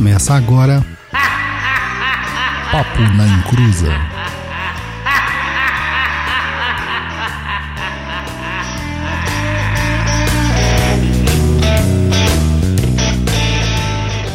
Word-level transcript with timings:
Começa 0.00 0.32
agora. 0.32 0.82
Papo 2.72 3.00
na 3.18 3.26
Encruza. 3.26 3.92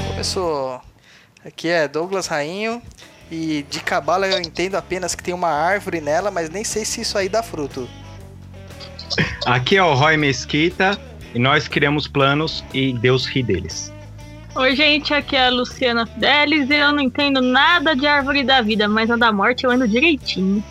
Começou. 0.10 0.80
Aqui 1.44 1.68
é 1.70 1.88
Douglas 1.88 2.28
Rainho. 2.28 2.80
E 3.32 3.66
de 3.68 3.80
cabala 3.80 4.28
eu 4.28 4.40
entendo 4.40 4.76
apenas 4.76 5.16
que 5.16 5.24
tem 5.24 5.34
uma 5.34 5.50
árvore 5.50 6.00
nela, 6.00 6.30
mas 6.30 6.52
nem 6.52 6.64
sei 6.64 6.86
se 6.86 7.02
isso 7.02 7.18
aí 7.18 7.28
dá 7.28 7.42
fruto. 7.42 7.90
Aqui 9.48 9.78
é 9.78 9.84
o 9.84 9.96
Roy 9.96 10.16
Mesquita 10.16 10.96
e 11.34 11.40
nós 11.40 11.68
criamos 11.68 12.08
planos 12.08 12.64
e 12.72 12.94
Deus 12.94 13.26
ri 13.26 13.42
deles. 13.42 13.95
Oi, 14.56 14.74
gente, 14.74 15.14
aqui 15.14 15.36
é 15.36 15.48
a 15.48 15.50
Luciana 15.50 16.06
Fidelis 16.06 16.70
e 16.70 16.76
eu 16.76 16.94
não 16.94 17.02
entendo 17.02 17.42
nada 17.42 17.94
de 17.94 18.08
árvore 18.08 18.42
da 18.42 18.62
vida, 18.62 18.88
mas 18.88 19.12
a 19.12 19.18
da 19.18 19.30
morte 19.30 19.66
eu 19.66 19.72
ando 19.72 19.86
direitinho. 19.86 20.64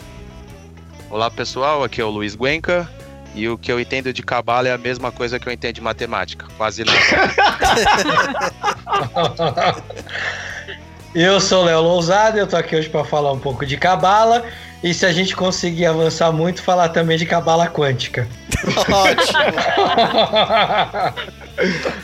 Olá 1.11 1.31
pessoal, 1.31 1.85
aqui 1.85 2.01
é 2.01 2.05
o 2.05 2.09
Luiz 2.09 2.35
Guenca 2.35 2.89
e 3.35 3.47
o 3.47 3.59
que 3.59 3.71
eu 3.71 3.79
entendo 3.79 4.11
de 4.11 4.23
cabala 4.23 4.69
é 4.69 4.73
a 4.73 4.79
mesma 4.79 5.13
coisa 5.13 5.39
que 5.39 5.47
eu 5.47 5.53
entendo 5.53 5.75
de 5.75 5.83
matemática, 5.83 6.47
quase 6.57 6.83
nada. 6.83 6.99
Eu 11.15 11.39
sou 11.39 11.63
o 11.63 11.67
Léo 11.67 11.81
Lousada, 11.81 12.41
eu 12.41 12.47
tô 12.49 12.57
aqui 12.57 12.75
hoje 12.75 12.89
para 12.89 13.05
falar 13.05 13.31
um 13.31 13.39
pouco 13.39 13.65
de 13.65 13.77
cabala 13.77 14.45
e 14.83 14.93
se 14.93 15.07
a 15.07 15.13
gente 15.13 15.37
conseguir 15.37 15.87
avançar 15.87 16.33
muito, 16.33 16.61
falar 16.61 16.89
também 16.89 17.17
de 17.17 17.25
cabala 17.25 17.69
quântica. 17.69 18.27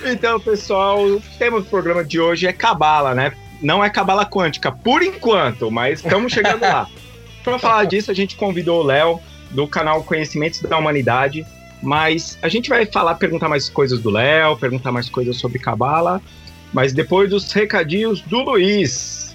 então, 0.04 0.38
pessoal, 0.40 1.02
o 1.02 1.22
tema 1.38 1.60
do 1.60 1.66
programa 1.66 2.04
de 2.04 2.20
hoje 2.20 2.46
é 2.46 2.52
cabala, 2.52 3.14
né? 3.14 3.32
Não 3.60 3.84
é 3.84 3.90
cabala 3.90 4.24
quântica, 4.24 4.72
por 4.72 5.02
enquanto, 5.02 5.70
mas 5.70 6.02
estamos 6.04 6.32
chegando 6.32 6.62
lá. 6.62 6.86
Para 7.44 7.58
falar 7.58 7.84
disso, 7.84 8.10
a 8.10 8.14
gente 8.14 8.36
convidou 8.36 8.80
o 8.80 8.86
Léo 8.86 9.20
do 9.50 9.66
canal 9.66 10.02
Conhecimentos 10.04 10.60
da 10.62 10.76
Humanidade, 10.76 11.46
mas 11.82 12.38
a 12.42 12.48
gente 12.48 12.68
vai 12.68 12.86
falar, 12.86 13.14
perguntar 13.14 13.48
mais 13.48 13.68
coisas 13.68 14.00
do 14.00 14.10
Léo, 14.10 14.56
perguntar 14.56 14.92
mais 14.92 15.08
coisas 15.08 15.36
sobre 15.36 15.58
cabala 15.58 16.20
mas 16.72 16.92
depois 16.92 17.30
dos 17.30 17.50
recadinhos 17.52 18.20
do 18.22 18.40
Luiz. 18.40 19.34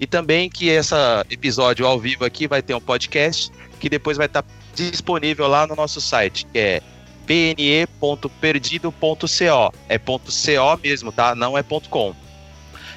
E 0.00 0.06
também 0.06 0.48
que 0.48 0.68
esse 0.68 0.94
episódio 1.28 1.84
ao 1.86 1.98
vivo 1.98 2.24
aqui 2.24 2.46
vai 2.46 2.62
ter 2.62 2.72
um 2.74 2.80
podcast 2.80 3.50
que 3.78 3.86
depois 3.88 4.16
vai 4.16 4.26
estar 4.26 4.42
tá 4.42 4.48
disponível 4.74 5.46
lá 5.46 5.64
no 5.66 5.76
nosso 5.76 6.00
site, 6.00 6.46
que 6.46 6.58
é 6.58 6.82
pne.perdido.co. 7.26 9.74
É 9.88 9.98
.co 9.98 10.20
mesmo, 10.82 11.12
tá? 11.12 11.34
Não 11.34 11.58
é 11.58 11.62
.com. 11.62 12.14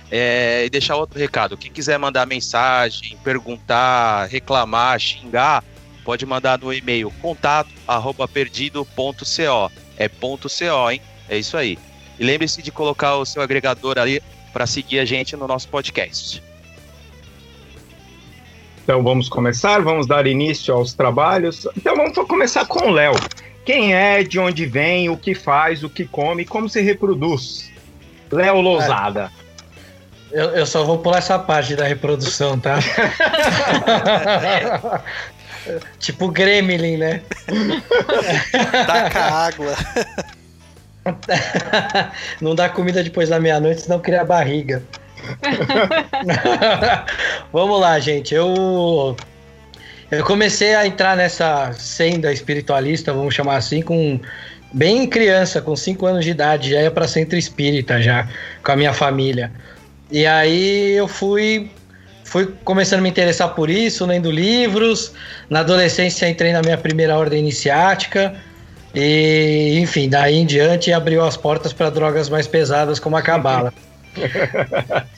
É, 0.10 0.64
e 0.66 0.70
deixar 0.70 0.96
outro 0.96 1.20
recado. 1.20 1.58
Quem 1.58 1.70
quiser 1.72 1.98
mandar 1.98 2.26
mensagem, 2.26 3.18
perguntar, 3.24 4.28
reclamar, 4.28 4.98
xingar, 5.00 5.64
pode 6.04 6.26
mandar 6.26 6.60
no 6.60 6.74
e-mail 6.74 7.12
contato@perdido.co. 7.22 9.72
É 9.98 10.10
.co, 10.10 10.90
hein? 10.90 11.02
É 11.30 11.38
isso 11.38 11.56
aí. 11.56 11.78
E 12.20 12.24
lembre-se 12.24 12.62
de 12.62 12.72
colocar 12.72 13.16
o 13.16 13.26
seu 13.26 13.42
agregador 13.42 13.98
ali 13.98 14.22
para 14.52 14.68
seguir 14.68 15.00
a 15.00 15.06
gente 15.06 15.36
no 15.36 15.48
nosso 15.48 15.68
podcast. 15.68 16.44
Então 18.84 19.04
vamos 19.04 19.30
começar, 19.30 19.82
vamos 19.82 20.08
dar 20.08 20.28
início 20.28 20.74
aos 20.74 20.94
trabalhos. 20.94 21.68
Então 21.78 21.96
vamos 21.96 22.16
começar 22.28 22.66
com 22.66 22.90
o 22.90 22.92
Léo. 22.92 23.14
Quem 23.64 23.94
é, 23.94 24.24
de 24.24 24.40
onde 24.40 24.66
vem, 24.66 25.10
o 25.10 25.16
que 25.16 25.36
faz, 25.36 25.84
o 25.84 25.90
que 25.90 26.06
come, 26.06 26.46
como 26.46 26.68
se 26.68 26.82
reproduz? 26.82 27.72
Léo 28.32 28.60
Lousada. 28.60 29.32
Eu, 30.32 30.50
eu, 30.52 30.66
só 30.66 30.84
vou 30.84 30.98
pular 30.98 31.18
essa 31.18 31.38
parte 31.38 31.76
da 31.76 31.86
reprodução, 31.86 32.58
tá? 32.58 32.80
tipo 36.00 36.30
Gremlin, 36.30 36.98
né? 36.98 37.22
Taca 38.88 39.20
água. 39.20 39.76
Não 42.42 42.56
dá 42.56 42.70
comida 42.70 43.04
depois 43.04 43.30
da 43.30 43.40
meia-noite, 43.40 43.82
senão 43.82 44.00
cria 44.00 44.24
barriga. 44.24 44.82
Vamos 47.52 47.80
lá, 47.80 48.00
gente. 48.00 48.34
Eu 48.34 49.16
eu 50.12 50.26
comecei 50.26 50.76
a 50.76 50.86
entrar 50.86 51.16
nessa 51.16 51.72
senda 51.72 52.34
espiritualista, 52.34 53.14
vamos 53.14 53.34
chamar 53.34 53.56
assim, 53.56 53.82
com 53.82 54.20
bem 54.74 55.08
criança, 55.08 55.62
com 55.62 55.74
5 55.74 56.06
anos 56.06 56.26
de 56.26 56.32
idade, 56.32 56.72
já 56.72 56.82
ia 56.82 56.92
para 56.92 57.08
centro 57.08 57.40
espírita 57.40 58.02
já, 58.02 58.28
com 58.62 58.74
a 58.74 58.76
minha 58.76 58.94
família. 58.94 59.54
E 60.12 60.26
aí 60.26 60.92
eu 60.92 61.08
fui 61.08 61.72
fui 62.32 62.48
começando 62.64 63.00
a 63.00 63.02
me 63.02 63.10
interessar 63.10 63.50
por 63.50 63.70
isso, 63.70 64.06
lendo 64.06 64.32
livros. 64.32 65.12
Na 65.50 65.60
adolescência 65.60 66.30
entrei 66.30 66.54
na 66.54 66.62
minha 66.62 66.78
primeira 66.78 67.18
ordem 67.18 67.40
iniciática. 67.40 68.34
E, 68.96 69.78
enfim, 69.82 70.08
daí 70.08 70.38
em 70.38 70.46
diante 70.46 70.94
abriu 70.94 71.26
as 71.26 71.36
portas 71.36 71.74
para 71.74 71.90
drogas 71.90 72.30
mais 72.30 72.48
pesadas 72.48 73.00
como 73.00 73.18
a 73.18 73.22
cabala. 73.22 73.74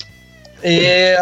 E 0.65 1.17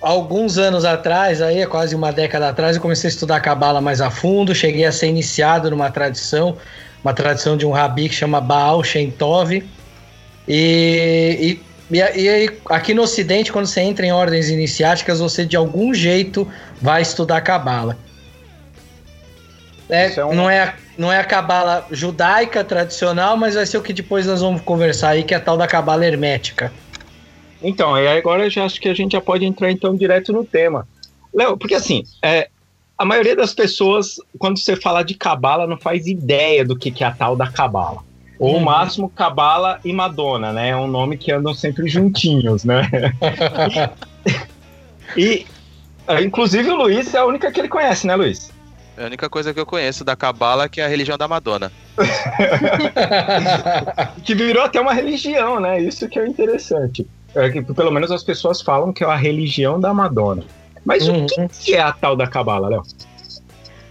alguns 0.00 0.58
anos 0.58 0.84
atrás, 0.84 1.40
aí 1.40 1.64
quase 1.68 1.94
uma 1.94 2.12
década 2.12 2.48
atrás, 2.48 2.74
eu 2.74 2.82
comecei 2.82 3.06
a 3.06 3.12
estudar 3.12 3.38
cabala 3.38 3.80
mais 3.80 4.00
a 4.00 4.10
fundo, 4.10 4.52
cheguei 4.52 4.84
a 4.84 4.90
ser 4.90 5.06
iniciado 5.06 5.70
numa 5.70 5.88
tradição, 5.88 6.56
uma 7.00 7.14
tradição 7.14 7.56
de 7.56 7.64
um 7.64 7.70
rabi 7.70 8.08
que 8.08 8.14
chama 8.16 8.40
Baal 8.40 8.82
Shem 8.82 9.08
Tov. 9.08 9.52
E, 9.52 9.62
e, 10.48 11.60
e, 11.98 12.28
aí, 12.28 12.58
aqui 12.66 12.94
no 12.94 13.02
Ocidente, 13.02 13.52
quando 13.52 13.66
você 13.66 13.80
entra 13.80 14.06
em 14.06 14.12
ordens 14.12 14.48
iniciáticas, 14.48 15.20
você 15.20 15.44
de 15.44 15.56
algum 15.56 15.92
jeito 15.92 16.50
vai 16.80 17.02
estudar 17.02 17.40
cabala. 17.40 17.98
É, 19.88 20.14
é 20.14 20.24
um... 20.24 20.34
não, 20.34 20.48
é, 20.48 20.74
não 20.96 21.12
é 21.12 21.18
a 21.18 21.24
cabala 21.24 21.86
judaica 21.90 22.64
tradicional, 22.64 23.36
mas 23.36 23.54
vai 23.54 23.66
ser 23.66 23.78
o 23.78 23.82
que 23.82 23.92
depois 23.92 24.26
nós 24.26 24.40
vamos 24.40 24.62
conversar 24.62 25.10
aí, 25.10 25.22
que 25.22 25.34
é 25.34 25.36
a 25.36 25.40
tal 25.40 25.56
da 25.56 25.66
cabala 25.66 26.06
hermética. 26.06 26.72
Então, 27.62 27.96
e 27.96 28.08
agora 28.08 28.44
eu 28.44 28.50
já 28.50 28.64
acho 28.64 28.80
que 28.80 28.88
a 28.88 28.94
gente 28.94 29.12
já 29.12 29.20
pode 29.20 29.44
entrar 29.44 29.70
então 29.70 29.94
direto 29.94 30.32
no 30.32 30.44
tema. 30.44 30.88
Léo, 31.32 31.56
porque 31.56 31.74
assim, 31.74 32.04
é, 32.22 32.48
a 32.96 33.04
maioria 33.04 33.36
das 33.36 33.54
pessoas, 33.54 34.16
quando 34.38 34.58
você 34.58 34.76
fala 34.76 35.02
de 35.02 35.14
cabala, 35.14 35.66
não 35.66 35.78
faz 35.78 36.06
ideia 36.06 36.64
do 36.64 36.76
que, 36.76 36.90
que 36.90 37.04
é 37.04 37.06
a 37.06 37.12
tal 37.12 37.36
da 37.36 37.50
cabala. 37.50 38.02
Ou 38.42 38.54
o 38.54 38.56
uhum. 38.56 38.64
máximo 38.64 39.08
Cabala 39.08 39.78
e 39.84 39.92
Madonna, 39.92 40.52
né? 40.52 40.70
É 40.70 40.76
um 40.76 40.88
nome 40.88 41.16
que 41.16 41.30
andam 41.30 41.54
sempre 41.54 41.88
juntinhos, 41.88 42.64
né? 42.64 42.90
e, 45.16 45.46
e, 46.08 46.24
inclusive 46.24 46.68
o 46.68 46.74
Luiz 46.74 47.14
é 47.14 47.18
a 47.18 47.24
única 47.24 47.52
que 47.52 47.60
ele 47.60 47.68
conhece, 47.68 48.04
né, 48.04 48.16
Luiz? 48.16 48.50
É 48.96 49.04
a 49.04 49.06
única 49.06 49.30
coisa 49.30 49.54
que 49.54 49.60
eu 49.60 49.64
conheço 49.64 50.04
da 50.04 50.16
Cabala 50.16 50.68
que 50.68 50.80
é 50.80 50.84
a 50.84 50.88
religião 50.88 51.16
da 51.16 51.28
Madonna. 51.28 51.70
que 54.24 54.34
virou 54.34 54.64
até 54.64 54.80
uma 54.80 54.92
religião, 54.92 55.60
né? 55.60 55.80
Isso 55.80 56.08
que 56.08 56.18
é 56.18 56.26
interessante. 56.26 57.06
É 57.36 57.48
que, 57.48 57.62
pelo 57.62 57.92
menos 57.92 58.10
as 58.10 58.24
pessoas 58.24 58.60
falam 58.60 58.92
que 58.92 59.04
é 59.04 59.06
a 59.06 59.14
religião 59.14 59.78
da 59.78 59.94
Madonna. 59.94 60.42
Mas 60.84 61.06
uhum. 61.06 61.26
o 61.26 61.28
que, 61.28 61.48
que, 61.60 61.74
é 61.76 61.80
a 61.80 61.92
tal 61.92 62.16
da 62.16 62.26
Cabala, 62.26 62.68
Léo? 62.68 62.82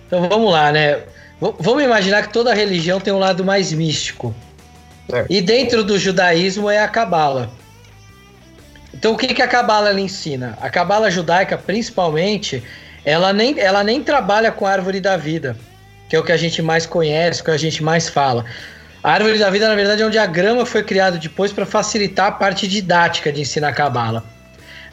Então 0.07 0.28
vamos 0.28 0.51
lá, 0.51 0.73
né? 0.73 1.01
Vamos 1.41 1.84
imaginar 1.84 2.22
que 2.22 2.31
toda 2.31 2.53
religião 2.53 3.00
tem 3.00 3.12
um 3.12 3.18
lado 3.18 3.44
mais 3.44 3.74
místico. 3.74 4.34
E 5.28 5.41
dentro 5.41 5.84
do 5.84 5.97
judaísmo 5.97 6.70
é 6.70 6.79
a 6.79 6.88
Cabala. 6.88 7.49
Então 8.93 9.14
o 9.14 9.17
que, 9.17 9.34
que 9.34 9.41
a 9.41 9.47
Cabala 9.47 9.99
ensina? 9.99 10.55
A 10.61 10.70
Cabala 10.70 11.09
judaica, 11.09 11.58
principalmente, 11.58 12.64
ela 13.03 13.34
nem, 13.34 13.59
ela 13.59 13.84
nem 13.84 14.03
trabalha 14.03 14.52
com 14.52 14.67
a 14.67 14.72
árvore 14.72 15.02
da 15.02 15.17
vida, 15.17 15.58
que 16.08 16.16
é 16.16 16.20
o 16.20 16.23
que 16.23 16.32
a 16.32 16.38
gente 16.38 16.61
mais 16.61 16.85
conhece, 16.85 17.41
o 17.41 17.46
que 17.46 17.52
a 17.52 17.58
gente 17.58 17.84
mais 17.84 18.08
fala. 18.08 18.46
A 19.03 19.11
árvore 19.14 19.40
da 19.40 19.49
vida, 19.49 19.67
na 19.67 19.73
verdade, 19.73 20.03
é 20.03 20.05
um 20.05 20.11
diagrama 20.11 20.64
que 20.64 20.70
foi 20.70 20.84
criado 20.84 21.17
depois 21.17 21.52
para 21.52 21.66
facilitar 21.66 22.28
a 22.28 22.32
parte 22.32 22.67
didática 22.67 23.32
de 23.32 23.41
ensinar 23.41 23.70
a 23.70 23.73
Cabala. 23.73 24.23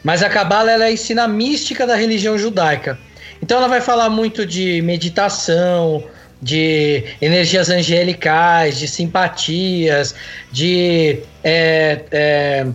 Mas 0.03 0.23
a 0.23 0.31
Cabala 0.31 0.71
ela 0.71 0.91
ensina 0.91 1.25
a 1.25 1.29
mística 1.29 1.87
da 1.87 1.95
religião 1.95 2.39
judaica. 2.39 2.99
Então 3.43 3.59
ela 3.59 3.69
vai 3.69 3.83
falar 3.83 4.09
muito 4.09 4.47
de 4.47 4.81
meditação, 4.81 6.03
de 6.41 7.05
energias 7.21 7.69
angelicais, 7.69 8.79
de 8.79 8.87
simpatias, 8.87 10.15
de 10.53 11.21
é, 11.43 12.05
é, 12.11 12.67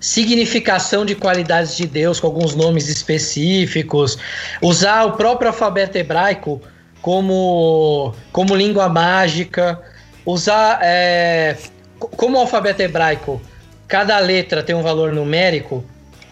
significação 0.00 1.04
de 1.04 1.14
qualidades 1.14 1.76
de 1.76 1.86
Deus 1.86 2.20
com 2.20 2.28
alguns 2.28 2.54
nomes 2.54 2.88
específicos, 2.88 4.18
usar 4.62 5.04
o 5.04 5.12
próprio 5.12 5.48
alfabeto 5.48 5.98
hebraico 5.98 6.62
como, 7.02 8.14
como 8.32 8.54
língua 8.54 8.88
mágica 8.88 9.80
usar 10.26 10.80
é, 10.82 11.56
como 11.98 12.36
o 12.36 12.40
alfabeto 12.40 12.82
hebraico 12.82 13.40
cada 13.86 14.18
letra 14.18 14.64
tem 14.64 14.74
um 14.74 14.82
valor 14.82 15.12
numérico, 15.12 15.84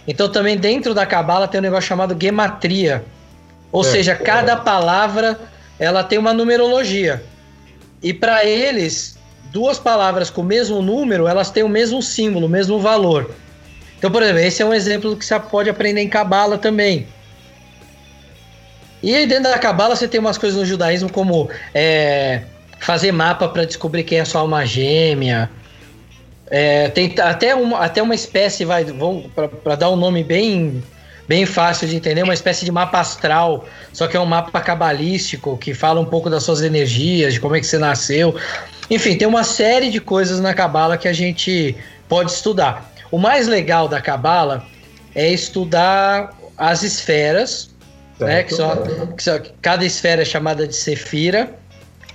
então 0.08 0.28
também 0.28 0.56
dentro 0.58 0.92
da 0.92 1.06
cabala 1.06 1.46
tem 1.46 1.60
um 1.60 1.62
negócio 1.62 1.88
chamado 1.88 2.16
gematria. 2.20 3.04
Ou 3.70 3.82
é. 3.82 3.84
seja, 3.84 4.16
cada 4.16 4.56
palavra 4.56 5.38
ela 5.78 6.04
tem 6.04 6.18
uma 6.18 6.32
numerologia. 6.32 7.22
E 8.02 8.12
para 8.12 8.44
eles, 8.44 9.18
duas 9.52 9.78
palavras 9.78 10.30
com 10.30 10.42
o 10.42 10.44
mesmo 10.44 10.82
número, 10.82 11.26
elas 11.26 11.50
têm 11.50 11.62
o 11.62 11.68
mesmo 11.68 12.02
símbolo, 12.02 12.46
o 12.46 12.50
mesmo 12.50 12.78
valor. 12.78 13.30
Então, 13.98 14.10
por 14.10 14.22
exemplo, 14.22 14.40
esse 14.40 14.62
é 14.62 14.66
um 14.66 14.74
exemplo 14.74 15.16
que 15.16 15.24
você 15.24 15.38
pode 15.40 15.70
aprender 15.70 16.00
em 16.00 16.08
cabala 16.08 16.58
também. 16.58 17.06
E 19.02 19.14
aí 19.14 19.26
dentro 19.26 19.44
da 19.50 19.58
cabala 19.58 19.94
você 19.94 20.08
tem 20.08 20.18
umas 20.18 20.38
coisas 20.38 20.58
no 20.58 20.64
judaísmo 20.64 21.12
como 21.12 21.50
é, 21.74 22.42
fazer 22.78 23.12
mapa 23.12 23.48
para 23.48 23.64
descobrir 23.64 24.02
quem 24.02 24.18
é 24.18 24.24
sua 24.24 24.40
alma 24.40 24.64
gêmea. 24.64 25.50
É, 26.50 26.88
tem 26.88 27.14
até 27.20 27.54
uma, 27.54 27.78
até 27.78 28.02
uma 28.02 28.14
espécie, 28.14 28.64
vai, 28.64 28.86
para 29.62 29.76
dar 29.76 29.90
um 29.90 29.96
nome 29.96 30.22
bem 30.22 30.82
bem 31.26 31.46
fácil 31.46 31.88
de 31.88 31.96
entender, 31.96 32.22
uma 32.22 32.34
espécie 32.34 32.64
de 32.64 32.72
mapa 32.72 33.00
astral, 33.00 33.66
só 33.92 34.06
que 34.06 34.16
é 34.16 34.20
um 34.20 34.26
mapa 34.26 34.60
cabalístico 34.60 35.56
que 35.56 35.72
fala 35.72 36.00
um 36.00 36.04
pouco 36.04 36.28
das 36.28 36.42
suas 36.42 36.62
energias, 36.62 37.34
de 37.34 37.40
como 37.40 37.56
é 37.56 37.60
que 37.60 37.66
você 37.66 37.78
nasceu. 37.78 38.34
Enfim, 38.90 39.16
tem 39.16 39.26
uma 39.26 39.44
série 39.44 39.90
de 39.90 40.00
coisas 40.00 40.40
na 40.40 40.52
cabala 40.52 40.98
que 40.98 41.08
a 41.08 41.12
gente 41.12 41.74
pode 42.08 42.30
estudar. 42.30 42.92
O 43.10 43.18
mais 43.18 43.48
legal 43.48 43.88
da 43.88 44.00
cabala 44.00 44.66
é 45.14 45.30
estudar 45.30 46.32
as 46.56 46.82
esferas, 46.82 47.70
né, 48.18 48.42
que 48.42 48.54
são, 48.54 48.82
que 49.16 49.22
são, 49.22 49.40
cada 49.60 49.84
esfera 49.84 50.22
é 50.22 50.24
chamada 50.24 50.66
de 50.66 50.76
sefira 50.76 51.52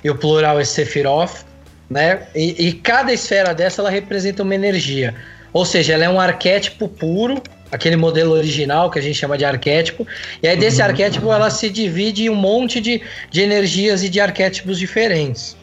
e 0.03 0.09
o 0.09 0.15
plural 0.15 0.59
é 0.59 0.63
Sephiroth, 0.63 1.45
né? 1.89 2.27
E, 2.35 2.67
e, 2.67 2.73
cada 2.73 3.11
esfera 3.11 3.53
dessa 3.53 3.81
ela 3.81 3.89
representa 3.89 4.44
uma 4.44 4.53
energia. 4.53 5.15
Ou 5.51 5.65
seja, 5.65 5.94
ela 5.94 6.06
é 6.06 6.09
um 6.09 6.19
arquétipo 6.19 6.88
puro, 6.88 7.41
aquele 7.71 7.95
modelo 7.95 8.33
original 8.33 8.89
que 8.89 9.00
a 9.00 9.01
gente 9.01 9.16
chama 9.16 9.38
de 9.38 9.45
arquétipo. 9.45 10.07
E 10.42 10.48
aí 10.48 10.57
desse 10.57 10.81
uhum. 10.81 10.88
arquétipo 10.88 11.31
ela 11.31 11.50
se 11.50 11.69
divide 11.69 12.25
em 12.25 12.30
um 12.30 12.36
monte 12.36 12.81
de, 12.81 13.01
de 13.30 13.42
energias 13.42 14.04
e 14.04 14.10
de 14.10 14.19
arquétipos 14.19 14.77
diferentes. 14.77 15.57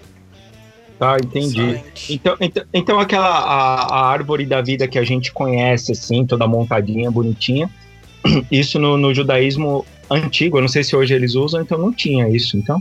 Tá, 0.98 1.16
entendi. 1.22 1.78
Então, 2.08 2.36
então, 2.40 2.64
então 2.72 3.00
aquela 3.00 3.28
a, 3.28 3.82
a, 3.82 4.06
árvore 4.06 4.46
da 4.46 4.62
vida 4.62 4.88
que 4.88 4.98
a 4.98 5.04
gente 5.04 5.30
conhece, 5.30 5.92
assim, 5.92 6.24
toda 6.24 6.46
montadinha, 6.46 7.10
bonitinha, 7.10 7.68
isso 8.50 8.78
no, 8.78 8.96
no 8.96 9.14
judaísmo 9.14 9.84
antigo, 10.10 10.56
eu 10.56 10.62
não 10.62 10.68
sei 10.68 10.82
se 10.82 10.96
hoje 10.96 11.12
eles 11.12 11.34
usam, 11.34 11.60
então 11.60 11.76
não 11.76 11.92
tinha 11.92 12.28
isso, 12.28 12.56
então. 12.56 12.80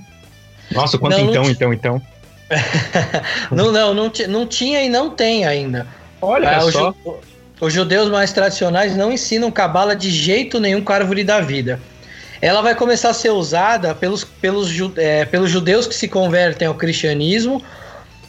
Nossa, 0.72 0.98
quanto 0.98 1.18
não, 1.18 1.30
então, 1.30 1.44
não 1.44 1.52
então, 1.52 1.74
então? 1.74 2.02
não, 3.52 3.72
não, 3.72 3.94
não, 3.94 4.12
não 4.30 4.48
tinha 4.48 4.82
e 4.82 4.90
não 4.90 5.10
tem 5.10 5.46
ainda. 5.46 5.86
Olha 6.22 6.58
ah, 6.58 6.62
só. 6.72 6.96
Ju, 7.04 7.18
os 7.60 7.74
judeus 7.74 8.10
mais 8.10 8.32
tradicionais 8.34 8.96
não 8.96 9.12
ensinam 9.12 9.50
cabala 9.52 9.96
de 9.96 10.10
jeito 10.10 10.60
nenhum 10.60 10.82
com 10.82 10.92
a 10.92 10.96
árvore 10.96 11.24
da 11.24 11.40
vida. 11.40 11.80
Ela 12.42 12.62
vai 12.62 12.76
começar 12.76 13.10
a 13.10 13.14
ser 13.14 13.30
usada 13.30 13.96
pelos, 13.96 14.24
pelos, 14.24 14.70
é, 14.98 15.26
pelos 15.26 15.50
judeus 15.50 15.88
que 15.88 15.96
se 15.96 16.08
convertem 16.08 16.68
ao 16.68 16.76
cristianismo 16.76 17.64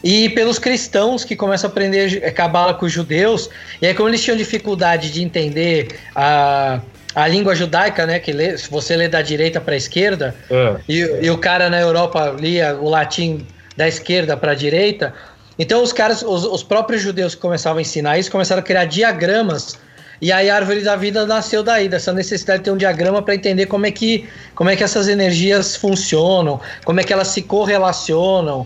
e 0.03 0.29
pelos 0.29 0.57
cristãos 0.57 1.23
que 1.23 1.35
começam 1.35 1.69
a 1.69 1.71
aprender 1.71 2.31
cabala 2.33 2.73
com 2.73 2.85
os 2.85 2.91
judeus. 2.91 3.49
E 3.81 3.87
aí, 3.87 3.93
como 3.93 4.09
eles 4.09 4.23
tinham 4.23 4.37
dificuldade 4.37 5.11
de 5.11 5.21
entender 5.23 5.99
a 6.15 6.79
a 7.17 7.27
língua 7.27 7.55
judaica, 7.55 8.05
né? 8.05 8.19
Que 8.19 8.31
lê, 8.31 8.55
se 8.55 8.69
você 8.69 8.95
lê 8.95 9.07
da 9.07 9.23
direita 9.23 9.59
para 9.59 9.73
a 9.73 9.77
esquerda, 9.77 10.35
é. 10.51 10.75
e, 10.87 11.25
e, 11.25 11.31
o 11.31 11.37
cara 11.39 11.67
na 11.67 11.81
Europa 11.81 12.35
lia 12.39 12.77
o 12.79 12.87
latim 12.87 13.43
da 13.75 13.87
esquerda 13.87 14.37
para 14.37 14.51
a 14.51 14.55
direita. 14.55 15.15
Então 15.59 15.81
os 15.81 15.91
caras, 15.91 16.21
os, 16.21 16.45
os, 16.45 16.63
próprios 16.63 17.01
judeus 17.01 17.33
que 17.33 17.41
começavam 17.41 17.79
a 17.79 17.81
ensinar 17.81 18.17
isso, 18.17 18.31
começaram 18.31 18.59
a 18.59 18.63
criar 18.63 18.85
diagramas. 18.85 19.77
E 20.21 20.31
aí 20.31 20.49
a 20.49 20.55
árvore 20.55 20.81
da 20.81 20.95
vida 20.95 21.25
nasceu 21.25 21.63
daí, 21.63 21.87
dessa 21.87 22.11
necessidade 22.11 22.59
de 22.59 22.65
ter 22.65 22.71
um 22.71 22.77
diagrama 22.77 23.21
para 23.21 23.35
entender 23.35 23.67
como 23.67 23.85
é 23.85 23.91
que 23.91 24.27
como 24.55 24.69
é 24.69 24.75
que 24.75 24.83
essas 24.83 25.07
energias 25.07 25.75
funcionam, 25.75 26.59
como 26.83 26.99
é 26.99 27.03
que 27.03 27.13
elas 27.13 27.27
se 27.27 27.41
correlacionam. 27.41 28.65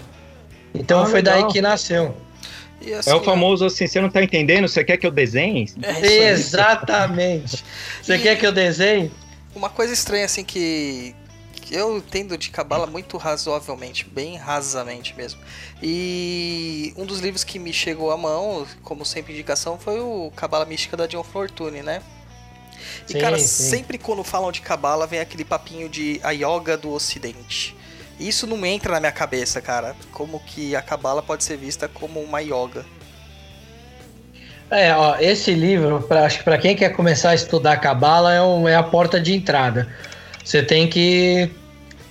Então 0.73 1.01
ah, 1.01 1.05
foi 1.05 1.21
legal. 1.21 1.43
daí 1.43 1.51
que 1.51 1.61
nasceu. 1.61 2.15
Assim, 2.97 3.11
é 3.11 3.13
o 3.13 3.21
famoso 3.21 3.65
assim, 3.65 3.85
você 3.85 4.01
não 4.01 4.09
tá 4.09 4.23
entendendo, 4.23 4.67
você 4.67 4.83
quer 4.83 4.97
que 4.97 5.05
eu 5.05 5.11
desenhe? 5.11 5.69
É 5.83 6.29
Exatamente. 6.31 7.63
você 8.01 8.15
e 8.15 8.19
quer 8.19 8.35
que 8.37 8.45
eu 8.45 8.51
desenhe? 8.51 9.11
Uma 9.55 9.69
coisa 9.69 9.93
estranha 9.93 10.25
assim 10.25 10.43
que, 10.43 11.13
que 11.20 11.20
eu 11.71 11.97
entendo 11.97 12.37
de 12.37 12.49
cabala 12.49 12.85
muito 12.85 13.17
razoavelmente, 13.17 14.05
bem 14.05 14.35
rasamente 14.35 15.15
mesmo. 15.15 15.39
E 15.81 16.93
um 16.97 17.05
dos 17.05 17.19
livros 17.19 17.43
que 17.43 17.57
me 17.57 17.71
chegou 17.71 18.11
à 18.11 18.17
mão, 18.17 18.67
como 18.83 19.05
sempre 19.05 19.33
indicação, 19.33 19.79
foi 19.79 19.99
o 19.99 20.31
Cabala 20.35 20.65
Mística 20.65 20.97
da 20.97 21.07
John 21.07 21.23
Fortune, 21.23 21.81
né? 21.81 22.01
E 23.07 23.13
sim, 23.13 23.19
cara, 23.19 23.37
sim. 23.39 23.45
sempre 23.45 23.97
quando 23.97 24.23
falam 24.23 24.51
de 24.51 24.61
cabala 24.61 25.07
vem 25.07 25.19
aquele 25.19 25.45
papinho 25.45 25.87
de 25.87 26.19
a 26.23 26.31
yoga 26.31 26.75
do 26.75 26.91
ocidente. 26.91 27.75
Isso 28.19 28.45
não 28.45 28.63
entra 28.65 28.93
na 28.93 28.99
minha 28.99 29.11
cabeça, 29.11 29.61
cara. 29.61 29.95
Como 30.11 30.39
que 30.39 30.75
a 30.75 30.81
Cabala 30.81 31.23
pode 31.23 31.43
ser 31.43 31.57
vista 31.57 31.87
como 31.87 32.19
uma 32.19 32.39
yoga. 32.39 32.85
É, 34.69 34.95
ó, 34.95 35.17
esse 35.19 35.53
livro, 35.53 36.01
pra, 36.03 36.25
acho 36.25 36.37
que 36.37 36.43
para 36.43 36.57
quem 36.57 36.75
quer 36.75 36.89
começar 36.89 37.31
a 37.31 37.35
estudar 37.35 37.77
Cabala, 37.77 38.31
é, 38.31 38.41
um, 38.41 38.67
é 38.67 38.75
a 38.75 38.83
porta 38.83 39.19
de 39.19 39.33
entrada. 39.33 39.91
Você 40.43 40.61
tem 40.61 40.87
que 40.87 41.49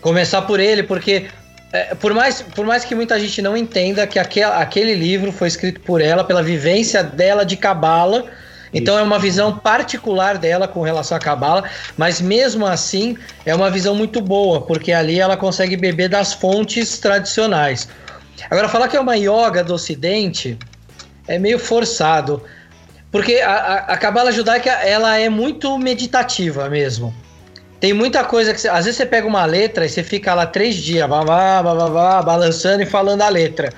começar 0.00 0.43
por 0.43 0.61
ele, 0.61 0.82
porque 0.82 1.26
é, 1.73 1.94
por, 1.94 2.12
mais, 2.12 2.43
por 2.43 2.67
mais 2.67 2.85
que 2.85 2.94
muita 2.94 3.19
gente 3.19 3.41
não 3.41 3.56
entenda 3.56 4.06
que 4.06 4.19
aquel, 4.19 4.52
aquele 4.52 4.94
livro 4.94 5.31
foi 5.31 5.49
escrito 5.49 5.81
por 5.81 6.00
ela, 6.00 6.25
pela 6.25 6.43
vivência 6.43 7.02
dela 7.02 7.44
de 7.44 7.56
Cabala, 7.56 8.25
então 8.73 8.99
é 8.99 9.02
uma 9.02 9.19
visão 9.19 9.56
particular 9.58 10.38
dela 10.38 10.67
com 10.69 10.82
relação 10.82 11.17
à 11.17 11.20
Cabala, 11.20 11.64
mas 11.97 12.20
mesmo 12.20 12.67
assim 12.67 13.17
é 13.44 13.55
uma 13.55 13.70
visão 13.70 13.94
muito 13.94 14.20
boa, 14.20 14.61
porque 14.62 14.93
ali 14.93 15.20
ela 15.20 15.37
consegue 15.37 15.76
beber 15.76 16.08
das 16.08 16.32
fontes 16.32 16.99
tradicionais. 16.99 17.88
Agora, 18.50 18.69
falar 18.69 18.88
que 18.88 18.96
é 18.96 19.00
uma 19.00 19.17
yoga 19.17 19.62
do 19.62 19.75
Ocidente 19.75 20.58
é 21.29 21.38
meio 21.38 21.58
forçado, 21.58 22.43
porque 23.11 23.37
a, 23.37 23.96
Cabala 23.96 24.32
judaica 24.32 24.70
ela 24.70 25.19
é 25.19 25.29
muito 25.29 25.76
meditativa 25.79 26.69
mesmo. 26.69 27.14
Tem 27.81 27.94
muita 27.94 28.23
coisa 28.23 28.53
que. 28.53 28.61
Você, 28.61 28.69
às 28.69 28.85
vezes 28.85 28.97
você 28.97 29.06
pega 29.06 29.27
uma 29.27 29.47
letra 29.47 29.87
e 29.87 29.88
você 29.88 30.05
fica 30.05 30.35
lá 30.35 30.47
três 30.47 30.77
dias, 30.77 31.09
balançando 31.09 32.82
e 32.82 32.87
falando 32.87 33.23
a 33.23 33.29
letra. 33.29 33.73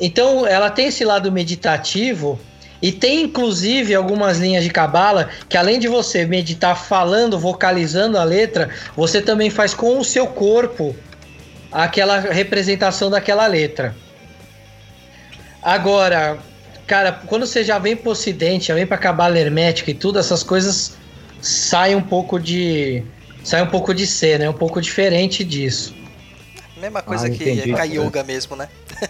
Então 0.00 0.46
ela 0.46 0.68
tem 0.68 0.86
esse 0.86 1.04
lado 1.04 1.30
meditativo 1.30 2.40
e 2.82 2.90
tem 2.90 3.22
inclusive 3.22 3.94
algumas 3.94 4.38
linhas 4.38 4.64
de 4.64 4.70
cabala 4.70 5.28
que 5.48 5.56
além 5.56 5.78
de 5.78 5.86
você 5.86 6.24
meditar 6.24 6.76
falando, 6.76 7.38
vocalizando 7.38 8.18
a 8.18 8.24
letra, 8.24 8.70
você 8.96 9.20
também 9.20 9.50
faz 9.50 9.74
com 9.74 9.98
o 9.98 10.04
seu 10.04 10.26
corpo 10.26 10.96
aquela 11.70 12.18
representação 12.18 13.10
daquela 13.10 13.46
letra. 13.46 13.94
Agora, 15.62 16.38
cara, 16.86 17.12
quando 17.26 17.46
você 17.46 17.62
já 17.62 17.78
vem 17.78 17.94
pro 17.94 18.10
ocidente, 18.10 18.68
já 18.68 18.74
vem 18.74 18.86
pra 18.86 18.96
cabala 18.96 19.38
hermética 19.38 19.90
e 19.90 19.94
tudo, 19.94 20.18
essas 20.18 20.42
coisas 20.42 20.96
saem 21.40 21.94
um 21.94 22.02
pouco 22.02 22.40
de 22.40 23.04
sai 23.42 23.62
um 23.62 23.66
pouco 23.66 23.94
de 23.94 24.06
ser, 24.06 24.38
né? 24.38 24.48
Um 24.48 24.54
pouco 24.54 24.80
diferente 24.80 25.44
disso. 25.44 25.94
Mesma 26.76 27.02
coisa 27.02 27.26
ah, 27.26 27.30
que 27.30 27.74
a 27.74 27.84
yoga 27.84 28.24
mesmo, 28.24 28.56
né? 28.56 28.68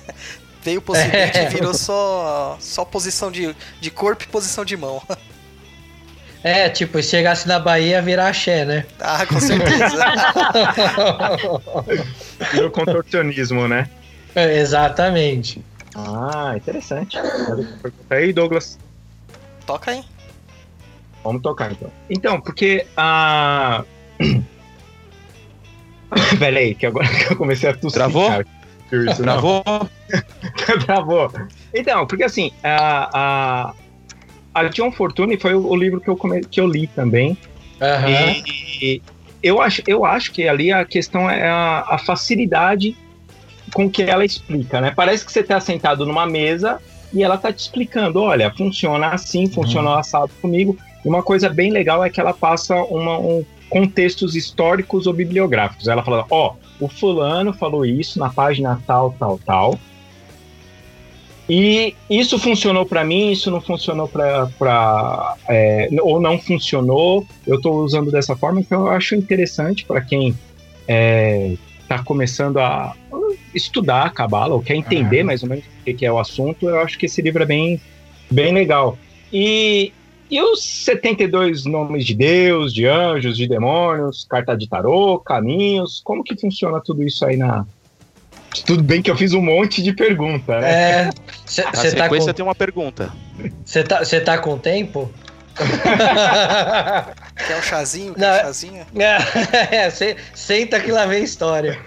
Veio 0.63 0.83
ocidente 0.87 1.39
é. 1.39 1.47
e 1.47 1.49
virou 1.49 1.73
só, 1.73 2.59
só 2.61 2.85
posição 2.85 3.31
de, 3.31 3.57
de 3.81 3.91
corpo 3.91 4.25
e 4.25 4.27
posição 4.27 4.65
de 4.65 4.77
mão. 4.77 5.03
É, 6.43 6.71
tipo, 6.71 7.03
se 7.03 7.11
chegasse 7.11 7.47
na 7.47 7.59
Bahia, 7.59 8.01
virar 8.01 8.29
axé, 8.29 8.65
né? 8.65 8.87
Ah, 8.99 9.27
com 9.27 9.39
certeza. 9.39 10.03
Virou 12.51 12.71
contorcionismo, 12.71 13.69
né? 13.69 13.91
É, 14.35 14.59
exatamente. 14.59 15.63
Ah, 15.95 16.55
interessante. 16.57 17.19
Aí, 18.09 18.33
Douglas. 18.33 18.79
Toca 19.67 19.91
aí. 19.91 20.03
Vamos 21.23 21.43
tocar, 21.43 21.73
então. 21.73 21.93
Então, 22.09 22.41
porque 22.41 22.87
a... 22.97 23.85
Pera 26.39 26.59
aí, 26.59 26.75
que 26.75 26.87
agora 26.87 27.09
que 27.09 27.33
eu 27.33 27.37
comecei 27.37 27.71
a 27.71 27.75
tossir. 27.75 27.99
Travou? 27.99 28.29
Cara. 28.29 28.47
Isso, 28.93 29.23
Travou? 29.23 29.63
Travou. 30.85 31.33
Então, 31.73 32.07
porque 32.07 32.25
assim, 32.25 32.51
a, 32.63 33.09
a, 33.15 33.73
a 34.55 34.65
John 34.65 34.91
Fortune 34.91 35.39
foi 35.39 35.55
o, 35.55 35.67
o 35.67 35.77
livro 35.77 36.01
que 36.01 36.09
eu, 36.09 36.17
come, 36.17 36.41
que 36.43 36.61
eu 36.61 36.67
li 36.67 36.89
também. 36.89 37.39
Uhum. 37.81 38.11
E, 38.11 38.43
e, 38.83 39.03
eu, 39.43 39.61
acho, 39.61 39.83
eu 39.87 40.05
acho 40.05 40.33
que 40.33 40.49
ali 40.49 40.73
a 40.73 40.85
questão 40.85 41.31
é 41.31 41.49
a, 41.49 41.85
a 41.89 41.99
facilidade 41.99 42.97
com 43.73 43.89
que 43.89 44.03
ela 44.03 44.25
explica, 44.25 44.81
né? 44.81 44.93
Parece 44.95 45.25
que 45.25 45.33
você 45.33 45.41
está 45.41 45.61
sentado 45.61 46.05
numa 46.05 46.27
mesa 46.27 46.81
e 47.13 47.23
ela 47.23 47.37
está 47.37 47.53
te 47.53 47.61
explicando, 47.61 48.21
olha, 48.21 48.51
funciona 48.51 49.09
assim, 49.09 49.47
funciona 49.47 49.91
uhum. 49.91 49.99
assado 49.99 50.33
comigo. 50.43 50.77
E 51.05 51.09
uma 51.09 51.23
coisa 51.23 51.49
bem 51.49 51.71
legal 51.71 52.05
é 52.05 52.11
que 52.11 52.21
ela 52.21 52.35
passa 52.35 52.75
uma, 52.75 53.19
um, 53.19 53.45
contextos 53.71 54.35
históricos 54.35 55.07
ou 55.07 55.15
bibliográficos. 55.15 55.89
Ela 55.89 56.03
fala, 56.03 56.27
ó, 56.29 56.55
oh, 56.81 56.85
o 56.85 56.89
fulano 56.89 57.53
falou 57.55 57.87
isso 57.87 58.19
na 58.19 58.29
página 58.29 58.83
tal, 58.87 59.15
tal, 59.19 59.39
tal. 59.39 59.81
E 61.49 61.97
isso 62.09 62.39
funcionou 62.39 62.87
para 62.87 63.03
mim, 63.03 63.33
isso 63.33 63.51
não 63.51 63.61
funcionou 63.61 64.07
para. 64.09 65.37
É, 65.49 65.89
ou 66.01 66.21
não 66.21 66.39
funcionou. 66.39 67.27
Eu 67.45 67.57
estou 67.57 67.83
usando 67.83 68.11
dessa 68.11 68.37
forma, 68.37 68.61
então 68.61 68.87
eu 68.87 68.93
acho 68.93 69.17
interessante 69.17 69.85
para 69.85 70.01
quem 70.01 70.29
está 70.29 70.39
é, 70.87 71.57
tá 71.89 72.05
começando 72.05 72.59
a 72.59 72.95
estudar 73.53 74.05
a 74.07 74.11
Cabala, 74.11 74.55
ou 74.55 74.63
quer 74.63 74.77
entender 74.77 75.21
uhum. 75.21 75.27
mais 75.27 75.43
ou 75.43 75.49
menos 75.49 75.65
o 75.65 75.93
que 75.93 76.07
é 76.07 76.13
o 76.13 76.21
assunto. 76.21 76.69
Eu 76.69 76.81
acho 76.81 76.97
que 76.97 77.07
esse 77.07 77.21
livro 77.21 77.43
é 77.43 77.47
bem, 77.47 77.81
bem 78.31 78.55
legal. 78.55 78.97
E, 79.33 79.93
e 80.31 80.41
os 80.41 80.63
72 80.63 81.65
nomes 81.65 82.07
de 82.07 82.15
Deus, 82.15 82.73
de 82.73 82.87
anjos, 82.87 83.37
de 83.37 83.49
demônios, 83.49 84.27
carta 84.29 84.57
de 84.57 84.69
tarô, 84.69 85.19
caminhos, 85.19 86.01
como 86.05 86.23
que 86.23 86.39
funciona 86.39 86.81
tudo 86.81 87.03
isso 87.03 87.25
aí 87.25 87.37
na, 87.37 87.67
tudo 88.65 88.83
bem 88.83 89.01
que 89.01 89.11
eu 89.11 89.17
fiz 89.17 89.33
um 89.33 89.41
monte 89.41 89.83
de 89.83 89.93
pergunta, 89.93 90.61
né? 90.61 90.71
É. 90.71 91.11
Cê, 91.47 91.65
Na 91.65 91.75
cê 91.75 91.95
tá 91.95 92.05
sequência 92.05 92.33
com... 92.33 92.37
tem 92.37 92.45
uma 92.45 92.55
pergunta. 92.55 93.13
Você 93.65 93.83
tá, 93.83 94.05
cê 94.05 94.21
tá 94.21 94.39
com 94.39 94.59
tempo? 94.59 95.11
Quer 97.47 97.59
um 97.59 97.63
chazinho? 97.63 98.15
Quer 98.15 98.33
um 98.33 98.47
chazinho? 98.47 98.87
É, 99.71 99.91
senta 100.35 100.81
que 100.81 100.91
lá 100.91 101.07
vem 101.07 101.23
história. 101.23 101.79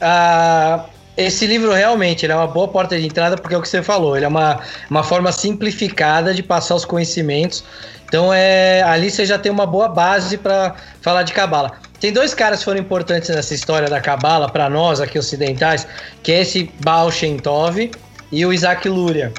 Ah, 0.00 0.86
esse 1.16 1.46
livro 1.46 1.72
realmente 1.72 2.26
é 2.26 2.34
uma 2.34 2.46
boa 2.46 2.68
porta 2.68 2.98
de 2.98 3.06
entrada 3.06 3.36
porque 3.36 3.54
é 3.54 3.58
o 3.58 3.62
que 3.62 3.68
você 3.68 3.82
falou, 3.82 4.16
ele 4.16 4.24
é 4.24 4.28
uma, 4.28 4.60
uma 4.90 5.02
forma 5.02 5.30
simplificada 5.32 6.34
de 6.34 6.42
passar 6.42 6.74
os 6.74 6.84
conhecimentos. 6.84 7.64
Então 8.06 8.32
é 8.32 8.82
ali 8.82 9.10
você 9.10 9.24
já 9.24 9.38
tem 9.38 9.50
uma 9.50 9.66
boa 9.66 9.88
base 9.88 10.36
para 10.36 10.74
falar 11.00 11.22
de 11.22 11.32
cabala. 11.32 11.72
Tem 12.00 12.12
dois 12.12 12.34
caras 12.34 12.58
que 12.58 12.66
foram 12.66 12.80
importantes 12.80 13.30
nessa 13.30 13.54
história 13.54 13.88
da 13.88 13.98
Cabala 13.98 14.50
para 14.50 14.68
nós 14.68 15.00
aqui 15.00 15.18
ocidentais, 15.18 15.86
que 16.22 16.32
é 16.32 16.42
esse 16.42 16.70
Baal 16.84 17.10
Shem 17.10 17.38
Tov 17.38 17.90
e 18.30 18.44
o 18.44 18.52
Isaac 18.52 18.86
Luria. 18.88 19.32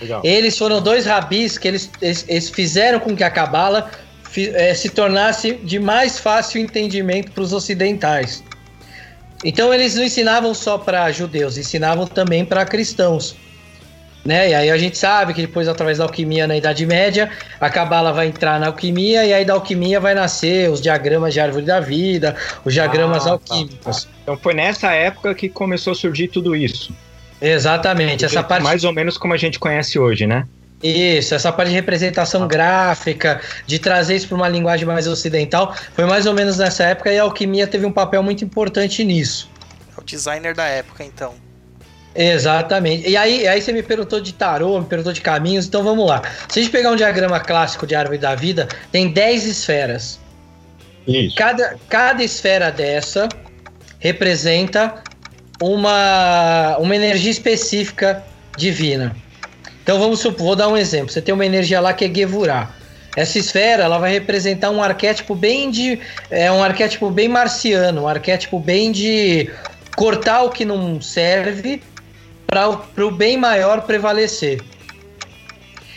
Legal. 0.00 0.20
Eles 0.24 0.56
foram 0.56 0.80
dois 0.80 1.04
rabis 1.04 1.58
que 1.58 1.66
eles, 1.66 1.90
eles, 2.00 2.24
eles 2.28 2.48
fizeram 2.48 3.00
com 3.00 3.16
que 3.16 3.24
a 3.24 3.30
Cabala 3.30 3.90
é, 4.36 4.72
se 4.72 4.88
tornasse 4.88 5.54
de 5.54 5.80
mais 5.80 6.18
fácil 6.18 6.60
entendimento 6.60 7.32
para 7.32 7.42
os 7.42 7.52
ocidentais. 7.52 8.44
Então 9.44 9.72
eles 9.72 9.94
não 9.94 10.04
ensinavam 10.04 10.52
só 10.52 10.76
para 10.76 11.10
judeus, 11.10 11.56
ensinavam 11.56 12.06
também 12.06 12.44
para 12.44 12.64
cristãos. 12.64 13.36
Né? 14.24 14.50
E 14.50 14.54
aí 14.54 14.70
a 14.70 14.76
gente 14.76 14.98
sabe 14.98 15.32
que 15.32 15.40
depois, 15.40 15.66
através 15.66 15.96
da 15.96 16.04
alquimia 16.04 16.46
na 16.46 16.54
Idade 16.54 16.84
Média, 16.84 17.30
a 17.58 17.70
cabala 17.70 18.12
vai 18.12 18.26
entrar 18.26 18.60
na 18.60 18.66
alquimia 18.66 19.24
e 19.24 19.32
aí 19.32 19.46
da 19.46 19.54
alquimia 19.54 19.98
vai 19.98 20.14
nascer 20.14 20.70
os 20.70 20.80
diagramas 20.80 21.32
de 21.32 21.40
árvore 21.40 21.64
da 21.64 21.80
vida, 21.80 22.36
os 22.62 22.74
diagramas 22.74 23.22
ah, 23.22 23.24
tá, 23.26 23.30
alquímicos. 23.30 24.04
Tá. 24.04 24.10
Então 24.22 24.36
foi 24.36 24.52
nessa 24.52 24.92
época 24.92 25.34
que 25.34 25.48
começou 25.48 25.92
a 25.92 25.96
surgir 25.96 26.28
tudo 26.28 26.54
isso. 26.54 26.94
Exatamente. 27.40 28.26
essa 28.26 28.42
parte... 28.42 28.62
Mais 28.62 28.84
ou 28.84 28.92
menos 28.92 29.16
como 29.16 29.32
a 29.32 29.38
gente 29.38 29.58
conhece 29.58 29.98
hoje, 29.98 30.26
né? 30.26 30.46
Isso, 30.82 31.34
essa 31.34 31.52
parte 31.52 31.68
de 31.68 31.74
representação 31.74 32.42
ah. 32.42 32.46
gráfica, 32.46 33.40
de 33.66 33.78
trazer 33.78 34.16
isso 34.16 34.28
para 34.28 34.36
uma 34.36 34.48
linguagem 34.48 34.86
mais 34.86 35.06
ocidental, 35.06 35.74
foi 35.94 36.06
mais 36.06 36.26
ou 36.26 36.32
menos 36.32 36.56
nessa 36.58 36.84
época 36.84 37.12
e 37.12 37.18
a 37.18 37.22
alquimia 37.22 37.66
teve 37.66 37.84
um 37.84 37.92
papel 37.92 38.22
muito 38.22 38.44
importante 38.44 39.04
nisso. 39.04 39.50
É 39.96 40.00
o 40.00 40.04
designer 40.04 40.54
da 40.54 40.64
época, 40.64 41.04
então. 41.04 41.34
Exatamente. 42.14 43.08
E 43.08 43.16
aí, 43.16 43.46
aí 43.46 43.60
você 43.60 43.72
me 43.72 43.82
perguntou 43.82 44.20
de 44.20 44.32
tarô, 44.32 44.80
me 44.80 44.86
perguntou 44.86 45.12
de 45.12 45.20
caminhos, 45.20 45.66
então 45.66 45.84
vamos 45.84 46.08
lá. 46.08 46.22
Se 46.48 46.58
a 46.58 46.62
gente 46.62 46.72
pegar 46.72 46.90
um 46.90 46.96
diagrama 46.96 47.38
clássico 47.38 47.86
de 47.86 47.94
árvore 47.94 48.18
da 48.18 48.34
vida, 48.34 48.66
tem 48.90 49.12
10 49.12 49.46
esferas. 49.46 50.18
Isso. 51.06 51.36
Cada, 51.36 51.76
cada 51.88 52.22
esfera 52.22 52.70
dessa 52.70 53.28
representa 53.98 55.02
uma, 55.60 56.76
uma 56.78 56.96
energia 56.96 57.30
específica 57.30 58.24
divina. 58.56 59.14
Então 59.90 59.98
vamos 59.98 60.20
supor, 60.20 60.46
vou 60.46 60.54
dar 60.54 60.68
um 60.68 60.76
exemplo. 60.76 61.10
Você 61.10 61.20
tem 61.20 61.34
uma 61.34 61.44
energia 61.44 61.80
lá 61.80 61.92
que 61.92 62.04
é 62.04 62.14
Gevurah. 62.14 62.70
Essa 63.16 63.40
esfera 63.40 63.82
ela 63.82 63.98
vai 63.98 64.12
representar 64.12 64.70
um 64.70 64.80
arquétipo 64.80 65.34
bem 65.34 65.68
de. 65.68 65.98
É 66.30 66.48
um 66.52 66.62
arquétipo 66.62 67.10
bem 67.10 67.26
marciano, 67.26 68.02
um 68.02 68.06
arquétipo 68.06 68.60
bem 68.60 68.92
de 68.92 69.50
cortar 69.96 70.42
o 70.42 70.50
que 70.50 70.64
não 70.64 71.00
serve 71.00 71.82
para 72.46 73.04
o 73.04 73.10
bem 73.10 73.36
maior 73.36 73.80
prevalecer. 73.80 74.62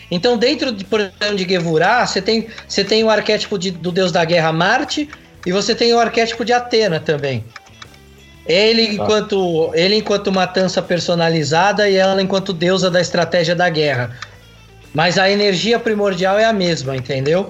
Então, 0.09 0.39
dentro 0.39 0.71
de, 0.71 0.83
por 0.85 0.99
exemplo, 0.99 1.35
de 1.35 1.47
Gevurah, 1.47 2.07
você 2.07 2.19
tem, 2.19 2.47
você 2.67 2.83
tem 2.83 3.03
o 3.03 3.11
arquétipo 3.11 3.59
de, 3.59 3.69
do 3.69 3.91
deus 3.91 4.11
da 4.11 4.25
guerra 4.25 4.51
Marte 4.51 5.07
e 5.45 5.51
você 5.51 5.75
tem 5.75 5.93
o 5.93 5.99
arquétipo 5.99 6.43
de 6.43 6.51
Atena 6.51 6.99
também. 6.99 7.45
Ele 8.45 8.87
tá. 8.87 8.93
enquanto 8.93 9.71
ele 9.73 9.95
enquanto 9.97 10.31
matança 10.31 10.81
personalizada 10.81 11.89
e 11.89 11.95
ela 11.95 12.21
enquanto 12.21 12.51
deusa 12.51 12.91
da 12.91 12.99
estratégia 12.99 13.55
da 13.55 13.69
guerra. 13.69 14.15
Mas 14.93 15.17
a 15.17 15.29
energia 15.29 15.79
primordial 15.79 16.37
é 16.37 16.45
a 16.45 16.53
mesma, 16.53 16.95
entendeu? 16.95 17.47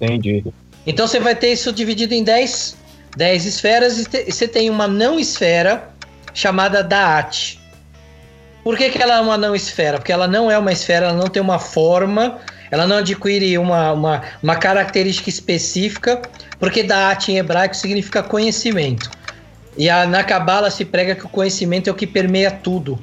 Entendi. 0.00 0.44
Então 0.86 1.06
você 1.06 1.20
vai 1.20 1.34
ter 1.34 1.52
isso 1.52 1.72
dividido 1.72 2.14
em 2.14 2.24
10, 2.24 2.76
10 3.16 3.46
esferas 3.46 4.00
e, 4.00 4.04
te, 4.04 4.24
você 4.24 4.48
tem 4.48 4.68
uma 4.68 4.88
não 4.88 5.20
esfera 5.20 5.90
chamada 6.34 6.82
Daat. 6.82 7.60
Por 8.64 8.76
que, 8.76 8.90
que 8.90 9.02
ela 9.02 9.18
é 9.18 9.20
uma 9.20 9.36
não 9.36 9.54
esfera? 9.54 9.98
Porque 9.98 10.12
ela 10.12 10.26
não 10.26 10.50
é 10.50 10.56
uma 10.56 10.72
esfera, 10.72 11.06
ela 11.06 11.16
não 11.16 11.28
tem 11.28 11.42
uma 11.42 11.58
forma, 11.58 12.38
ela 12.70 12.86
não 12.86 12.96
adquire 12.96 13.58
uma, 13.58 13.92
uma, 13.92 14.22
uma 14.42 14.56
característica 14.56 15.28
específica, 15.28 16.22
porque 16.58 16.82
Da'at 16.82 17.30
em 17.30 17.38
hebraico 17.38 17.76
significa 17.76 18.22
conhecimento. 18.22 19.10
E 19.76 19.88
a, 19.88 20.06
na 20.06 20.22
Kabbalah 20.22 20.70
se 20.70 20.84
prega 20.84 21.14
que 21.14 21.24
o 21.24 21.28
conhecimento 21.28 21.88
é 21.88 21.92
o 21.92 21.94
que 21.94 22.06
permeia 22.06 22.50
tudo. 22.50 22.98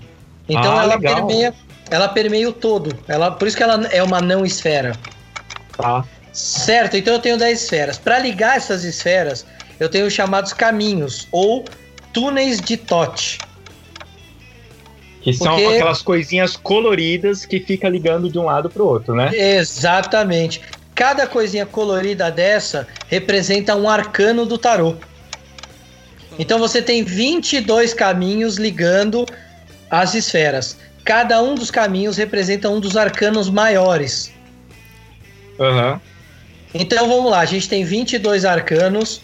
Então 0.48 0.78
ah, 0.78 0.84
ela 0.84 0.96
legal. 0.96 1.16
permeia, 1.16 1.54
ela 1.90 2.08
permeia 2.08 2.50
o 2.50 2.54
todo. 2.54 2.98
Ela, 3.08 3.32
por 3.32 3.48
isso 3.48 3.58
que 3.58 3.64
ela 3.64 3.88
é 3.92 4.02
uma 4.04 4.22
não 4.22 4.46
esfera. 4.46 4.96
Tá. 5.76 6.04
Certo, 6.32 6.96
então 6.96 7.14
eu 7.14 7.20
tenho 7.20 7.38
10 7.38 7.62
esferas. 7.62 7.98
Para 7.98 8.20
ligar 8.20 8.58
essas 8.58 8.84
esferas, 8.84 9.46
eu 9.80 9.90
tenho 9.90 10.06
os 10.06 10.14
chamados 10.14 10.54
caminhos 10.54 11.28
ou 11.32 11.66
túneis 12.14 12.60
de 12.62 12.78
Tote. 12.78 13.40
Que 15.22 15.34
são 15.34 15.56
Porque... 15.56 15.76
aquelas 15.76 16.02
coisinhas 16.02 16.56
coloridas 16.56 17.46
que 17.46 17.60
fica 17.60 17.90
ligando 17.90 18.30
de 18.30 18.40
um 18.40 18.46
lado 18.46 18.70
para 18.70 18.82
o 18.82 18.88
outro, 18.88 19.14
né? 19.16 19.32
Exatamente. 19.34 20.62
Cada 20.96 21.28
coisinha 21.28 21.66
colorida 21.66 22.30
dessa 22.32 22.88
representa 23.08 23.76
um 23.76 23.90
arcano 23.90 24.46
do 24.46 24.58
tarô. 24.58 24.96
Então 26.40 26.58
você 26.58 26.82
tem 26.82 27.04
22 27.04 27.94
caminhos 27.94 28.56
ligando 28.56 29.26
as 29.92 30.16
esferas. 30.16 30.78
Cada 31.04 31.42
um 31.44 31.54
dos 31.54 31.70
caminhos 31.70 32.16
representa 32.16 32.70
um 32.70 32.80
dos 32.80 32.96
arcanos 32.96 33.50
maiores. 33.50 34.32
Uhum. 35.60 36.00
Então 36.74 37.10
vamos 37.10 37.30
lá, 37.30 37.42
a 37.42 37.46
gente 37.46 37.68
tem 37.68 37.84
22 37.84 38.46
arcanos 38.46 39.22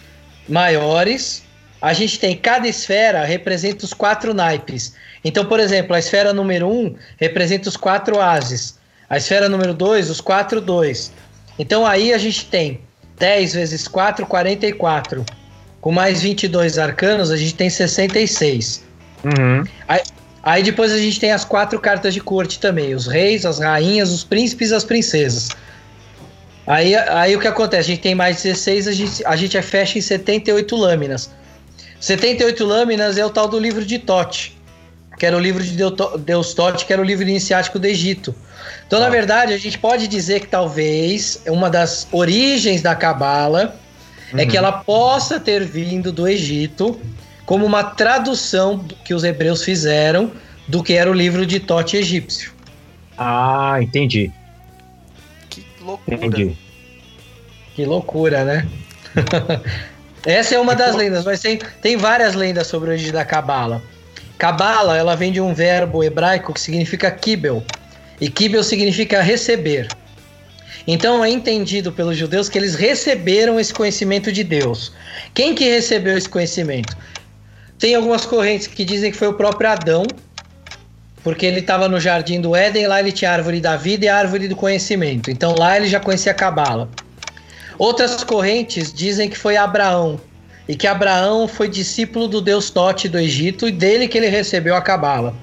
maiores. 0.48 1.43
A 1.81 1.93
gente 1.93 2.19
tem 2.19 2.36
cada 2.36 2.67
esfera 2.67 3.24
representa 3.24 3.86
os 3.86 3.93
quatro 3.93 4.34
naipes. 4.34 4.93
Então, 5.24 5.45
por 5.45 5.60
exemplo, 5.60 5.95
a 5.95 6.00
esfera 6.00 6.34
número 6.34 6.67
1 6.67 6.72
um 6.72 6.95
representa 7.17 7.69
os 7.69 7.77
quatro 7.77 8.19
ases. 8.19 8.77
A 9.10 9.17
esfera 9.17 9.48
número 9.48 9.74
2, 9.74 10.10
os 10.10 10.19
quatro 10.19 10.60
dois. 10.60 11.13
Então 11.57 11.86
aí 11.86 12.12
a 12.12 12.17
gente 12.17 12.45
tem 12.45 12.81
10 13.17 13.53
vezes 13.53 13.88
4, 13.88 14.25
44. 14.25 15.25
Com 15.85 15.91
mais 15.91 16.19
22 16.19 16.79
arcanos, 16.79 17.29
a 17.29 17.37
gente 17.37 17.53
tem 17.53 17.69
66. 17.69 18.83
Uhum. 19.23 19.63
Aí, 19.87 20.01
aí 20.41 20.63
depois 20.63 20.91
a 20.91 20.97
gente 20.97 21.19
tem 21.19 21.31
as 21.31 21.45
quatro 21.45 21.79
cartas 21.79 22.11
de 22.11 22.19
corte 22.19 22.59
também: 22.59 22.95
os 22.95 23.05
reis, 23.05 23.45
as 23.45 23.59
rainhas, 23.59 24.09
os 24.09 24.23
príncipes 24.23 24.71
e 24.71 24.73
as 24.73 24.83
princesas. 24.83 25.49
Aí, 26.65 26.95
aí 26.95 27.35
o 27.35 27.39
que 27.39 27.47
acontece? 27.47 27.91
A 27.91 27.93
gente 27.93 28.01
tem 28.01 28.15
mais 28.15 28.41
16, 28.41 28.87
a 28.87 28.91
gente, 28.91 29.25
a 29.27 29.35
gente 29.35 29.61
fecha 29.61 29.99
em 29.99 30.01
78 30.01 30.75
lâminas. 30.75 31.29
78 31.99 32.65
lâminas 32.65 33.19
é 33.19 33.23
o 33.23 33.29
tal 33.29 33.47
do 33.47 33.59
livro 33.59 33.85
de 33.85 33.99
Tote 33.99 34.55
que 35.19 35.25
era 35.25 35.37
o 35.37 35.39
livro 35.39 35.63
de 35.63 35.77
Deus 36.25 36.53
Tote, 36.53 36.85
que 36.85 36.91
era 36.91 37.01
o 37.01 37.05
livro 37.05 37.23
iniciático 37.23 37.79
do 37.79 37.87
Egito. 37.87 38.35
Então, 38.85 38.99
ah. 38.99 39.03
na 39.03 39.09
verdade, 39.09 39.53
a 39.53 39.57
gente 39.57 39.77
pode 39.77 40.09
dizer 40.09 40.41
que 40.41 40.47
talvez 40.47 41.41
uma 41.47 41.69
das 41.69 42.05
origens 42.11 42.81
da 42.81 42.93
Cabala 42.93 43.79
uhum. 44.34 44.39
é 44.39 44.46
que 44.46 44.51
uhum. 44.51 44.58
ela 44.58 44.72
possa 44.72 45.39
ter 45.39 45.63
vindo 45.63 46.12
do 46.12 46.27
Egito 46.27 47.00
como 47.46 47.65
uma 47.65 47.84
tradução 47.84 48.84
que 49.03 49.13
os 49.13 49.24
hebreus 49.24 49.63
fizeram 49.63 50.32
do 50.67 50.84
que 50.84 50.94
era 50.94 51.10
o 51.10 51.13
livro 51.13 51.46
de 51.46 51.60
Tote 51.60 51.98
egípcio. 51.98 52.51
Ah, 53.17 53.77
entendi. 53.82 54.32
Que 55.50 55.65
loucura. 55.82 56.15
Entendi. 56.15 56.58
Que 57.75 57.86
loucura, 57.86 58.44
né? 58.44 58.67
Essa 60.25 60.55
é 60.55 60.60
uma 60.60 60.75
das 60.75 60.96
lendas, 60.96 61.24
mas 61.24 61.39
tem, 61.39 61.60
tem 61.82 61.98
várias 61.98 62.34
lendas 62.34 62.65
sobre 62.67 62.89
o 62.89 62.94
origem 62.94 63.12
da 63.12 63.24
Cabala. 63.24 63.82
Cabala, 64.39 64.98
ela 64.98 65.15
vem 65.15 65.32
de 65.32 65.39
um 65.39 65.53
verbo 65.53 66.03
hebraico 66.03 66.51
que 66.53 66.60
significa 66.60 67.12
kibel. 67.12 67.63
E 68.20 68.29
kibel 68.29 68.63
significa 68.63 69.22
receber. 69.22 69.88
Então 70.87 71.23
é 71.23 71.29
entendido 71.29 71.91
pelos 71.91 72.15
judeus 72.15 72.47
que 72.47 72.57
eles 72.57 72.75
receberam 72.75 73.59
esse 73.59 73.73
conhecimento 73.73 74.31
de 74.31 74.43
Deus. 74.43 74.91
Quem 75.33 75.55
que 75.55 75.63
recebeu 75.63 76.17
esse 76.17 76.29
conhecimento? 76.29 76.95
Tem 77.79 77.95
algumas 77.95 78.25
correntes 78.25 78.67
que 78.67 78.85
dizem 78.85 79.11
que 79.11 79.17
foi 79.17 79.27
o 79.27 79.33
próprio 79.33 79.69
Adão, 79.69 80.05
porque 81.23 81.45
ele 81.45 81.59
estava 81.59 81.89
no 81.89 81.99
jardim 81.99 82.39
do 82.39 82.55
Éden, 82.55 82.87
lá 82.87 82.99
ele 82.99 83.11
tinha 83.11 83.31
a 83.31 83.33
árvore 83.33 83.59
da 83.59 83.75
vida 83.75 84.05
e 84.05 84.07
a 84.07 84.15
árvore 84.15 84.47
do 84.47 84.55
conhecimento. 84.55 85.31
Então 85.31 85.55
lá 85.57 85.75
ele 85.75 85.87
já 85.87 85.99
conhecia 85.99 86.31
a 86.31 86.35
Cabala. 86.35 86.87
Outras 87.77 88.23
correntes 88.23 88.93
dizem 88.93 89.27
que 89.27 89.37
foi 89.37 89.57
Abraão, 89.57 90.19
e 90.67 90.75
que 90.75 90.87
Abraão 90.87 91.47
foi 91.47 91.67
discípulo 91.67 92.27
do 92.27 92.41
deus 92.41 92.69
Tote 92.69 93.09
do 93.09 93.19
Egito 93.19 93.67
e 93.67 93.71
dele 93.71 94.07
que 94.07 94.17
ele 94.17 94.27
recebeu 94.27 94.75
a 94.75 94.81
Cabala. 94.81 95.35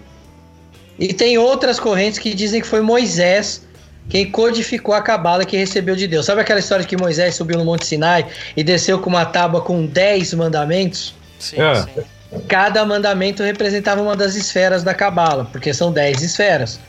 E 0.99 1.13
tem 1.13 1.37
outras 1.37 1.81
correntes 1.81 2.19
que 2.19 2.33
dizem 2.33 2.61
que 2.61 2.67
foi 2.67 2.81
Moisés 2.81 3.63
quem 4.09 4.31
codificou 4.31 4.95
a 4.95 5.01
cabala 5.01 5.45
que 5.45 5.57
recebeu 5.57 5.97
de 5.97 6.07
Deus. 6.07 6.27
Sabe 6.27 6.41
aquela 6.41 6.61
história 6.61 6.85
que 6.85 6.97
Moisés 6.97 7.35
subiu 7.35 7.59
no 7.59 7.65
Monte 7.65 7.87
Sinai 7.87 8.27
e 8.57 8.63
desceu 8.63 8.99
com 8.99 9.09
uma 9.09 9.25
tábua 9.25 9.61
com 9.63 9.87
10 9.87 10.35
mandamentos? 10.35 11.15
Sim, 11.39 11.61
É. 11.61 11.75
sim. 11.77 12.41
Cada 12.49 12.85
mandamento 12.85 13.43
representava 13.43 14.01
uma 14.01 14.17
das 14.17 14.35
esferas 14.35 14.83
da 14.83 14.95
cabala, 14.95 15.47
porque 15.53 15.73
são 15.75 15.93
10 15.93 16.23
esferas. 16.23 16.81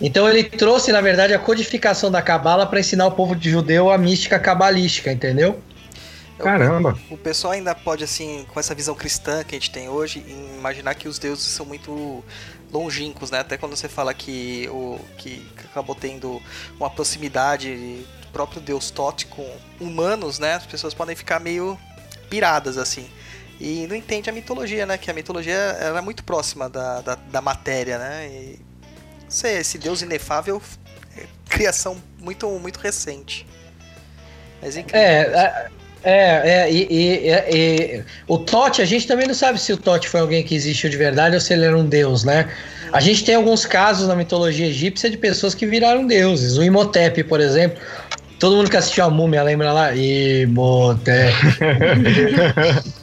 Então 0.00 0.28
ele 0.28 0.44
trouxe, 0.44 0.92
na 0.92 1.00
verdade, 1.00 1.34
a 1.34 1.38
codificação 1.38 2.10
da 2.10 2.20
cabala 2.22 2.66
para 2.66 2.80
ensinar 2.80 3.06
o 3.06 3.12
povo 3.12 3.34
de 3.34 3.50
judeu 3.50 3.90
a 3.90 3.98
mística 3.98 4.38
cabalística, 4.38 5.10
entendeu? 5.12 5.60
Caramba. 6.38 6.98
O 7.10 7.16
pessoal 7.16 7.52
ainda 7.52 7.74
pode, 7.74 8.02
assim, 8.02 8.44
com 8.52 8.58
essa 8.58 8.74
visão 8.74 8.94
cristã 8.94 9.44
que 9.44 9.54
a 9.54 9.58
gente 9.58 9.70
tem 9.70 9.88
hoje, 9.88 10.24
imaginar 10.56 10.94
que 10.94 11.08
os 11.08 11.18
deuses 11.18 11.44
são 11.44 11.64
muito 11.64 12.24
longínquos, 12.72 13.30
né? 13.30 13.38
Até 13.38 13.56
quando 13.56 13.76
você 13.76 13.88
fala 13.88 14.12
que 14.12 14.68
o 14.70 14.98
que 15.16 15.46
acabou 15.70 15.94
tendo 15.94 16.42
uma 16.78 16.90
proximidade 16.90 18.04
do 18.20 18.26
próprio 18.32 18.60
deus 18.60 18.90
Tote 18.90 19.26
com 19.26 19.48
humanos, 19.80 20.38
né? 20.38 20.54
As 20.54 20.66
pessoas 20.66 20.92
podem 20.92 21.14
ficar 21.14 21.38
meio 21.38 21.78
piradas, 22.28 22.76
assim. 22.76 23.08
E 23.60 23.86
não 23.86 23.94
entende 23.94 24.28
a 24.28 24.32
mitologia, 24.32 24.84
né? 24.84 24.98
Que 24.98 25.10
a 25.10 25.14
mitologia 25.14 25.54
era 25.54 26.02
muito 26.02 26.24
próxima 26.24 26.68
da, 26.68 27.00
da, 27.00 27.14
da 27.14 27.40
matéria, 27.40 27.98
né? 27.98 28.26
E 28.26 28.60
sei, 29.28 29.58
esse 29.58 29.78
deus 29.78 30.02
inefável 30.02 30.60
é 31.16 31.26
criação 31.48 31.96
muito, 32.18 32.48
muito 32.58 32.78
recente. 32.78 33.46
Mas 34.60 34.76
é 34.76 34.80
incrível. 34.80 35.00
É, 35.00 35.70
é, 36.04 36.42
é, 36.66 36.70
e, 36.72 36.86
e- 36.90 37.28
e- 37.28 37.96
e- 37.98 38.04
o 38.28 38.38
Tote, 38.38 38.82
a 38.82 38.84
gente 38.84 39.06
também 39.06 39.26
não 39.26 39.34
sabe 39.34 39.58
se 39.60 39.72
o 39.72 39.76
Tote 39.76 40.08
foi 40.08 40.20
alguém 40.20 40.42
que 40.42 40.54
existiu 40.54 40.90
de 40.90 40.96
verdade 40.96 41.34
ou 41.34 41.40
se 41.40 41.52
ele 41.52 41.64
era 41.64 41.76
um 41.76 41.86
deus, 41.86 42.24
né? 42.24 42.48
A 42.92 43.00
gente 43.00 43.24
tem 43.24 43.34
alguns 43.34 43.64
casos 43.66 44.06
na 44.06 44.14
mitologia 44.14 44.66
egípcia 44.66 45.10
de 45.10 45.16
pessoas 45.16 45.54
que 45.54 45.66
viraram 45.66 46.06
deuses. 46.06 46.56
O 46.58 46.62
Imhotep, 46.62 47.24
por 47.24 47.40
exemplo. 47.40 47.78
Todo 48.38 48.56
mundo 48.56 48.68
que 48.70 48.76
assistiu 48.76 49.04
a 49.04 49.10
Múmia 49.10 49.42
lembra 49.42 49.72
lá? 49.72 49.94
Imhotep. 49.94 51.34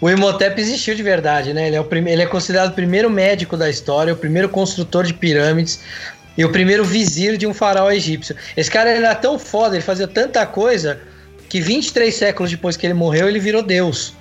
O 0.00 0.10
Imhotep 0.10 0.60
existiu 0.60 0.94
de 0.94 1.02
verdade, 1.02 1.54
né? 1.54 1.68
Ele 1.68 1.76
é, 1.76 1.80
o 1.80 1.84
prime- 1.84 2.10
ele 2.12 2.22
é 2.22 2.26
considerado 2.26 2.70
o 2.70 2.74
primeiro 2.74 3.08
médico 3.08 3.56
da 3.56 3.68
história, 3.70 4.12
o 4.12 4.16
primeiro 4.16 4.46
construtor 4.48 5.04
de 5.04 5.14
pirâmides 5.14 5.80
e 6.36 6.44
o 6.44 6.52
primeiro 6.52 6.84
vizir 6.84 7.38
de 7.38 7.46
um 7.46 7.54
faraó 7.54 7.90
egípcio. 7.90 8.36
Esse 8.56 8.70
cara 8.70 8.90
era 8.90 9.14
tão 9.14 9.38
foda, 9.38 9.74
ele 9.74 9.82
fazia 9.82 10.06
tanta 10.06 10.44
coisa 10.44 11.00
que 11.48 11.60
23 11.60 12.14
séculos 12.14 12.50
depois 12.50 12.76
que 12.76 12.86
ele 12.86 12.94
morreu, 12.94 13.28
ele 13.28 13.38
virou 13.38 13.62
Deus. 13.62 14.14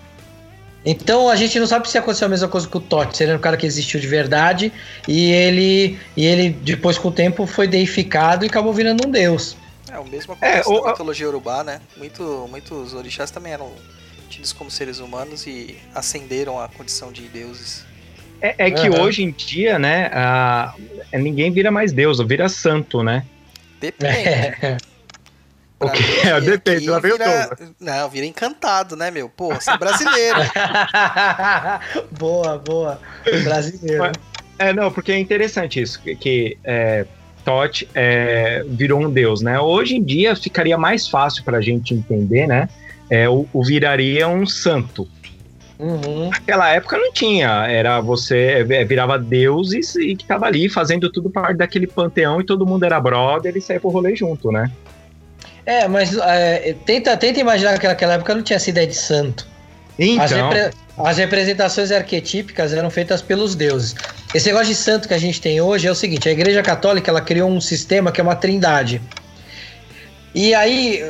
Então 0.86 1.30
a 1.30 1.36
gente 1.36 1.60
não 1.60 1.66
sabe 1.66 1.90
se 1.90 1.98
aconteceu 1.98 2.28
a 2.28 2.30
mesma 2.30 2.48
coisa 2.48 2.68
com 2.68 2.78
o 2.78 2.82
Tote, 2.82 3.18
se 3.18 3.24
ele 3.24 3.32
era 3.32 3.40
um 3.40 3.42
cara 3.42 3.58
que 3.58 3.66
existiu 3.66 4.00
de 4.00 4.06
verdade 4.08 4.72
e 5.08 5.32
ele, 5.32 5.98
e 6.16 6.26
ele 6.26 6.50
depois 6.50 6.98
com 7.00 7.08
o 7.08 7.12
tempo 7.12 7.48
foi 7.48 7.68
deificado 7.68 8.46
e 8.46 8.48
acabou 8.48 8.72
virando 8.72 9.08
um 9.08 9.12
deus. 9.12 9.58
É, 9.92 9.98
o 9.98 10.06
mesmo 10.06 10.34
É, 10.34 10.36
acontece 10.60 10.70
o- 10.70 10.84
na 10.84 10.92
mitologia 10.92 11.28
urubá, 11.28 11.64
né? 11.64 11.82
Muito, 11.98 12.48
muitos 12.52 12.94
orixás 12.94 13.32
também 13.32 13.54
eram 13.54 13.72
tidos 14.30 14.54
como 14.54 14.70
seres 14.70 15.00
humanos 15.00 15.48
e 15.48 15.76
ascenderam 15.94 16.60
à 16.62 16.68
condição 16.68 17.12
de 17.12 17.24
deuses. 17.30 17.84
É, 18.40 18.68
é 18.68 18.72
que 18.72 18.88
Aham. 18.88 19.02
hoje 19.02 19.24
em 19.24 19.32
dia, 19.32 19.80
né, 19.80 20.12
a- 20.14 20.74
ninguém 21.14 21.52
vira 21.52 21.72
mais 21.72 21.92
Deus, 21.94 22.20
vira 22.28 22.48
santo, 22.48 23.02
né? 23.02 23.26
Depende. 23.82 24.30
O 24.78 24.78
Quê? 25.90 26.02
mim, 26.02 26.20
É, 26.30 26.42
depende, 26.42 26.78
aqui 26.78 26.90
lá 26.90 27.00
vem 27.00 27.12
o 27.14 27.18
vira... 27.18 27.58
Não, 27.80 28.10
vira 28.10 28.26
encantado, 28.26 28.96
né, 28.96 29.12
meu? 29.12 29.30
Pô, 29.30 29.54
você 29.54 29.72
é 29.72 29.78
brasileiro. 29.78 30.40
boa, 32.12 32.58
boa. 32.58 33.00
Brasileiro. 33.44 34.12
É, 34.58 34.74
não, 34.74 34.92
porque 34.92 35.12
é 35.12 35.20
interessante 35.20 35.82
isso, 35.82 36.02
que, 36.02 36.58
é, 36.64 37.06
Tote 37.46 37.88
é, 37.94 38.64
virou 38.68 39.02
um 39.02 39.10
deus, 39.10 39.42
né? 39.42 39.60
Hoje 39.60 39.96
em 39.96 40.04
dia 40.04 40.36
ficaria 40.36 40.78
mais 40.78 41.08
fácil 41.08 41.44
pra 41.44 41.62
gente 41.62 41.94
entender, 41.94 42.48
né? 42.48 42.68
É, 43.10 43.30
o, 43.30 43.46
o 43.54 43.64
viraria 43.64 44.28
um 44.28 44.48
santo. 44.48 45.08
Uhum. 45.78 46.30
Naquela 46.30 46.70
época 46.70 46.98
não 46.98 47.12
tinha, 47.12 47.68
era 47.68 48.00
você 48.00 48.66
é, 48.70 48.86
virava 48.86 49.20
deuses 49.20 49.96
e 49.96 50.16
que 50.16 50.26
tava 50.26 50.46
ali 50.46 50.70
fazendo 50.70 51.12
tudo 51.12 51.30
parte 51.30 51.58
daquele 51.58 51.86
panteão 51.86 52.40
e 52.40 52.46
todo 52.46 52.66
mundo 52.66 52.84
era 52.84 53.00
brother 53.00 53.56
e 53.56 53.62
saía 53.62 53.80
pro 53.80 53.90
rolê 53.90 54.16
junto, 54.16 54.52
né? 54.52 54.72
É, 55.66 55.88
mas 55.88 56.16
é, 56.16 56.76
tenta, 56.86 57.16
tenta 57.18 57.40
imaginar 57.40 57.80
que 57.80 57.88
naquela 57.88 58.14
época 58.14 58.36
não 58.36 58.42
tinha 58.44 58.58
essa 58.58 58.70
ideia 58.70 58.86
de 58.88 58.96
santo. 58.96 59.48
As, 60.20 60.32
Então, 60.32 60.50
repre- 60.50 60.72
as 60.98 61.18
representações 61.18 61.92
arquetípicas 61.92 62.74
eram 62.74 62.90
feitas 62.90 63.22
pelos 63.22 63.56
deuses. 63.56 63.96
Esse 64.34 64.48
negócio 64.48 64.68
de 64.68 64.76
santo 64.76 65.08
que 65.08 65.14
a 65.14 65.18
gente 65.18 65.42
tem 65.42 65.60
hoje 65.62 65.88
é 65.88 65.92
o 65.92 65.96
seguinte: 65.96 66.28
a 66.30 66.32
Igreja 66.32 66.62
Católica 66.62 67.10
ela 67.10 67.22
criou 67.22 67.50
um 67.50 67.62
sistema 67.62 68.12
que 68.12 68.20
é 68.20 68.24
uma 68.24 68.36
trindade. 68.36 69.02
E 70.34 70.54
aí, 70.54 71.02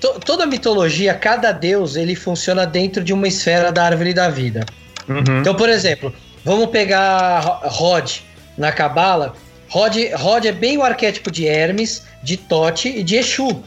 to- 0.00 0.18
toda 0.24 0.44
mitologia, 0.44 1.14
cada 1.14 1.52
deus, 1.52 1.94
ele 1.94 2.16
funciona 2.16 2.66
dentro 2.66 3.02
de 3.04 3.12
uma 3.12 3.28
esfera 3.28 3.70
da 3.70 3.84
árvore 3.84 4.12
da 4.12 4.28
vida. 4.28 4.66
uhum, 5.08 5.40
Então, 5.40 5.54
por 5.54 5.68
exemplo, 5.68 6.12
vamos 6.44 6.68
pegar 6.70 7.38
Ro- 7.40 7.60
Rod 7.68 8.10
na 8.58 8.72
Cabala. 8.72 9.34
Rod, 9.68 9.96
Rod 10.16 10.44
é 10.46 10.52
bem 10.52 10.76
o 10.78 10.82
arquétipo 10.82 11.30
de 11.30 11.46
Hermes, 11.46 12.02
de 12.24 12.36
Tote 12.36 12.88
e 12.88 13.02
de 13.04 13.16
Exu. 13.16 13.62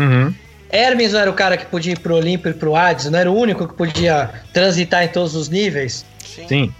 Uhum. 0.00 0.34
Hermes 0.72 1.12
não 1.12 1.20
era 1.20 1.30
o 1.30 1.34
cara 1.34 1.56
que 1.56 1.66
podia 1.66 1.92
ir 1.94 1.98
pro 1.98 2.14
Olimpo 2.14 2.48
e 2.48 2.54
pro 2.54 2.76
Hades, 2.76 3.06
não 3.10 3.18
era 3.18 3.30
o 3.30 3.36
único 3.36 3.66
que 3.66 3.74
podia 3.74 4.30
transitar 4.52 5.02
em 5.02 5.08
todos 5.08 5.34
os 5.34 5.48
níveis. 5.48 6.04
Sim, 6.24 6.46
Sim. 6.48 6.74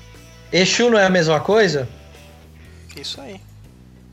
Exu 0.52 0.88
não 0.90 0.98
é 0.98 1.04
a 1.06 1.10
mesma 1.10 1.40
coisa? 1.40 1.88
isso 3.00 3.20
aí. 3.20 3.40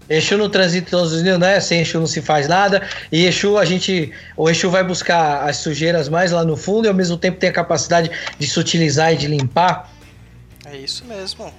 Exu 0.10 0.38
não 0.38 0.50
transita 0.50 0.88
em 0.88 0.92
todos 0.92 1.12
os 1.12 1.22
níveis, 1.22 1.40
né? 1.40 1.60
Sem 1.60 1.82
Exu 1.82 2.00
não 2.00 2.08
se 2.08 2.22
faz 2.22 2.48
nada. 2.48 2.82
E 3.12 3.26
Exu, 3.26 3.58
a 3.58 3.66
gente. 3.66 4.12
O 4.36 4.50
Exu 4.50 4.70
vai 4.70 4.84
buscar 4.84 5.44
as 5.48 5.58
sujeiras 5.58 6.08
mais 6.10 6.32
lá 6.32 6.44
no 6.46 6.56
fundo 6.56 6.86
e 6.86 6.88
ao 6.88 6.94
mesmo 6.94 7.18
tempo 7.18 7.38
tem 7.38 7.50
a 7.50 7.54
capacidade 7.54 8.10
de 8.40 8.48
se 8.48 8.58
utilizar 8.60 9.14
e 9.14 9.18
de 9.18 9.28
limpar. 9.28 9.92
É 10.66 10.78
isso 10.78 11.04
mesmo. 11.06 11.54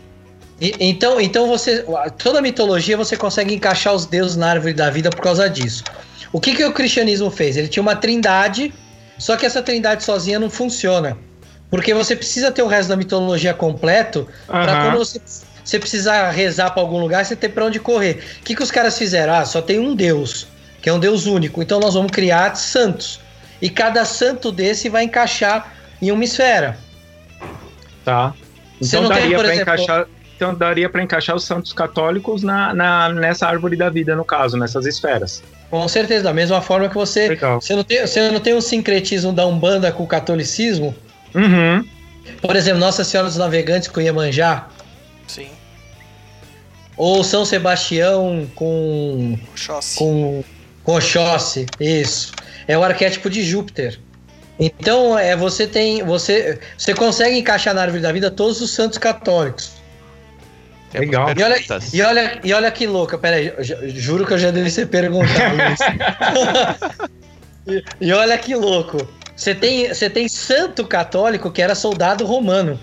E- 0.60 0.74
então, 0.80 1.20
então 1.20 1.46
você. 1.46 1.84
Toda 2.16 2.40
mitologia 2.40 2.96
você 2.96 3.16
consegue 3.16 3.54
encaixar 3.54 3.94
os 3.94 4.06
deuses 4.06 4.36
na 4.36 4.50
árvore 4.50 4.72
da 4.72 4.88
vida 4.90 5.10
por 5.10 5.20
causa 5.20 5.48
disso. 5.48 5.84
O 6.32 6.40
que, 6.40 6.54
que 6.54 6.64
o 6.64 6.72
cristianismo 6.72 7.30
fez? 7.30 7.56
Ele 7.56 7.68
tinha 7.68 7.82
uma 7.82 7.96
trindade, 7.96 8.72
só 9.18 9.36
que 9.36 9.46
essa 9.46 9.62
trindade 9.62 10.04
sozinha 10.04 10.38
não 10.38 10.50
funciona. 10.50 11.16
Porque 11.70 11.92
você 11.94 12.16
precisa 12.16 12.50
ter 12.50 12.62
o 12.62 12.66
resto 12.66 12.88
da 12.88 12.96
mitologia 12.96 13.52
completo 13.52 14.26
Pra 14.46 14.60
Aham. 14.60 14.82
quando 14.90 14.98
você, 14.98 15.20
você 15.64 15.78
precisar 15.78 16.30
rezar 16.30 16.70
pra 16.70 16.82
algum 16.82 16.98
lugar, 16.98 17.24
você 17.24 17.36
ter 17.36 17.50
pra 17.50 17.64
onde 17.66 17.78
correr. 17.78 18.22
O 18.40 18.44
que, 18.44 18.54
que 18.54 18.62
os 18.62 18.70
caras 18.70 18.96
fizeram? 18.96 19.34
Ah, 19.34 19.44
só 19.44 19.60
tem 19.60 19.78
um 19.78 19.94
Deus, 19.94 20.46
que 20.80 20.88
é 20.88 20.92
um 20.92 20.98
Deus 20.98 21.26
único. 21.26 21.62
Então 21.62 21.78
nós 21.78 21.94
vamos 21.94 22.10
criar 22.10 22.54
santos. 22.56 23.20
E 23.60 23.68
cada 23.68 24.04
santo 24.04 24.50
desse 24.52 24.88
vai 24.88 25.04
encaixar 25.04 25.74
em 26.00 26.10
uma 26.10 26.24
esfera. 26.24 26.78
Tá. 28.04 28.32
Então 28.80 29.08
daria 29.08 29.36
para 29.38 29.54
encaixar. 29.56 30.06
Então 30.36 30.54
daria 30.54 30.88
para 30.88 31.02
encaixar 31.02 31.34
os 31.34 31.44
santos 31.44 31.72
católicos 31.72 32.42
na, 32.42 32.72
na- 32.72 33.08
nessa 33.10 33.46
árvore 33.46 33.76
da 33.76 33.90
vida, 33.90 34.14
no 34.14 34.24
caso, 34.24 34.56
nessas 34.56 34.86
esferas. 34.86 35.42
Com 35.70 35.86
certeza, 35.86 36.24
da 36.24 36.32
mesma 36.32 36.62
forma 36.62 36.88
que 36.88 36.94
você. 36.94 37.28
Legal. 37.28 37.60
Você 37.60 37.74
não, 37.74 37.84
tem, 37.84 38.00
você 38.00 38.30
não 38.30 38.40
tem 38.40 38.54
um 38.54 38.60
sincretismo 38.60 39.32
da 39.32 39.46
Umbanda 39.46 39.92
com 39.92 40.02
o 40.02 40.06
catolicismo? 40.06 40.94
Uhum. 41.34 41.86
Por 42.40 42.56
exemplo, 42.56 42.80
Nossa 42.80 43.04
Senhora 43.04 43.28
dos 43.28 43.36
Navegantes 43.36 43.88
com 43.88 44.00
Iemanjá? 44.00 44.68
Sim. 45.26 45.48
Ou 46.96 47.22
São 47.22 47.44
Sebastião 47.44 48.48
com 48.54 49.38
Oxóssi. 49.52 49.98
com, 49.98 50.44
com 50.82 50.96
Oxóssi, 50.96 51.66
isso. 51.78 52.32
É 52.66 52.76
o 52.76 52.82
arquétipo 52.82 53.28
de 53.28 53.42
Júpiter. 53.44 54.00
Então, 54.58 55.16
é 55.18 55.36
você 55.36 55.66
tem. 55.66 56.02
Você, 56.02 56.58
você 56.76 56.94
consegue 56.94 57.38
encaixar 57.38 57.74
na 57.74 57.82
árvore 57.82 58.02
da 58.02 58.10
vida 58.10 58.30
todos 58.30 58.60
os 58.60 58.70
santos 58.70 58.98
católicos. 58.98 59.77
Temos 60.90 61.06
Legal. 61.06 61.28
E 61.36 61.42
olha, 61.42 61.56
e, 61.92 62.02
olha, 62.02 62.40
e 62.44 62.52
olha 62.52 62.70
que 62.70 62.86
louca, 62.86 63.18
peraí, 63.18 63.52
juro 63.94 64.26
que 64.26 64.32
eu 64.32 64.38
já 64.38 64.50
deve 64.50 64.70
ser 64.70 64.86
perguntado 64.86 65.56
isso. 65.72 65.84
e, 67.66 67.84
e 68.08 68.12
olha 68.12 68.36
que 68.38 68.54
louco. 68.54 69.06
Você 69.36 69.54
tem, 69.54 69.88
você 69.88 70.08
tem 70.10 70.26
santo 70.28 70.84
católico 70.86 71.50
que 71.50 71.62
era 71.62 71.74
soldado 71.74 72.24
romano. 72.24 72.78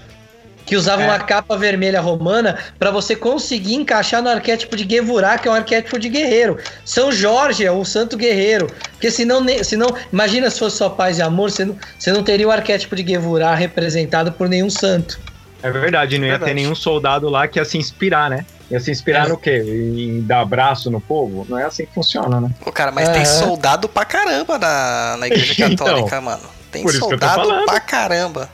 Que 0.66 0.76
usava 0.76 1.04
É. 1.04 1.06
uma 1.06 1.20
capa 1.20 1.56
vermelha 1.56 2.02
romana 2.02 2.58
para 2.80 2.90
você 2.90 3.16
conseguir 3.16 3.76
encaixar 3.76 4.20
no 4.24 4.30
arquétipo 4.30 4.76
de 4.76 4.84
Gevurah, 4.90 5.38
que 5.38 5.48
é 5.48 5.52
um 5.52 5.54
arquétipo 5.54 6.00
de 6.00 6.10
guerreiro. 6.10 6.58
São 6.84 7.12
Jorge 7.12 7.64
é 7.64 7.72
o 7.72 7.86
santo 7.86 8.18
guerreiro. 8.18 8.66
Porque 8.94 9.12
senão, 9.12 9.46
senão 9.64 9.96
imagina 10.12 10.50
se 10.50 10.58
fosse 10.58 10.78
só 10.78 10.90
paz 10.90 11.20
e 11.20 11.22
amor, 11.22 11.52
você 11.52 11.66
não, 11.66 11.78
você 12.00 12.12
não 12.12 12.24
teria 12.24 12.48
o 12.48 12.52
arquétipo 12.52 12.96
de 12.96 13.06
Gevurah 13.08 13.54
representado 13.54 14.32
por 14.32 14.50
nenhum 14.50 14.70
santo. 14.70 15.20
É 15.66 15.72
verdade, 15.72 16.20
não 16.20 16.26
ia 16.26 16.34
Verdade. 16.34 16.52
ter 16.52 16.54
nenhum 16.54 16.76
soldado 16.76 17.28
lá 17.28 17.48
que 17.48 17.58
ia 17.58 17.66
se 17.66 17.76
inspirar, 17.76 18.30
né? 18.30 18.46
Ia 18.70 18.80
se 18.80 18.92
inspirar 18.92 19.28
no 19.28 19.36
quê? 19.36 19.64
Em 19.66 20.22
dar 20.22 20.42
abraço 20.42 20.92
no 20.92 21.02
povo? 21.02 21.44
Não 21.50 21.58
é 21.58 21.64
assim 21.64 21.88
que 21.88 21.94
funciona, 21.96 22.40
né? 22.40 22.52
Pô, 22.64 22.72
cara, 22.72 22.92
mas 22.92 23.10
tem 23.10 23.24
Aham. 23.24 23.26
soldado 23.26 23.90
pra 23.90 24.06
caramba 24.06 24.60
na, 24.60 25.18
na 25.18 25.26
igreja 25.26 25.66
Então, 25.66 25.88
católica, 25.88 26.22
mano. 26.22 26.44
Tem 26.72 26.84
por 26.84 26.92
isso 26.92 27.08
que 27.08 27.14
eu 27.16 27.18
tô 27.20 27.28
soldado 27.28 27.66
pra 27.66 27.80
caramba. 27.80 28.48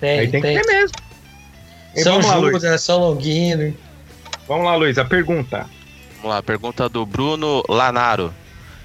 Tem, 0.00 0.20
Aí 0.20 0.28
tem, 0.30 0.40
tem. 0.40 0.56
que 0.56 0.62
ter 0.62 0.72
mesmo. 0.72 0.96
E 1.94 2.02
São 2.02 2.20
vamos 2.22 2.44
lá. 2.44 2.50
Judas, 2.50 2.80
São 2.80 2.98
Longuino. 2.98 3.76
Vamos 4.48 4.64
lá, 4.64 4.74
Luiz. 4.74 4.96
A 4.96 5.04
pergunta. 5.04 5.66
Vamos 6.16 6.30
lá, 6.34 6.42
pergunta 6.42 6.88
do 6.88 7.04
Bruno 7.04 7.62
Lanaro. 7.68 8.32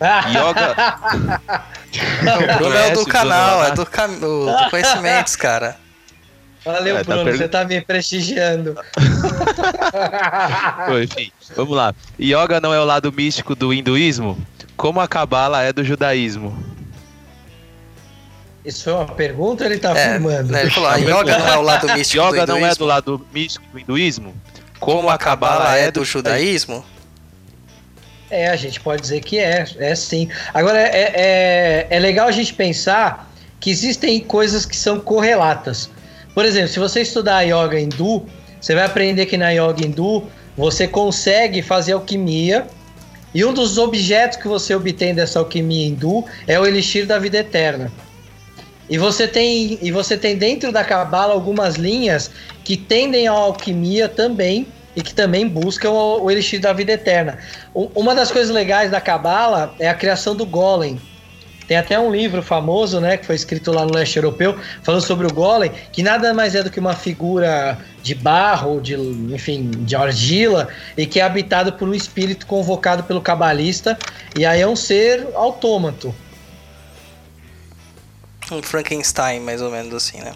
Ah, 0.01 0.23
Yoga. 0.27 1.61
O 1.91 2.57
Bruno 2.57 2.75
é 2.75 2.91
o 2.91 2.93
do 2.93 3.05
canal, 3.05 3.65
é 3.65 3.71
do, 3.71 3.85
cam... 3.85 4.07
do 4.17 4.47
conhecimentos, 4.69 5.35
cara. 5.35 5.75
Valeu, 6.63 6.97
É, 6.97 6.99
tá 6.99 7.05
Bruno, 7.05 7.23
pergun- 7.23 7.37
você 7.39 7.47
tá 7.47 7.65
me 7.65 7.81
prestigiando. 7.81 8.75
Bom, 10.87 10.99
Enfim, 10.99 11.31
vamos 11.55 11.75
lá. 11.75 11.93
Yoga 12.19 12.59
não 12.61 12.73
é 12.73 12.79
o 12.79 12.85
lado 12.85 13.11
místico 13.11 13.55
do 13.55 13.73
hinduísmo? 13.73 14.37
Como 14.77 14.99
a 14.99 15.07
cabala 15.07 15.61
é 15.63 15.73
do 15.73 15.83
judaísmo? 15.83 16.55
Isso 18.63 18.83
foi 18.83 18.93
uma 18.93 19.07
pergunta 19.07 19.63
ou 19.63 19.69
ele 19.71 19.79
tá 19.79 19.97
É, 19.97 20.09
afirmando? 20.09 20.51
né, 20.51 20.61
ele 20.61 20.69
falou, 20.69 20.89
a 20.93 20.95
yoga 20.97 21.39
não 21.39 21.47
é 21.47 21.57
o 21.57 21.61
lado 21.61 21.87
místico 21.93 22.23
Yoga 22.23 22.45
do 22.45 22.51
não 22.51 22.57
é 22.57 22.59
hinduísmo, 22.59 22.77
do 22.77 22.85
lado 22.85 23.27
místico 23.33 23.65
do 23.71 23.79
hinduísmo? 23.79 24.35
como 24.79 25.09
a 25.09 25.17
cabala 25.17 25.75
é 25.77 25.91
do 25.91 26.03
judaísmo. 26.03 26.83
É, 28.31 28.47
a 28.49 28.55
gente 28.55 28.79
pode 28.79 29.01
dizer 29.01 29.21
que 29.21 29.37
é, 29.37 29.65
é 29.77 29.93
sim. 29.93 30.27
Agora, 30.53 30.79
é, 30.79 31.11
é, 31.13 31.87
é 31.89 31.99
legal 31.99 32.27
a 32.27 32.31
gente 32.31 32.53
pensar 32.53 33.29
que 33.59 33.69
existem 33.69 34.19
coisas 34.21 34.65
que 34.65 34.75
são 34.75 34.99
correlatas. 34.99 35.89
Por 36.33 36.45
exemplo, 36.45 36.69
se 36.69 36.79
você 36.79 37.01
estudar 37.01 37.41
yoga 37.41 37.79
hindu, 37.79 38.25
você 38.59 38.75
vai 38.75 38.85
aprender 38.85 39.25
que 39.25 39.37
na 39.37 39.49
yoga 39.49 39.85
hindu 39.85 40.23
você 40.57 40.87
consegue 40.87 41.61
fazer 41.61 41.93
alquimia 41.93 42.67
e 43.33 43.45
um 43.45 43.53
dos 43.53 43.77
objetos 43.77 44.37
que 44.37 44.47
você 44.47 44.75
obtém 44.75 45.15
dessa 45.15 45.39
alquimia 45.39 45.87
hindu 45.87 46.25
é 46.47 46.59
o 46.59 46.65
elixir 46.65 47.05
da 47.05 47.17
vida 47.17 47.37
eterna. 47.37 47.91
E 48.89 48.97
você 48.97 49.25
tem, 49.25 49.79
e 49.81 49.89
você 49.89 50.17
tem 50.17 50.35
dentro 50.35 50.71
da 50.71 50.83
cabala 50.83 51.33
algumas 51.33 51.75
linhas 51.75 52.29
que 52.63 52.75
tendem 52.75 53.27
à 53.27 53.31
alquimia 53.31 54.09
também 54.09 54.67
e 54.95 55.01
que 55.01 55.13
também 55.13 55.47
buscam 55.47 55.91
o, 55.91 56.29
elixir 56.29 56.59
da 56.59 56.73
vida 56.73 56.91
eterna. 56.91 57.37
Uma 57.73 58.13
das 58.13 58.29
coisas 58.29 58.53
legais 58.53 58.91
da 58.91 58.99
cabala 58.99 59.73
é 59.79 59.87
a 59.87 59.93
criação 59.93 60.35
do 60.35 60.45
golem. 60.45 60.99
Tem 61.67 61.77
até 61.77 61.97
um 61.99 62.11
livro 62.11 62.41
famoso, 62.43 62.99
né, 62.99 63.17
que 63.17 63.25
foi 63.25 63.35
escrito 63.35 63.71
lá 63.71 63.85
no 63.85 63.93
leste 63.93 64.17
europeu, 64.17 64.57
falando 64.83 65.01
sobre 65.01 65.27
o 65.27 65.33
golem, 65.33 65.71
que 65.91 66.03
nada 66.03 66.33
mais 66.33 66.53
é 66.53 66.63
do 66.63 66.69
que 66.69 66.79
uma 66.79 66.95
figura 66.95 67.77
de 68.01 68.13
barro, 68.13 68.81
de, 68.81 68.95
enfim, 68.95 69.69
de 69.69 69.95
argila, 69.95 70.67
e 70.97 71.05
que 71.05 71.19
é 71.19 71.23
habitado 71.23 71.73
por 71.73 71.87
um 71.87 71.93
espírito 71.93 72.45
convocado 72.45 73.03
pelo 73.03 73.21
cabalista, 73.21 73.97
e 74.37 74.45
aí 74.45 74.61
é 74.61 74.67
um 74.67 74.75
ser 74.75 75.27
autômato. 75.33 76.13
Um 78.51 78.61
Frankenstein, 78.61 79.39
mais 79.39 79.61
ou 79.61 79.71
menos 79.71 79.93
assim, 79.93 80.19
né? 80.19 80.33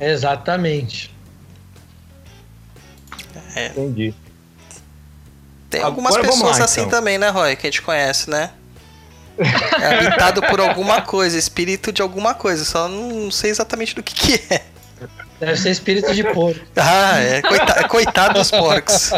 Exatamente. 0.00 1.14
Entendi. 3.56 4.14
Tem 5.68 5.80
Agora 5.80 5.92
algumas 5.92 6.14
vamos 6.14 6.30
pessoas 6.30 6.58
lá, 6.58 6.64
assim 6.64 6.80
então. 6.80 6.98
também, 6.98 7.18
né, 7.18 7.28
Roy? 7.28 7.54
Que 7.54 7.68
a 7.68 7.70
gente 7.70 7.82
conhece, 7.82 8.28
né? 8.28 8.50
É 9.38 10.06
habitado 10.06 10.42
por 10.42 10.60
alguma 10.60 11.00
coisa, 11.02 11.38
espírito 11.38 11.90
de 11.92 12.02
alguma 12.02 12.34
coisa, 12.34 12.64
só 12.64 12.88
não 12.88 13.30
sei 13.30 13.50
exatamente 13.50 13.94
do 13.94 14.02
que 14.02 14.14
que 14.14 14.54
é. 14.54 14.62
Deve 15.38 15.56
ser 15.56 15.70
espírito 15.70 16.14
de 16.14 16.22
porco. 16.24 16.60
Ah, 16.76 17.18
é. 17.18 17.40
Coita- 17.40 17.88
coitado 17.88 18.34
dos 18.34 18.50
porcos. 18.50 19.12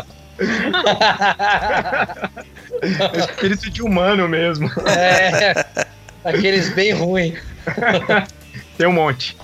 É 3.14 3.18
espírito 3.18 3.70
de 3.70 3.82
humano 3.82 4.28
mesmo. 4.28 4.70
é, 4.86 5.64
aqueles 6.24 6.72
bem 6.74 6.92
ruins. 6.92 7.38
Tem 8.76 8.86
um 8.86 8.92
monte. 8.92 9.36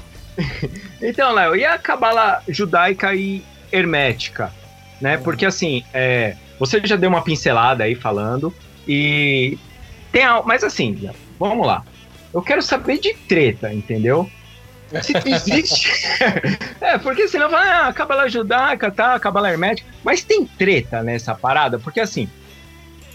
Então, 1.02 1.32
Léo, 1.32 1.56
e 1.56 1.64
a 1.64 1.78
cabala 1.78 2.42
judaica 2.48 3.14
e 3.14 3.44
hermética? 3.72 4.52
Né? 5.00 5.16
Porque 5.16 5.46
assim, 5.46 5.84
é, 5.92 6.34
você 6.58 6.80
já 6.84 6.96
deu 6.96 7.08
uma 7.10 7.22
pincelada 7.22 7.84
aí 7.84 7.94
falando, 7.94 8.54
e 8.86 9.58
tem 10.12 10.24
al- 10.24 10.44
mas 10.44 10.62
assim, 10.64 11.10
vamos 11.38 11.66
lá. 11.66 11.84
Eu 12.32 12.42
quero 12.42 12.60
saber 12.62 12.98
de 12.98 13.14
treta, 13.14 13.72
entendeu? 13.72 14.30
Se 15.02 15.12
existe. 15.28 15.90
é, 16.80 16.98
porque 16.98 17.28
senão 17.28 17.50
fala, 17.50 17.88
ah, 17.88 17.92
cabala 17.92 18.28
judaica, 18.28 18.90
tá, 18.90 19.18
cabala 19.18 19.50
hermética. 19.50 19.88
Mas 20.04 20.22
tem 20.24 20.44
treta 20.46 21.02
nessa 21.02 21.34
parada, 21.34 21.78
porque 21.78 22.00
assim, 22.00 22.28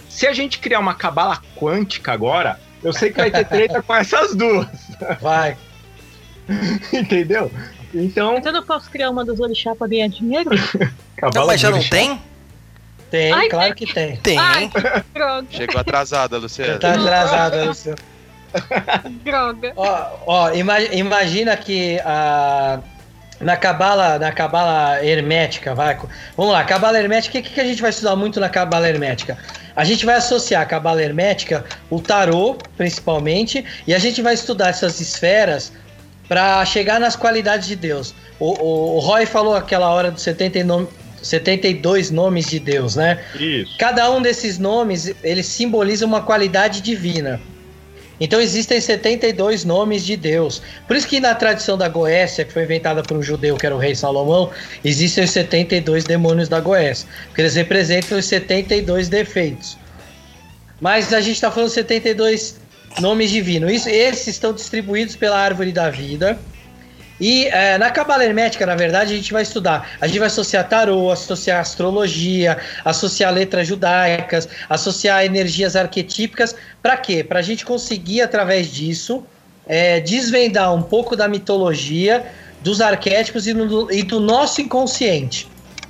se 0.10 0.28
a 0.28 0.34
gente 0.34 0.60
criar 0.60 0.80
uma 0.80 0.94
cabala 0.94 1.42
quântica 1.56 2.12
agora, 2.12 2.60
eu 2.84 2.94
sei 2.94 3.10
que 3.12 3.18
vai 3.18 3.32
ter 3.32 3.46
treta 3.46 3.82
com 3.82 3.96
essas 3.96 4.36
duas, 4.36 4.68
Vai. 5.22 5.58
entendeu? 6.92 7.52
Então, 7.94 8.34
Mas 8.34 8.46
eu 8.46 8.52
não 8.54 8.64
posso 8.64 8.90
criar 8.90 9.10
uma 9.12 9.24
dos 9.24 9.40
orixá 9.40 9.76
pra 9.76 9.88
ganhar 9.88 10.08
dinheiro? 10.08 10.50
Não, 11.34 11.46
mas 11.48 11.62
já 11.62 11.70
não 11.70 11.82
tem? 11.84 12.20
Tem, 13.14 13.32
Ai, 13.32 13.48
claro 13.48 13.76
que 13.76 13.86
tem. 13.94 14.16
Tem. 14.16 14.40
Ai, 14.40 14.72
droga, 15.14 15.46
Chegou 15.52 15.80
atrasada, 15.80 16.36
Luciano. 16.40 16.80
Tá 16.80 16.94
atrasado, 16.96 17.66
Luciano. 17.66 17.98
droga. 19.24 19.72
Ó, 19.76 20.08
ó 20.26 20.52
ima- 20.52 20.82
imagina 20.82 21.56
que 21.56 22.00
a, 22.04 22.80
na 23.40 23.56
cabala, 23.56 24.18
na 24.18 24.32
cabala 24.32 25.06
hermética, 25.06 25.76
vai. 25.76 25.96
Vamos 26.36 26.54
lá, 26.54 26.64
cabala 26.64 27.00
hermética, 27.00 27.38
o 27.38 27.44
que, 27.44 27.52
que 27.52 27.62
a 27.62 27.66
gente 27.66 27.84
vai 27.84 27.92
estudar 27.92 28.16
muito 28.16 28.40
na 28.40 28.50
cabala 28.50 28.90
hermética? 28.90 29.38
A 29.76 29.84
gente 29.84 30.08
vai 30.08 30.16
associar 30.16 30.64
a 30.64 30.66
cabala 30.66 31.04
hermética, 31.04 31.64
o 31.92 32.02
tarô, 32.02 32.58
principalmente, 32.76 33.64
e 33.86 33.94
a 33.94 34.00
gente 34.00 34.24
vai 34.24 34.34
estudar 34.34 34.70
essas 34.70 35.00
esferas 35.00 35.72
para 36.28 36.66
chegar 36.66 37.00
nas 37.00 37.16
qualidades 37.16 37.68
de 37.68 37.76
Deus. 37.76 38.16
O, 38.40 38.54
o, 38.60 38.96
o 38.96 39.00
Roy 39.02 39.28
falou 39.28 39.56
aquela 39.56 39.92
hora 39.92 40.10
dos 40.10 40.24
79 40.24 40.88
72 41.24 42.12
nomes 42.12 42.48
de 42.48 42.60
Deus, 42.60 42.96
né? 42.96 43.24
Isso. 43.40 43.76
Cada 43.80 44.12
um 44.12 44.22
desses 44.22 44.60
nomes, 44.60 45.14
ele 45.24 45.42
simboliza 45.42 46.06
uma 46.06 46.22
qualidade 46.22 46.82
divina. 46.82 47.42
Então 48.20 48.40
existem 48.40 48.80
72 48.80 49.66
nomes 49.66 50.06
de 50.06 50.16
Deus. 50.16 50.62
Por 50.88 50.96
isso 50.96 51.08
que 51.08 51.20
na 51.20 51.34
tradição 51.34 51.78
da 51.78 51.88
Goécia, 51.88 52.46
que 52.46 52.54
foi 52.54 52.64
inventada 52.64 53.02
por 53.02 53.18
um 53.18 53.24
judeu, 53.24 53.58
que 53.58 53.66
era 53.66 53.76
o 53.76 53.80
rei 53.80 53.96
Salomão, 53.96 54.52
existem 54.84 55.24
os 55.24 55.32
72 55.32 56.04
demônios 56.04 56.48
da 56.48 56.60
Goécia. 56.60 57.08
Porque 57.28 57.42
eles 57.42 57.56
representam 57.56 58.18
os 58.18 58.26
72 58.26 59.10
defeitos. 59.10 59.78
Mas 60.80 61.12
a 61.14 61.22
gente 61.22 61.36
está 61.36 61.50
falando 61.50 61.70
72 61.70 62.58
nomes 63.00 63.32
divinos. 63.32 63.72
Isso, 63.72 63.90
esses 63.90 64.28
estão 64.28 64.54
distribuídos 64.54 65.16
pela 65.16 65.38
árvore 65.40 65.72
da 65.72 65.90
vida. 65.90 66.38
E 67.20 67.46
eh, 67.48 67.78
na 67.78 67.92
cabala 67.92 68.26
hermética, 68.26 68.66
na 68.66 68.76
verdade, 68.76 69.14
a 69.14 69.16
gente 69.16 69.32
vai 69.32 69.44
estudar. 69.44 69.92
A 70.02 70.08
gente 70.08 70.20
vai 70.20 70.28
associar 70.28 70.68
tarô, 70.68 71.12
associar 71.12 71.60
astrologia, 71.62 72.58
associar 72.84 73.32
letras 73.34 73.68
judaicas, 73.68 74.48
associar 74.70 75.24
energias 75.24 75.76
arquetípicas. 75.76 76.56
Para 76.82 76.98
quê? 76.98 77.24
Para 77.24 77.40
a 77.40 77.44
gente 77.44 77.66
conseguir, 77.66 78.22
através 78.22 78.68
disso, 78.68 79.24
eh, 79.68 80.00
desvendar 80.02 80.74
um 80.74 80.82
pouco 80.82 81.16
da 81.16 81.28
mitologia, 81.28 82.26
dos 82.62 82.82
arquétipos 82.82 83.46
e, 83.48 83.54
no- 83.54 83.92
e 83.92 84.04
do 84.04 84.20
nosso 84.20 84.62
inconsciente. 84.62 85.48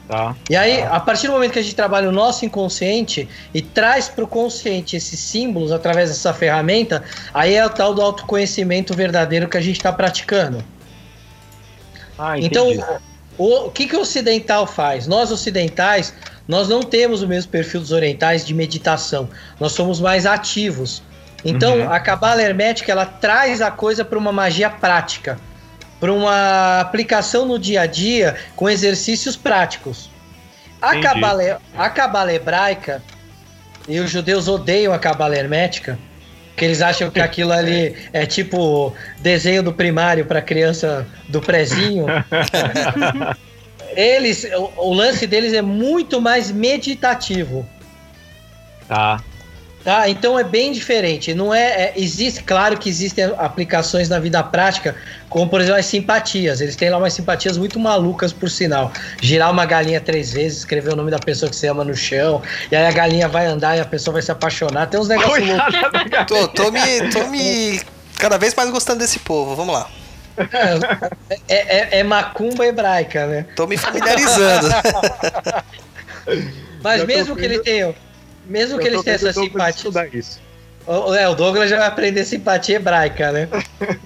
Tá. 0.08 0.36
E 0.50 0.56
aí, 0.56 0.82
a 0.82 1.00
partir 1.00 1.28
do 1.28 1.34
momento 1.34 1.54
que 1.54 1.60
a 1.60 1.62
gente 1.62 1.76
trabalha 1.76 2.10
o 2.10 2.12
nosso 2.12 2.46
inconsciente 2.46 3.28
e 3.54 3.62
traz 3.62 4.10
para 4.10 4.24
o 4.24 4.28
consciente 4.28 4.98
esses 4.98 5.18
símbolos 5.18 5.72
através 5.72 6.10
dessa 6.10 6.34
ferramenta, 6.34 7.04
aí 7.34 7.54
é 7.56 7.66
o 7.66 7.70
tal 7.70 7.94
do 7.94 8.02
autoconhecimento 8.02 8.94
verdadeiro 8.94 9.48
que 9.48 9.58
a 9.58 9.62
gente 9.62 9.78
está 9.78 9.94
praticando. 9.94 10.64
Ah, 12.24 12.40
Então, 12.40 12.68
o, 13.38 13.66
o 13.66 13.72
que, 13.72 13.88
que 13.88 13.96
o 13.96 14.02
ocidental 14.02 14.66
faz? 14.66 15.08
Nós 15.08 15.32
ocidentais, 15.32 16.14
nós 16.48 16.70
não 16.70 16.82
temos 16.82 17.22
o 17.22 17.28
mesmo 17.28 17.52
perfil 17.52 17.82
dos 17.82 17.92
orientais 17.92 18.46
de 18.46 18.54
meditação. 18.54 19.30
Nós 19.60 19.74
somos 19.74 20.00
mais 20.00 20.26
ativos. 20.26 21.04
Então, 21.44 21.80
Uhum. 21.80 21.92
a 21.92 22.00
cabala 22.00 22.42
hermética, 22.42 22.92
ela 22.92 23.06
traz 23.06 23.62
a 23.62 23.70
coisa 23.70 24.06
para 24.06 24.18
uma 24.18 24.32
magia 24.32 24.70
prática, 24.70 25.38
para 26.00 26.14
uma 26.14 26.80
aplicação 26.80 27.46
no 27.46 27.60
dia 27.60 27.82
a 27.82 27.86
dia 27.86 28.38
com 28.56 28.70
exercícios 28.70 29.36
práticos. 29.36 30.10
A 30.82 31.00
cabala, 31.02 31.62
a 31.78 31.90
cabala 31.90 32.34
hebraica, 32.34 33.02
e 33.88 34.00
os 34.00 34.10
judeus 34.10 34.48
odeiam 34.48 34.94
a 34.94 35.00
cabala 35.00 35.36
hermética, 35.36 36.00
porque 36.54 36.66
eles 36.66 36.82
acham 36.84 37.10
que 37.10 37.20
aquilo 37.20 37.52
ali 37.52 37.96
é 38.14 38.28
tipo 38.28 38.94
desenho 39.20 39.64
do 39.64 39.74
primário 39.74 40.24
para 40.26 40.40
criança 40.40 41.06
do 41.28 41.42
prezinho. 41.42 42.06
Eles, 43.96 44.44
o, 44.56 44.90
o 44.90 44.94
lance 44.94 45.26
deles 45.26 45.54
é 45.54 45.62
muito 45.62 46.22
mais 46.22 46.52
meditativo. 46.52 47.68
Tá. 48.88 49.20
Tá, 49.84 50.08
então 50.08 50.40
é 50.40 50.46
bem 50.46 50.72
diferente. 50.72 51.34
Não 51.34 51.54
é, 51.54 51.66
é, 51.66 51.94
existe, 51.98 52.42
claro 52.42 52.78
que 52.78 52.88
existem 52.88 53.26
aplicações 53.38 54.08
na 54.08 54.18
vida 54.18 54.42
prática, 54.42 54.96
como 55.30 55.50
por 55.50 55.60
exemplo 55.60 55.78
as 55.78 55.86
simpatias. 55.86 56.62
Eles 56.62 56.78
têm 56.78 56.90
lá 56.90 56.98
umas 56.98 57.12
simpatias 57.12 57.58
muito 57.58 57.78
malucas, 57.78 58.32
por 58.32 58.50
sinal. 58.50 58.94
Girar 59.22 59.52
uma 59.52 59.66
galinha 59.66 60.00
três 60.00 60.32
vezes, 60.32 60.60
escrever 60.60 60.94
o 60.94 60.96
nome 60.96 61.12
da 61.12 61.20
pessoa 61.20 61.50
que 61.50 61.56
você 61.56 61.68
ama 61.68 61.84
no 61.84 61.94
chão, 61.94 62.42
e 62.72 62.76
aí 62.76 62.86
a 62.86 62.92
galinha 62.92 63.28
vai 63.28 63.46
andar 63.46 63.76
e 63.76 63.82
a 63.82 63.86
pessoa 63.86 64.14
vai 64.14 64.22
se 64.22 64.32
apaixonar. 64.32 64.88
Tem 64.88 64.98
uns 64.98 65.08
negócios 65.10 65.50
loucos. 65.50 65.76
tô, 66.28 66.48
tô, 66.48 66.72
me, 66.72 67.12
tô 67.12 67.28
me 67.28 67.82
cada 68.18 68.38
vez 68.38 68.56
mais 68.56 68.70
gostando 68.70 69.00
desse 69.00 69.20
povo. 69.20 69.54
Vamos 69.54 69.74
lá. 69.74 69.90
É, 71.50 71.98
é, 71.98 72.00
é 72.00 72.04
macumba 72.04 72.66
hebraica, 72.66 73.28
né? 73.28 73.46
Tô 73.54 73.68
me 73.68 73.76
familiarizando. 73.76 74.70
Mas 76.82 77.06
mesmo 77.06 77.36
que 77.36 77.44
ele 77.44 77.60
tenha 77.60 77.94
mesmo 78.46 78.80
que 78.80 78.88
eles 78.88 79.02
tenham 79.02 79.16
essa 79.16 79.34
simpatia. 79.34 80.10
Isso. 80.14 80.42
O, 80.86 81.14
é, 81.14 81.28
o 81.28 81.36
Douglas 81.36 81.70
já 81.70 81.78
vai 81.78 81.88
aprender 81.88 82.26
simpatia 82.26 82.76
hebraica, 82.76 83.32
né? 83.32 83.48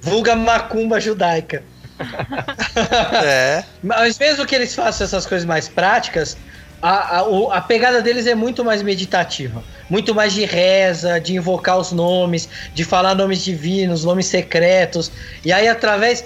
Vulga 0.00 0.36
macumba 0.36 1.00
judaica. 1.00 1.64
é. 3.24 3.64
Mas 3.82 4.18
mesmo 4.18 4.46
que 4.46 4.54
eles 4.54 4.74
façam 4.74 5.04
essas 5.04 5.26
coisas 5.26 5.46
mais 5.46 5.68
práticas, 5.68 6.36
a, 6.80 7.20
a, 7.20 7.56
a, 7.56 7.60
pegada 7.60 8.00
deles 8.02 8.26
é 8.26 8.34
muito 8.34 8.64
mais 8.64 8.82
meditativa. 8.82 9.64
Muito 9.88 10.14
mais 10.14 10.32
de 10.32 10.44
reza, 10.44 11.18
de 11.18 11.34
invocar 11.34 11.78
os 11.78 11.90
nomes, 11.90 12.48
de 12.74 12.84
falar 12.84 13.14
nomes 13.14 13.42
divinos, 13.42 14.04
nomes 14.04 14.26
secretos. 14.26 15.10
E 15.44 15.52
aí, 15.52 15.68
através. 15.68 16.24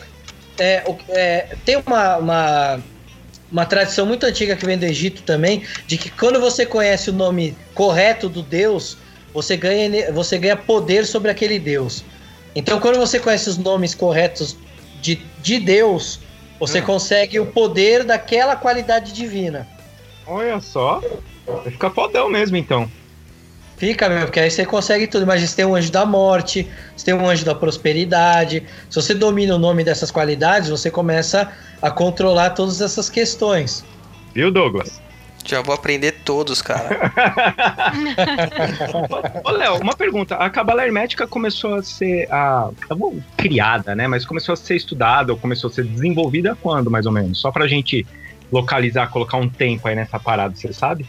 É, 0.58 0.82
é, 1.08 1.56
tem 1.64 1.82
uma, 1.86 2.18
uma 2.18 2.80
uma 3.50 3.66
tradição 3.66 4.06
muito 4.06 4.24
antiga 4.24 4.56
que 4.56 4.64
vem 4.64 4.78
do 4.78 4.84
Egito 4.84 5.22
também, 5.22 5.64
de 5.86 5.98
que 5.98 6.10
quando 6.10 6.40
você 6.40 6.64
conhece 6.64 7.10
o 7.10 7.12
nome 7.12 7.56
correto 7.74 8.28
do 8.28 8.42
Deus, 8.42 8.96
você 9.32 9.56
ganha, 9.56 10.12
você 10.12 10.38
ganha 10.38 10.56
poder 10.56 11.06
sobre 11.06 11.30
aquele 11.30 11.58
Deus. 11.58 12.04
Então, 12.54 12.80
quando 12.80 12.98
você 12.98 13.18
conhece 13.18 13.48
os 13.48 13.58
nomes 13.58 13.94
corretos 13.94 14.56
de, 15.00 15.20
de 15.40 15.58
Deus, 15.58 16.20
você 16.58 16.80
hum. 16.80 16.84
consegue 16.84 17.38
o 17.40 17.46
poder 17.46 18.04
daquela 18.04 18.56
qualidade 18.56 19.12
divina. 19.12 19.66
Olha 20.26 20.60
só. 20.60 21.02
Fica 21.64 21.90
fodão 21.90 22.28
mesmo, 22.28 22.56
então. 22.56 22.90
Fica 23.80 24.10
mesmo, 24.10 24.26
porque 24.26 24.38
aí 24.38 24.50
você 24.50 24.66
consegue 24.66 25.06
tudo. 25.06 25.22
Imagina, 25.22 25.48
você 25.48 25.56
tem 25.56 25.64
um 25.64 25.74
anjo 25.74 25.90
da 25.90 26.04
morte, 26.04 26.68
você 26.94 27.06
tem 27.06 27.14
um 27.14 27.26
anjo 27.26 27.46
da 27.46 27.54
prosperidade. 27.54 28.62
Se 28.90 29.00
você 29.00 29.14
domina 29.14 29.54
o 29.54 29.58
nome 29.58 29.82
dessas 29.82 30.10
qualidades, 30.10 30.68
você 30.68 30.90
começa 30.90 31.50
a 31.80 31.90
controlar 31.90 32.50
todas 32.50 32.82
essas 32.82 33.08
questões. 33.08 33.82
Viu, 34.34 34.50
Douglas? 34.50 35.00
Já 35.46 35.62
vou 35.62 35.74
aprender 35.74 36.12
todos, 36.26 36.60
cara. 36.60 37.10
Ô, 39.42 39.50
Léo, 39.50 39.80
uma 39.80 39.96
pergunta. 39.96 40.34
A 40.34 40.50
cabala 40.50 40.84
hermética 40.84 41.26
começou 41.26 41.76
a 41.76 41.82
ser 41.82 42.30
a, 42.30 42.68
criada, 43.38 43.94
né? 43.94 44.06
Mas 44.06 44.26
começou 44.26 44.52
a 44.52 44.56
ser 44.56 44.76
estudada 44.76 45.32
ou 45.32 45.38
começou 45.38 45.70
a 45.70 45.72
ser 45.72 45.86
desenvolvida 45.86 46.54
quando, 46.60 46.90
mais 46.90 47.06
ou 47.06 47.12
menos? 47.12 47.40
Só 47.40 47.50
pra 47.50 47.66
gente 47.66 48.06
localizar, 48.52 49.08
colocar 49.08 49.38
um 49.38 49.48
tempo 49.48 49.88
aí 49.88 49.94
nessa 49.94 50.20
parada, 50.20 50.54
você 50.54 50.70
sabe? 50.70 51.06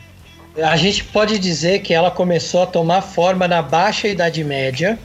A 0.57 0.75
gente 0.75 1.03
pode 1.05 1.39
dizer 1.39 1.79
que 1.79 1.93
ela 1.93 2.11
começou 2.11 2.63
a 2.63 2.65
tomar 2.65 3.01
forma 3.01 3.47
na 3.47 3.61
Baixa 3.61 4.07
Idade 4.07 4.43
Média. 4.43 4.99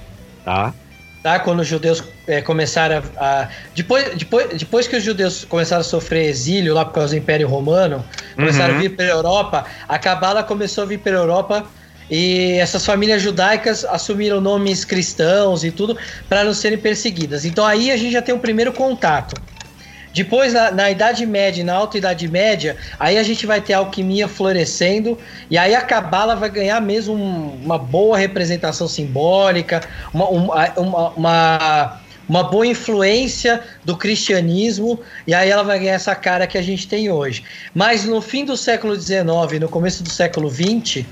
Tá. 0.44 0.74
Tá, 1.22 1.40
quando 1.40 1.60
os 1.60 1.66
judeus 1.66 2.04
é, 2.26 2.40
começaram 2.40 3.02
a, 3.16 3.42
a, 3.42 3.48
depois, 3.74 4.14
depois, 4.14 4.46
depois 4.58 4.86
que 4.86 4.94
os 4.94 5.02
judeus 5.02 5.44
começaram 5.44 5.80
a 5.80 5.84
sofrer 5.84 6.24
exílio 6.28 6.72
lá 6.72 6.84
por 6.84 6.94
causa 6.94 7.14
do 7.14 7.18
Império 7.18 7.48
Romano, 7.48 8.04
começaram 8.36 8.74
uhum. 8.74 8.78
a 8.78 8.82
vir 8.82 8.90
para 8.90 9.06
a 9.06 9.08
Europa, 9.08 9.64
a 9.88 9.98
Cabala 9.98 10.44
começou 10.44 10.84
a 10.84 10.86
vir 10.86 10.98
para 11.00 11.12
a 11.12 11.16
Europa 11.16 11.66
e 12.08 12.52
essas 12.60 12.86
famílias 12.86 13.22
judaicas 13.22 13.84
assumiram 13.84 14.40
nomes 14.40 14.84
cristãos 14.84 15.64
e 15.64 15.72
tudo 15.72 15.98
para 16.28 16.44
não 16.44 16.54
serem 16.54 16.78
perseguidas. 16.78 17.44
Então 17.44 17.66
aí 17.66 17.90
a 17.90 17.96
gente 17.96 18.12
já 18.12 18.22
tem 18.22 18.32
o 18.32 18.38
um 18.38 18.40
primeiro 18.40 18.72
contato. 18.72 19.34
Depois, 20.16 20.54
na, 20.54 20.70
na, 20.70 20.90
Idade 20.90 21.26
Média, 21.26 21.62
na 21.62 21.74
Alta 21.74 21.98
Idade 21.98 22.26
Média, 22.26 22.74
aí 22.98 23.18
a 23.18 23.22
gente 23.22 23.44
vai 23.44 23.60
ter 23.60 23.74
a 23.74 23.78
alquimia 23.78 24.26
florescendo, 24.26 25.18
e 25.50 25.58
aí 25.58 25.74
a 25.74 25.82
Cabala 25.82 26.34
vai 26.34 26.48
ganhar 26.48 26.80
mesmo 26.80 27.12
um, 27.12 27.60
uma 27.62 27.76
boa 27.76 28.16
representação 28.16 28.88
simbólica, 28.88 29.82
uma, 30.14 30.26
uma, 30.30 31.12
uma, 31.14 32.00
uma, 32.26 32.42
boa 32.44 32.66
influência 32.66 33.62
do 33.84 33.94
cristianismo, 33.94 34.98
e 35.26 35.34
aí 35.34 35.50
ela 35.50 35.62
vai 35.62 35.78
ganhar 35.80 35.92
essa 35.92 36.14
cara 36.14 36.46
que 36.46 36.56
a 36.56 36.62
gente 36.62 36.88
tem 36.88 37.10
hoje. 37.10 37.44
Mas 37.74 38.06
no 38.06 38.22
fim 38.22 38.46
do 38.46 38.56
século 38.56 38.98
XIX, 38.98 39.60
no 39.60 39.68
começo 39.68 40.02
do 40.02 40.08
século 40.08 40.48
XX, 40.48 41.04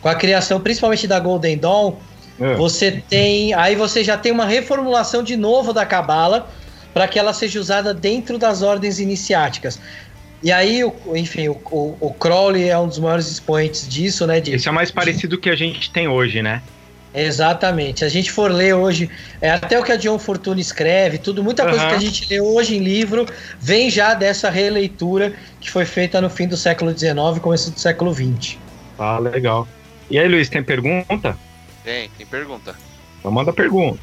com 0.00 0.08
a 0.08 0.14
criação 0.14 0.58
principalmente 0.58 1.06
da 1.06 1.20
Golden 1.20 1.58
Dawn, 1.58 1.96
é. 2.40 2.54
você 2.54 3.02
tem. 3.10 3.52
Aí 3.52 3.76
você 3.76 4.02
já 4.02 4.16
tem 4.16 4.32
uma 4.32 4.46
reformulação 4.46 5.22
de 5.22 5.36
novo 5.36 5.74
da 5.74 5.84
Cabala 5.84 6.48
para 6.98 7.06
que 7.06 7.16
ela 7.16 7.32
seja 7.32 7.60
usada 7.60 7.94
dentro 7.94 8.36
das 8.38 8.60
ordens 8.60 8.98
iniciáticas. 8.98 9.80
E 10.42 10.50
aí, 10.50 10.82
enfim, 11.14 11.46
o, 11.46 11.52
o, 11.70 11.96
o, 12.00 12.12
Crowley 12.12 12.68
é 12.68 12.76
um 12.76 12.88
dos 12.88 12.98
maiores 12.98 13.30
expoentes 13.30 13.88
disso, 13.88 14.26
né? 14.26 14.40
De, 14.40 14.52
Esse 14.52 14.68
é 14.68 14.72
mais 14.72 14.90
parecido 14.90 15.36
de... 15.36 15.42
que 15.42 15.48
a 15.48 15.54
gente 15.54 15.92
tem 15.92 16.08
hoje, 16.08 16.42
né? 16.42 16.60
Exatamente. 17.14 18.00
Se 18.00 18.04
a 18.04 18.08
gente 18.08 18.32
for 18.32 18.50
ler 18.50 18.74
hoje, 18.74 19.08
é, 19.40 19.48
até 19.48 19.78
o 19.78 19.84
que 19.84 19.92
a 19.92 19.96
John 19.96 20.18
Fortune 20.18 20.60
escreve, 20.60 21.18
tudo, 21.18 21.40
muita 21.40 21.62
uhum. 21.62 21.70
coisa 21.70 21.86
que 21.86 21.94
a 21.94 22.00
gente 22.00 22.26
lê 22.28 22.40
hoje 22.40 22.76
em 22.76 22.80
livro 22.80 23.26
vem 23.60 23.88
já 23.88 24.14
dessa 24.14 24.50
releitura 24.50 25.32
que 25.60 25.70
foi 25.70 25.84
feita 25.84 26.20
no 26.20 26.28
fim 26.28 26.48
do 26.48 26.56
século 26.56 26.90
XIX 26.98 27.38
começo 27.40 27.70
do 27.70 27.78
século 27.78 28.12
XX. 28.12 28.58
Ah, 28.98 29.20
legal. 29.20 29.68
E 30.10 30.18
aí, 30.18 30.26
Luiz, 30.26 30.48
tem 30.48 30.64
pergunta? 30.64 31.38
Tem, 31.84 32.10
tem 32.18 32.26
pergunta. 32.26 32.74
Então 33.20 33.30
manda 33.30 33.52
pergunta. 33.52 34.00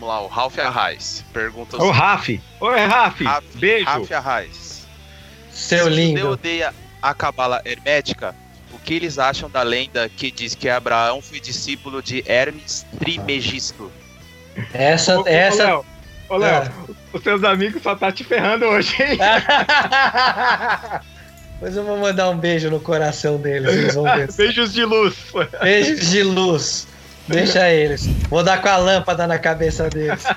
Vamos 0.00 0.14
lá, 0.14 0.22
o 0.22 0.28
Ralph 0.28 0.58
Arraes 0.58 1.22
pergunta. 1.30 1.76
O 1.76 1.90
Raf. 1.90 2.40
Oi, 2.58 2.80
Raf. 2.86 3.22
Raf 3.22 3.44
Beijo. 3.56 3.84
Ralph 3.84 4.10
Arraes. 4.10 4.86
Seu 5.50 5.84
Se 5.84 5.90
lindo. 5.90 6.20
Se 6.20 6.26
odeia 6.26 6.74
a 7.02 7.12
cabala 7.12 7.60
hermética, 7.66 8.34
o 8.72 8.78
que 8.78 8.94
eles 8.94 9.18
acham 9.18 9.50
da 9.50 9.62
lenda 9.62 10.08
que 10.08 10.30
diz 10.30 10.54
que 10.54 10.70
Abraão 10.70 11.20
foi 11.20 11.38
discípulo 11.38 12.02
de 12.02 12.24
Hermes 12.26 12.86
Trimegisto? 12.98 13.92
Essa, 14.72 15.20
ô, 15.20 15.26
essa. 15.26 15.64
Ô, 15.64 15.66
Léo, 15.66 15.84
ô, 16.30 16.36
Léo 16.38 16.62
é. 16.62 16.72
os 17.12 17.22
seus 17.22 17.44
amigos 17.44 17.82
só 17.82 17.94
tá 17.94 18.10
te 18.10 18.24
ferrando 18.24 18.64
hoje, 18.64 18.96
hein? 19.02 19.18
Pois 21.60 21.76
eu 21.76 21.84
vou 21.84 21.98
mandar 21.98 22.30
um 22.30 22.38
beijo 22.38 22.70
no 22.70 22.80
coração 22.80 23.36
deles. 23.36 23.70
Eles 23.70 23.94
vão 23.94 24.04
ver. 24.04 24.32
Beijos 24.32 24.72
de 24.72 24.82
luz. 24.82 25.14
Beijos 25.62 26.10
de 26.10 26.22
luz. 26.22 26.88
Deixa 27.28 27.70
eles. 27.70 28.06
Vou 28.28 28.42
dar 28.42 28.60
com 28.60 28.68
a 28.68 28.76
lâmpada 28.76 29.26
na 29.26 29.38
cabeça 29.38 29.88
deles. 29.88 30.24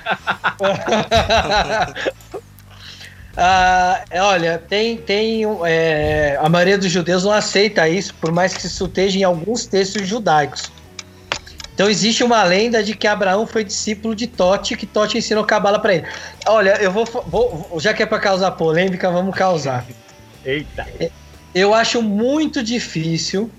ah, 3.36 4.04
olha, 4.12 4.62
tem, 4.68 4.96
tem 4.96 5.42
é, 5.64 6.38
a 6.40 6.48
maioria 6.48 6.78
dos 6.78 6.90
judeus 6.90 7.24
não 7.24 7.32
aceita 7.32 7.88
isso, 7.88 8.14
por 8.14 8.30
mais 8.30 8.56
que 8.56 8.66
isso 8.66 8.84
esteja 8.84 9.18
em 9.18 9.24
alguns 9.24 9.66
textos 9.66 10.06
judaicos. 10.06 10.70
Então 11.74 11.90
existe 11.90 12.22
uma 12.22 12.42
lenda 12.44 12.82
de 12.84 12.94
que 12.94 13.06
Abraão 13.06 13.46
foi 13.46 13.64
discípulo 13.64 14.14
de 14.14 14.28
Tote, 14.28 14.76
que 14.76 14.86
Tote 14.86 15.18
ensinou 15.18 15.44
cabala 15.44 15.80
para 15.80 15.94
ele. 15.94 16.06
Olha, 16.46 16.80
eu 16.80 16.92
vou, 16.92 17.04
vou, 17.04 17.80
já 17.80 17.92
que 17.92 18.02
é 18.02 18.06
para 18.06 18.20
causar 18.20 18.52
polêmica, 18.52 19.10
vamos 19.10 19.34
causar. 19.34 19.84
Eita. 20.44 20.86
Eu 21.52 21.74
acho 21.74 22.00
muito 22.00 22.62
difícil 22.62 23.50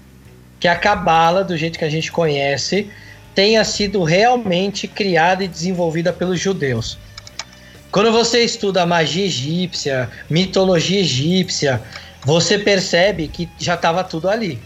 que 0.59 0.67
a 0.67 0.75
cabala, 0.75 1.43
do 1.43 1.57
jeito 1.57 1.77
que 1.77 1.83
a 1.83 1.89
gente 1.89 2.09
conhece, 2.09 2.89
tenha 3.35 3.63
sido 3.65 4.01
realmente 4.03 4.87
criada 4.87 5.43
e 5.43 5.47
desenvolvida 5.47 6.13
pelos 6.13 6.39
judeus. 6.39 6.97
Quando 7.91 8.11
você 8.11 8.43
estuda 8.43 8.85
magia 8.85 9.25
egípcia, 9.25 10.09
mitologia 10.29 11.01
egípcia, 11.01 11.81
você 12.23 12.57
percebe 12.57 13.27
que 13.27 13.47
já 13.59 13.75
estava 13.75 14.03
tudo 14.03 14.27
ali. 14.27 14.59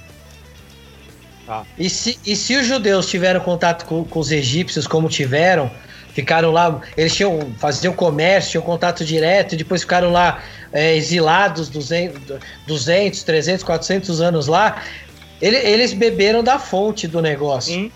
Ah. 1.47 1.63
E, 1.77 1.89
se, 1.89 2.17
e 2.25 2.35
se 2.35 2.55
os 2.55 2.65
judeus 2.65 3.09
tiveram 3.09 3.39
contato 3.39 3.85
com, 3.85 4.03
com, 4.03 4.19
os 4.19 4.31
egípcios 4.31 4.87
como 4.87 5.09
tiveram, 5.09 5.69
ficaram 6.13 6.51
lá, 6.51 6.79
eles 6.95 7.15
tinham, 7.15 7.53
faziam 7.57 7.93
comércio, 7.93 8.51
tinham 8.51 8.63
contato 8.63 9.03
direto, 9.03 9.55
depois 9.55 9.81
ficaram 9.81 10.11
lá 10.11 10.41
é, 10.71 10.95
exilados 10.95 11.69
200, 11.69 12.39
200, 12.67 13.23
300, 13.23 13.63
400 13.63 14.21
anos 14.21 14.47
lá, 14.47 14.83
ele, 15.41 15.57
eles 15.57 15.93
beberam 15.93 16.43
da 16.43 16.59
fonte 16.59 17.07
do 17.07 17.21
negócio. 17.21 17.73
Sim. 17.73 17.91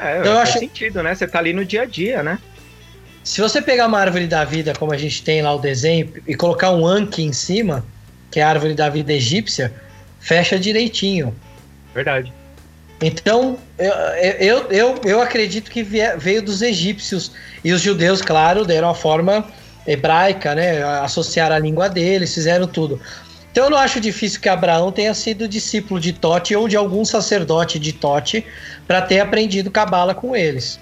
É, 0.00 0.20
então, 0.20 0.34
faz 0.36 0.50
acho... 0.50 0.58
sentido, 0.58 1.02
né? 1.02 1.14
Você 1.14 1.26
tá 1.26 1.38
ali 1.38 1.52
no 1.52 1.64
dia 1.64 1.82
a 1.82 1.84
dia, 1.86 2.22
né? 2.22 2.38
Se 3.24 3.40
você 3.40 3.60
pegar 3.60 3.86
uma 3.86 3.98
árvore 3.98 4.26
da 4.26 4.44
vida, 4.44 4.72
como 4.78 4.92
a 4.92 4.96
gente 4.96 5.22
tem 5.22 5.42
lá 5.42 5.54
o 5.54 5.58
desenho, 5.58 6.12
e 6.26 6.34
colocar 6.34 6.70
um 6.70 6.86
Anki 6.86 7.22
em 7.22 7.32
cima, 7.32 7.84
que 8.30 8.40
é 8.40 8.42
a 8.42 8.48
árvore 8.48 8.74
da 8.74 8.88
vida 8.88 9.12
egípcia, 9.12 9.72
fecha 10.20 10.58
direitinho. 10.58 11.34
Verdade. 11.94 12.32
Então, 13.00 13.58
eu, 13.78 13.92
eu, 14.40 14.66
eu, 14.70 15.00
eu 15.04 15.22
acredito 15.22 15.70
que 15.70 15.82
veio 15.82 16.42
dos 16.42 16.62
egípcios. 16.62 17.32
E 17.62 17.72
os 17.72 17.80
judeus, 17.80 18.22
claro, 18.22 18.64
deram 18.64 18.90
a 18.90 18.94
forma 18.94 19.44
hebraica, 19.86 20.54
né? 20.54 20.82
Associaram 21.02 21.56
a 21.56 21.58
língua 21.58 21.88
deles, 21.88 22.34
fizeram 22.34 22.66
tudo. 22.66 23.00
Então 23.50 23.64
eu 23.64 23.70
não 23.70 23.78
acho 23.78 24.00
difícil 24.00 24.40
que 24.40 24.48
Abraão 24.48 24.92
tenha 24.92 25.12
sido 25.14 25.48
discípulo 25.48 25.98
de 25.98 26.12
Tote 26.12 26.54
ou 26.54 26.68
de 26.68 26.76
algum 26.76 27.04
sacerdote 27.04 27.78
de 27.78 27.92
Tote 27.92 28.44
para 28.86 29.02
ter 29.02 29.20
aprendido 29.20 29.70
cabala 29.70 30.14
com 30.14 30.36
eles. 30.36 30.78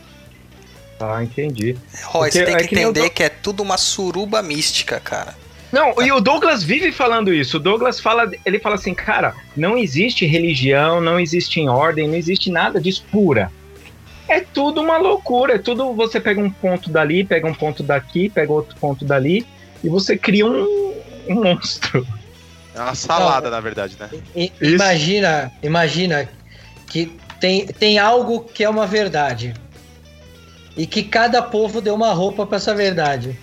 Ah, 1.00 1.22
entendi. 1.22 1.76
Roy, 2.04 2.30
você 2.30 2.44
tem 2.44 2.54
é 2.54 2.58
que 2.58 2.68
que 2.68 2.74
nem 2.74 2.86
o 2.86 2.90
entender 2.90 3.10
que 3.10 3.22
é 3.22 3.28
tudo 3.28 3.62
uma 3.62 3.76
suruba 3.76 4.42
mística, 4.42 4.98
cara. 4.98 5.34
Não, 5.70 5.94
e 6.02 6.10
o 6.12 6.20
Douglas 6.20 6.62
vive 6.62 6.92
falando 6.92 7.32
isso. 7.32 7.56
O 7.56 7.60
Douglas 7.60 8.00
fala, 8.00 8.30
ele 8.44 8.58
fala 8.58 8.76
assim, 8.76 8.94
cara, 8.94 9.34
não 9.56 9.76
existe 9.76 10.24
religião, 10.24 11.00
não 11.00 11.18
existe 11.20 11.60
ordem, 11.68 12.08
não 12.08 12.14
existe 12.14 12.50
nada 12.50 12.80
disso 12.80 13.04
pura. 13.10 13.50
É 14.28 14.40
tudo 14.40 14.80
uma 14.80 14.96
loucura, 14.96 15.54
é 15.54 15.58
tudo 15.58 15.92
você 15.92 16.18
pega 16.18 16.40
um 16.40 16.50
ponto 16.50 16.90
dali, 16.90 17.24
pega 17.24 17.46
um 17.46 17.54
ponto 17.54 17.82
daqui, 17.82 18.28
pega 18.28 18.52
outro 18.52 18.76
ponto 18.76 19.04
dali 19.04 19.46
e 19.84 19.88
você 19.88 20.16
cria 20.16 20.46
um, 20.46 20.94
um 21.28 21.42
monstro. 21.42 22.06
É 22.76 22.80
uma 22.80 22.94
salada, 22.94 23.48
na 23.48 23.58
verdade, 23.58 23.96
né? 23.98 24.10
Isso. 24.36 24.52
Imagina, 24.60 25.50
imagina 25.62 26.28
que 26.86 27.18
tem, 27.40 27.66
tem 27.66 27.98
algo 27.98 28.44
que 28.44 28.62
é 28.62 28.68
uma 28.68 28.86
verdade. 28.86 29.54
E 30.76 30.86
que 30.86 31.02
cada 31.02 31.40
povo 31.40 31.80
deu 31.80 31.94
uma 31.94 32.12
roupa 32.12 32.44
para 32.44 32.58
essa 32.58 32.74
verdade. 32.74 33.38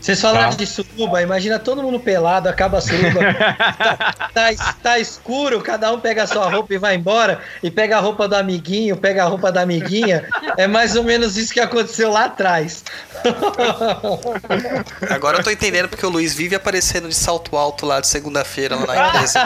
Vocês 0.00 0.20
falaram 0.20 0.50
Tá. 0.50 0.56
de 0.56 0.66
suruba, 0.66 1.20
imagina 1.20 1.58
todo 1.58 1.82
mundo 1.82 2.00
pelado, 2.00 2.48
acaba 2.48 2.78
a 2.78 2.80
suruba, 2.80 3.20
tá, 4.32 4.48
tá 4.82 4.98
escuro, 4.98 5.60
cada 5.60 5.92
um 5.92 6.00
pega 6.00 6.22
a 6.22 6.26
sua 6.26 6.48
roupa 6.48 6.72
e 6.72 6.78
vai 6.78 6.94
embora, 6.96 7.40
e 7.62 7.70
pega 7.70 7.98
a 7.98 8.00
roupa 8.00 8.26
do 8.26 8.34
amiguinho, 8.34 8.96
pega 8.96 9.24
a 9.24 9.26
roupa 9.26 9.52
da 9.52 9.60
amiguinha. 9.60 10.26
É 10.56 10.66
mais 10.66 10.96
ou 10.96 11.04
menos 11.04 11.36
isso 11.36 11.52
que 11.52 11.60
aconteceu 11.60 12.10
lá 12.10 12.24
atrás. 12.24 12.82
Agora 15.10 15.38
eu 15.38 15.44
tô 15.44 15.50
entendendo 15.50 15.88
porque 15.88 16.06
o 16.06 16.08
Luiz 16.08 16.32
vive 16.34 16.54
aparecendo 16.54 17.08
de 17.08 17.14
salto 17.14 17.56
alto 17.56 17.84
lá 17.84 18.00
de 18.00 18.06
segunda-feira 18.06 18.76
lá 18.76 18.86
na 18.86 19.08
empresa. 19.08 19.40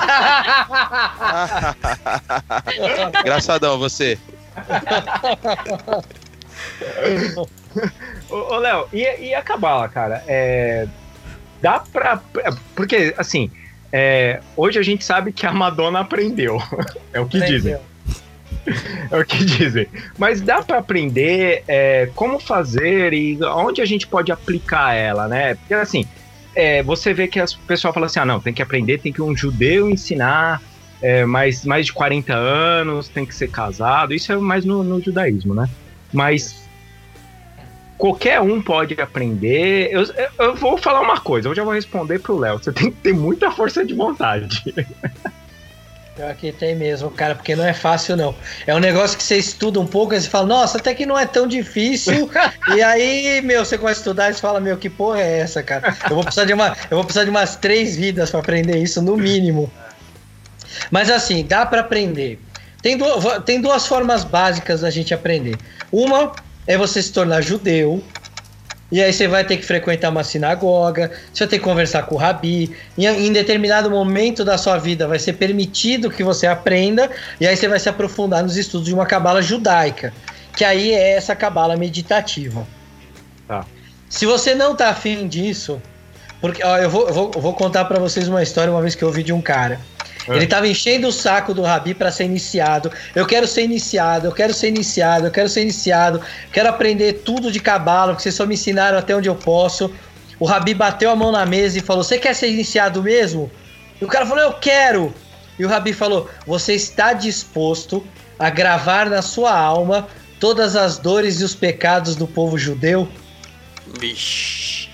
Engraçadão 3.21 3.79
você. 3.79 4.19
Ô, 8.31 8.55
ô, 8.55 8.57
Léo, 8.57 8.89
e, 8.93 9.29
e 9.29 9.35
a 9.35 9.43
cabala, 9.43 9.89
cara? 9.89 10.23
É, 10.27 10.87
dá 11.61 11.81
pra. 11.81 12.21
Porque, 12.75 13.15
assim, 13.17 13.51
é, 13.93 14.41
hoje 14.57 14.79
a 14.79 14.83
gente 14.83 15.05
sabe 15.05 15.33
que 15.33 15.47
a 15.47 15.53
Madonna 15.53 16.01
aprendeu. 16.01 16.59
É 17.13 17.21
o 17.21 17.27
que 17.27 17.41
dizem. 17.41 17.77
É 19.11 19.17
o 19.17 19.25
que 19.25 19.45
dizem. 19.45 19.87
Mas 20.19 20.41
dá 20.41 20.63
pra 20.63 20.79
aprender 20.79 21.63
é, 21.69 22.09
como 22.15 22.41
fazer 22.41 23.13
e 23.13 23.39
onde 23.45 23.81
a 23.81 23.85
gente 23.85 24.07
pode 24.07 24.33
aplicar 24.33 24.95
ela, 24.95 25.29
né? 25.29 25.55
Porque, 25.55 25.75
assim, 25.75 26.05
é, 26.57 26.83
você 26.83 27.15
vê 27.15 27.29
que 27.29 27.39
as 27.39 27.55
pessoas 27.55 27.95
falam 27.95 28.07
assim: 28.07 28.19
ah, 28.19 28.25
não, 28.25 28.41
tem 28.41 28.53
que 28.53 28.63
aprender, 28.63 28.99
tem 28.99 29.13
que 29.13 29.23
um 29.23 29.37
judeu 29.37 29.89
ensinar. 29.89 30.61
é, 31.01 31.25
mais, 31.27 31.65
mais 31.65 31.87
de 31.87 31.93
40 31.93 32.35
anos, 32.35 33.09
tem 33.09 33.27
que 33.27 33.35
ser 33.35 33.49
casado. 33.51 34.15
Isso 34.15 34.33
é 34.33 34.37
mais 34.37 34.65
no, 34.65 34.83
no 34.83 35.01
judaísmo, 35.01 35.55
né? 35.55 35.69
Mas 36.15 36.63
qualquer 37.99 38.41
um 38.41 38.63
pode 38.63 38.99
aprender. 39.01 39.91
Eu, 39.93 40.05
eu- 40.39 40.55
vou 40.55 40.79
falar 40.79 41.01
uma 41.01 41.21
coisa, 41.21 41.49
eu 41.49 41.55
já 41.55 41.65
vou 41.65 41.75
responder 41.75 42.21
pro 42.21 42.39
Léo. 42.39 42.59
Você 42.59 42.73
tem 42.73 42.91
que 42.91 42.97
ter 42.99 43.13
muita 43.13 43.51
força 43.51 43.85
de 43.85 43.93
vontade. 43.93 44.63
Pior 46.15 46.33
que 46.37 46.53
tem 46.53 46.77
mesmo, 46.77 47.11
cara, 47.11 47.35
porque 47.35 47.57
não 47.57 47.65
é 47.65 47.75
fácil, 47.75 48.17
não. 48.17 48.37
É 48.69 48.73
um 48.73 48.79
negócio 48.79 49.19
que 49.19 49.25
você 49.25 49.37
estuda 49.37 49.81
um 49.81 49.87
pouco, 49.87 50.15
aí 50.15 50.21
você 50.21 50.29
fala, 50.29 50.47
nossa, 50.47 50.79
até 50.79 50.95
que 50.95 51.05
não 51.05 51.19
é 51.19 51.27
tão 51.27 51.45
difícil. 51.49 52.31
e 52.73 52.81
aí, 52.81 53.43
meu, 53.43 53.65
você 53.65 53.77
começa 53.77 53.99
a 53.99 54.03
estudar 54.03 54.31
e 54.31 54.35
você 54.35 54.41
fala, 54.41 54.61
meu, 54.61 54.77
que 54.77 54.89
porra 54.89 55.21
é 55.21 55.41
essa, 55.41 55.61
cara? 55.61 55.93
Eu 56.09 56.15
vou 56.15 56.23
precisar 56.23 56.45
de, 56.45 56.53
uma, 56.55 56.69
eu 56.89 56.97
vou 56.97 57.03
precisar 57.05 57.25
de 57.25 57.31
umas 57.31 57.57
três 57.57 57.97
vidas 57.97 58.31
pra 58.31 58.39
aprender 58.39 58.79
isso, 58.79 59.03
no 59.03 59.17
mínimo. 59.17 59.69
Mas 60.89 61.11
assim, 61.11 61.45
dá 61.45 61.67
pra 61.67 61.81
aprender. 61.81 62.39
Tem, 62.85 62.99
du- 62.99 63.41
tem 63.47 63.63
duas 63.63 63.87
formas 63.87 64.25
básicas 64.25 64.83
da 64.83 64.91
gente 64.91 65.15
aprender. 65.15 65.57
Uma 65.91 66.33
é 66.67 66.77
você 66.77 67.01
se 67.01 67.11
tornar 67.11 67.41
judeu. 67.41 68.05
E 68.93 69.03
aí 69.03 69.11
você 69.11 69.27
vai 69.27 69.43
ter 69.43 69.57
que 69.57 69.65
frequentar 69.65 70.11
uma 70.11 70.23
sinagoga, 70.23 71.11
você 71.33 71.45
vai 71.45 71.49
ter 71.49 71.59
que 71.59 71.65
conversar 71.65 72.03
com 72.03 72.15
o 72.15 72.19
rabi. 72.19 72.77
Em, 72.99 73.07
em 73.07 73.33
determinado 73.33 73.91
momento 73.91 74.45
da 74.45 74.59
sua 74.59 74.77
vida 74.77 75.09
vai 75.09 75.19
ser 75.19 75.33
permitido 75.33 76.11
que 76.11 76.23
você 76.23 76.47
aprenda, 76.47 77.11
e 77.41 77.47
aí 77.47 77.57
você 77.57 77.67
vai 77.67 77.81
se 77.81 77.89
aprofundar 77.89 78.43
nos 78.43 78.59
estudos 78.59 78.87
de 78.87 78.93
uma 78.95 79.07
cabala 79.07 79.41
judaica, 79.41 80.13
que 80.55 80.63
aí 80.63 80.93
é 80.93 81.17
essa 81.17 81.35
cabala 81.35 81.79
meditativa. 81.79 82.67
Tá. 83.49 83.65
Se 84.11 84.27
você 84.27 84.55
não 84.55 84.77
tá 84.77 84.91
afim 84.91 85.27
disso, 85.27 85.81
porque 86.39 86.63
ó, 86.63 86.77
eu, 86.77 86.91
vou, 86.91 87.09
eu 87.09 87.15
vou, 87.15 87.33
eu 87.35 87.41
vou 87.41 87.55
contar 87.55 87.87
pra 87.87 87.99
vocês 87.99 88.29
uma 88.29 88.43
história 88.43 88.71
uma 88.71 88.83
vez 88.83 88.95
que 88.95 89.03
eu 89.03 89.09
ouvi 89.09 89.23
de 89.23 89.33
um 89.33 89.41
cara. 89.41 89.81
É. 90.29 90.37
Ele 90.37 90.47
tava 90.47 90.67
enchendo 90.67 91.09
o 91.09 91.13
saco 91.13 91.53
do 91.53 91.63
Rabi 91.63 91.95
pra 91.95 92.11
ser 92.11 92.25
iniciado. 92.25 92.91
Eu 93.15 93.27
quero 93.27 93.47
ser 93.47 93.63
iniciado, 93.63 94.27
eu 94.27 94.33
quero 94.33 94.55
ser 94.55 94.69
iniciado, 94.69 95.27
eu 95.27 95.31
quero 95.31 95.49
ser 95.49 95.63
iniciado, 95.63 96.21
quero 96.53 96.69
aprender 96.69 97.23
tudo 97.25 97.53
de 97.53 97.61
cabala, 97.61 98.13
porque 98.13 98.23
vocês 98.23 98.35
só 98.35 98.47
me 98.47 98.55
ensinaram 98.55 98.99
até 98.99 99.15
onde 99.15 99.29
eu 99.29 99.35
posso. 99.35 99.93
O 100.39 100.47
Rabi 100.47 100.75
bateu 100.75 101.11
a 101.11 101.17
mão 101.17 101.31
na 101.31 101.47
mesa 101.47 101.79
e 101.79 101.83
falou: 101.83 102.03
Você 102.03 102.19
quer 102.19 102.35
ser 102.35 102.51
iniciado 102.51 103.03
mesmo? 103.03 103.51
E 104.01 104.05
o 104.05 104.09
cara 104.09 104.27
falou: 104.27 104.43
Eu 104.43 104.55
quero. 104.55 105.15
E 105.59 105.65
o 105.65 105.69
Rabi 105.69 105.93
falou: 105.93 106.29
Você 106.47 106.75
está 106.75 107.13
disposto 107.13 108.05
a 108.39 108.51
gravar 108.51 109.09
na 109.09 109.23
sua 109.23 109.57
alma 109.57 110.09
todas 110.41 110.75
as 110.77 110.99
dores 110.99 111.41
e 111.41 111.45
os 111.45 111.55
pecados 111.55 112.17
do 112.17 112.27
povo 112.27 112.59
judeu? 112.59 113.09
Vixe. 114.01 114.89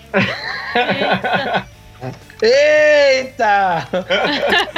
Eita! 2.42 3.86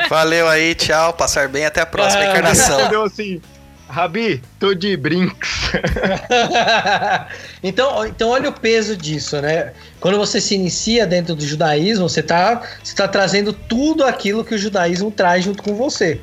Valeu 0.08 0.48
aí, 0.48 0.74
tchau. 0.74 1.12
Passar 1.12 1.48
bem, 1.48 1.64
até 1.64 1.80
a 1.80 1.86
próxima 1.86 2.22
Ah, 2.22 2.30
encarnação. 2.30 2.80
Entendeu 2.80 3.02
assim? 3.04 3.40
Rabi, 3.88 4.42
tô 4.58 4.72
de 4.74 4.96
brinks. 4.96 5.70
então, 7.62 8.06
então 8.06 8.30
olha 8.30 8.48
o 8.48 8.52
peso 8.52 8.96
disso, 8.96 9.40
né? 9.40 9.72
Quando 10.00 10.16
você 10.18 10.40
se 10.40 10.54
inicia 10.54 11.06
dentro 11.06 11.34
do 11.34 11.46
judaísmo, 11.46 12.08
você 12.08 12.20
está 12.20 12.62
você 12.82 12.94
tá 12.94 13.06
trazendo 13.06 13.52
tudo 13.52 14.04
aquilo 14.04 14.44
que 14.44 14.54
o 14.54 14.58
judaísmo 14.58 15.10
traz 15.10 15.44
junto 15.44 15.62
com 15.62 15.74
você. 15.74 16.20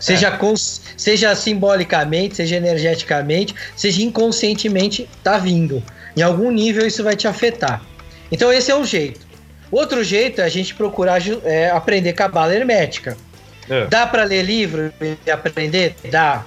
Seja, 0.00 0.32
cons- 0.32 0.82
seja 0.96 1.32
simbolicamente, 1.36 2.34
seja 2.36 2.56
energeticamente, 2.56 3.54
seja 3.76 4.02
inconscientemente, 4.02 5.08
tá 5.22 5.38
vindo. 5.38 5.80
Em 6.16 6.22
algum 6.22 6.50
nível 6.50 6.84
isso 6.84 7.04
vai 7.04 7.14
te 7.14 7.28
afetar. 7.28 7.80
Então 8.30 8.52
esse 8.52 8.72
é 8.72 8.76
um 8.76 8.84
jeito. 8.84 9.20
Outro 9.72 10.04
jeito 10.04 10.42
é 10.42 10.44
a 10.44 10.48
gente 10.50 10.74
procurar 10.74 11.18
é, 11.44 11.70
aprender 11.70 12.12
cabala 12.12 12.54
hermética. 12.54 13.16
É. 13.70 13.86
Dá 13.86 14.06
pra 14.06 14.24
ler 14.24 14.42
livro 14.42 14.92
e 15.00 15.30
aprender? 15.30 15.96
Dá. 16.10 16.44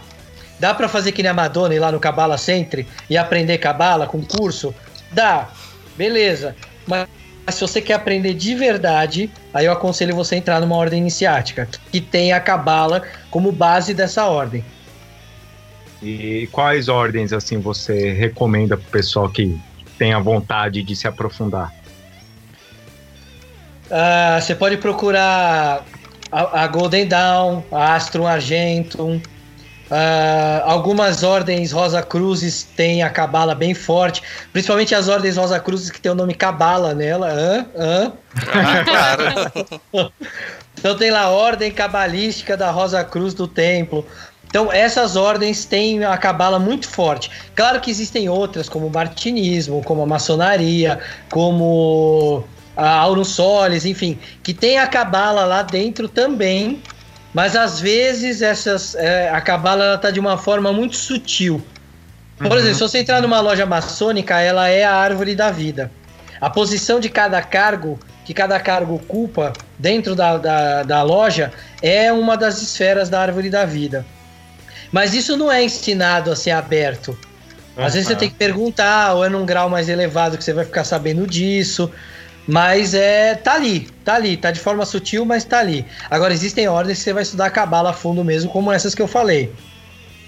Dá 0.59 0.73
pra 0.75 0.87
fazer 0.87 1.11
que 1.11 1.23
nem 1.23 1.31
a 1.31 1.33
Madonna 1.33 1.73
ir 1.73 1.79
lá 1.79 1.91
no 1.91 1.99
Cabala 1.99 2.37
Center 2.37 2.85
e 3.09 3.17
aprender 3.17 3.57
cabala 3.57 4.05
com 4.05 4.23
curso? 4.23 4.73
Dá. 5.11 5.49
Beleza. 5.97 6.55
Mas 6.85 7.07
se 7.49 7.61
você 7.61 7.81
quer 7.81 7.95
aprender 7.95 8.35
de 8.35 8.53
verdade, 8.53 9.29
aí 9.53 9.65
eu 9.65 9.71
aconselho 9.71 10.15
você 10.15 10.35
a 10.35 10.37
entrar 10.37 10.61
numa 10.61 10.75
ordem 10.75 10.99
iniciática, 10.99 11.67
que 11.91 11.99
tem 11.99 12.31
a 12.31 12.39
cabala 12.39 13.03
como 13.31 13.51
base 13.51 13.93
dessa 13.93 14.25
ordem. 14.25 14.63
E 16.01 16.47
quais 16.51 16.87
ordens 16.87 17.33
assim 17.33 17.59
você 17.59 18.13
recomenda 18.13 18.77
pro 18.77 18.85
pessoal 18.91 19.27
que 19.29 19.59
tenha 19.97 20.19
vontade 20.19 20.83
de 20.83 20.95
se 20.95 21.07
aprofundar? 21.07 21.73
Ah, 23.89 24.39
você 24.41 24.55
pode 24.55 24.77
procurar 24.77 25.85
a, 26.31 26.63
a 26.63 26.67
Golden 26.67 27.07
Dawn, 27.07 27.63
a 27.71 27.95
Astrum 27.95 28.25
Argentum. 28.25 29.21
ah, 29.91 30.63
algumas 30.65 31.23
ordens 31.23 31.71
Rosa 31.71 32.01
Cruzes 32.01 32.63
têm 32.63 33.03
a 33.03 33.09
cabala 33.09 33.53
bem 33.53 33.73
forte, 33.73 34.23
principalmente 34.51 34.95
as 34.95 35.07
ordens 35.07 35.37
Rosa 35.37 35.59
Cruzes 35.59 35.91
que 35.91 36.01
tem 36.01 36.11
o 36.11 36.15
nome 36.15 36.33
cabala 36.33 36.93
nela. 36.93 37.29
Hã? 37.31 37.65
Hã? 37.77 38.13
Ah, 38.47 38.83
claro. 38.83 40.13
Então 40.77 40.95
tem 40.95 41.09
lá 41.09 41.21
a 41.21 41.29
ordem 41.29 41.71
cabalística 41.71 42.55
da 42.55 42.69
Rosa 42.69 43.03
Cruz 43.03 43.33
do 43.33 43.47
Templo. 43.47 44.05
Então 44.47 44.71
essas 44.71 45.15
ordens 45.15 45.65
têm 45.65 46.03
a 46.03 46.15
cabala 46.17 46.59
muito 46.59 46.87
forte. 46.87 47.31
Claro 47.55 47.79
que 47.81 47.89
existem 47.89 48.29
outras, 48.29 48.69
como 48.69 48.85
o 48.87 48.91
martinismo, 48.91 49.81
como 49.83 50.03
a 50.03 50.05
maçonaria, 50.05 50.99
como 51.31 52.47
a 52.75 52.89
Aurum 52.89 53.23
Solis, 53.23 53.85
enfim, 53.85 54.19
que 54.43 54.53
tem 54.53 54.77
a 54.77 54.87
cabala 54.87 55.45
lá 55.45 55.61
dentro 55.61 56.07
também. 56.07 56.81
Mas 57.33 57.55
às 57.55 57.79
vezes 57.81 58.41
essas, 58.41 58.95
é, 58.95 59.29
a 59.29 59.41
cabala 59.41 59.83
ela 59.83 59.97
tá 59.97 60.09
de 60.09 60.19
uma 60.19 60.37
forma 60.37 60.71
muito 60.71 60.95
sutil. 60.95 61.61
Por 62.37 62.47
Uhum. 62.47 62.57
exemplo, 62.57 62.75
se 62.75 62.81
você 62.81 62.99
entrar 62.99 63.21
numa 63.21 63.39
loja 63.41 63.65
maçônica, 63.65 64.39
ela 64.39 64.69
é 64.69 64.83
a 64.83 64.93
árvore 64.93 65.35
da 65.35 65.51
vida. 65.51 65.91
A 66.39 66.49
posição 66.49 66.99
de 66.99 67.09
cada 67.09 67.41
cargo, 67.41 67.99
que 68.25 68.33
cada 68.33 68.59
cargo 68.59 68.95
ocupa 68.95 69.53
dentro 69.77 70.15
da, 70.15 70.37
da, 70.37 70.83
da 70.83 71.03
loja, 71.03 71.51
é 71.81 72.11
uma 72.11 72.37
das 72.37 72.61
esferas 72.61 73.09
da 73.09 73.21
árvore 73.21 73.49
da 73.49 73.65
vida. 73.65 74.05
Mas 74.91 75.13
isso 75.13 75.35
não 75.35 75.51
é 75.51 75.63
ensinado 75.63 76.31
a 76.31 76.35
ser 76.35 76.51
aberto. 76.51 77.17
Às 77.77 77.93
vezes 77.93 78.07
você 78.07 78.15
tem 78.15 78.29
que 78.29 78.35
perguntar, 78.35 79.13
ou 79.13 79.25
é 79.25 79.29
num 79.29 79.45
grau 79.45 79.69
mais 79.69 79.89
elevado 79.89 80.37
que 80.37 80.43
você 80.43 80.53
vai 80.53 80.63
ficar 80.63 80.85
sabendo 80.85 81.27
disso. 81.27 81.91
Mas 82.47 82.93
é 82.93 83.35
tá 83.35 83.53
ali, 83.55 83.87
tá 84.03 84.15
ali, 84.15 84.37
tá 84.37 84.51
de 84.51 84.59
forma 84.59 84.85
sutil, 84.85 85.25
mas 85.25 85.43
tá 85.43 85.59
ali. 85.59 85.85
Agora 86.09 86.33
existem 86.33 86.67
ordens 86.67 86.99
que 86.99 87.03
você 87.03 87.13
vai 87.13 87.23
estudar 87.23 87.49
cabala 87.49 87.89
a 87.89 87.93
fundo 87.93 88.23
mesmo, 88.23 88.51
como 88.51 88.71
essas 88.71 88.93
que 88.93 89.01
eu 89.01 89.07
falei. 89.07 89.51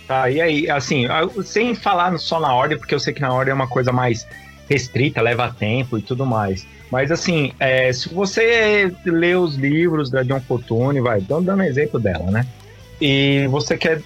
Tá, 0.07 0.29
e 0.29 0.39
aí, 0.39 0.69
assim, 0.69 1.05
sem 1.43 1.75
falar 1.75 2.17
só 2.17 2.39
na 2.39 2.53
ordem, 2.53 2.77
porque 2.77 2.95
eu 2.95 2.99
sei 2.99 3.13
que 3.13 3.21
na 3.21 3.33
ordem 3.33 3.51
é 3.51 3.55
uma 3.55 3.67
coisa 3.67 3.91
mais 3.91 4.25
restrita, 4.69 5.21
leva 5.21 5.53
tempo 5.57 5.97
e 5.97 6.01
tudo 6.01 6.25
mais. 6.25 6.65
Mas 6.91 7.11
assim, 7.11 7.51
é, 7.59 7.91
se 7.91 8.13
você 8.13 8.91
lê 9.05 9.35
os 9.35 9.55
livros 9.55 10.09
da 10.09 10.23
John 10.23 10.39
Fortune, 10.39 11.01
vai, 11.01 11.19
dando 11.19 11.61
exemplo 11.61 11.99
dela, 11.99 12.31
né? 12.31 12.47
E 12.99 13.45
você 13.49 13.77
quer 13.77 14.01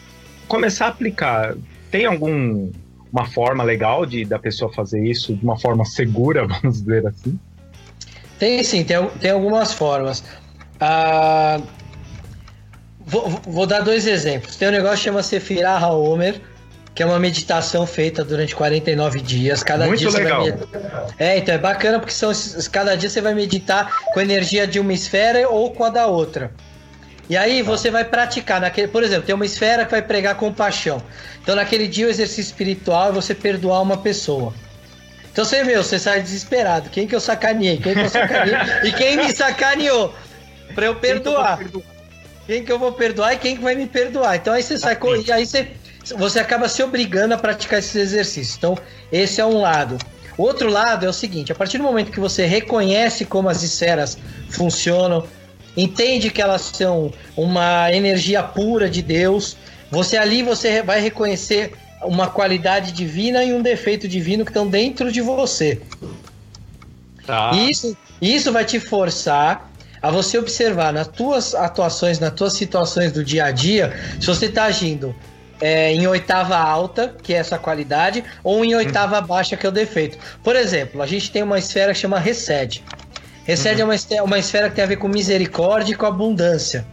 começar 0.47 0.88
a 0.88 0.89
aplicar, 0.89 1.55
tem 1.89 2.05
algum 2.05 2.70
uma 3.12 3.26
forma 3.26 3.64
legal 3.64 4.05
de 4.05 4.24
da 4.24 4.39
pessoa 4.39 4.72
fazer 4.72 5.05
isso 5.05 5.36
de 5.36 5.43
uma 5.43 5.59
forma 5.59 5.84
segura, 5.86 6.47
vamos 6.47 6.80
dizer 6.80 7.05
assim? 7.05 7.38
Tem 8.41 8.63
sim, 8.63 8.83
tem, 8.83 9.07
tem 9.19 9.29
algumas 9.29 9.71
formas. 9.71 10.23
Ah, 10.79 11.61
vou, 13.05 13.29
vou, 13.29 13.67
dar 13.67 13.81
dois 13.81 14.07
exemplos. 14.07 14.55
Tem 14.55 14.67
um 14.67 14.71
negócio 14.71 14.97
que 14.97 15.03
chama 15.03 15.21
Sefirah 15.21 15.77
HaOmer, 15.77 16.41
que 16.95 17.03
é 17.03 17.05
uma 17.05 17.19
meditação 17.19 17.85
feita 17.85 18.23
durante 18.25 18.55
49 18.55 19.21
dias. 19.21 19.61
Cada 19.61 19.85
Muito 19.85 19.99
dia 19.99 20.09
legal. 20.09 20.43
Você 20.43 20.53
vai 20.53 21.05
é, 21.19 21.37
então 21.37 21.53
é 21.53 21.59
bacana 21.59 21.99
porque 21.99 22.15
são, 22.15 22.31
cada 22.71 22.95
dia 22.97 23.11
você 23.11 23.21
vai 23.21 23.35
meditar 23.35 23.95
com 24.11 24.19
a 24.19 24.23
energia 24.23 24.65
de 24.65 24.79
uma 24.79 24.91
esfera 24.91 25.47
ou 25.47 25.69
com 25.71 25.83
a 25.83 25.89
da 25.89 26.07
outra. 26.07 26.51
E 27.29 27.37
aí 27.37 27.61
você 27.61 27.91
vai 27.91 28.05
praticar 28.05 28.59
naquele, 28.59 28.87
por 28.87 29.03
exemplo, 29.03 29.23
tem 29.23 29.35
uma 29.35 29.45
esfera 29.45 29.85
que 29.85 29.91
vai 29.91 30.01
pregar 30.01 30.33
compaixão. 30.33 30.99
Então 31.43 31.55
naquele 31.55 31.87
dia 31.87 32.07
o 32.07 32.09
exercício 32.09 32.49
espiritual 32.49 33.09
é 33.09 33.11
você 33.11 33.35
perdoar 33.35 33.83
uma 33.83 33.97
pessoa. 33.97 34.51
Então 35.32 35.45
você, 35.45 35.63
meu, 35.63 35.84
você 35.84 35.97
sai 35.97 36.21
desesperado. 36.21 36.89
Quem 36.89 37.07
que 37.07 37.15
eu 37.15 37.19
sacaneei? 37.19 37.77
Quem 37.77 37.93
que 37.93 38.01
eu 38.01 38.09
sacaneei? 38.09 38.55
e 38.84 38.91
quem 38.91 39.17
me 39.17 39.34
sacaneou? 39.34 40.13
Pra 40.75 40.86
eu 40.86 40.95
perdoar. 40.95 41.59
Quem 42.45 42.65
que 42.65 42.71
eu 42.71 42.79
vou 42.79 42.91
perdoar 42.91 43.34
e 43.34 43.38
quem 43.38 43.55
que 43.55 43.61
vai 43.61 43.75
me 43.75 43.88
perdoar? 43.88 44.36
Então 44.36 44.53
aí 44.53 44.63
você 44.63 44.77
sai 44.77 44.97
e 45.25 45.32
aí 45.32 45.45
você, 45.45 45.71
você 46.17 46.39
acaba 46.39 46.67
se 46.67 46.84
obrigando 46.84 47.34
a 47.34 47.38
praticar 47.38 47.79
esses 47.79 47.95
exercícios. 47.95 48.57
Então, 48.57 48.77
esse 49.11 49.39
é 49.39 49.45
um 49.45 49.61
lado. 49.61 49.97
O 50.38 50.43
outro 50.43 50.69
lado 50.69 51.05
é 51.05 51.09
o 51.09 51.13
seguinte: 51.13 51.51
a 51.51 51.55
partir 51.55 51.77
do 51.77 51.84
momento 51.84 52.11
que 52.11 52.19
você 52.19 52.45
reconhece 52.45 53.25
como 53.25 53.47
as 53.47 53.63
esferas 53.63 54.17
funcionam, 54.49 55.25
entende 55.77 56.29
que 56.29 56.41
elas 56.41 56.61
são 56.73 57.13
uma 57.38 57.91
energia 57.93 58.43
pura 58.43 58.89
de 58.89 59.01
Deus, 59.01 59.55
você 59.89 60.17
ali 60.17 60.43
você 60.43 60.82
vai 60.82 60.99
reconhecer 60.99 61.73
uma 62.03 62.27
qualidade 62.27 62.91
divina 62.91 63.43
e 63.43 63.53
um 63.53 63.61
defeito 63.61 64.07
divino 64.07 64.43
que 64.43 64.51
estão 64.51 64.67
dentro 64.67 65.11
de 65.11 65.21
você. 65.21 65.81
Tá. 67.25 67.51
Isso, 67.53 67.95
isso 68.21 68.51
vai 68.51 68.65
te 68.65 68.79
forçar 68.79 69.71
a 70.01 70.09
você 70.09 70.37
observar 70.37 70.91
nas 70.91 71.07
tuas 71.07 71.53
atuações, 71.53 72.19
nas 72.19 72.33
tuas 72.33 72.53
situações 72.53 73.11
do 73.11 73.23
dia 73.23 73.45
a 73.45 73.51
dia, 73.51 73.95
se 74.19 74.25
você 74.25 74.47
está 74.47 74.63
agindo 74.63 75.15
é, 75.61 75.93
em 75.93 76.07
oitava 76.07 76.57
alta, 76.57 77.15
que 77.21 77.33
é 77.33 77.37
essa 77.37 77.59
qualidade, 77.59 78.23
ou 78.43 78.65
em 78.65 78.75
oitava 78.75 79.19
uhum. 79.19 79.27
baixa, 79.27 79.55
que 79.55 79.65
é 79.65 79.69
o 79.69 79.71
defeito. 79.71 80.17
Por 80.43 80.55
exemplo, 80.55 81.01
a 81.01 81.05
gente 81.05 81.31
tem 81.31 81.43
uma 81.43 81.59
esfera 81.59 81.93
que 81.93 81.99
chama 81.99 82.17
Recede. 82.19 82.83
Recede 83.45 83.83
uhum. 83.83 83.91
é 83.91 84.15
uma, 84.15 84.23
uma 84.23 84.39
esfera 84.39 84.69
que 84.69 84.75
tem 84.75 84.83
a 84.83 84.87
ver 84.87 84.97
com 84.97 85.07
misericórdia 85.07 85.93
e 85.93 85.95
com 85.95 86.07
abundância. 86.07 86.83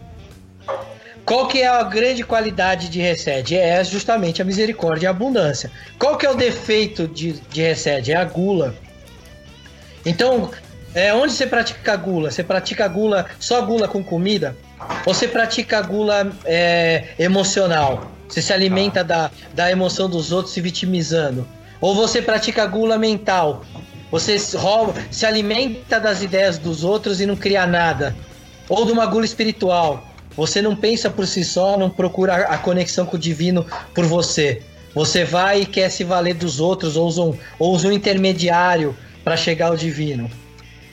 Qual 1.29 1.47
que 1.47 1.61
é 1.61 1.69
a 1.69 1.83
grande 1.83 2.25
qualidade 2.25 2.89
de 2.89 3.01
Recede? 3.01 3.55
É 3.55 3.85
justamente 3.85 4.41
a 4.41 4.47
misericórdia 4.47 5.05
e 5.05 5.09
a 5.09 5.11
abundância. 5.11 5.71
Qual 5.99 6.17
que 6.17 6.25
é 6.25 6.31
o 6.31 6.35
defeito 6.35 7.07
de, 7.07 7.35
de 7.51 7.61
Recede? 7.61 8.13
É 8.13 8.17
a 8.17 8.25
gula. 8.25 8.75
Então, 10.07 10.51
é, 10.95 11.13
onde 11.13 11.35
você 11.35 11.47
pratica 11.47 11.95
gula? 11.97 12.31
Você 12.31 12.43
pratica 12.43 12.89
gula 12.89 13.27
só 13.39 13.61
gula 13.61 13.87
com 13.87 14.03
comida? 14.03 14.57
Ou 15.05 15.13
você 15.13 15.29
pratica 15.29 15.83
gula 15.83 16.33
é, 16.47 17.09
emocional? 17.19 18.11
Você 18.27 18.41
se 18.41 18.55
alimenta 18.55 19.05
da, 19.05 19.31
da 19.53 19.71
emoção 19.71 20.09
dos 20.09 20.33
outros 20.33 20.55
se 20.55 20.63
vitimizando? 20.63 21.47
Ou 21.79 21.95
você 21.95 22.23
pratica 22.23 22.65
gula 22.65 22.97
mental? 22.97 23.67
Você 24.11 24.39
rouba, 24.57 24.95
se 25.11 25.27
alimenta 25.27 26.01
das 26.01 26.23
ideias 26.23 26.57
dos 26.57 26.85
outros 26.85 27.21
e 27.21 27.27
não 27.27 27.37
cria 27.37 27.67
nada? 27.67 28.17
Ou 28.67 28.87
de 28.87 28.93
uma 28.93 29.05
gula 29.05 29.27
espiritual? 29.27 30.08
Você 30.39 30.63
não 30.63 30.77
pensa 30.77 31.11
por 31.11 31.27
si 31.27 31.45
só, 31.45 31.77
não 31.77 31.91
procura 31.91 32.37
a 32.37 32.57
conexão 32.57 33.05
com 33.05 33.17
o 33.17 33.19
divino 33.19 33.67
por 33.93 34.05
você. 34.05 34.63
Você 34.95 35.25
vai 35.25 35.63
e 35.63 35.67
quer 35.67 35.91
se 35.91 36.05
valer 36.05 36.35
dos 36.35 36.61
outros, 36.61 36.97
ou 36.97 37.09
usa 37.09 37.23
um, 37.23 37.35
ou 37.59 37.75
usa 37.75 37.89
um 37.89 37.93
intermediário 37.93 38.95
para 39.25 39.37
chegar 39.37 39.67
ao 39.67 39.77
divino. 39.77 40.31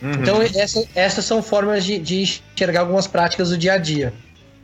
Uhum. 0.01 0.13
Então, 0.13 0.41
essa, 0.41 0.83
essas 0.95 1.25
são 1.25 1.43
formas 1.43 1.85
de, 1.85 1.99
de 1.99 2.23
enxergar 2.23 2.79
algumas 2.79 3.05
práticas 3.05 3.51
do 3.51 3.57
dia 3.57 3.73
a 3.73 3.77
dia. 3.77 4.11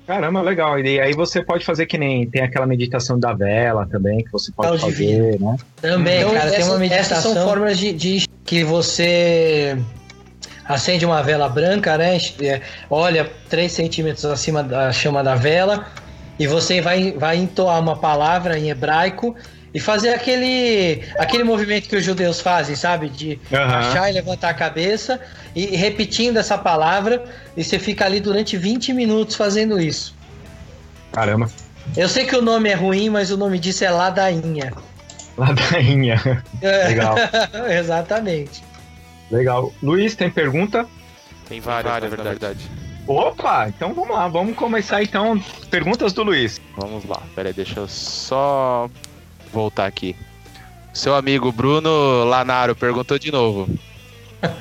Caramba, 0.08 0.42
legal. 0.42 0.80
E 0.80 1.00
aí 1.00 1.14
você 1.14 1.44
pode 1.44 1.64
fazer 1.64 1.86
que 1.86 2.00
nem 2.00 2.28
tem 2.28 2.42
aquela 2.42 2.66
meditação 2.66 3.20
da 3.20 3.34
vela 3.34 3.86
também, 3.86 4.24
que 4.24 4.32
você 4.32 4.52
pode 4.52 4.82
fazer, 4.82 4.96
divino. 4.96 5.52
né? 5.52 5.58
Também, 5.80 6.22
então, 6.22 6.34
cara, 6.34 6.48
essa, 6.48 6.56
tem 6.56 6.66
uma 6.66 6.80
meditação. 6.80 7.18
Essas 7.18 7.34
são 7.34 7.48
formas 7.48 7.78
de, 7.78 7.94
de 7.94 8.28
que 8.44 8.64
você 8.64 9.78
acende 10.68 11.06
uma 11.06 11.22
vela 11.22 11.50
branca, 11.50 11.98
né? 11.98 12.18
É, 12.42 12.62
olha 12.90 13.30
3 13.50 13.72
centímetros 13.72 14.26
acima 14.26 14.64
da 14.64 14.92
chama 14.92 15.24
da 15.24 15.36
vela 15.36 15.88
e 16.40 16.48
você 16.48 16.82
vai, 16.82 17.12
vai 17.12 17.38
entoar 17.38 17.80
uma 17.80 17.96
palavra 17.96 18.58
em 18.58 18.70
hebraico 18.70 19.36
e 19.74 19.80
fazer 19.80 20.10
aquele, 20.10 21.04
aquele 21.18 21.44
movimento 21.44 21.88
que 21.88 21.96
os 21.96 22.04
judeus 22.04 22.42
fazem, 22.42 22.76
sabe? 22.76 23.10
De 23.10 23.40
uhum. 23.52 23.60
achar 23.60 24.10
e 24.10 24.14
levantar 24.14 24.50
a 24.50 24.54
cabeça 24.54 25.20
e 25.56 25.76
repetindo 25.78 26.38
essa 26.38 26.58
palavra 26.58 27.24
e 27.56 27.64
você 27.64 27.80
fica 27.80 28.06
ali 28.06 28.20
durante 28.20 28.58
20 28.58 28.92
minutos 28.94 29.36
fazendo 29.36 29.80
isso. 29.80 30.16
Caramba. 31.12 31.50
Eu 31.96 32.08
sei 32.08 32.26
que 32.26 32.36
o 32.36 32.42
nome 32.42 32.70
é 32.70 32.74
ruim, 32.74 33.10
mas 33.10 33.32
o 33.32 33.38
nome 33.38 33.60
disso 33.60 33.84
é 33.84 33.90
ladainha. 33.90 34.74
Ladainha. 35.38 36.44
É. 36.62 36.88
Legal. 36.88 37.16
Exatamente. 37.70 38.64
Legal. 39.32 39.74
Luiz, 39.82 40.16
tem 40.16 40.30
pergunta? 40.30 40.86
Tem 41.48 41.60
várias, 41.60 41.92
várias 41.92 42.12
na 42.12 42.24
verdade. 42.24 42.70
Opa, 43.08 43.68
então 43.68 43.94
vamos 43.94 44.16
lá, 44.16 44.28
vamos 44.28 44.56
começar 44.56 45.02
então. 45.02 45.42
Perguntas 45.70 46.14
do 46.14 46.24
Luiz. 46.24 46.62
Vamos 46.78 47.06
lá, 47.06 47.22
peraí, 47.36 47.54
deixa 47.54 47.80
eu 47.80 47.88
só 47.88 48.90
voltar 49.52 49.86
aqui. 49.86 50.16
Seu 50.94 51.16
amigo 51.16 51.52
Bruno 51.52 52.24
Lanaro 52.26 52.76
perguntou 52.76 53.18
de 53.18 53.32
novo. 53.32 53.68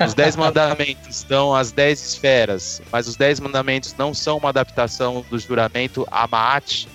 Os 0.05 0.13
Dez 0.13 0.35
Mandamentos 0.37 1.23
dão 1.23 1.53
as 1.53 1.71
Dez 1.71 2.01
Esferas, 2.01 2.81
mas 2.91 3.07
os 3.07 3.15
Dez 3.15 3.39
Mandamentos 3.39 3.95
não 3.97 4.13
são 4.13 4.37
uma 4.37 4.49
adaptação 4.49 5.25
do 5.29 5.37
juramento 5.37 6.07
a 6.09 6.27
Maat? 6.27 6.87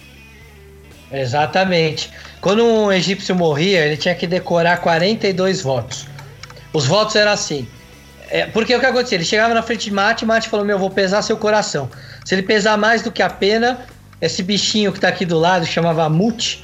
Exatamente. 1.13 2.11
Quando 2.41 2.65
um 2.65 2.91
egípcio 2.91 3.35
morria, 3.35 3.85
ele 3.85 3.97
tinha 3.97 4.15
que 4.15 4.27
decorar 4.27 4.79
42 4.79 5.63
votos. 5.63 6.07
Os 6.77 6.87
votos 6.87 7.17
eram 7.17 7.33
assim. 7.33 7.67
É, 8.29 8.45
porque 8.49 8.77
o 8.77 8.79
que 8.79 8.85
acontecia? 8.85 9.17
Ele 9.17 9.25
chegava 9.25 9.55
na 9.55 9.63
frente 9.63 9.85
de 9.85 9.95
Mate, 9.95 10.27
Mate 10.27 10.47
falou: 10.47 10.67
Meu, 10.67 10.79
vou 10.79 10.91
pesar 10.91 11.23
seu 11.23 11.39
coração. 11.39 11.89
Se 12.23 12.35
ele 12.35 12.43
pesar 12.43 12.77
mais 12.77 13.01
do 13.01 13.11
que 13.11 13.23
a 13.23 13.31
pena, 13.31 13.87
esse 14.21 14.43
bichinho 14.43 14.93
que 14.93 15.01
tá 15.01 15.09
aqui 15.09 15.25
do 15.25 15.39
lado, 15.39 15.65
chamava 15.65 16.07
Mute, 16.11 16.61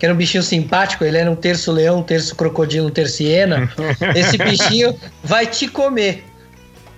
que 0.00 0.04
era 0.04 0.12
um 0.12 0.16
bichinho 0.16 0.42
simpático, 0.42 1.04
ele 1.04 1.16
era 1.16 1.30
um 1.30 1.36
terço 1.36 1.70
leão, 1.70 2.00
um 2.00 2.02
terço 2.02 2.34
crocodilo, 2.34 2.88
um 2.88 2.90
terço 2.90 3.22
hiena. 3.22 3.72
esse 4.16 4.36
bichinho 4.36 4.98
vai 5.22 5.46
te 5.46 5.68
comer. 5.68 6.24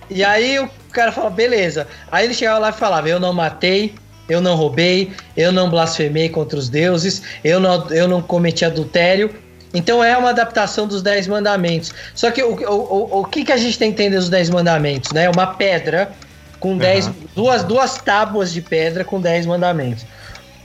E 0.09 0.23
aí 0.23 0.57
o 0.57 0.67
cara 0.91 1.11
fala: 1.11 1.29
Beleza. 1.29 1.87
Aí 2.11 2.25
ele 2.25 2.33
chegava 2.33 2.57
lá 2.57 2.69
e 2.69 2.73
falava: 2.73 3.07
Eu 3.07 3.19
não 3.19 3.31
matei, 3.31 3.93
eu 4.27 4.41
não 4.41 4.55
roubei, 4.55 5.11
eu 5.37 5.51
não 5.51 5.69
blasfemei 5.69 6.29
contra 6.29 6.57
os 6.57 6.67
deuses, 6.67 7.21
eu 7.43 7.59
não, 7.59 7.87
eu 7.91 8.07
não 8.07 8.23
cometi 8.23 8.65
adultério. 8.65 9.44
Então 9.75 10.03
é 10.03 10.17
uma 10.17 10.29
adaptação 10.29 10.87
dos 10.87 11.03
Dez 11.03 11.27
Mandamentos. 11.27 11.93
Só 12.13 12.31
que 12.31 12.41
o, 12.41 12.55
o, 12.55 13.19
o, 13.19 13.25
que, 13.25 13.43
que 13.43 13.51
a 13.51 13.57
gente 13.57 13.77
tem 13.77 13.91
que 13.91 14.01
entender 14.01 14.17
dos 14.17 14.29
Dez 14.29 14.49
Mandamentos? 14.49 15.11
Né? 15.11 15.29
Uma 15.29 15.47
pedra 15.47 16.11
com 16.59 16.77
dez, 16.77 17.05
uhum. 17.05 17.13
duas, 17.35 17.63
duas 17.63 17.97
tábuas 17.97 18.51
de 18.51 18.61
pedra 18.61 19.03
com 19.03 19.21
dez 19.21 19.45
mandamentos. 19.45 20.03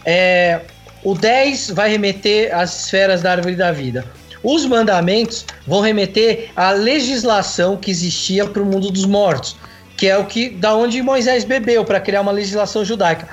É, 0.04 0.60
o 1.02 1.14
10 1.14 1.70
vai 1.70 1.90
remeter 1.90 2.54
às 2.54 2.84
esferas 2.84 3.20
da 3.20 3.32
árvore 3.32 3.54
da 3.54 3.70
vida. 3.70 4.04
Os 4.42 4.64
mandamentos 4.64 5.44
vão 5.66 5.80
remeter 5.80 6.50
à 6.56 6.70
legislação 6.70 7.76
que 7.76 7.90
existia 7.90 8.46
para 8.46 8.62
o 8.62 8.64
mundo 8.64 8.90
dos 8.90 9.04
mortos, 9.04 9.56
que 9.96 10.06
é 10.06 10.16
o 10.16 10.24
que 10.24 10.48
da 10.48 10.74
onde 10.74 11.02
Moisés 11.02 11.44
bebeu 11.44 11.84
para 11.84 12.00
criar 12.00 12.22
uma 12.22 12.32
legislação 12.32 12.82
judaica. 12.82 13.28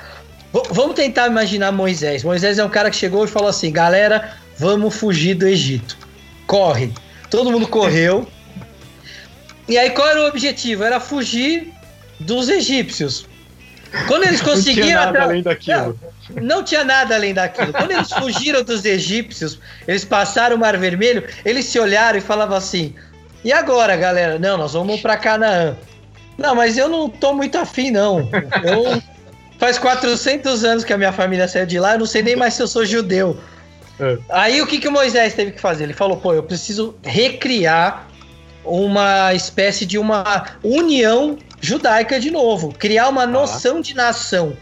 V 0.53 0.61
vamos 0.71 0.95
tentar 0.95 1.27
imaginar 1.27 1.71
Moisés. 1.71 2.23
Moisés 2.23 2.59
é 2.59 2.65
um 2.65 2.69
cara 2.69 2.89
que 2.89 2.97
chegou 2.97 3.23
e 3.23 3.27
falou 3.27 3.47
assim: 3.47 3.71
"Galera, 3.71 4.37
vamos 4.57 4.95
fugir 4.95 5.35
do 5.35 5.47
Egito. 5.47 5.97
Corre. 6.45 6.91
Todo 7.29 7.51
mundo 7.51 7.67
correu. 7.67 8.27
E 9.67 9.77
aí 9.77 9.89
qual 9.91 10.07
era 10.07 10.21
o 10.21 10.27
objetivo? 10.27 10.83
Era 10.83 10.99
fugir 10.99 11.73
dos 12.19 12.49
egípcios. 12.49 13.27
Quando 14.07 14.23
eles 14.25 14.41
conseguiram. 14.41 14.87
Não 14.87 14.93
tinha 14.93 15.05
nada 15.05 15.23
além 15.23 15.43
daquilo. 15.43 15.99
Não, 16.29 16.41
não, 16.41 16.63
tinha 16.63 16.83
nada 16.83 17.15
além 17.15 17.33
daquilo. 17.33 17.71
Quando 17.71 17.91
eles 17.91 18.11
fugiram 18.11 18.61
dos 18.61 18.83
egípcios, 18.83 19.59
eles 19.87 20.03
passaram 20.03 20.57
o 20.57 20.59
Mar 20.59 20.77
Vermelho, 20.77 21.23
eles 21.45 21.65
se 21.65 21.79
olharam 21.79 22.17
e 22.17 22.21
falavam 22.21 22.57
assim: 22.57 22.93
E 23.45 23.51
agora, 23.51 23.95
galera? 23.95 24.37
Não, 24.37 24.57
nós 24.57 24.73
vamos 24.73 24.99
para 24.99 25.15
Canaã. 25.15 25.77
Não, 26.37 26.53
mas 26.53 26.77
eu 26.77 26.89
não 26.89 27.09
tô 27.09 27.33
muito 27.33 27.57
afim, 27.57 27.91
não. 27.91 28.29
Eu, 28.63 29.01
faz 29.57 29.77
400 29.79 30.63
anos 30.63 30.83
que 30.83 30.93
a 30.93 30.97
minha 30.97 31.11
família 31.11 31.47
saiu 31.47 31.65
de 31.65 31.79
lá, 31.79 31.93
eu 31.93 31.99
não 31.99 32.05
sei 32.05 32.21
nem 32.21 32.35
mais 32.35 32.53
se 32.53 32.61
eu 32.61 32.67
sou 32.67 32.85
judeu. 32.85 33.37
É. 33.99 34.17
Aí 34.29 34.61
o 34.61 34.67
que, 34.67 34.79
que 34.79 34.87
o 34.87 34.91
Moisés 34.91 35.33
teve 35.33 35.51
que 35.51 35.61
fazer? 35.61 35.85
Ele 35.85 35.93
falou, 35.93 36.17
pô, 36.17 36.33
eu 36.33 36.43
preciso 36.43 36.95
recriar 37.03 38.07
uma 38.63 39.33
espécie 39.33 39.85
de 39.85 39.97
uma 39.97 40.45
união 40.63 41.37
judaica 41.61 42.19
de 42.19 42.29
novo, 42.29 42.73
criar 42.77 43.09
uma 43.09 43.25
noção 43.25 43.77
ah. 43.77 43.81
de 43.81 43.93
nação. 43.95 44.55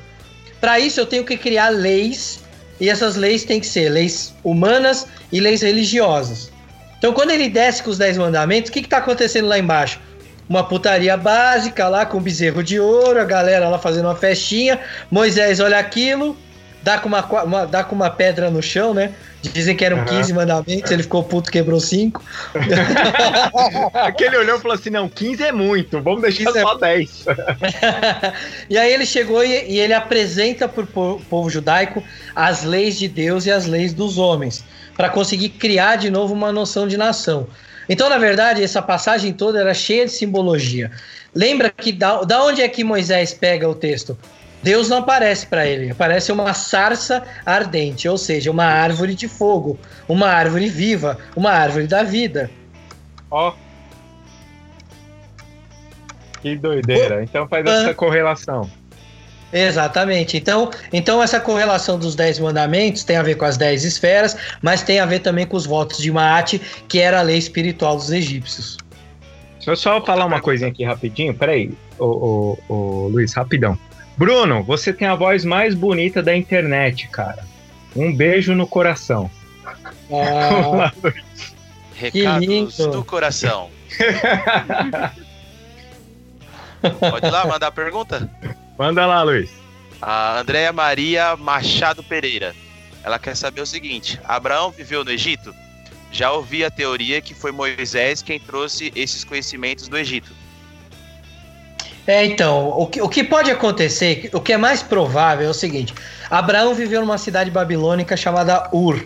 Para 0.61 0.79
isso 0.79 0.99
eu 0.99 1.05
tenho 1.05 1.25
que 1.25 1.37
criar 1.37 1.69
leis 1.69 2.39
e 2.79 2.89
essas 2.89 3.15
leis 3.15 3.43
têm 3.43 3.59
que 3.59 3.67
ser 3.67 3.89
leis 3.89 4.33
humanas 4.43 5.07
e 5.31 5.39
leis 5.39 5.61
religiosas. 5.61 6.51
Então 6.97 7.13
quando 7.13 7.31
ele 7.31 7.49
desce 7.49 7.83
com 7.83 7.89
os 7.89 7.97
dez 7.97 8.17
mandamentos, 8.17 8.69
o 8.69 8.73
que 8.73 8.79
está 8.79 8.97
acontecendo 8.97 9.47
lá 9.47 9.59
embaixo? 9.59 9.99
Uma 10.47 10.63
putaria 10.63 11.17
básica 11.17 11.87
lá 11.89 12.05
com 12.05 12.21
bezerro 12.21 12.63
de 12.63 12.79
ouro, 12.79 13.19
a 13.19 13.25
galera 13.25 13.67
lá 13.67 13.79
fazendo 13.79 14.05
uma 14.05 14.15
festinha. 14.15 14.79
Moisés 15.09 15.59
olha 15.59 15.79
aquilo, 15.79 16.37
dá 16.85 16.99
com 16.99 17.07
uma, 17.07 17.25
uma, 17.43 17.65
dá 17.65 17.83
com 17.83 17.95
uma 17.95 18.11
pedra 18.11 18.51
no 18.51 18.61
chão, 18.61 18.93
né? 18.93 19.11
Dizem 19.41 19.75
que 19.75 19.83
eram 19.83 19.97
uhum. 19.97 20.05
15 20.05 20.33
mandamentos, 20.33 20.91
ele 20.91 21.01
ficou 21.01 21.23
puto, 21.23 21.51
quebrou 21.51 21.79
5. 21.79 22.23
Aquele 23.93 24.37
olhou 24.37 24.57
e 24.57 24.61
falou 24.61 24.75
assim: 24.75 24.91
não, 24.91 25.09
15 25.09 25.43
é 25.43 25.51
muito, 25.51 25.99
vamos 25.99 26.21
deixar 26.21 26.51
só 26.51 26.75
é... 26.75 26.77
10. 26.77 27.25
e 28.69 28.77
aí 28.77 28.93
ele 28.93 29.05
chegou 29.05 29.43
e, 29.43 29.67
e 29.67 29.79
ele 29.79 29.93
apresenta 29.93 30.67
para 30.67 30.83
o 30.83 31.19
povo 31.27 31.49
judaico 31.49 32.03
as 32.35 32.63
leis 32.63 32.99
de 32.99 33.07
Deus 33.07 33.47
e 33.47 33.51
as 33.51 33.65
leis 33.65 33.91
dos 33.91 34.19
homens, 34.19 34.63
para 34.95 35.09
conseguir 35.09 35.49
criar 35.49 35.95
de 35.95 36.11
novo 36.11 36.35
uma 36.35 36.51
noção 36.51 36.87
de 36.87 36.97
nação. 36.97 37.47
Então, 37.89 38.09
na 38.09 38.19
verdade, 38.19 38.63
essa 38.63 38.81
passagem 38.81 39.33
toda 39.33 39.59
era 39.59 39.73
cheia 39.73 40.05
de 40.05 40.11
simbologia. 40.11 40.91
Lembra 41.33 41.71
que 41.71 41.91
da, 41.91 42.21
da 42.21 42.43
onde 42.43 42.61
é 42.61 42.67
que 42.67 42.83
Moisés 42.83 43.33
pega 43.33 43.67
o 43.67 43.73
texto? 43.73 44.15
Deus 44.65 44.89
não 44.89 44.97
aparece 44.97 45.45
para 45.45 45.67
ele, 45.67 45.91
aparece 45.91 46.31
uma 46.31 46.51
sarça 46.55 47.23
ardente, 47.45 48.09
ou 48.09 48.17
seja, 48.17 48.49
uma 48.49 48.65
árvore 48.65 49.13
de 49.13 49.27
fogo, 49.27 49.77
uma 50.09 50.27
árvore 50.27 50.67
viva, 50.69 51.19
uma 51.35 51.51
árvore 51.51 51.85
da 51.85 52.01
vida. 52.01 52.49
Ó. 53.29 53.49
Oh. 53.49 53.53
Que 56.41 56.55
doideira. 56.55 57.21
Então 57.23 57.47
faz 57.47 57.63
essa 57.63 57.93
correlação. 57.93 58.67
Exatamente. 59.53 60.35
Então, 60.35 60.71
então 60.91 61.21
essa 61.21 61.39
correlação 61.39 61.99
dos 61.99 62.15
dez 62.15 62.39
mandamentos 62.39 63.03
tem 63.03 63.17
a 63.17 63.23
ver 63.23 63.35
com 63.35 63.45
as 63.45 63.57
dez 63.57 63.83
esferas, 63.83 64.35
mas 64.63 64.81
tem 64.81 64.99
a 64.99 65.05
ver 65.05 65.19
também 65.19 65.45
com 65.45 65.55
os 65.55 65.67
votos 65.67 65.99
de 65.99 66.11
Maat, 66.11 66.59
que 66.87 66.99
era 66.99 67.19
a 67.19 67.21
lei 67.21 67.37
espiritual 67.37 67.97
dos 67.97 68.11
egípcios. 68.11 68.77
Deixa 69.57 69.69
eu 69.69 69.75
só 69.75 70.03
falar 70.03 70.25
uma 70.25 70.41
coisinha 70.41 70.71
aqui 70.71 70.83
rapidinho. 70.83 71.35
Peraí, 71.35 71.71
ô, 71.99 72.57
ô, 72.67 72.73
ô, 72.73 73.07
Luiz, 73.09 73.31
rapidão. 73.35 73.77
Bruno, 74.17 74.63
você 74.63 74.93
tem 74.93 75.07
a 75.07 75.15
voz 75.15 75.43
mais 75.43 75.73
bonita 75.73 76.23
da 76.23 76.35
internet, 76.35 77.07
cara. 77.09 77.45
Um 77.95 78.15
beijo 78.15 78.53
no 78.53 78.67
coração. 78.67 79.29
Ah, 80.11 80.91
Recados 81.95 82.77
do 82.77 83.03
coração. 83.03 83.69
Pode 86.99 87.25
ir 87.25 87.31
lá 87.31 87.45
mandar 87.47 87.67
a 87.67 87.71
pergunta? 87.71 88.29
Manda 88.77 89.05
lá, 89.05 89.23
Luiz. 89.23 89.49
A 90.01 90.39
Andréia 90.39 90.73
Maria 90.73 91.35
Machado 91.37 92.03
Pereira. 92.03 92.53
Ela 93.03 93.17
quer 93.17 93.35
saber 93.35 93.61
o 93.61 93.65
seguinte: 93.65 94.19
Abraão 94.25 94.71
viveu 94.71 95.03
no 95.05 95.11
Egito? 95.11 95.55
Já 96.11 96.31
ouvi 96.31 96.63
a 96.63 96.71
teoria 96.71 97.21
que 97.21 97.33
foi 97.33 97.51
Moisés 97.51 98.21
quem 98.21 98.39
trouxe 98.39 98.91
esses 98.95 99.23
conhecimentos 99.23 99.87
do 99.87 99.97
Egito. 99.97 100.31
É, 102.07 102.23
então, 102.23 102.69
o 102.69 102.85
que, 102.85 103.01
o 103.01 103.09
que 103.09 103.23
pode 103.23 103.49
acontecer, 103.49 104.29
o 104.31 104.39
que 104.39 104.53
é 104.53 104.57
mais 104.57 104.83
provável 104.83 105.47
é 105.47 105.49
o 105.49 105.53
seguinte: 105.53 105.93
Abraão 106.29 106.73
viveu 106.73 107.01
numa 107.01 107.17
cidade 107.17 107.49
babilônica 107.49 108.15
chamada 108.15 108.69
Ur. 108.71 109.05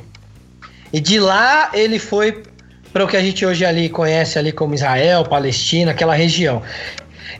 E 0.91 0.99
de 0.99 1.19
lá 1.19 1.69
ele 1.73 1.99
foi 1.99 2.43
para 2.91 3.05
o 3.05 3.07
que 3.07 3.15
a 3.15 3.21
gente 3.21 3.45
hoje 3.45 3.63
ali 3.63 3.87
conhece 3.87 4.37
ali 4.37 4.51
como 4.51 4.73
Israel, 4.73 5.23
Palestina, 5.23 5.91
aquela 5.91 6.13
região. 6.13 6.61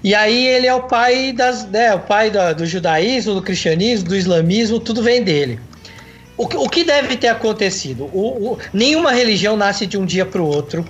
E 0.03 0.15
aí 0.15 0.47
ele 0.47 0.67
é 0.67 0.73
o 0.73 0.83
pai 0.83 1.33
das, 1.33 1.65
né, 1.65 1.93
o 1.93 1.99
pai 1.99 2.31
do 2.55 2.65
judaísmo, 2.65 3.33
do 3.33 3.41
cristianismo, 3.41 4.07
do 4.07 4.15
islamismo, 4.15 4.79
tudo 4.79 5.01
vem 5.01 5.23
dele. 5.23 5.59
O, 6.37 6.43
o 6.43 6.69
que 6.69 6.85
deve 6.85 7.17
ter 7.17 7.27
acontecido? 7.27 8.05
O, 8.13 8.53
o, 8.53 8.57
nenhuma 8.71 9.11
religião 9.11 9.57
nasce 9.57 9.85
de 9.85 9.97
um 9.97 10.05
dia 10.05 10.25
para 10.25 10.41
o 10.41 10.47
outro. 10.47 10.85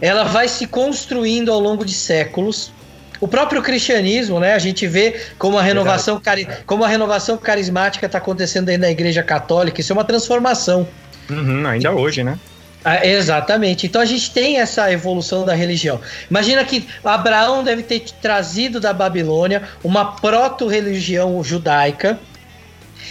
Ela 0.00 0.24
vai 0.24 0.48
se 0.48 0.66
construindo 0.66 1.52
ao 1.52 1.60
longo 1.60 1.84
de 1.84 1.94
séculos. 1.94 2.72
O 3.20 3.28
próprio 3.28 3.62
cristianismo, 3.62 4.40
né? 4.40 4.54
A 4.54 4.58
gente 4.58 4.86
vê 4.86 5.20
como 5.38 5.58
a 5.58 5.62
renovação, 5.62 6.20
cari 6.20 6.46
como 6.66 6.84
a 6.84 6.88
renovação 6.88 7.36
carismática 7.36 8.06
está 8.06 8.18
acontecendo 8.18 8.66
dentro 8.66 8.82
da 8.82 8.90
Igreja 8.90 9.22
Católica. 9.22 9.80
Isso 9.80 9.92
é 9.92 9.94
uma 9.94 10.04
transformação. 10.04 10.86
Uhum, 11.30 11.66
ainda 11.66 11.92
hoje, 11.92 12.22
né? 12.22 12.38
Ah, 12.84 13.06
exatamente. 13.06 13.86
Então 13.86 14.02
a 14.02 14.04
gente 14.04 14.30
tem 14.30 14.60
essa 14.60 14.92
evolução 14.92 15.46
da 15.46 15.54
religião. 15.54 16.00
Imagina 16.30 16.62
que 16.64 16.86
Abraão 17.02 17.64
deve 17.64 17.82
ter 17.82 18.00
trazido 18.20 18.78
da 18.78 18.92
Babilônia 18.92 19.62
uma 19.82 20.16
proto-religião 20.16 21.42
judaica 21.42 22.18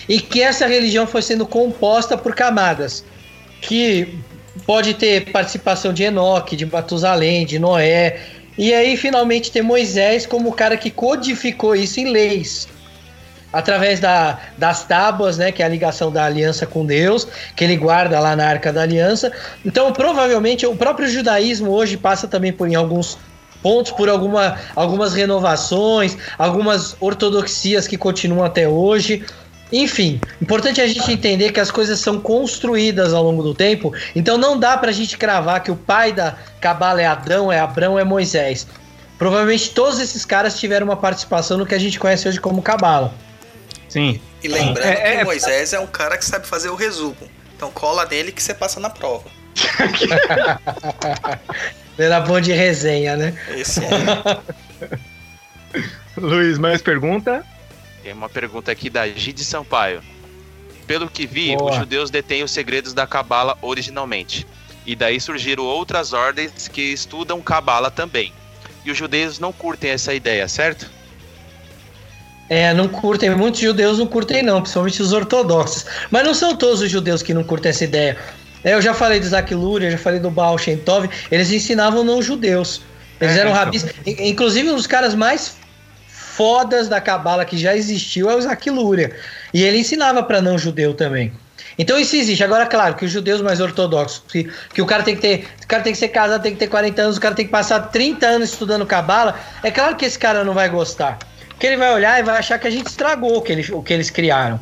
e 0.07 0.19
que 0.19 0.43
essa 0.43 0.67
religião 0.67 1.07
foi 1.07 1.23
sendo 1.23 1.45
composta 1.45 2.15
por 2.15 2.35
camadas 2.35 3.03
que 3.61 4.19
pode 4.65 4.93
ter 4.93 5.31
participação 5.31 5.91
de 5.91 6.03
Enoque, 6.03 6.55
de 6.55 6.65
Matusalém, 6.65 7.45
de 7.45 7.57
Noé, 7.57 8.19
e 8.57 8.73
aí, 8.73 8.95
finalmente, 8.95 9.51
tem 9.51 9.61
Moisés 9.61 10.25
como 10.25 10.49
o 10.49 10.53
cara 10.53 10.77
que 10.77 10.91
codificou 10.91 11.75
isso 11.75 11.99
em 11.99 12.11
leis. 12.11 12.67
Através 13.51 13.99
da, 13.99 14.39
das 14.57 14.83
tábuas, 14.83 15.37
né? 15.37 15.51
Que 15.51 15.61
é 15.61 15.65
a 15.65 15.69
ligação 15.69 16.11
da 16.11 16.25
aliança 16.25 16.65
com 16.65 16.85
Deus, 16.85 17.27
que 17.55 17.63
ele 17.63 17.77
guarda 17.77 18.19
lá 18.19 18.35
na 18.35 18.47
arca 18.47 18.73
da 18.73 18.81
aliança. 18.81 19.31
Então, 19.63 19.91
provavelmente, 19.93 20.65
o 20.65 20.75
próprio 20.75 21.07
judaísmo 21.07 21.71
hoje 21.71 21.95
passa 21.95 22.27
também 22.27 22.51
por 22.51 22.67
em 22.67 22.75
alguns 22.75 23.17
pontos 23.61 23.93
por 23.93 24.09
alguma, 24.09 24.57
algumas 24.75 25.13
renovações, 25.13 26.17
algumas 26.37 26.97
ortodoxias 26.99 27.87
que 27.87 27.97
continuam 27.97 28.43
até 28.43 28.67
hoje. 28.67 29.23
Enfim, 29.73 30.21
importante 30.39 30.79
a 30.79 30.87
gente 30.87 31.11
entender 31.11 31.51
que 31.51 31.59
as 31.59 31.71
coisas 31.71 31.99
são 31.99 32.21
construídas 32.21 33.11
ao 33.11 33.23
longo 33.23 33.41
do 33.41 33.55
tempo, 33.55 33.91
então 34.15 34.37
não 34.37 34.59
dá 34.59 34.77
pra 34.77 34.91
gente 34.91 35.17
cravar 35.17 35.63
que 35.63 35.71
o 35.71 35.75
pai 35.75 36.13
da 36.13 36.35
Cabala 36.61 37.01
é 37.01 37.07
Adão, 37.07 37.51
é 37.51 37.59
Abrão, 37.59 37.97
é 37.97 38.03
Moisés. 38.03 38.67
Provavelmente 39.17 39.71
todos 39.71 39.99
esses 39.99 40.23
caras 40.23 40.59
tiveram 40.59 40.85
uma 40.85 40.95
participação 40.95 41.57
no 41.57 41.65
que 41.65 41.73
a 41.73 41.79
gente 41.79 41.99
conhece 41.99 42.27
hoje 42.27 42.39
como 42.39 42.61
Cabala. 42.61 43.15
Sim. 43.89 44.21
E 44.43 44.47
lembrando 44.47 44.85
é, 44.85 44.95
que 44.95 45.21
é, 45.21 45.23
Moisés 45.23 45.73
é 45.73 45.79
um 45.79 45.87
cara 45.87 46.19
que 46.19 46.25
sabe 46.25 46.45
fazer 46.45 46.69
o 46.69 46.75
resumo. 46.75 47.17
Então 47.55 47.71
cola 47.71 48.05
nele 48.05 48.31
que 48.31 48.43
você 48.43 48.53
passa 48.53 48.79
na 48.79 48.91
prova. 48.91 49.25
Era 51.97 52.19
bom 52.19 52.39
de 52.39 52.51
resenha, 52.51 53.17
né? 53.17 53.35
Esse 53.49 53.81
é. 53.83 53.89
Luiz, 56.15 56.59
mais 56.59 56.79
pergunta? 56.79 57.43
Tem 58.03 58.11
uma 58.11 58.27
pergunta 58.27 58.69
aqui 58.69 58.89
da 58.89 59.07
Gide 59.07 59.45
Sampaio. 59.45 60.03
Pelo 60.85 61.09
que 61.09 61.25
vi, 61.25 61.55
Boa. 61.55 61.71
os 61.71 61.77
judeus 61.77 62.09
detêm 62.09 62.43
os 62.43 62.51
segredos 62.51 62.93
da 62.93 63.07
Cabala 63.07 63.57
originalmente. 63.61 64.45
E 64.85 64.93
daí 64.93 65.21
surgiram 65.21 65.63
outras 65.63 66.11
ordens 66.11 66.67
que 66.67 66.81
estudam 66.81 67.41
Cabala 67.41 67.89
também. 67.89 68.33
E 68.83 68.91
os 68.91 68.97
judeus 68.97 69.39
não 69.39 69.53
curtem 69.53 69.91
essa 69.91 70.13
ideia, 70.13 70.45
certo? 70.49 70.91
É, 72.49 72.73
não 72.73 72.89
curtem. 72.89 73.29
Muitos 73.29 73.61
judeus 73.61 73.97
não 73.97 74.05
curtem, 74.05 74.43
não, 74.43 74.61
principalmente 74.61 75.01
os 75.01 75.13
ortodoxos. 75.13 75.85
Mas 76.11 76.25
não 76.25 76.33
são 76.33 76.57
todos 76.57 76.81
os 76.81 76.91
judeus 76.91 77.23
que 77.23 77.33
não 77.33 77.45
curtem 77.45 77.69
essa 77.69 77.85
ideia. 77.85 78.17
É, 78.65 78.73
eu 78.73 78.81
já 78.81 78.93
falei 78.93 79.21
do 79.21 79.25
Zach 79.25 79.53
Luria, 79.55 79.89
já 79.89 79.97
falei 79.97 80.19
do 80.19 80.29
Baal 80.29 80.57
Shem 80.57 80.77
Tov, 80.77 81.09
eles 81.31 81.51
ensinavam 81.51 82.03
não 82.03 82.21
judeus. 82.21 82.81
Eles 83.21 83.37
é, 83.37 83.39
eram 83.39 83.51
então. 83.51 83.63
rabis. 83.63 83.85
Inclusive, 84.05 84.69
um 84.69 84.75
dos 84.75 84.87
caras 84.87 85.15
mais 85.15 85.55
fodas 86.35 86.87
da 86.87 86.99
cabala 86.99 87.45
que 87.45 87.57
já 87.57 87.75
existiu 87.75 88.29
é 88.29 88.35
o 88.35 88.73
Luria. 88.73 89.15
E 89.53 89.63
ele 89.63 89.77
ensinava 89.79 90.23
para 90.23 90.41
não 90.41 90.57
judeu 90.57 90.93
também. 90.93 91.31
Então 91.77 91.97
isso 91.97 92.15
existe. 92.15 92.43
Agora, 92.43 92.65
claro, 92.65 92.95
que 92.95 93.05
os 93.05 93.11
judeus 93.11 93.41
mais 93.41 93.59
ortodoxos, 93.59 94.23
que, 94.27 94.51
que 94.73 94.81
o 94.81 94.85
cara 94.85 95.03
tem 95.03 95.15
que 95.15 95.21
ter. 95.21 95.47
O 95.63 95.67
cara 95.67 95.83
tem 95.83 95.93
que 95.93 95.99
ser 95.99 96.09
casado, 96.09 96.41
tem 96.41 96.53
que 96.53 96.59
ter 96.59 96.67
40 96.67 97.01
anos, 97.01 97.17
o 97.17 97.21
cara 97.21 97.35
tem 97.35 97.45
que 97.45 97.51
passar 97.51 97.79
30 97.79 98.25
anos 98.25 98.51
estudando 98.51 98.85
cabala. 98.85 99.39
É 99.63 99.71
claro 99.71 99.95
que 99.95 100.05
esse 100.05 100.17
cara 100.17 100.43
não 100.43 100.53
vai 100.53 100.69
gostar. 100.69 101.19
Porque 101.49 101.67
ele 101.67 101.77
vai 101.77 101.93
olhar 101.93 102.19
e 102.19 102.23
vai 102.23 102.37
achar 102.37 102.59
que 102.59 102.67
a 102.67 102.71
gente 102.71 102.87
estragou 102.87 103.37
o 103.37 103.41
que, 103.41 103.51
ele, 103.51 103.71
o 103.71 103.81
que 103.81 103.93
eles 103.93 104.09
criaram. 104.09 104.59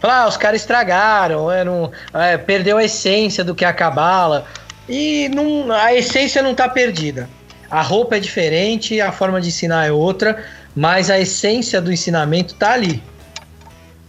Falar, 0.00 0.22
ah, 0.22 0.28
os 0.28 0.36
caras 0.36 0.62
estragaram, 0.62 1.50
eram, 1.50 1.92
é, 2.12 2.36
perdeu 2.36 2.76
a 2.76 2.84
essência 2.84 3.44
do 3.44 3.54
que 3.54 3.64
é 3.64 3.68
a 3.68 3.72
cabala. 3.72 4.46
E 4.88 5.28
não, 5.28 5.70
a 5.70 5.94
essência 5.94 6.42
não 6.42 6.52
está 6.52 6.68
perdida. 6.68 7.28
A 7.70 7.80
roupa 7.80 8.16
é 8.16 8.20
diferente, 8.20 9.00
a 9.00 9.12
forma 9.12 9.40
de 9.40 9.48
ensinar 9.48 9.86
é 9.86 9.92
outra 9.92 10.44
mas 10.74 11.10
a 11.10 11.18
essência 11.18 11.80
do 11.80 11.92
ensinamento 11.92 12.54
tá 12.54 12.72
ali. 12.72 13.02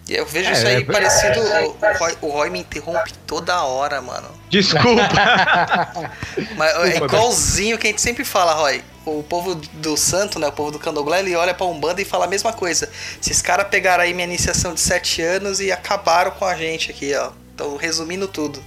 E 0.07 0.16
eu 0.16 0.26
vejo 0.26 0.49
É, 0.49 0.51
isso 0.53 0.68
aí 0.68 0.76
é- 0.76 0.86
parecido. 0.86 1.39
O 1.39 1.97
Roy, 1.97 2.18
o 2.22 2.28
Roy 2.28 2.49
me 2.49 2.59
interrompe 2.59 3.14
toda 3.26 3.61
hora, 3.64 4.01
mano. 4.01 4.28
Desculpa. 4.49 5.01
Mas 6.57 6.76
é 6.76 6.84
Desculpa, 6.89 7.05
igualzinho 7.16 7.78
que 7.78 7.88
a 7.88 7.89
gente 7.89 8.01
sempre 8.01 8.26
fala, 8.26 8.53
Roy. 8.53 8.84
O 9.05 9.24
povo 9.24 9.55
do 9.55 9.95
santo, 9.97 10.39
né? 10.39 10.47
O 10.47 10.51
povo 10.51 10.72
do 10.72 10.80
candomblé, 10.80 11.20
ele 11.20 11.36
olha 11.36 11.53
pra 11.53 11.66
Umbanda 11.66 12.01
e 12.01 12.05
fala 12.05 12.26
a 12.26 12.28
mesma 12.28 12.51
coisa. 12.53 12.89
Esses 13.22 13.41
caras 13.41 13.68
pegaram 13.70 14.03
aí 14.03 14.14
minha 14.14 14.28
iniciação 14.28 14.74
de 14.74 14.82
7 14.82 15.22
anos 15.22 15.59
e 15.61 15.72
acabaram 15.72 16.32
com 16.32 16.45
a 16.45 16.55
gente 16.55 16.91
aqui, 16.91 17.14
ó. 17.16 17.32
Então, 17.53 17.76
resumindo 17.78 18.28
tudo. 18.28 18.64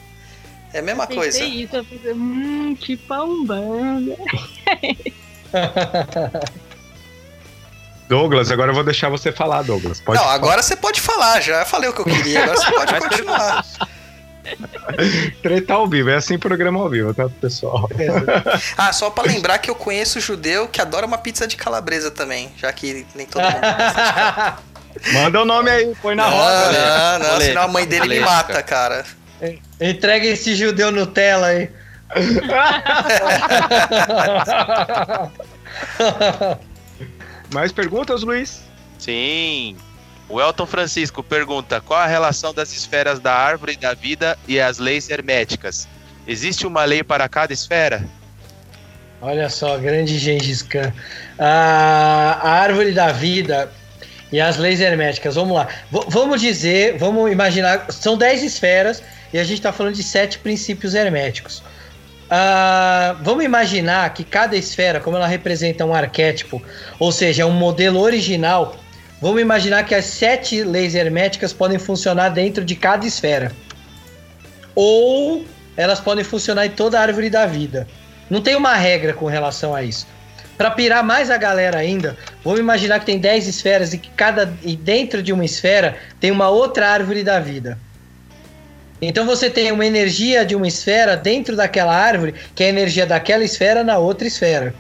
É 0.73 0.79
a 0.79 0.83
mesma 0.83 1.07
coisa. 1.07 1.39
Pensei 1.39 1.63
isso, 1.63 1.77
eu 1.77 1.85
pensei, 1.85 2.13
hum, 2.13 2.77
tipo 2.81 3.13
a 3.13 3.25
Umbanda. 3.25 4.17
Douglas, 8.09 8.51
agora 8.51 8.71
eu 8.71 8.75
vou 8.75 8.85
deixar 8.85 9.09
você 9.09 9.33
falar, 9.33 9.63
Douglas. 9.63 10.01
Pode 10.01 10.21
Não, 10.21 10.29
agora 10.29 10.63
você 10.63 10.77
pode 10.77 11.01
falar, 11.01 11.41
já 11.41 11.65
falei 11.65 11.91
o 11.91 11.93
que 11.93 12.01
eu 12.01 12.05
queria, 12.05 12.43
agora 12.43 12.57
você 12.57 12.71
pode 12.71 12.99
continuar. 13.01 13.65
tretar 15.43 15.77
ao 15.77 15.89
vivo. 15.89 16.11
É 16.11 16.17
assim 16.17 16.39
programa 16.39 16.81
ao 16.81 16.89
vivo, 16.89 17.13
tá, 17.13 17.29
pessoal? 17.41 17.89
Ah, 18.77 18.93
só 18.93 19.11
pra 19.11 19.25
lembrar 19.25 19.59
que 19.59 19.69
eu 19.69 19.75
conheço 19.75 20.21
judeu 20.21 20.69
que 20.69 20.81
adora 20.81 21.05
uma 21.05 21.19
pizza 21.19 21.49
de 21.49 21.57
calabresa 21.57 22.11
também, 22.11 22.53
já 22.57 22.73
que 22.73 23.05
nem 23.15 23.27
todo 23.27 23.43
mundo 23.43 23.61
gosta 23.61 24.59
de 25.03 25.07
Manda 25.13 25.43
o 25.43 25.45
nome 25.45 25.69
aí, 25.69 25.95
põe 26.01 26.15
na 26.15 26.31
Não, 26.31 26.37
roda. 26.37 26.73
né? 26.73 26.79
não, 26.79 27.19
não, 27.19 27.27
Polêmica, 27.27 27.45
senão 27.45 27.63
a 27.63 27.69
mãe 27.69 27.87
dele 27.87 28.09
me 28.09 28.21
mata, 28.21 28.63
cara. 28.63 29.05
Entrega 29.81 30.27
esse 30.27 30.55
judeu 30.55 30.91
Nutella 30.91 31.49
aí. 31.49 31.71
Mais 37.53 37.73
perguntas, 37.73 38.23
Luiz? 38.23 38.63
Sim. 38.99 39.77
O 40.29 40.41
Elton 40.41 40.67
Francisco 40.67 41.23
pergunta: 41.23 41.81
qual 41.81 42.01
a 42.01 42.07
relação 42.07 42.53
das 42.53 42.73
esferas 42.73 43.21
da 43.21 43.33
árvore 43.33 43.77
da 43.77 43.95
vida 43.95 44.39
e 44.49 44.61
as 44.61 44.79
leis 44.79 45.09
herméticas? 45.09 45.87
Existe 46.27 46.67
uma 46.67 46.85
lei 46.85 47.03
para 47.05 47.29
cada 47.29 47.53
esfera? 47.53 48.05
Olha 49.23 49.49
só, 49.49 49.79
grande 49.79 50.19
Gengis 50.19 50.63
Khan. 50.63 50.93
A, 51.39 52.41
a 52.43 52.51
árvore 52.51 52.93
da 52.93 53.13
vida 53.13 53.71
e 54.33 54.41
as 54.41 54.57
leis 54.57 54.81
herméticas. 54.81 55.37
Vamos 55.37 55.57
lá. 55.57 55.69
V- 55.91 56.05
vamos 56.09 56.41
dizer, 56.41 56.99
vamos 56.99 57.31
imaginar. 57.31 57.87
São 57.91 58.19
10 58.19 58.43
esferas 58.43 59.03
e 59.33 59.39
a 59.39 59.45
gente 59.45 59.59
está 59.59 59.73
falando 59.73 59.95
de 59.95 60.03
sete 60.03 60.39
princípios 60.41 60.95
herméticos. 60.95 61.63
Ah, 62.29 63.17
vamos 63.23 63.45
imaginar 63.45 64.13
que 64.13 64.25
cada 64.25 64.57
esfera, 64.57 64.99
como 65.01 65.17
ela 65.17 65.27
representa 65.27 65.85
um 65.85 65.95
arquétipo, 65.95 66.61
ou 66.99 67.13
seja, 67.13 67.47
um 67.47 67.53
modelo 67.53 68.01
original, 68.01 68.77
vamos 69.21 69.41
imaginar 69.41 69.85
que 69.85 69.95
as 69.95 70.07
sete 70.07 70.63
leis 70.65 70.95
herméticas 70.95 71.53
podem 71.53 71.79
funcionar 71.79 72.31
dentro 72.31 72.65
de 72.65 72.75
cada 72.75 73.07
esfera. 73.07 73.53
Ou 74.75 75.45
elas 75.77 76.01
podem 76.01 76.25
funcionar 76.25 76.67
em 76.67 76.71
toda 76.71 76.99
a 76.99 77.03
árvore 77.03 77.31
da 77.31 77.47
vida. 77.47 77.87
Não 78.29 78.41
tem 78.41 78.57
uma 78.57 78.75
regra 78.75 79.13
com 79.13 79.27
relação 79.27 79.75
a 79.75 79.83
isso. 79.83 80.07
Para 80.57 80.71
pirar 80.71 81.05
mais 81.05 81.31
a 81.31 81.37
galera 81.37 81.79
ainda, 81.79 82.17
vamos 82.43 82.59
imaginar 82.59 82.99
que 82.99 83.07
tem 83.07 83.19
10 83.19 83.47
esferas 83.47 83.93
e 83.93 83.99
que 83.99 84.11
cada 84.11 84.53
e 84.63 84.75
dentro 84.75 85.23
de 85.23 85.33
uma 85.33 85.45
esfera 85.45 85.97
tem 86.19 86.31
uma 86.31 86.49
outra 86.49 86.89
árvore 86.89 87.23
da 87.23 87.39
vida. 87.39 87.79
Então 89.01 89.27
você 89.27 89.51
tem 89.51 89.71
uma 89.71 89.85
energia 89.85 90.45
de 90.45 90.55
uma 90.55 90.67
esfera 90.67 91.17
dentro 91.17 91.55
daquela 91.55 91.95
árvore, 91.95 92.35
que 92.55 92.63
é 92.63 92.67
a 92.67 92.71
energia 92.71 93.07
daquela 93.07 93.45
esfera 93.45 93.85
na 93.85 93.99
outra 93.99 94.27
esfera. 94.27 94.75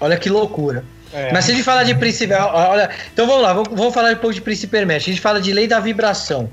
Olha 0.00 0.16
que 0.16 0.28
loucura. 0.28 0.84
É. 1.12 1.32
Mas 1.32 1.44
se 1.44 1.52
a 1.52 1.54
gente 1.54 1.64
falar 1.64 1.84
de 1.84 1.94
princípio, 1.94 2.36
olha, 2.36 2.90
então 3.12 3.26
vamos 3.26 3.42
lá, 3.42 3.52
vamos, 3.52 3.68
vamos 3.72 3.94
falar 3.94 4.12
um 4.12 4.16
pouco 4.16 4.34
de 4.34 4.40
princípio 4.40 4.78
hermético. 4.78 5.10
A 5.10 5.12
gente 5.12 5.22
fala 5.22 5.40
de 5.40 5.52
lei 5.52 5.66
da 5.66 5.80
vibração. 5.80 6.48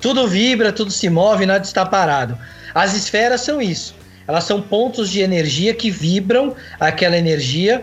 Tudo 0.00 0.26
vibra, 0.26 0.72
tudo 0.72 0.90
se 0.90 1.08
move, 1.08 1.46
nada 1.46 1.64
está 1.64 1.86
parado. 1.86 2.36
As 2.74 2.94
esferas 2.94 3.40
são 3.40 3.62
isso. 3.62 3.94
Elas 4.26 4.44
são 4.44 4.60
pontos 4.60 5.10
de 5.10 5.20
energia 5.20 5.74
que 5.74 5.90
vibram 5.90 6.54
aquela 6.78 7.16
energia 7.16 7.82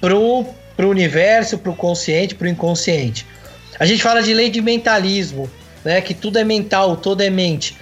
pro, 0.00 0.44
pro 0.76 0.88
universo, 0.88 1.58
pro 1.58 1.74
consciente, 1.74 2.34
pro 2.34 2.48
inconsciente. 2.48 3.26
A 3.78 3.84
gente 3.84 4.02
fala 4.02 4.22
de 4.22 4.32
lei 4.32 4.48
de 4.48 4.60
mentalismo, 4.60 5.50
né? 5.84 6.00
Que 6.00 6.14
tudo 6.14 6.38
é 6.38 6.44
mental, 6.44 6.96
tudo 6.96 7.22
é 7.22 7.30
mente. 7.30 7.76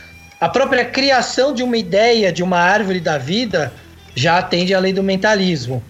A 0.45 0.49
própria 0.51 0.85
criação 0.85 1.55
de 1.55 1.63
uma 1.63 1.75
ideia, 1.75 2.31
de 2.31 2.43
uma 2.43 2.59
árvore 2.59 3.01
da 3.01 3.17
vida, 3.17 3.73
já 4.15 4.37
atende 4.37 4.75
à 4.75 4.79
lei 4.79 4.93
do 4.93 5.03
mentalismo. 5.03 5.83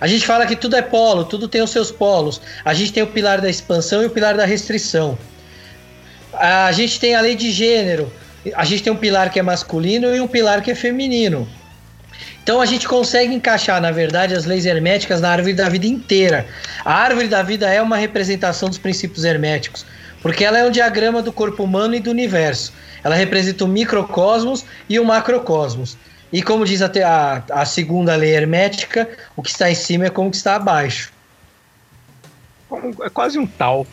A 0.00 0.08
gente 0.08 0.26
fala 0.26 0.44
que 0.44 0.56
tudo 0.56 0.74
é 0.74 0.82
polo, 0.82 1.24
tudo 1.24 1.46
tem 1.46 1.62
os 1.62 1.70
seus 1.70 1.92
polos. 1.92 2.40
A 2.64 2.74
gente 2.74 2.92
tem 2.92 3.04
o 3.04 3.06
pilar 3.06 3.40
da 3.40 3.48
expansão 3.48 4.02
e 4.02 4.06
o 4.06 4.10
pilar 4.10 4.36
da 4.36 4.44
restrição. 4.44 5.16
A 6.32 6.72
gente 6.72 6.98
tem 6.98 7.14
a 7.14 7.20
lei 7.20 7.36
de 7.36 7.52
gênero. 7.52 8.12
A 8.56 8.64
gente 8.64 8.82
tem 8.82 8.92
um 8.92 8.96
pilar 8.96 9.30
que 9.30 9.38
é 9.38 9.42
masculino 9.42 10.12
e 10.12 10.20
um 10.20 10.26
pilar 10.26 10.62
que 10.62 10.72
é 10.72 10.74
feminino. 10.74 11.48
Então 12.42 12.60
a 12.60 12.66
gente 12.66 12.88
consegue 12.88 13.32
encaixar, 13.32 13.80
na 13.80 13.92
verdade, 13.92 14.34
as 14.34 14.46
leis 14.46 14.66
herméticas 14.66 15.20
na 15.20 15.30
árvore 15.30 15.54
da 15.54 15.68
vida 15.68 15.86
inteira. 15.86 16.44
A 16.84 16.92
árvore 16.92 17.28
da 17.28 17.40
vida 17.40 17.72
é 17.72 17.80
uma 17.80 17.96
representação 17.96 18.68
dos 18.68 18.78
princípios 18.78 19.24
herméticos, 19.24 19.86
porque 20.22 20.44
ela 20.44 20.58
é 20.58 20.64
um 20.64 20.70
diagrama 20.70 21.20
do 21.20 21.32
corpo 21.32 21.64
humano 21.64 21.94
e 21.94 22.00
do 22.00 22.10
universo. 22.10 22.72
Ela 23.02 23.14
representa 23.16 23.64
o 23.64 23.68
microcosmos 23.68 24.64
e 24.88 24.98
o 24.98 25.04
macrocosmos. 25.04 25.96
E 26.32 26.42
como 26.42 26.64
diz 26.64 26.80
até 26.80 27.02
a, 27.02 27.42
a 27.50 27.64
segunda 27.64 28.14
lei 28.16 28.34
hermética, 28.34 29.08
o 29.36 29.42
que 29.42 29.50
está 29.50 29.70
em 29.70 29.74
cima 29.74 30.06
é 30.06 30.10
como 30.10 30.28
o 30.28 30.30
que 30.30 30.36
está 30.36 30.54
abaixo. 30.54 31.12
Como- 32.68 33.04
É 33.04 33.10
quase 33.10 33.38
um 33.38 33.46
tal. 33.46 33.86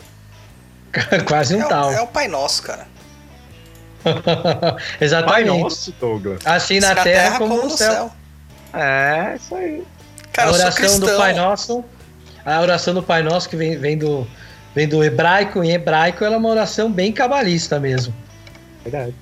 Quase 1.24 1.54
um 1.54 1.62
é, 1.62 1.68
tal. 1.68 1.92
é 1.92 2.00
o 2.00 2.06
Pai 2.08 2.26
Nosso, 2.26 2.64
cara. 2.64 2.88
Pai 4.02 4.76
Exatamente. 5.00 5.62
nosso, 5.62 5.92
Douglas. 6.00 6.44
Assim 6.44 6.80
Se 6.80 6.80
na, 6.80 6.94
terra, 6.96 7.38
como, 7.38 7.62
no 7.62 7.70
céu. 7.70 8.10
É, 8.72 9.36
isso 9.36 9.54
aí. 9.54 9.84
Cara, 10.32 10.50
a 10.50 10.52
oração 10.52 10.98
do 10.98 11.16
Pai 11.16 11.32
Nosso, 11.34 11.84
a 12.44 12.60
oração 12.60 12.94
do 12.94 13.02
Pai 13.02 13.22
Nosso 13.22 13.48
que 13.48 13.56
vem, 13.56 13.78
vem 13.78 13.96
do 13.98 14.26
vem 14.74 14.86
do 14.88 15.02
hebraico, 15.02 15.62
em 15.64 15.72
hebraico 15.72 16.24
ela 16.24 16.34
é 16.34 16.38
uma 16.38 16.48
oração 16.48 16.90
bem 16.90 17.12
cabalista 17.12 17.78
mesmo. 17.80 18.14
Verdade. 18.82 19.14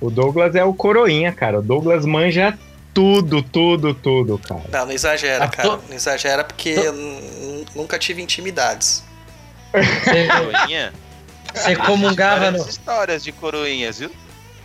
O 0.00 0.10
Douglas 0.10 0.54
é 0.54 0.64
o 0.64 0.72
coroinha, 0.74 1.32
cara. 1.32 1.58
O 1.58 1.62
Douglas 1.62 2.04
manja 2.06 2.56
tudo, 2.94 3.42
tudo, 3.42 3.94
tudo, 3.94 4.38
cara. 4.38 4.62
Não, 4.70 4.86
não 4.86 4.92
exagera, 4.92 5.44
Ah, 5.44 5.48
cara. 5.48 5.68
tô- 5.70 5.76
Não 5.88 5.94
exagera 5.94 6.44
porque 6.44 6.74
tô- 6.74 6.80
eu 6.82 7.64
nunca 7.74 7.98
tive 7.98 8.22
intimidades. 8.22 9.02
Coroinha? 9.72 10.92
você 11.54 11.76
comungava 11.76 12.50
no, 12.50 12.58
histórias 12.68 13.22
de 13.24 13.32
coroinhas, 13.32 13.98
viu? 13.98 14.10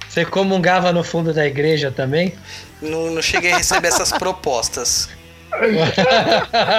você 0.08 0.24
comungava 0.26 0.92
no 0.94 1.04
fundo 1.04 1.34
da 1.34 1.46
igreja 1.46 1.92
também? 1.92 2.34
Não, 2.82 3.10
não 3.12 3.22
cheguei 3.22 3.52
a 3.54 3.58
receber 3.58 3.88
essas 3.88 4.12
propostas. 4.12 5.10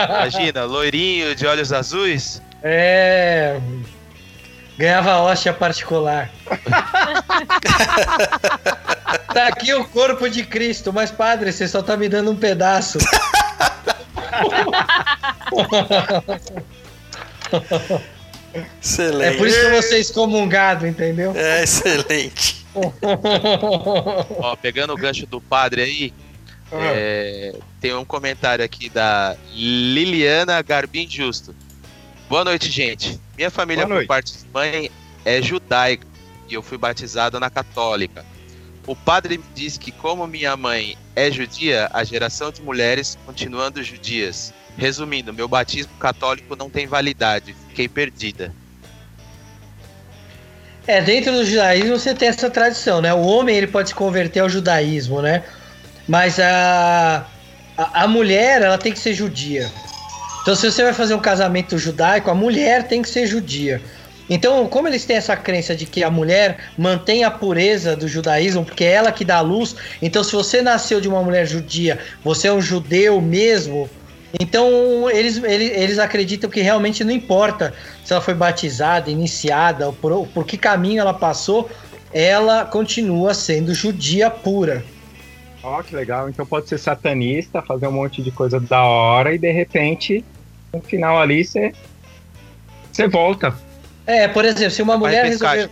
Imagina, 0.09 0.65
loirinho 0.65 1.35
de 1.35 1.47
olhos 1.47 1.73
azuis. 1.73 2.41
É. 2.67 3.61
Ganhava 4.79 5.19
hóstia 5.19 5.53
particular. 5.53 6.31
tá 9.35 9.49
aqui 9.49 9.73
o 9.75 9.85
corpo 9.85 10.29
de 10.29 10.45
Cristo, 10.45 10.93
mas 10.93 11.11
padre, 11.11 11.53
você 11.53 11.69
só 11.69 11.83
tá 11.83 11.97
me 11.97 12.09
dando 12.09 12.31
um 12.33 12.37
pedaço. 12.37 12.99
Excelente. 18.81 19.35
É 19.35 19.39
por 19.39 19.47
isso 19.47 19.59
que 19.59 19.67
eu 19.67 19.71
vou 19.71 19.83
ser 19.83 19.99
excomungado, 19.99 20.87
entendeu? 20.87 21.33
É 21.37 21.63
excelente. 21.63 22.65
Ó, 24.39 24.57
pegando 24.57 24.93
o 24.93 24.97
gancho 24.97 25.27
do 25.27 25.41
padre 25.41 25.83
aí, 25.83 26.13
Ah. 26.73 26.77
é, 26.97 27.55
tem 27.81 27.95
um 27.95 28.05
comentário 28.05 28.65
aqui 28.65 28.89
da 28.89 29.37
Liliana 29.53 30.61
Garbim 30.63 31.09
Justo. 31.09 31.55
Boa 32.29 32.45
noite, 32.45 32.71
gente. 32.71 33.21
Minha 33.37 33.51
família, 33.51 33.87
por 33.87 34.07
parte 34.07 34.39
de 34.39 34.47
mãe, 34.53 34.91
é 35.25 35.43
judaica 35.43 36.07
e 36.49 36.55
eu 36.55 36.63
fui 36.63 36.79
batizado 36.79 37.39
na 37.39 37.51
católica. 37.51 38.25
O 38.87 38.95
padre 38.95 39.39
me 39.39 39.45
disse 39.55 39.79
que, 39.79 39.91
como 39.91 40.27
minha 40.27 40.57
mãe 40.57 40.97
é 41.17 41.31
judia, 41.31 41.89
a 41.93 42.05
geração 42.05 42.51
de 42.51 42.61
mulheres 42.63 43.19
continuando 43.25 43.83
judias. 43.83 44.53
Resumindo, 44.77 45.33
meu 45.33 45.47
batismo 45.47 45.93
católico 45.99 46.57
não 46.57 46.69
tem 46.69 46.87
validade. 46.87 47.55
Fiquei 47.69 47.89
perdida. 47.89 48.53
É, 50.87 51.01
dentro 51.01 51.33
do 51.33 51.45
judaísmo 51.45 51.99
você 51.99 52.15
tem 52.15 52.29
essa 52.29 52.51
tradição, 52.51 53.01
né? 53.01 53.15
O 53.15 53.21
homem 53.21 53.57
ele 53.57 53.69
pode 53.69 53.91
se 53.91 53.95
converter 53.95 54.41
ao 54.41 54.49
judaísmo, 54.49 55.23
né? 55.23 55.45
Mas 56.07 56.39
a, 56.39 57.27
a, 57.79 58.03
a 58.03 58.09
mulher, 58.09 58.61
ela 58.61 58.77
tem 58.77 58.93
que 58.93 58.99
ser 58.99 59.15
judia. 59.15 59.71
Então, 60.45 60.55
se 60.55 60.71
você 60.71 60.83
vai 60.83 60.93
fazer 60.93 61.15
um 61.15 61.21
casamento 61.21 61.79
judaico, 61.79 62.31
a 62.31 62.35
mulher 62.35 62.87
tem 62.87 63.01
que 63.01 63.09
ser 63.09 63.27
judia. 63.27 63.81
Então, 64.29 64.69
como 64.69 64.87
eles 64.87 65.07
têm 65.07 65.17
essa 65.17 65.35
crença 65.35 65.75
de 65.75 65.87
que 65.87 66.05
a 66.05 66.11
mulher 66.11 66.59
mantém 66.77 67.25
a 67.25 67.31
pureza 67.31 67.97
do 67.97 68.07
judaísmo, 68.07 68.63
porque 68.63 68.85
é 68.85 68.93
ela 68.93 69.11
que 69.11 69.25
dá 69.25 69.39
a 69.39 69.41
luz, 69.41 69.75
então 70.03 70.23
se 70.23 70.33
você 70.33 70.61
nasceu 70.61 71.01
de 71.01 71.09
uma 71.09 71.23
mulher 71.23 71.47
judia, 71.47 71.99
você 72.23 72.49
é 72.49 72.53
um 72.53 72.61
judeu 72.61 73.23
mesmo, 73.23 73.89
Então 74.39 75.09
eles, 75.11 75.43
eles, 75.43 75.71
eles 75.71 75.99
acreditam 75.99 76.51
que 76.51 76.61
realmente 76.61 77.03
não 77.05 77.13
importa 77.13 77.73
se 78.05 78.13
ela 78.13 78.21
foi 78.21 78.35
batizada, 78.35 79.11
iniciada, 79.11 79.87
ou 79.87 79.95
por, 79.95 80.27
por 80.29 80.45
que 80.45 80.59
caminho 80.59 81.01
ela 81.01 81.15
passou, 81.15 81.71
ela 82.13 82.67
continua 82.67 83.33
sendo 83.33 83.73
judia 83.73 84.29
pura. 84.29 84.85
Ó, 85.63 85.83
que 85.83 85.97
legal. 85.97 86.29
Então 86.29 86.45
pode 86.45 86.69
ser 86.69 86.79
satanista, 86.79 87.63
fazer 87.63 87.87
um 87.87 87.93
monte 87.93 88.23
de 88.23 88.31
coisa 88.31 88.61
da 88.61 88.85
hora 88.85 89.35
e 89.35 89.39
de 89.39 89.51
repente, 89.51 90.23
no 90.75 90.83
final 90.83 91.21
ali, 91.21 91.45
você 91.45 91.73
você 92.95 93.09
volta. 93.09 93.53
É, 94.07 94.29
por 94.29 94.45
exemplo, 94.45 94.71
se 94.71 94.83
uma 94.83 94.97
mulher 94.97 95.25
resolver. 95.25 95.69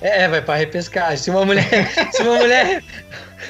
É, 0.00 0.28
vai 0.28 0.40
pra 0.40 0.56
repescagem. 0.56 1.16
Se 1.16 1.30
uma 1.30 1.44
mulher. 1.44 1.68
se 2.12 2.22
uma 2.22 2.36
mulher. 2.36 2.82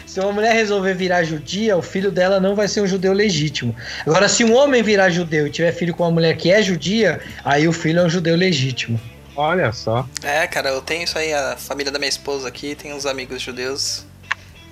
Se 0.07 0.21
uma 0.21 0.33
mulher 0.33 0.53
resolver 0.53 0.95
virar 0.95 1.23
judia, 1.23 1.77
o 1.77 1.83
filho 1.83 2.11
dela 2.11 2.39
não 2.39 2.55
vai 2.55 2.69
ser 2.69 2.83
um 2.83 2.87
judeu 2.87 3.13
legítimo. 3.13 3.75
Agora, 4.07 4.29
se 4.29 4.45
um 4.45 4.55
homem 4.55 4.83
virar 4.83 5.09
judeu 5.09 5.47
e 5.47 5.51
tiver 5.51 5.73
filho 5.73 5.95
com 5.95 6.03
uma 6.03 6.11
mulher 6.11 6.37
que 6.37 6.51
é 6.51 6.61
judia, 6.61 7.21
aí 7.45 7.67
o 7.67 7.73
filho 7.73 8.01
é 8.01 8.05
um 8.05 8.11
judeu 8.11 8.37
legítimo. 8.37 9.01
Olha 9.35 9.73
só. 9.73 10.07
É, 10.23 10.47
cara, 10.47 10.71
eu 10.71 10.83
tenho 10.83 11.05
isso 11.05 11.17
aí, 11.17 11.33
a 11.33 11.57
família 11.57 11.91
da 11.91 11.99
minha 11.99 12.09
esposa 12.09 12.49
aqui 12.49 12.75
tem 12.75 12.93
uns 12.93 13.07
amigos 13.07 13.41
judeus. 13.41 14.05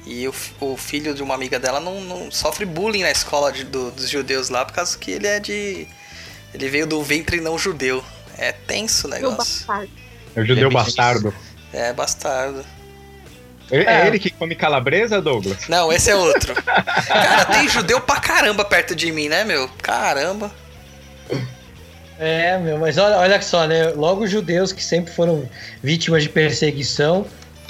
E 0.07 0.29
o, 0.29 0.35
o 0.61 0.77
filho 0.77 1.15
de 1.15 1.23
uma 1.23 1.35
amiga 1.35 1.59
dela 1.59 1.81
não, 1.81 2.01
não 2.01 2.31
sofre 2.31 2.67
bullying 2.67 3.03
na 3.03 3.11
escola 3.11 3.51
de, 3.53 3.65
do, 3.65 3.91
dos 3.91 4.09
judeus 4.09 4.51
lá, 4.51 4.65
por 4.65 4.75
causa 4.75 4.99
que 4.99 5.13
ele 5.13 5.27
é 5.27 5.41
de. 5.41 5.87
Ele 6.57 6.71
veio 6.71 6.87
do 6.87 7.03
ventre 7.03 7.39
não 7.39 7.59
judeu. 7.59 8.03
É 8.39 8.51
tenso 8.51 9.07
o 9.07 9.11
negócio. 9.11 9.67
É 10.35 10.41
o 10.41 10.45
judeu 10.45 10.71
bastardo. 10.71 11.33
É, 11.71 11.93
bastardo. 11.93 12.65
É, 13.71 13.83
é, 13.83 14.07
ele 14.07 14.19
que 14.19 14.31
come 14.31 14.55
calabresa, 14.55 15.21
Douglas? 15.21 15.69
Não, 15.69 15.93
esse 15.93 16.11
é 16.11 16.17
outro. 16.17 16.55
Cara, 16.65 17.45
tem 17.45 17.69
judeu 17.69 18.01
pra 18.01 18.21
caramba 18.21 18.65
perto 18.65 18.95
de 18.95 19.13
mim, 19.13 19.29
né, 19.29 19.45
meu? 19.45 19.69
Caramba. 19.83 20.51
É, 22.19 22.57
meu, 22.57 22.79
mas 22.79 22.97
olha, 22.97 23.19
olha 23.19 23.43
só, 23.43 23.67
né? 23.67 23.91
Logo 23.91 24.25
os 24.25 24.31
judeus 24.31 24.73
que 24.73 24.83
sempre 24.83 25.13
foram 25.13 25.47
vítimas 25.83 26.23
de 26.23 26.31
perseguição, 26.31 27.27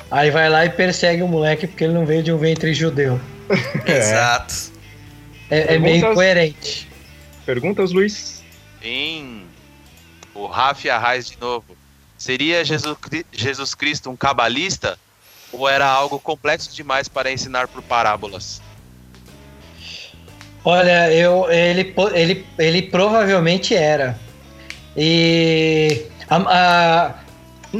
aí 0.08 0.30
vai 0.30 0.48
lá 0.48 0.64
e 0.64 0.70
persegue 0.70 1.22
o 1.22 1.28
moleque 1.28 1.66
porque 1.66 1.82
ele 1.82 1.94
não 1.94 2.06
veio 2.06 2.22
de 2.22 2.30
um 2.30 2.38
ventre 2.38 2.72
judeu. 2.72 3.20
Exato. 3.84 4.54
É, 5.50 5.74
é 5.74 5.78
meio 5.78 5.96
incoerente. 5.96 6.88
Perguntas, 7.44 7.90
Luiz? 7.90 8.35
Sim. 8.86 9.48
O 10.32 10.46
Rafi 10.46 10.88
Arraes 10.88 11.26
de 11.26 11.36
novo. 11.40 11.76
Seria 12.16 12.64
Jesus, 12.64 13.74
Cristo 13.74 14.08
um 14.08 14.16
cabalista? 14.16 14.96
Ou 15.52 15.68
era 15.68 15.86
algo 15.86 16.20
complexo 16.20 16.72
demais 16.72 17.08
para 17.08 17.32
ensinar 17.32 17.66
por 17.66 17.82
parábolas? 17.82 18.62
Olha, 20.64 21.12
eu, 21.12 21.50
ele, 21.50 21.92
ele, 22.14 22.46
ele 22.58 22.82
provavelmente 22.82 23.74
era. 23.74 24.16
E 24.96 26.06
a, 26.28 26.36
a, 26.36 27.14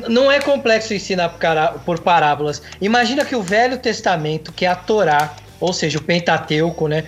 não 0.09 0.31
é 0.31 0.41
complexo 0.41 0.93
ensinar 0.93 1.37
por 1.85 2.01
parábolas. 2.01 2.61
Imagina 2.81 3.25
que 3.25 3.37
o 3.37 3.43
Velho 3.43 3.79
Testamento, 3.79 4.53
que 4.53 4.67
é 4.67 4.69
a 4.69 4.77
Torá, 4.77 5.35
ou 5.61 5.73
seja, 5.73 5.99
o 5.99 6.03
Pentateuco, 6.03 6.89
né? 6.89 7.05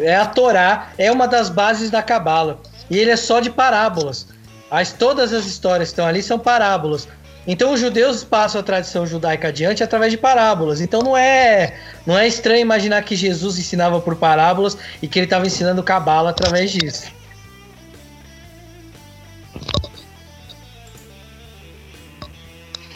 É 0.00 0.16
a 0.16 0.26
Torá, 0.26 0.90
é 0.96 1.12
uma 1.12 1.28
das 1.28 1.50
bases 1.50 1.90
da 1.90 2.02
Cabala. 2.02 2.71
E 2.92 2.98
ele 2.98 3.10
é 3.10 3.16
só 3.16 3.40
de 3.40 3.48
parábolas. 3.48 4.26
As, 4.70 4.92
todas 4.92 5.32
as 5.32 5.46
histórias 5.46 5.88
que 5.88 5.92
estão 5.94 6.06
ali 6.06 6.22
são 6.22 6.38
parábolas. 6.38 7.08
Então 7.46 7.72
os 7.72 7.80
judeus 7.80 8.22
passam 8.22 8.60
a 8.60 8.62
tradição 8.62 9.06
judaica 9.06 9.48
adiante 9.48 9.82
através 9.82 10.12
de 10.12 10.18
parábolas. 10.18 10.78
Então 10.82 11.00
não 11.00 11.16
é 11.16 11.74
não 12.06 12.18
é 12.18 12.28
estranho 12.28 12.60
imaginar 12.60 13.02
que 13.02 13.16
Jesus 13.16 13.58
ensinava 13.58 13.98
por 13.98 14.14
parábolas 14.16 14.76
e 15.00 15.08
que 15.08 15.18
ele 15.18 15.24
estava 15.24 15.46
ensinando 15.46 15.82
cabala 15.82 16.28
através 16.28 16.70
disso. 16.70 17.10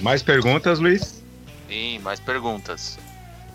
Mais 0.02 0.22
perguntas, 0.22 0.78
Luiz? 0.78 1.24
Sim, 1.70 2.00
mais 2.00 2.20
perguntas. 2.20 2.98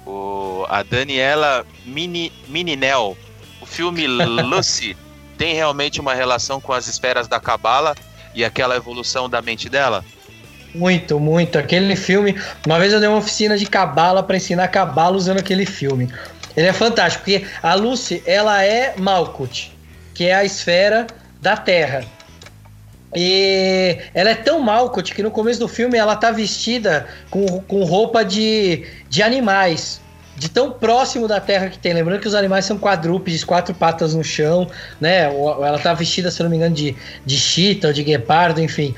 O, 0.07 0.65
a 0.67 0.81
Daniela 0.81 1.67
Mini, 1.85 2.33
Mininel, 2.47 3.15
o 3.61 3.65
filme 3.67 4.07
Lucy 4.09 4.97
tem 5.41 5.55
realmente 5.55 5.99
uma 5.99 6.13
relação 6.13 6.61
com 6.61 6.71
as 6.71 6.87
esferas 6.87 7.27
da 7.27 7.39
cabala 7.39 7.95
e 8.35 8.45
aquela 8.45 8.75
evolução 8.75 9.27
da 9.27 9.41
mente 9.41 9.67
dela? 9.67 10.05
Muito, 10.75 11.19
muito. 11.19 11.57
Aquele 11.57 11.95
filme. 11.95 12.39
Uma 12.63 12.77
vez 12.77 12.93
eu 12.93 12.99
dei 12.99 13.09
uma 13.09 13.17
oficina 13.17 13.57
de 13.57 13.65
cabala 13.65 14.21
para 14.21 14.37
ensinar 14.37 14.67
cabala 14.67 15.17
usando 15.17 15.39
aquele 15.39 15.65
filme. 15.65 16.13
Ele 16.55 16.67
é 16.67 16.73
fantástico, 16.73 17.23
porque 17.23 17.43
a 17.63 17.73
Lucy, 17.73 18.21
ela 18.27 18.63
é 18.63 18.93
Malkuth, 18.99 19.71
que 20.13 20.25
é 20.25 20.35
a 20.35 20.45
esfera 20.45 21.07
da 21.41 21.57
Terra. 21.57 22.05
E 23.15 23.97
ela 24.13 24.29
é 24.29 24.35
tão 24.35 24.59
Malkuth 24.59 25.11
que 25.11 25.23
no 25.23 25.31
começo 25.31 25.59
do 25.59 25.67
filme 25.67 25.97
ela 25.97 26.15
tá 26.15 26.29
vestida 26.29 27.07
com, 27.31 27.61
com 27.61 27.83
roupa 27.83 28.23
de, 28.23 28.85
de 29.09 29.23
animais 29.23 30.01
de 30.35 30.49
tão 30.49 30.71
próximo 30.71 31.27
da 31.27 31.39
Terra 31.39 31.69
que 31.69 31.77
tem. 31.77 31.93
Lembrando 31.93 32.19
que 32.19 32.27
os 32.27 32.35
animais 32.35 32.65
são 32.65 32.77
quadrúpedes, 32.77 33.43
quatro 33.43 33.73
patas 33.73 34.13
no 34.13 34.23
chão, 34.23 34.67
né? 34.99 35.25
Ela 35.25 35.79
tá 35.79 35.93
vestida, 35.93 36.31
se 36.31 36.41
não 36.41 36.49
me 36.49 36.57
engano, 36.57 36.75
de, 36.75 36.95
de 37.25 37.37
chita 37.37 37.87
ou 37.87 37.93
de 37.93 38.03
guepardo, 38.03 38.61
enfim. 38.61 38.95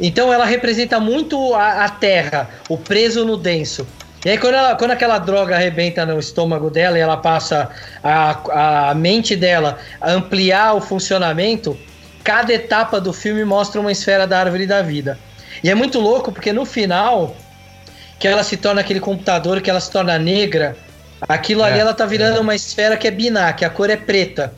Então 0.00 0.32
ela 0.32 0.44
representa 0.44 1.00
muito 1.00 1.54
a, 1.54 1.84
a 1.84 1.88
Terra, 1.88 2.50
o 2.68 2.76
preso 2.76 3.24
no 3.24 3.36
denso. 3.36 3.86
E 4.24 4.30
aí, 4.30 4.38
quando, 4.38 4.54
ela, 4.54 4.74
quando 4.74 4.90
aquela 4.90 5.18
droga 5.18 5.54
arrebenta 5.54 6.04
no 6.04 6.18
estômago 6.18 6.68
dela 6.68 6.98
e 6.98 7.00
ela 7.00 7.16
passa 7.16 7.70
a, 8.02 8.90
a 8.90 8.94
mente 8.94 9.36
dela 9.36 9.78
a 10.00 10.10
ampliar 10.10 10.74
o 10.74 10.80
funcionamento, 10.80 11.78
cada 12.24 12.52
etapa 12.52 13.00
do 13.00 13.12
filme 13.12 13.44
mostra 13.44 13.80
uma 13.80 13.92
esfera 13.92 14.26
da 14.26 14.40
árvore 14.40 14.66
da 14.66 14.82
vida. 14.82 15.16
E 15.62 15.70
é 15.70 15.74
muito 15.74 16.00
louco 16.00 16.32
porque 16.32 16.52
no 16.52 16.64
final 16.64 17.36
que 18.18 18.26
ela 18.26 18.42
se 18.42 18.56
torna 18.56 18.80
aquele 18.80 19.00
computador, 19.00 19.60
que 19.60 19.70
ela 19.70 19.80
se 19.80 19.90
torna 19.90 20.18
negra, 20.18 20.76
aquilo 21.28 21.62
é, 21.62 21.70
ali 21.70 21.78
ela 21.78 21.94
tá 21.94 22.06
virando 22.06 22.38
é. 22.38 22.40
uma 22.40 22.54
esfera 22.54 22.96
que 22.96 23.06
é 23.06 23.10
biná, 23.10 23.52
que 23.52 23.64
a 23.64 23.70
cor 23.70 23.90
é 23.90 23.96
preta. 23.96 24.54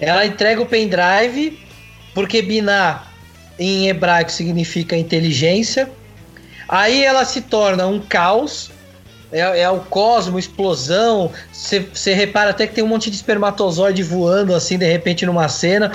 Ela 0.00 0.26
entrega 0.26 0.60
o 0.60 0.66
pendrive, 0.66 1.58
porque 2.14 2.42
biná 2.42 3.04
em 3.58 3.88
hebraico 3.88 4.30
significa 4.30 4.96
inteligência. 4.96 5.90
Aí 6.68 7.04
ela 7.04 7.24
se 7.24 7.40
torna 7.40 7.86
um 7.86 7.98
caos, 7.98 8.70
é, 9.32 9.62
é 9.62 9.70
o 9.70 9.80
cosmo, 9.80 10.38
explosão. 10.38 11.32
Você 11.52 12.14
repara 12.14 12.50
até 12.50 12.66
que 12.66 12.74
tem 12.74 12.84
um 12.84 12.88
monte 12.88 13.10
de 13.10 13.16
espermatozoide 13.16 14.02
voando 14.02 14.54
assim 14.54 14.78
de 14.78 14.86
repente 14.86 15.26
numa 15.26 15.48
cena, 15.48 15.92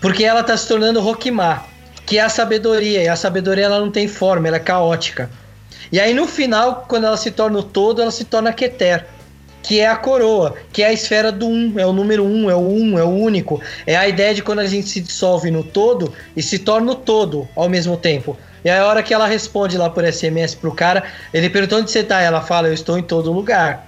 porque 0.00 0.24
ela 0.24 0.42
tá 0.42 0.56
se 0.56 0.66
tornando 0.68 1.00
Rokimá, 1.00 1.64
que 2.04 2.18
é 2.18 2.22
a 2.22 2.28
sabedoria, 2.28 3.02
e 3.02 3.08
a 3.08 3.16
sabedoria 3.16 3.64
ela 3.64 3.80
não 3.80 3.90
tem 3.90 4.08
forma, 4.08 4.48
ela 4.48 4.56
é 4.56 4.60
caótica. 4.60 5.30
E 5.90 5.98
aí 6.00 6.12
no 6.14 6.26
final, 6.26 6.84
quando 6.88 7.04
ela 7.04 7.16
se 7.16 7.30
torna 7.30 7.58
o 7.58 7.62
todo, 7.62 8.02
ela 8.02 8.10
se 8.10 8.24
torna 8.24 8.52
Keter, 8.52 9.06
que 9.62 9.80
é 9.80 9.88
a 9.88 9.96
coroa, 9.96 10.54
que 10.72 10.82
é 10.82 10.86
a 10.86 10.92
esfera 10.92 11.30
do 11.32 11.46
um, 11.46 11.78
é 11.78 11.86
o 11.86 11.92
número 11.92 12.24
um, 12.24 12.50
é 12.50 12.54
o 12.54 12.68
um, 12.68 12.98
é 12.98 13.04
o 13.04 13.08
único. 13.08 13.60
É 13.86 13.96
a 13.96 14.08
ideia 14.08 14.34
de 14.34 14.42
quando 14.42 14.60
a 14.60 14.66
gente 14.66 14.88
se 14.88 15.00
dissolve 15.00 15.50
no 15.50 15.62
todo 15.62 16.12
e 16.36 16.42
se 16.42 16.58
torna 16.58 16.92
o 16.92 16.94
todo 16.94 17.48
ao 17.54 17.68
mesmo 17.68 17.96
tempo. 17.96 18.36
E 18.64 18.70
aí 18.70 18.78
a 18.78 18.86
hora 18.86 19.02
que 19.02 19.14
ela 19.14 19.26
responde 19.26 19.78
lá 19.78 19.88
por 19.88 20.04
SMS 20.04 20.54
pro 20.54 20.72
cara, 20.72 21.04
ele 21.32 21.48
perguntou 21.48 21.78
onde 21.78 21.90
você 21.90 22.02
tá, 22.02 22.20
ela 22.20 22.40
fala, 22.40 22.68
eu 22.68 22.74
estou 22.74 22.98
em 22.98 23.02
todo 23.02 23.32
lugar. 23.32 23.86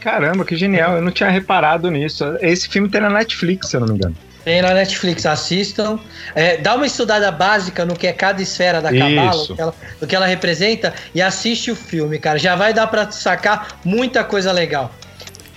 Caramba, 0.00 0.44
que 0.44 0.56
genial, 0.56 0.96
eu 0.96 1.02
não 1.02 1.10
tinha 1.10 1.28
reparado 1.28 1.90
nisso. 1.90 2.24
Esse 2.40 2.68
filme 2.68 2.88
tem 2.88 3.00
na 3.00 3.10
Netflix, 3.10 3.68
se 3.68 3.76
eu 3.76 3.80
não 3.80 3.88
me 3.88 3.94
engano. 3.94 4.16
Tem 4.48 4.62
na 4.62 4.72
Netflix, 4.72 5.26
assistam. 5.26 6.00
É, 6.34 6.56
dá 6.56 6.74
uma 6.74 6.86
estudada 6.86 7.30
básica 7.30 7.84
no 7.84 7.94
que 7.94 8.06
é 8.06 8.14
cada 8.14 8.40
esfera 8.40 8.80
da 8.80 8.90
Cabala, 8.90 9.46
do 9.46 9.54
que, 9.54 9.60
ela, 9.60 9.74
do 10.00 10.06
que 10.06 10.16
ela 10.16 10.24
representa, 10.24 10.94
e 11.14 11.20
assiste 11.20 11.70
o 11.70 11.76
filme, 11.76 12.18
cara. 12.18 12.38
Já 12.38 12.56
vai 12.56 12.72
dar 12.72 12.86
pra 12.86 13.10
sacar 13.10 13.78
muita 13.84 14.24
coisa 14.24 14.50
legal. 14.50 14.90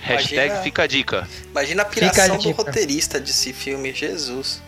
Hashtag 0.02 0.34
imagina, 0.34 0.62
fica 0.62 0.82
a 0.82 0.86
dica. 0.86 1.28
Imagina 1.50 1.80
a 1.80 1.84
piração 1.86 2.34
a 2.34 2.36
do 2.36 2.50
roteirista 2.50 3.18
desse 3.18 3.54
filme, 3.54 3.94
Jesus. 3.94 4.60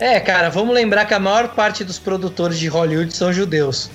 É, 0.00 0.18
cara, 0.18 0.48
vamos 0.48 0.74
lembrar 0.74 1.04
que 1.04 1.14
a 1.14 1.20
maior 1.20 1.50
parte 1.50 1.84
dos 1.84 2.00
produtores 2.00 2.58
de 2.58 2.66
Hollywood 2.66 3.14
são 3.14 3.32
judeus. 3.32 3.92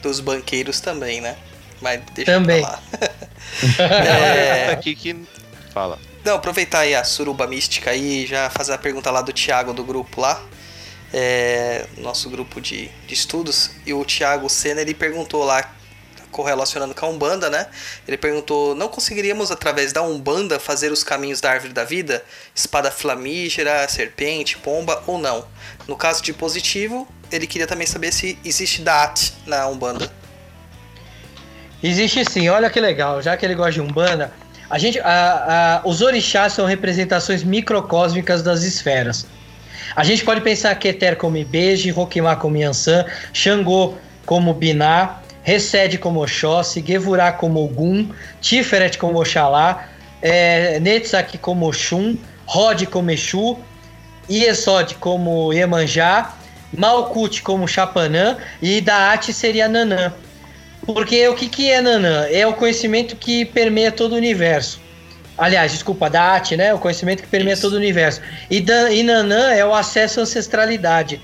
Dos 0.00 0.18
banqueiros 0.18 0.80
também, 0.80 1.20
né? 1.20 1.36
Mas 1.82 2.00
deixa 2.14 2.32
também. 2.32 2.62
eu 2.62 2.64
falar. 2.64 2.82
é... 3.84 4.72
aqui 4.72 4.94
que 4.94 5.14
fala. 5.74 5.98
Não, 6.24 6.36
aproveitar 6.36 6.80
aí 6.80 6.94
a 6.94 7.02
suruba 7.02 7.46
mística 7.46 7.90
aí 7.90 8.24
e 8.24 8.26
já 8.26 8.50
fazer 8.50 8.74
a 8.74 8.78
pergunta 8.78 9.10
lá 9.10 9.22
do 9.22 9.32
Thiago 9.32 9.72
do 9.72 9.82
grupo 9.82 10.20
lá. 10.20 10.42
É, 11.12 11.86
nosso 11.96 12.28
grupo 12.28 12.60
de, 12.60 12.88
de 13.06 13.14
estudos. 13.14 13.70
E 13.86 13.92
o 13.94 14.04
Thiago 14.04 14.48
Senna 14.48 14.82
ele 14.82 14.94
perguntou 14.94 15.44
lá, 15.44 15.72
correlacionando 16.30 16.94
com 16.94 17.06
a 17.06 17.08
Umbanda, 17.08 17.50
né? 17.50 17.66
Ele 18.06 18.16
perguntou: 18.16 18.74
não 18.74 18.88
conseguiríamos 18.88 19.50
através 19.50 19.92
da 19.92 20.02
Umbanda 20.02 20.58
fazer 20.58 20.92
os 20.92 21.02
caminhos 21.02 21.40
da 21.40 21.50
árvore 21.50 21.72
da 21.72 21.84
vida? 21.84 22.24
Espada 22.54 22.90
flamígera, 22.90 23.86
serpente, 23.88 24.56
pomba 24.58 25.02
ou 25.06 25.18
não? 25.18 25.46
No 25.86 25.96
caso 25.96 26.22
de 26.22 26.32
positivo, 26.32 27.08
ele 27.30 27.46
queria 27.46 27.66
também 27.66 27.86
saber 27.86 28.12
se 28.12 28.38
existe 28.44 28.82
DAT 28.82 29.32
na 29.46 29.66
Umbanda. 29.68 30.10
Existe 31.82 32.24
sim, 32.30 32.48
olha 32.48 32.68
que 32.68 32.78
legal. 32.78 33.22
Já 33.22 33.36
que 33.36 33.44
ele 33.44 33.54
gosta 33.54 33.72
de 33.72 33.80
Umbanda, 33.80 34.32
A 34.70 34.78
gente, 34.78 35.00
a, 35.00 35.80
a, 35.84 35.88
os 35.88 36.00
orixás 36.00 36.52
são 36.52 36.64
representações 36.64 37.42
microcósmicas 37.42 38.42
das 38.42 38.62
esferas. 38.62 39.26
A 39.96 40.04
gente 40.04 40.24
pode 40.24 40.40
pensar 40.40 40.74
Keter 40.76 41.16
como 41.16 41.36
Ibeji, 41.36 41.90
Rokimá 41.90 42.36
como 42.36 42.56
Yansan, 42.56 43.04
Xangô 43.32 43.94
como 44.24 44.54
Biná, 44.54 45.20
Resed 45.42 45.98
como 45.98 46.22
Oxóssi, 46.22 46.84
Gevurá 46.86 47.32
como 47.32 47.64
Ogum, 47.64 48.08
Tiferet 48.40 48.96
como 48.96 49.20
Oxalá, 49.20 49.88
é, 50.22 50.80
como 51.40 51.66
Oxum, 51.68 52.16
Rod 52.46 52.84
como 52.86 53.10
Exu, 53.10 53.58
Iesod 54.28 54.94
como 55.00 55.52
Iemanjá, 55.52 56.34
Malkut 56.72 57.42
como 57.42 57.66
Chapanã 57.66 58.36
e 58.62 58.80
Daat 58.80 59.32
seria 59.32 59.66
Nanã. 59.66 60.12
Porque 60.86 61.28
o 61.28 61.34
que, 61.34 61.48
que 61.48 61.70
é 61.70 61.80
Nanã? 61.80 62.26
É 62.30 62.46
o 62.46 62.54
conhecimento 62.54 63.16
que 63.16 63.44
permeia 63.44 63.92
todo 63.92 64.12
o 64.12 64.16
universo. 64.16 64.80
Aliás, 65.36 65.72
desculpa, 65.72 66.10
Daat, 66.10 66.56
né? 66.56 66.74
O 66.74 66.78
conhecimento 66.78 67.22
que 67.22 67.28
permeia 67.28 67.54
Isso. 67.54 67.62
todo 67.62 67.74
o 67.74 67.76
universo. 67.76 68.20
E, 68.50 68.60
Dan, 68.60 68.90
e 68.90 69.02
Nanã 69.02 69.52
é 69.52 69.64
o 69.64 69.74
acesso 69.74 70.20
à 70.20 70.22
ancestralidade. 70.22 71.20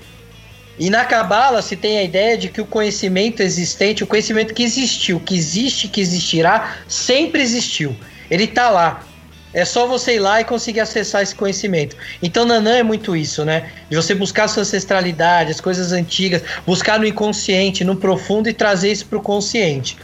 E 0.79 0.89
na 0.89 1.05
Cabala 1.05 1.61
se 1.61 1.75
tem 1.75 1.97
a 1.97 2.03
ideia 2.03 2.37
de 2.37 2.49
que 2.49 2.61
o 2.61 2.65
conhecimento 2.65 3.41
existente, 3.41 4.03
o 4.03 4.07
conhecimento 4.07 4.53
que 4.53 4.63
existiu, 4.63 5.19
que 5.19 5.35
existe, 5.35 5.87
que 5.87 6.01
existirá, 6.01 6.77
sempre 6.87 7.41
existiu. 7.41 7.95
Ele 8.29 8.43
está 8.43 8.69
lá. 8.69 9.06
É 9.53 9.63
só 9.65 9.87
você 9.87 10.15
ir 10.15 10.19
lá 10.19 10.41
e 10.41 10.45
conseguir 10.45 10.81
acessar 10.81 11.21
esse 11.21 11.33
conhecimento. 11.33 11.95
Então, 12.21 12.45
Nanã 12.45 12.77
é 12.77 12.83
muito 12.83 13.15
isso, 13.15 13.45
né? 13.45 13.71
De 13.89 13.95
você 13.95 14.13
buscar 14.13 14.47
sua 14.47 14.61
ancestralidade, 14.61 15.51
as 15.51 15.61
coisas 15.61 15.91
antigas, 15.91 16.43
buscar 16.65 16.99
no 16.99 17.05
inconsciente, 17.05 17.83
no 17.83 17.95
profundo 17.95 18.49
e 18.49 18.53
trazer 18.53 18.91
isso 18.91 19.05
para 19.05 19.17
o 19.17 19.21
consciente. 19.21 19.97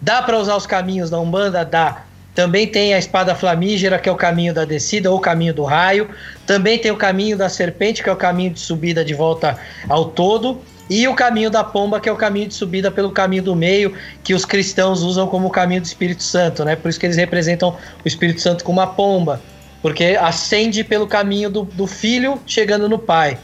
Dá 0.00 0.20
para 0.20 0.38
usar 0.38 0.56
os 0.56 0.66
caminhos 0.66 1.10
da 1.10 1.20
Umbanda? 1.20 1.64
Dá. 1.64 2.04
Também 2.34 2.66
tem 2.66 2.94
a 2.94 2.98
espada 2.98 3.34
flamígera, 3.34 3.98
que 3.98 4.08
é 4.08 4.12
o 4.12 4.16
caminho 4.16 4.54
da 4.54 4.64
descida 4.64 5.10
ou 5.10 5.18
o 5.18 5.20
caminho 5.20 5.52
do 5.52 5.64
raio. 5.64 6.08
Também 6.46 6.78
tem 6.78 6.90
o 6.90 6.96
caminho 6.96 7.36
da 7.36 7.48
serpente, 7.48 8.02
que 8.02 8.08
é 8.08 8.12
o 8.12 8.16
caminho 8.16 8.50
de 8.50 8.60
subida 8.60 9.04
de 9.04 9.14
volta 9.14 9.58
ao 9.88 10.06
todo. 10.06 10.60
E 10.92 11.08
o 11.08 11.14
caminho 11.14 11.48
da 11.48 11.64
pomba, 11.64 11.98
que 11.98 12.06
é 12.06 12.12
o 12.12 12.16
caminho 12.16 12.48
de 12.48 12.52
subida 12.52 12.90
pelo 12.90 13.10
caminho 13.12 13.42
do 13.42 13.56
meio, 13.56 13.94
que 14.22 14.34
os 14.34 14.44
cristãos 14.44 15.00
usam 15.00 15.26
como 15.26 15.48
o 15.48 15.50
caminho 15.50 15.80
do 15.80 15.86
Espírito 15.86 16.22
Santo, 16.22 16.66
né? 16.66 16.76
Por 16.76 16.90
isso 16.90 17.00
que 17.00 17.06
eles 17.06 17.16
representam 17.16 17.70
o 18.04 18.06
Espírito 18.06 18.42
Santo 18.42 18.62
como 18.62 18.78
uma 18.78 18.86
pomba, 18.86 19.40
porque 19.80 20.18
ascende 20.20 20.84
pelo 20.84 21.06
caminho 21.06 21.48
do, 21.48 21.62
do 21.64 21.86
filho 21.86 22.38
chegando 22.46 22.90
no 22.90 22.98
pai. 22.98 23.38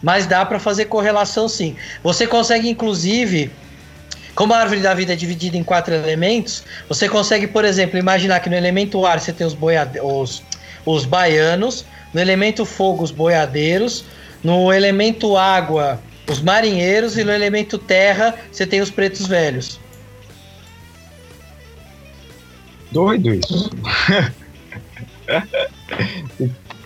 Mas 0.00 0.28
dá 0.28 0.46
para 0.46 0.60
fazer 0.60 0.84
correlação 0.84 1.48
sim. 1.48 1.74
Você 2.04 2.24
consegue, 2.24 2.70
inclusive, 2.70 3.50
como 4.36 4.54
a 4.54 4.58
árvore 4.58 4.80
da 4.80 4.94
vida 4.94 5.12
é 5.12 5.16
dividida 5.16 5.56
em 5.56 5.64
quatro 5.64 5.92
elementos, 5.92 6.62
você 6.88 7.08
consegue, 7.08 7.48
por 7.48 7.64
exemplo, 7.64 7.98
imaginar 7.98 8.38
que 8.38 8.48
no 8.48 8.54
elemento 8.54 9.04
ar 9.04 9.18
você 9.18 9.32
tem 9.32 9.44
os, 9.44 9.56
os, 10.04 10.42
os 10.84 11.04
baianos, 11.04 11.84
no 12.14 12.20
elemento 12.20 12.64
fogo 12.64 13.02
os 13.02 13.10
boiadeiros, 13.10 14.04
no 14.40 14.72
elemento 14.72 15.36
água 15.36 16.00
os 16.28 16.40
marinheiros 16.40 17.16
e 17.16 17.24
no 17.24 17.32
elemento 17.32 17.78
terra 17.78 18.34
você 18.50 18.66
tem 18.66 18.80
os 18.80 18.90
pretos 18.90 19.26
velhos. 19.26 19.80
Doido 22.90 23.34
isso. 23.34 23.70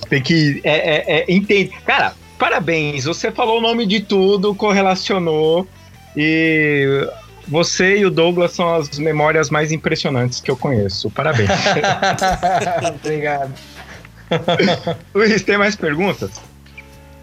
tem 0.09 0.22
que 0.22 0.61
é, 0.64 0.97
é, 0.97 1.18
é, 1.18 1.24
entender. 1.28 1.72
Cara, 1.84 2.14
parabéns. 2.38 3.05
Você 3.05 3.30
falou 3.30 3.59
o 3.59 3.61
nome 3.61 3.86
de 3.86 4.01
tudo, 4.01 4.55
correlacionou 4.55 5.66
e 6.16 7.09
você 7.47 7.99
e 7.99 8.07
o 8.07 8.11
Douglas 8.11 8.53
são 8.53 8.74
as 8.74 8.99
memórias 8.99 9.51
mais 9.51 9.72
impressionantes 9.72 10.41
que 10.41 10.51
eu 10.51 10.57
conheço. 10.57 11.11
Parabéns. 11.11 11.51
Obrigado. 13.03 13.55
Luiz, 15.14 15.43
tem 15.43 15.59
mais 15.59 15.76
perguntas? 15.76 16.30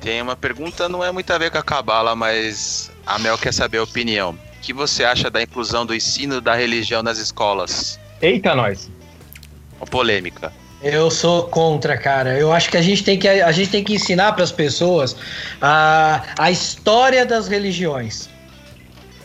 Tem 0.02 0.22
uma 0.22 0.36
pergunta, 0.36 0.88
não 0.88 1.04
é 1.04 1.12
muito 1.12 1.32
a 1.32 1.38
ver 1.38 1.52
com 1.52 1.58
a 1.58 1.64
cabala, 1.64 2.16
mas 2.16 2.92
a 3.06 3.18
Mel 3.20 3.38
quer 3.38 3.54
saber 3.54 3.80
a 3.80 3.84
opinião. 3.84 4.32
O 4.32 4.62
que 4.62 4.74
você 4.74 5.04
acha 5.04 5.30
da 5.30 5.42
inclusão 5.42 5.86
do 5.86 5.96
ensino 5.96 6.40
da 6.40 6.56
religião 6.56 7.02
nas 7.02 7.18
escolas? 7.18 8.00
Eita, 8.22 8.54
nós. 8.56 8.90
Uma 9.80 9.88
polêmica. 9.88 10.52
Eu 10.82 11.10
sou 11.10 11.44
contra, 11.44 11.98
cara. 11.98 12.38
Eu 12.38 12.52
acho 12.54 12.70
que 12.70 12.78
a 12.78 12.82
gente 12.82 13.04
tem 13.04 13.18
que, 13.18 13.28
a 13.28 13.52
gente 13.52 13.72
tem 13.72 13.84
que 13.84 13.96
ensinar 13.96 14.34
para 14.34 14.44
as 14.44 14.52
pessoas 14.52 15.16
a, 15.62 16.24
a 16.38 16.52
história 16.52 17.26
das 17.26 17.48
religiões 17.48 18.30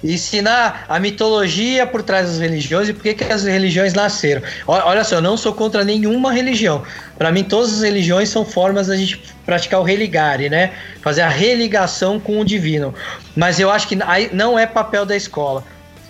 ensinar 0.03 0.85
a 0.89 0.99
mitologia 0.99 1.87
por 1.87 2.03
trás 2.03 2.27
das 2.27 2.39
religiões 2.39 2.89
e 2.89 2.93
por 2.93 3.03
que, 3.03 3.15
que 3.15 3.25
as 3.25 3.45
religiões 3.45 3.95
nasceram. 3.95 4.43
Olha 4.67 5.05
só, 5.05 5.17
eu 5.17 5.23
não 5.23 5.37
sou 5.37 5.53
contra 5.53 5.85
nenhuma 5.85 6.33
religião. 6.33 6.83
Para 7.17 7.31
mim, 7.31 7.45
todas 7.45 7.73
as 7.75 7.83
religiões 7.83 8.29
são 8.29 8.45
formas 8.45 8.89
da 8.89 8.97
gente 8.97 9.23
praticar 9.47 9.81
o 9.81 9.83
religare, 9.83 10.49
né? 10.49 10.73
Fazer 11.01 11.23
a 11.23 11.29
religação 11.29 12.19
com 12.19 12.41
o 12.41 12.45
divino. 12.45 12.95
Mas 13.37 13.61
eu 13.61 13.71
acho 13.71 13.87
que 13.87 13.97
não 14.33 14.59
é 14.59 14.67
papel 14.67 15.07
da 15.07 15.17
escola. 15.17 15.65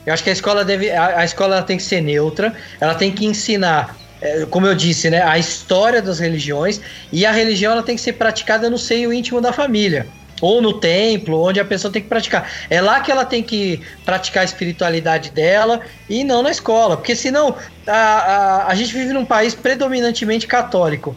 Eu 0.07 0.13
acho 0.13 0.25
que 0.25 0.31
a 0.31 0.33
escola 0.33 0.65
deve, 0.65 0.91
a, 0.91 1.25
escola 1.25 1.63
tem 1.63 1.77
que 1.77 1.83
ser 1.83 2.01
neutra. 2.01 2.55
Ela 2.81 2.95
tem 2.95 3.13
que 3.13 3.27
ensinar 3.27 3.97
é, 4.21 4.47
como 4.49 4.67
eu 4.67 4.75
disse, 4.75 5.11
né, 5.11 5.21
a 5.21 5.37
história 5.37 6.01
das 6.01 6.21
religiões 6.21 6.81
e 7.11 7.27
a 7.27 7.33
religião 7.33 7.73
ela 7.73 7.83
tem 7.83 7.97
que 7.97 8.01
ser 8.01 8.13
praticada 8.13 8.71
no 8.71 8.79
seio 8.79 9.13
íntimo 9.13 9.41
da 9.41 9.53
família 9.53 10.07
ou 10.43 10.61
no 10.61 10.75
templo, 10.75 11.41
onde 11.41 11.61
a 11.61 11.65
pessoa 11.65 11.91
tem 11.91 12.03
que 12.03 12.09
praticar. 12.09 12.51
É 12.69 12.81
lá 12.81 13.01
que 13.01 13.13
ela 13.13 13.25
tem 13.25 13.43
que 13.43 13.81
praticar 14.05 14.43
a 14.43 14.45
espiritualidade 14.45 15.31
dela 15.31 15.81
e 16.11 16.25
não 16.25 16.43
na 16.43 16.51
escola, 16.51 16.97
porque 16.97 17.15
senão 17.15 17.55
a, 17.87 17.93
a, 17.93 18.67
a 18.67 18.75
gente 18.75 18.93
vive 18.93 19.13
num 19.13 19.25
país 19.25 19.55
predominantemente 19.55 20.47
católico. 20.49 21.17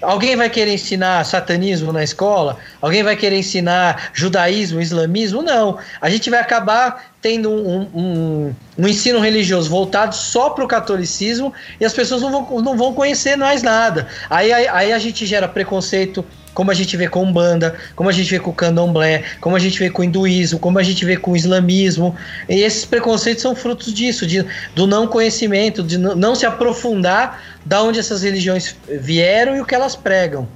Alguém 0.00 0.36
vai 0.36 0.48
querer 0.48 0.74
ensinar 0.74 1.24
satanismo 1.24 1.92
na 1.92 2.04
escola? 2.04 2.56
Alguém 2.80 3.02
vai 3.02 3.16
querer 3.16 3.38
ensinar 3.38 4.10
judaísmo, 4.12 4.80
islamismo? 4.80 5.42
Não. 5.42 5.76
A 6.00 6.08
gente 6.08 6.30
vai 6.30 6.38
acabar 6.38 7.12
tendo 7.20 7.50
um, 7.50 7.80
um, 7.92 8.54
um 8.78 8.86
ensino 8.86 9.18
religioso 9.18 9.68
voltado 9.68 10.14
só 10.14 10.50
para 10.50 10.64
o 10.64 10.68
catolicismo 10.68 11.52
e 11.80 11.84
as 11.84 11.92
pessoas 11.92 12.22
não 12.22 12.30
vão, 12.30 12.60
não 12.60 12.76
vão 12.76 12.94
conhecer 12.94 13.36
mais 13.36 13.60
nada. 13.60 14.06
Aí, 14.30 14.52
aí, 14.52 14.68
aí 14.68 14.92
a 14.92 14.98
gente 15.00 15.26
gera 15.26 15.48
preconceito, 15.48 16.24
como 16.58 16.72
a 16.72 16.74
gente 16.74 16.96
vê 16.96 17.06
com 17.06 17.22
Umbanda, 17.22 17.76
como 17.94 18.10
a 18.10 18.12
gente 18.12 18.28
vê 18.28 18.40
com 18.40 18.50
o 18.50 18.52
Candomblé, 18.52 19.22
como 19.40 19.54
a 19.54 19.60
gente 19.60 19.78
vê 19.78 19.88
com 19.88 20.02
o 20.02 20.04
hinduísmo, 20.04 20.58
como 20.58 20.76
a 20.76 20.82
gente 20.82 21.04
vê 21.04 21.16
com 21.16 21.30
o 21.30 21.36
islamismo. 21.36 22.16
E 22.48 22.62
esses 22.62 22.84
preconceitos 22.84 23.42
são 23.42 23.54
frutos 23.54 23.94
disso, 23.94 24.26
de, 24.26 24.44
do 24.74 24.84
não 24.84 25.06
conhecimento, 25.06 25.84
de 25.84 25.96
não 25.96 26.34
se 26.34 26.44
aprofundar 26.44 27.40
da 27.64 27.80
onde 27.80 28.00
essas 28.00 28.24
religiões 28.24 28.74
vieram 28.88 29.56
e 29.56 29.60
o 29.60 29.64
que 29.64 29.72
elas 29.72 29.94
pregam. 29.94 30.48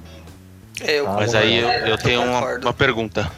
Eu, 0.80 1.06
Mas 1.06 1.36
aí 1.36 1.60
eu, 1.60 1.68
eu 1.68 1.96
tenho 1.96 2.20
uma, 2.20 2.56
uma 2.56 2.74
pergunta. 2.74 3.30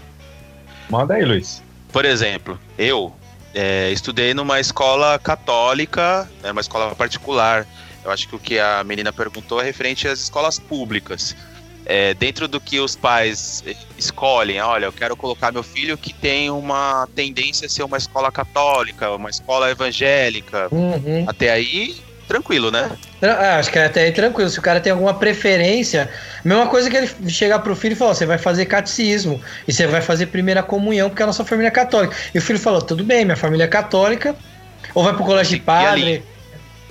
Manda 0.88 1.12
aí, 1.12 1.22
Luiz. 1.22 1.62
Por 1.92 2.06
exemplo, 2.06 2.58
eu 2.78 3.14
é, 3.52 3.90
estudei 3.92 4.32
numa 4.32 4.58
escola 4.58 5.18
católica, 5.18 6.26
é 6.42 6.50
uma 6.50 6.62
escola 6.62 6.94
particular. 6.94 7.66
Eu 8.02 8.10
acho 8.10 8.26
que 8.26 8.34
o 8.34 8.38
que 8.38 8.58
a 8.58 8.82
menina 8.82 9.12
perguntou 9.12 9.60
é 9.60 9.64
referente 9.64 10.08
às 10.08 10.18
escolas 10.18 10.58
públicas 10.58 11.36
é, 11.86 12.14
dentro 12.14 12.48
do 12.48 12.60
que 12.60 12.80
os 12.80 12.96
pais 12.96 13.62
escolhem, 13.98 14.60
olha, 14.60 14.86
eu 14.86 14.92
quero 14.92 15.16
colocar 15.16 15.52
meu 15.52 15.62
filho 15.62 15.96
que 15.96 16.12
tem 16.12 16.50
uma 16.50 17.08
tendência 17.14 17.66
a 17.66 17.68
ser 17.68 17.82
uma 17.82 17.98
escola 17.98 18.32
católica, 18.32 19.10
uma 19.10 19.30
escola 19.30 19.70
evangélica. 19.70 20.68
Uhum. 20.70 21.24
Até 21.26 21.50
aí, 21.50 21.96
tranquilo, 22.26 22.70
né? 22.70 22.90
Ah, 23.22 23.58
acho 23.58 23.70
que 23.70 23.78
é 23.78 23.86
até 23.86 24.04
aí 24.04 24.12
tranquilo. 24.12 24.48
Se 24.48 24.58
o 24.58 24.62
cara 24.62 24.80
tem 24.80 24.92
alguma 24.92 25.14
preferência, 25.14 26.10
mesma 26.44 26.66
coisa 26.66 26.90
que 26.90 26.96
ele 26.96 27.08
chegar 27.28 27.58
pro 27.58 27.76
filho 27.76 27.92
e 27.92 27.96
falar: 27.96 28.14
você 28.14 28.26
vai 28.26 28.38
fazer 28.38 28.66
catecismo 28.66 29.40
e 29.68 29.72
você 29.72 29.86
vai 29.86 30.00
fazer 30.00 30.26
primeira 30.26 30.62
comunhão 30.62 31.08
porque 31.08 31.22
a 31.22 31.26
nossa 31.26 31.44
família 31.44 31.68
é 31.68 31.72
católica. 31.72 32.16
E 32.34 32.38
o 32.38 32.42
filho 32.42 32.58
falou: 32.58 32.80
tudo 32.80 33.04
bem, 33.04 33.24
minha 33.24 33.36
família 33.36 33.64
é 33.64 33.68
católica, 33.68 34.34
ou 34.94 35.04
vai 35.04 35.14
pro 35.14 35.24
colégio 35.24 35.58
de 35.58 35.62
padre. 35.62 36.22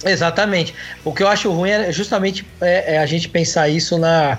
Exatamente. 0.06 0.76
O 1.04 1.14
que 1.14 1.24
eu 1.24 1.28
acho 1.28 1.50
ruim 1.50 1.70
é 1.70 1.92
justamente 1.92 2.46
é, 2.60 2.96
é 2.96 2.98
a 3.00 3.06
gente 3.06 3.30
pensar 3.30 3.70
isso 3.70 3.98
na 3.98 4.38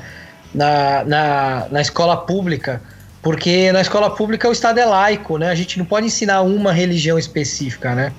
na, 0.55 1.05
na, 1.05 1.67
na 1.71 1.81
escola 1.81 2.17
pública, 2.17 2.81
porque 3.21 3.73
na 3.73 3.81
escola 3.81 4.11
pública 4.11 4.49
o 4.49 4.53
Estado 4.53 4.79
é 4.79 4.85
laico, 4.85 5.39
né? 5.39 5.51
A 5.51 5.55
gente 5.55 5.79
não 5.79 5.85
pode 5.85 6.07
ensinar 6.07 6.43
uma 6.43 6.73
religião 6.73 7.19
específica, 7.19 7.95
né? 7.95 8.13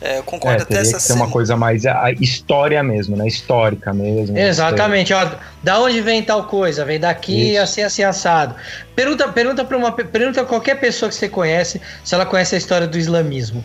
É, 0.00 0.18
eu 0.18 0.24
concordo 0.24 0.58
é, 0.58 0.62
até 0.64 0.78
essa 0.78 0.96
que 0.96 1.02
ser 1.02 1.12
uma 1.12 1.30
coisa 1.30 1.56
mais 1.56 1.86
a 1.86 2.10
história 2.10 2.82
mesmo, 2.82 3.16
né? 3.16 3.26
Histórica 3.26 3.92
mesmo. 3.92 4.36
Exatamente. 4.36 5.14
Ó, 5.14 5.30
da 5.62 5.78
onde 5.80 6.00
vem 6.00 6.20
tal 6.22 6.44
coisa? 6.44 6.84
Vem 6.84 6.98
daqui, 6.98 7.52
Isso. 7.52 7.62
assim, 7.62 7.82
assim, 7.82 8.02
assado. 8.02 8.56
Pergunta, 8.96 9.28
pergunta 9.28 9.64
para 9.64 9.76
uma 9.76 9.92
pergunta 9.92 10.40
a 10.40 10.44
qualquer 10.44 10.80
pessoa 10.80 11.08
que 11.08 11.14
você 11.14 11.28
conhece 11.28 11.80
se 12.02 12.14
ela 12.16 12.26
conhece 12.26 12.56
a 12.56 12.58
história 12.58 12.86
do 12.86 12.98
islamismo. 12.98 13.62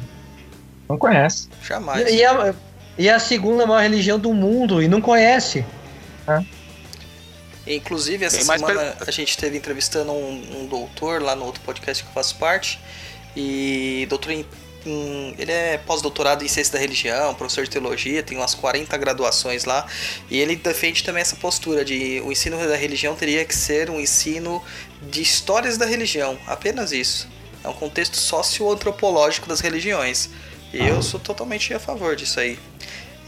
Não 0.87 0.97
conhece. 0.97 1.49
Jamais. 1.67 2.07
E, 2.07 2.17
e, 2.17 2.25
a, 2.25 2.53
e 2.99 3.09
a 3.09 3.17
segunda 3.17 3.65
maior 3.65 3.81
religião 3.81 4.19
do 4.19 4.31
mundo 4.31 4.81
e 4.81 4.87
não 4.87 5.01
conhece. 5.01 5.65
É. 6.27 6.56
Inclusive, 7.67 8.25
essa 8.25 8.41
semana 8.41 8.95
a 9.05 9.11
gente 9.11 9.29
esteve 9.29 9.57
entrevistando 9.57 10.11
um, 10.11 10.61
um, 10.61 10.65
doutor 10.65 11.21
lá 11.21 11.35
no 11.35 11.45
outro 11.45 11.61
podcast 11.61 12.03
que 12.03 12.09
eu 12.09 12.13
faço 12.13 12.35
parte. 12.37 12.79
E 13.35 14.07
doutor 14.09 14.31
em, 14.31 14.45
ele 15.37 15.51
é 15.51 15.77
pós-doutorado 15.77 16.43
em 16.43 16.47
ciência 16.47 16.73
da 16.73 16.79
religião, 16.79 17.33
professor 17.35 17.63
de 17.63 17.69
teologia, 17.69 18.23
tem 18.23 18.37
umas 18.37 18.55
40 18.55 18.95
graduações 18.97 19.65
lá, 19.65 19.85
e 20.29 20.39
ele 20.39 20.55
defende 20.55 21.03
também 21.03 21.21
essa 21.21 21.35
postura 21.35 21.83
de 21.83 22.21
o 22.25 22.31
ensino 22.31 22.57
da 22.57 22.75
religião 22.75 23.15
teria 23.15 23.43
que 23.45 23.55
ser 23.55 23.89
um 23.89 23.99
ensino 23.99 24.63
de 25.01 25.21
histórias 25.21 25.77
da 25.77 25.85
religião, 25.85 26.37
apenas 26.47 26.91
isso. 26.91 27.27
É 27.63 27.67
um 27.67 27.73
contexto 27.73 28.17
socioantropológico 28.17 29.47
das 29.47 29.59
religiões. 29.59 30.29
E 30.73 30.85
eu 30.85 31.01
sou 31.01 31.19
totalmente 31.19 31.73
a 31.73 31.79
favor 31.79 32.15
disso 32.15 32.39
aí. 32.39 32.59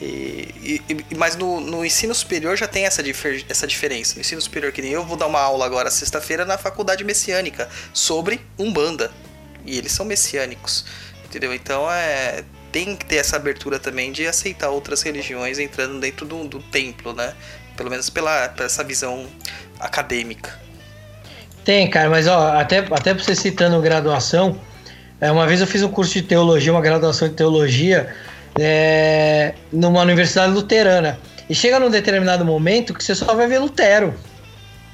E, 0.02 0.82
e, 0.88 1.16
mas 1.16 1.36
no, 1.36 1.60
no, 1.60 1.84
ensino 1.84 2.16
superior 2.16 2.56
já 2.56 2.68
tem 2.68 2.86
essa, 2.86 3.04
difer, 3.04 3.44
essa 3.50 3.68
diferença. 3.68 4.16
No 4.16 4.22
ensino 4.22 4.42
superior, 4.42 4.72
que 4.72 4.82
nem 4.82 4.92
eu 4.92 5.06
vou 5.06 5.18
dar 5.18 5.28
uma 5.28 5.40
aula 5.40 5.66
agora 5.66 5.92
sexta-feira 5.92 6.46
na 6.46 6.58
faculdade 6.58 7.04
messiânica 7.04 7.68
sobre 7.94 8.40
Umbanda. 8.58 9.12
E 9.66 9.78
eles 9.78 9.92
são 9.92 10.06
messiânicos. 10.06 10.86
Entendeu? 11.26 11.54
Então 11.54 11.90
é. 11.92 12.44
Tem 12.72 12.96
que 12.96 13.04
ter 13.04 13.16
essa 13.16 13.36
abertura 13.36 13.80
também 13.80 14.12
de 14.12 14.28
aceitar 14.28 14.70
outras 14.70 15.02
religiões 15.02 15.58
entrando 15.58 16.00
dentro 16.00 16.24
do, 16.24 16.48
do 16.48 16.60
templo, 16.60 17.14
né? 17.14 17.34
Pelo 17.76 17.90
menos 17.90 18.12
pela, 18.12 18.48
pela 18.50 18.68
essa 18.68 18.84
visão 18.84 19.26
acadêmica. 19.80 20.60
Tem, 21.66 21.90
cara, 21.90 22.12
mas 22.12 22.28
ó, 22.28 22.60
até, 22.60 22.78
até 22.92 23.12
você 23.14 23.36
citando 23.36 23.82
graduação, 23.82 24.62
é, 25.20 25.32
uma 25.32 25.48
vez 25.48 25.62
eu 25.62 25.68
fiz 25.68 25.82
um 25.82 25.90
curso 25.90 26.14
de 26.14 26.22
teologia, 26.22 26.72
uma 26.72 26.82
graduação 26.82 27.28
de 27.28 27.34
teologia, 27.34 28.16
é, 28.58 29.54
numa 29.72 30.02
universidade 30.02 30.54
luterana. 30.54 31.20
E 31.50 31.56
chega 31.56 31.80
num 31.80 31.90
determinado 31.90 32.46
momento 32.46 32.94
que 32.94 33.04
você 33.04 33.16
só 33.16 33.34
vai 33.34 33.48
ver 33.48 33.60
Lutero. 33.60 34.14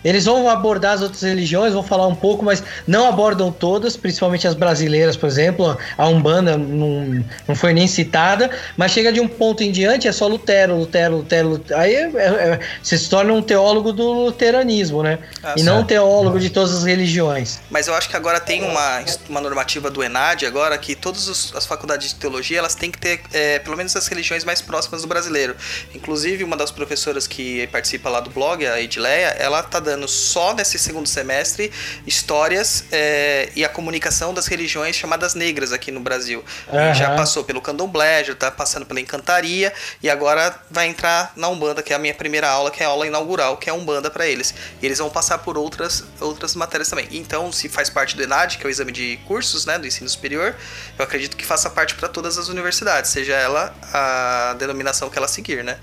Eles 0.06 0.26
vão 0.26 0.48
abordar 0.48 0.94
as 0.94 1.02
outras 1.02 1.24
religiões, 1.24 1.74
vão 1.74 1.82
falar 1.82 2.06
um 2.06 2.14
pouco, 2.14 2.46
mas 2.46 2.62
não 2.86 3.10
abordam 3.10 3.52
todas, 3.52 3.98
principalmente 3.98 4.48
as 4.48 4.54
brasileiras, 4.54 5.18
por 5.18 5.26
exemplo. 5.28 5.76
A 5.98 6.08
Umbanda 6.08 6.56
não, 6.56 7.26
não 7.48 7.56
foi 7.56 7.74
nem 7.74 7.88
citada, 7.88 8.52
mas 8.78 8.92
chega 8.92 9.12
de 9.12 9.20
um 9.20 9.28
ponto 9.28 9.64
em 9.64 9.72
diante, 9.72 10.08
é 10.08 10.12
só 10.12 10.28
Lutero, 10.28 10.78
Lutero, 10.78 11.18
Lutero. 11.18 11.50
Lutero. 11.50 11.80
Aí 11.80 11.96
é, 11.96 12.12
é, 12.16 12.60
você 12.84 13.00
se 13.00 13.10
torna 13.10 13.34
um 13.34 13.42
teólogo 13.42 13.92
do 13.92 14.26
luteranismo, 14.26 15.02
né? 15.02 15.18
Ah, 15.42 15.56
e 15.58 15.64
não 15.64 15.80
um 15.80 15.84
teólogo 15.84 16.40
de 16.40 16.52
todas 16.52 16.76
as 16.76 16.84
religiões. 16.84 17.60
Mas 17.72 17.88
eu 17.88 17.96
acho 17.96 18.08
que 18.08 18.16
agora 18.16 18.40
tem 18.40 18.64
uma, 18.64 19.04
uma 19.28 19.42
normativa 19.42 19.90
do 19.90 20.04
ENAD, 20.04 20.46
agora, 20.46 20.78
que 20.78 20.94
todas 20.94 21.52
as 21.56 21.66
faculdades 21.66 22.10
de 22.10 22.16
teologia 22.16 22.60
elas 22.60 22.76
têm 22.76 22.92
que 22.92 23.00
ter 23.00 23.22
é, 23.34 23.58
pelo 23.58 23.76
menos 23.76 23.96
as 23.96 24.08
religiões 24.08 24.44
mais 24.44 24.62
próximas 24.62 25.02
do 25.02 25.08
brasileiro. 25.08 25.56
Inclusive, 25.96 26.44
uma 26.44 26.56
das 26.56 26.70
professoras 26.70 27.26
que 27.26 27.66
participa 27.68 28.08
lá 28.08 28.20
do 28.20 28.30
blog, 28.30 28.64
a 28.68 28.80
Edileia, 28.80 29.30
ela 29.40 29.64
tá 29.64 29.80
dando 29.80 29.95
só 30.08 30.54
nesse 30.54 30.78
segundo 30.78 31.08
semestre 31.08 31.72
histórias 32.06 32.86
é, 32.92 33.50
e 33.56 33.64
a 33.64 33.70
comunicação 33.70 34.34
das 34.34 34.48
religiões 34.48 34.96
chamadas 34.96 35.34
negras 35.36 35.72
aqui 35.72 35.92
no 35.92 36.00
Brasil. 36.00 36.44
Uhum. 36.68 36.94
Já 36.94 37.16
passou 37.16 37.44
pelo 37.44 37.62
candomblé, 37.62 38.24
já 38.24 38.34
está 38.34 38.52
passando 38.52 38.86
pela 38.86 39.00
encantaria 39.00 39.74
e 40.02 40.10
agora 40.10 40.58
vai 40.70 40.88
entrar 40.88 41.34
na 41.36 41.48
Umbanda, 41.48 41.82
que 41.82 41.94
é 41.94 41.96
a 41.96 42.00
minha 42.00 42.14
primeira 42.14 42.50
aula, 42.50 42.72
que 42.72 42.84
é 42.84 42.86
a 42.86 42.90
aula 42.90 43.08
inaugural, 43.08 43.58
que 43.58 43.70
é 43.70 43.72
a 43.72 43.76
Umbanda 43.76 44.10
para 44.10 44.28
eles. 44.28 44.54
E 44.82 44.86
eles 44.86 44.98
vão 45.00 45.10
passar 45.10 45.40
por 45.40 45.58
outras, 45.58 46.04
outras 46.20 46.56
matérias 46.56 46.90
também. 46.90 47.08
Então, 47.12 47.52
se 47.52 47.70
faz 47.70 47.90
parte 47.90 48.16
do 48.16 48.24
ENAD, 48.24 48.58
que 48.58 48.66
é 48.66 48.68
o 48.68 48.70
exame 48.70 48.92
de 48.92 49.18
cursos 49.26 49.66
né, 49.66 49.80
do 49.80 49.88
ensino 49.88 50.10
superior, 50.10 50.56
eu 50.98 51.04
acredito 51.04 51.36
que 51.38 51.46
faça 51.46 51.70
parte 51.70 51.96
para 51.96 52.08
todas 52.08 52.38
as 52.38 52.50
universidades, 52.50 53.12
seja 53.12 53.34
ela 53.34 53.74
a 53.94 54.56
denominação 54.58 55.10
que 55.10 55.18
ela 55.18 55.28
seguir, 55.28 55.64
né? 55.64 55.78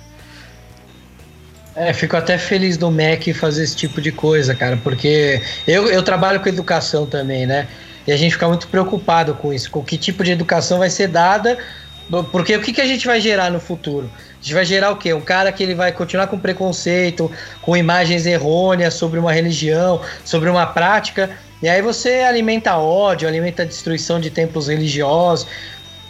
É, 1.74 1.92
fico 1.92 2.16
até 2.16 2.36
feliz 2.36 2.76
do 2.76 2.90
MEC 2.90 3.32
fazer 3.32 3.62
esse 3.62 3.74
tipo 3.74 4.00
de 4.00 4.12
coisa, 4.12 4.54
cara, 4.54 4.76
porque 4.76 5.40
eu, 5.66 5.88
eu 5.88 6.02
trabalho 6.02 6.38
com 6.40 6.48
educação 6.48 7.06
também, 7.06 7.46
né? 7.46 7.66
E 8.06 8.12
a 8.12 8.16
gente 8.16 8.32
fica 8.32 8.46
muito 8.46 8.68
preocupado 8.68 9.34
com 9.34 9.52
isso, 9.52 9.70
com 9.70 9.82
que 9.82 9.96
tipo 9.96 10.22
de 10.22 10.32
educação 10.32 10.78
vai 10.78 10.90
ser 10.90 11.08
dada, 11.08 11.56
porque 12.30 12.54
o 12.56 12.60
que, 12.60 12.72
que 12.74 12.80
a 12.80 12.86
gente 12.86 13.06
vai 13.06 13.20
gerar 13.20 13.50
no 13.50 13.58
futuro? 13.58 14.10
A 14.14 14.42
gente 14.42 14.52
vai 14.52 14.64
gerar 14.64 14.90
o 14.90 14.96
quê? 14.96 15.14
Um 15.14 15.20
cara 15.20 15.50
que 15.50 15.62
ele 15.62 15.74
vai 15.74 15.92
continuar 15.92 16.26
com 16.26 16.38
preconceito, 16.38 17.30
com 17.62 17.74
imagens 17.76 18.26
errôneas 18.26 18.94
sobre 18.94 19.18
uma 19.18 19.32
religião, 19.32 20.00
sobre 20.24 20.50
uma 20.50 20.66
prática, 20.66 21.30
e 21.62 21.68
aí 21.68 21.80
você 21.80 22.20
alimenta 22.20 22.76
ódio, 22.76 23.26
alimenta 23.26 23.64
destruição 23.64 24.20
de 24.20 24.30
templos 24.30 24.68
religiosos, 24.68 25.46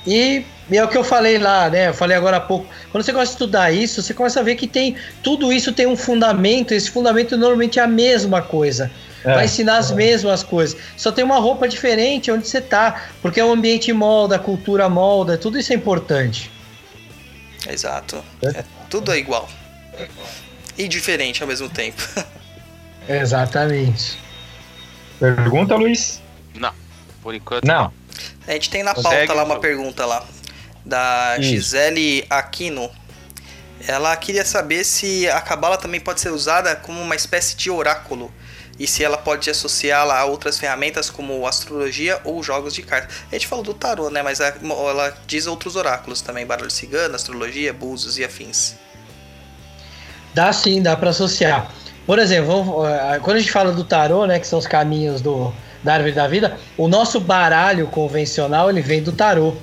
e, 0.04 0.44
e, 0.70 0.76
é 0.76 0.84
o 0.84 0.88
que 0.88 0.96
eu 0.96 1.04
falei 1.04 1.38
lá, 1.38 1.68
né? 1.68 1.88
Eu 1.88 1.94
falei 1.94 2.16
agora 2.16 2.36
há 2.36 2.40
pouco. 2.40 2.66
Quando 2.90 3.04
você 3.04 3.12
gosta 3.12 3.26
de 3.26 3.32
estudar 3.32 3.72
isso, 3.72 4.02
você 4.02 4.14
começa 4.14 4.40
a 4.40 4.42
ver 4.42 4.54
que 4.56 4.66
tem 4.66 4.96
tudo 5.22 5.52
isso 5.52 5.72
tem 5.72 5.86
um 5.86 5.96
fundamento. 5.96 6.72
Esse 6.72 6.90
fundamento 6.90 7.36
normalmente 7.36 7.78
é 7.78 7.82
a 7.82 7.86
mesma 7.86 8.40
coisa. 8.40 8.90
É, 9.24 9.34
vai 9.34 9.44
ensinar 9.44 9.78
as 9.78 9.90
é. 9.90 9.94
mesmas 9.94 10.42
coisas. 10.42 10.76
Só 10.96 11.10
tem 11.10 11.24
uma 11.24 11.38
roupa 11.38 11.68
diferente 11.68 12.30
onde 12.30 12.46
você 12.46 12.60
tá, 12.60 13.08
porque 13.20 13.40
o 13.40 13.52
ambiente 13.52 13.92
molda, 13.92 14.36
a 14.36 14.38
cultura 14.38 14.88
molda, 14.88 15.36
tudo 15.36 15.58
isso 15.58 15.72
é 15.72 15.76
importante. 15.76 16.50
Exato. 17.68 18.22
É, 18.42 18.64
tudo 18.88 19.12
é 19.12 19.18
igual. 19.18 19.48
E 20.76 20.88
diferente 20.88 21.42
ao 21.42 21.48
mesmo 21.48 21.68
tempo. 21.68 22.02
Exatamente. 23.08 24.18
Pergunta, 25.18 25.76
Luiz? 25.76 26.20
Não, 26.54 26.72
por 27.22 27.34
enquanto 27.34 27.64
não. 27.64 27.84
não. 27.84 27.92
A 28.46 28.52
gente 28.52 28.70
tem 28.70 28.82
na 28.82 28.94
pauta 28.94 29.08
Consegue, 29.08 29.32
lá 29.32 29.44
uma 29.44 29.60
pergunta 29.60 30.04
lá 30.04 30.24
da. 30.84 31.36
Gisele 31.40 32.24
Aquino. 32.28 32.90
Ela 33.86 34.16
queria 34.16 34.44
saber 34.44 34.84
se 34.84 35.28
a 35.28 35.40
cabala 35.40 35.76
também 35.76 36.00
pode 36.00 36.20
ser 36.20 36.30
usada 36.30 36.76
como 36.76 37.00
uma 37.00 37.16
espécie 37.16 37.56
de 37.56 37.68
oráculo 37.68 38.32
e 38.78 38.86
se 38.86 39.04
ela 39.04 39.18
pode 39.18 39.50
associá-la 39.50 40.18
a 40.18 40.24
outras 40.24 40.58
ferramentas 40.58 41.10
como 41.10 41.46
astrologia 41.46 42.20
ou 42.24 42.42
jogos 42.42 42.74
de 42.74 42.82
cartas. 42.82 43.16
A 43.30 43.34
gente 43.34 43.46
falou 43.46 43.64
do 43.64 43.74
tarô, 43.74 44.08
né? 44.08 44.22
Mas 44.22 44.40
ela 44.40 45.16
diz 45.26 45.46
outros 45.46 45.76
oráculos 45.76 46.20
também, 46.20 46.46
barulho 46.46 46.70
cigano, 46.70 47.14
astrologia, 47.14 47.72
búzios 47.72 48.18
e 48.18 48.24
afins. 48.24 48.76
Dá 50.34 50.52
sim, 50.52 50.82
dá 50.82 50.96
para 50.96 51.10
associar. 51.10 51.70
Por 52.06 52.18
exemplo, 52.18 52.86
eh, 52.86 53.20
quando 53.22 53.36
a 53.36 53.40
gente 53.40 53.52
fala 53.52 53.70
do 53.72 53.84
tarô, 53.84 54.26
né, 54.26 54.38
que 54.38 54.46
são 54.46 54.58
os 54.58 54.66
caminhos 54.66 55.20
do, 55.20 55.52
da 55.82 55.94
árvore 55.94 56.12
da 56.12 56.26
vida, 56.26 56.58
o 56.76 56.88
nosso 56.88 57.20
baralho 57.20 57.86
convencional 57.88 58.70
ele 58.70 58.80
vem 58.80 59.02
do 59.02 59.12
tarô. 59.12 59.54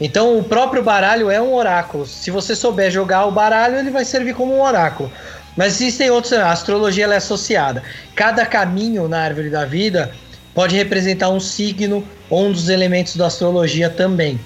Então 0.00 0.38
o 0.38 0.44
próprio 0.44 0.82
baralho 0.82 1.30
é 1.30 1.40
um 1.40 1.54
oráculo. 1.54 2.06
Se 2.06 2.30
você 2.30 2.54
souber 2.54 2.90
jogar 2.90 3.26
o 3.26 3.32
baralho, 3.32 3.78
ele 3.78 3.90
vai 3.90 4.04
servir 4.04 4.34
como 4.34 4.54
um 4.54 4.60
oráculo. 4.60 5.10
Mas 5.56 5.80
existem 5.80 6.10
outros, 6.10 6.34
a 6.34 6.50
astrologia 6.50 7.06
é 7.06 7.16
associada. 7.16 7.82
Cada 8.14 8.44
caminho 8.44 9.08
na 9.08 9.20
árvore 9.20 9.48
da 9.48 9.64
vida 9.64 10.12
pode 10.54 10.76
representar 10.76 11.30
um 11.30 11.40
signo 11.40 12.06
ou 12.28 12.46
um 12.46 12.52
dos 12.52 12.68
elementos 12.68 13.16
da 13.16 13.26
astrologia 13.26 13.88
também. 13.88 14.38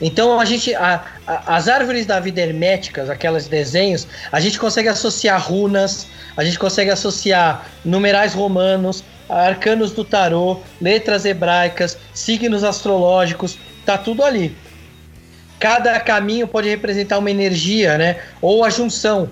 Então 0.00 0.38
a 0.38 0.44
gente, 0.44 0.72
a, 0.76 1.04
a, 1.26 1.56
as 1.56 1.68
árvores 1.68 2.06
da 2.06 2.20
vida 2.20 2.40
herméticas, 2.40 3.10
aquelas 3.10 3.48
desenhos, 3.48 4.06
a 4.30 4.38
gente 4.38 4.58
consegue 4.58 4.88
associar 4.88 5.40
runas, 5.40 6.06
a 6.36 6.44
gente 6.44 6.58
consegue 6.58 6.90
associar 6.90 7.66
numerais 7.84 8.32
romanos, 8.32 9.02
arcanos 9.28 9.90
do 9.90 10.04
tarô, 10.04 10.60
letras 10.80 11.24
hebraicas, 11.24 11.98
signos 12.14 12.62
astrológicos, 12.62 13.58
tá 13.84 13.98
tudo 13.98 14.22
ali. 14.22 14.56
Cada 15.58 15.98
caminho 16.00 16.46
pode 16.46 16.68
representar 16.68 17.18
uma 17.18 17.30
energia, 17.30 17.98
né? 17.98 18.16
Ou 18.40 18.64
a 18.64 18.70
junção 18.70 19.28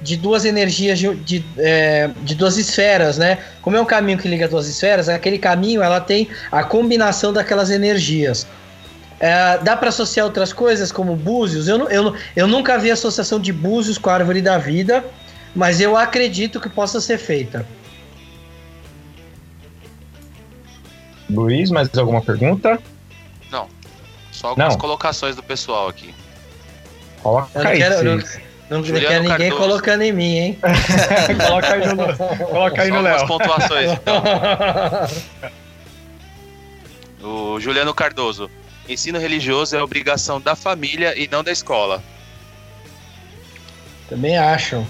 de 0.00 0.16
duas 0.16 0.44
energias 0.44 0.98
de, 0.98 1.14
de, 1.16 1.44
é, 1.56 2.10
de, 2.22 2.34
duas 2.34 2.56
esferas, 2.56 3.18
né? 3.18 3.38
Como 3.62 3.76
é 3.76 3.80
um 3.80 3.84
caminho 3.84 4.18
que 4.18 4.28
liga 4.28 4.46
duas 4.48 4.68
esferas, 4.68 5.08
aquele 5.08 5.38
caminho 5.38 5.82
ela 5.82 6.00
tem 6.00 6.28
a 6.50 6.62
combinação 6.62 7.32
daquelas 7.32 7.70
energias. 7.70 8.46
É, 9.20 9.58
dá 9.58 9.76
para 9.76 9.88
associar 9.88 10.26
outras 10.26 10.52
coisas 10.52 10.92
como 10.92 11.16
búzios. 11.16 11.66
Eu, 11.66 11.88
eu, 11.88 12.14
eu 12.36 12.46
nunca 12.46 12.78
vi 12.78 12.90
associação 12.90 13.40
de 13.40 13.52
búzios 13.52 13.98
com 13.98 14.10
a 14.10 14.14
árvore 14.14 14.40
da 14.40 14.58
vida, 14.58 15.04
mas 15.54 15.80
eu 15.80 15.96
acredito 15.96 16.60
que 16.60 16.68
possa 16.68 17.00
ser 17.00 17.18
feita. 17.18 17.66
Luiz, 21.28 21.70
mais 21.70 21.88
alguma 21.98 22.22
pergunta? 22.22 22.80
Só 24.38 24.48
algumas 24.50 24.74
não. 24.74 24.80
colocações 24.80 25.34
do 25.34 25.42
pessoal 25.42 25.88
aqui. 25.88 26.14
Coloca 27.20 27.50
eu 27.58 27.64
não 27.64 27.70
aí. 27.72 27.78
Quero, 27.78 28.04
não, 28.04 28.16
não 28.70 28.82
quero 28.84 29.22
ninguém 29.24 29.28
Cardoso. 29.28 29.56
colocando 29.56 30.02
em 30.02 30.12
mim, 30.12 30.38
hein? 30.38 30.58
coloca 31.44 31.72
aí 31.74 31.86
no, 31.88 32.46
coloca 32.46 32.82
aí 32.82 32.88
no 32.88 33.00
Léo. 33.00 33.26
pontuações, 33.26 33.90
então. 33.90 34.22
o 37.20 37.58
Juliano 37.58 37.92
Cardoso. 37.92 38.48
Ensino 38.88 39.18
religioso 39.18 39.76
é 39.76 39.82
obrigação 39.82 40.40
da 40.40 40.54
família 40.54 41.20
e 41.20 41.26
não 41.26 41.42
da 41.42 41.50
escola. 41.50 42.00
Também 44.08 44.38
acho. 44.38 44.86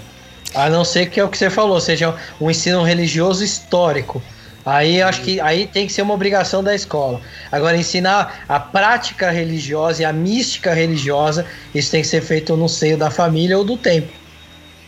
A 0.54 0.68
não 0.68 0.84
ser 0.84 1.08
que 1.08 1.18
é 1.18 1.24
o 1.24 1.28
que 1.28 1.38
você 1.38 1.48
falou, 1.48 1.80
seja 1.80 2.14
um 2.38 2.50
ensino 2.50 2.82
religioso 2.82 3.42
histórico. 3.42 4.22
Aí 4.68 5.00
acho 5.00 5.22
que 5.22 5.40
aí 5.40 5.66
tem 5.66 5.86
que 5.86 5.92
ser 5.94 6.02
uma 6.02 6.12
obrigação 6.12 6.62
da 6.62 6.74
escola. 6.74 7.22
Agora, 7.50 7.74
ensinar 7.74 8.44
a 8.46 8.60
prática 8.60 9.30
religiosa 9.30 10.02
e 10.02 10.04
a 10.04 10.12
mística 10.12 10.74
religiosa, 10.74 11.46
isso 11.74 11.90
tem 11.90 12.02
que 12.02 12.06
ser 12.06 12.20
feito 12.20 12.54
no 12.54 12.68
seio 12.68 12.98
da 12.98 13.10
família 13.10 13.56
ou 13.56 13.64
do 13.64 13.78
tempo. 13.78 14.12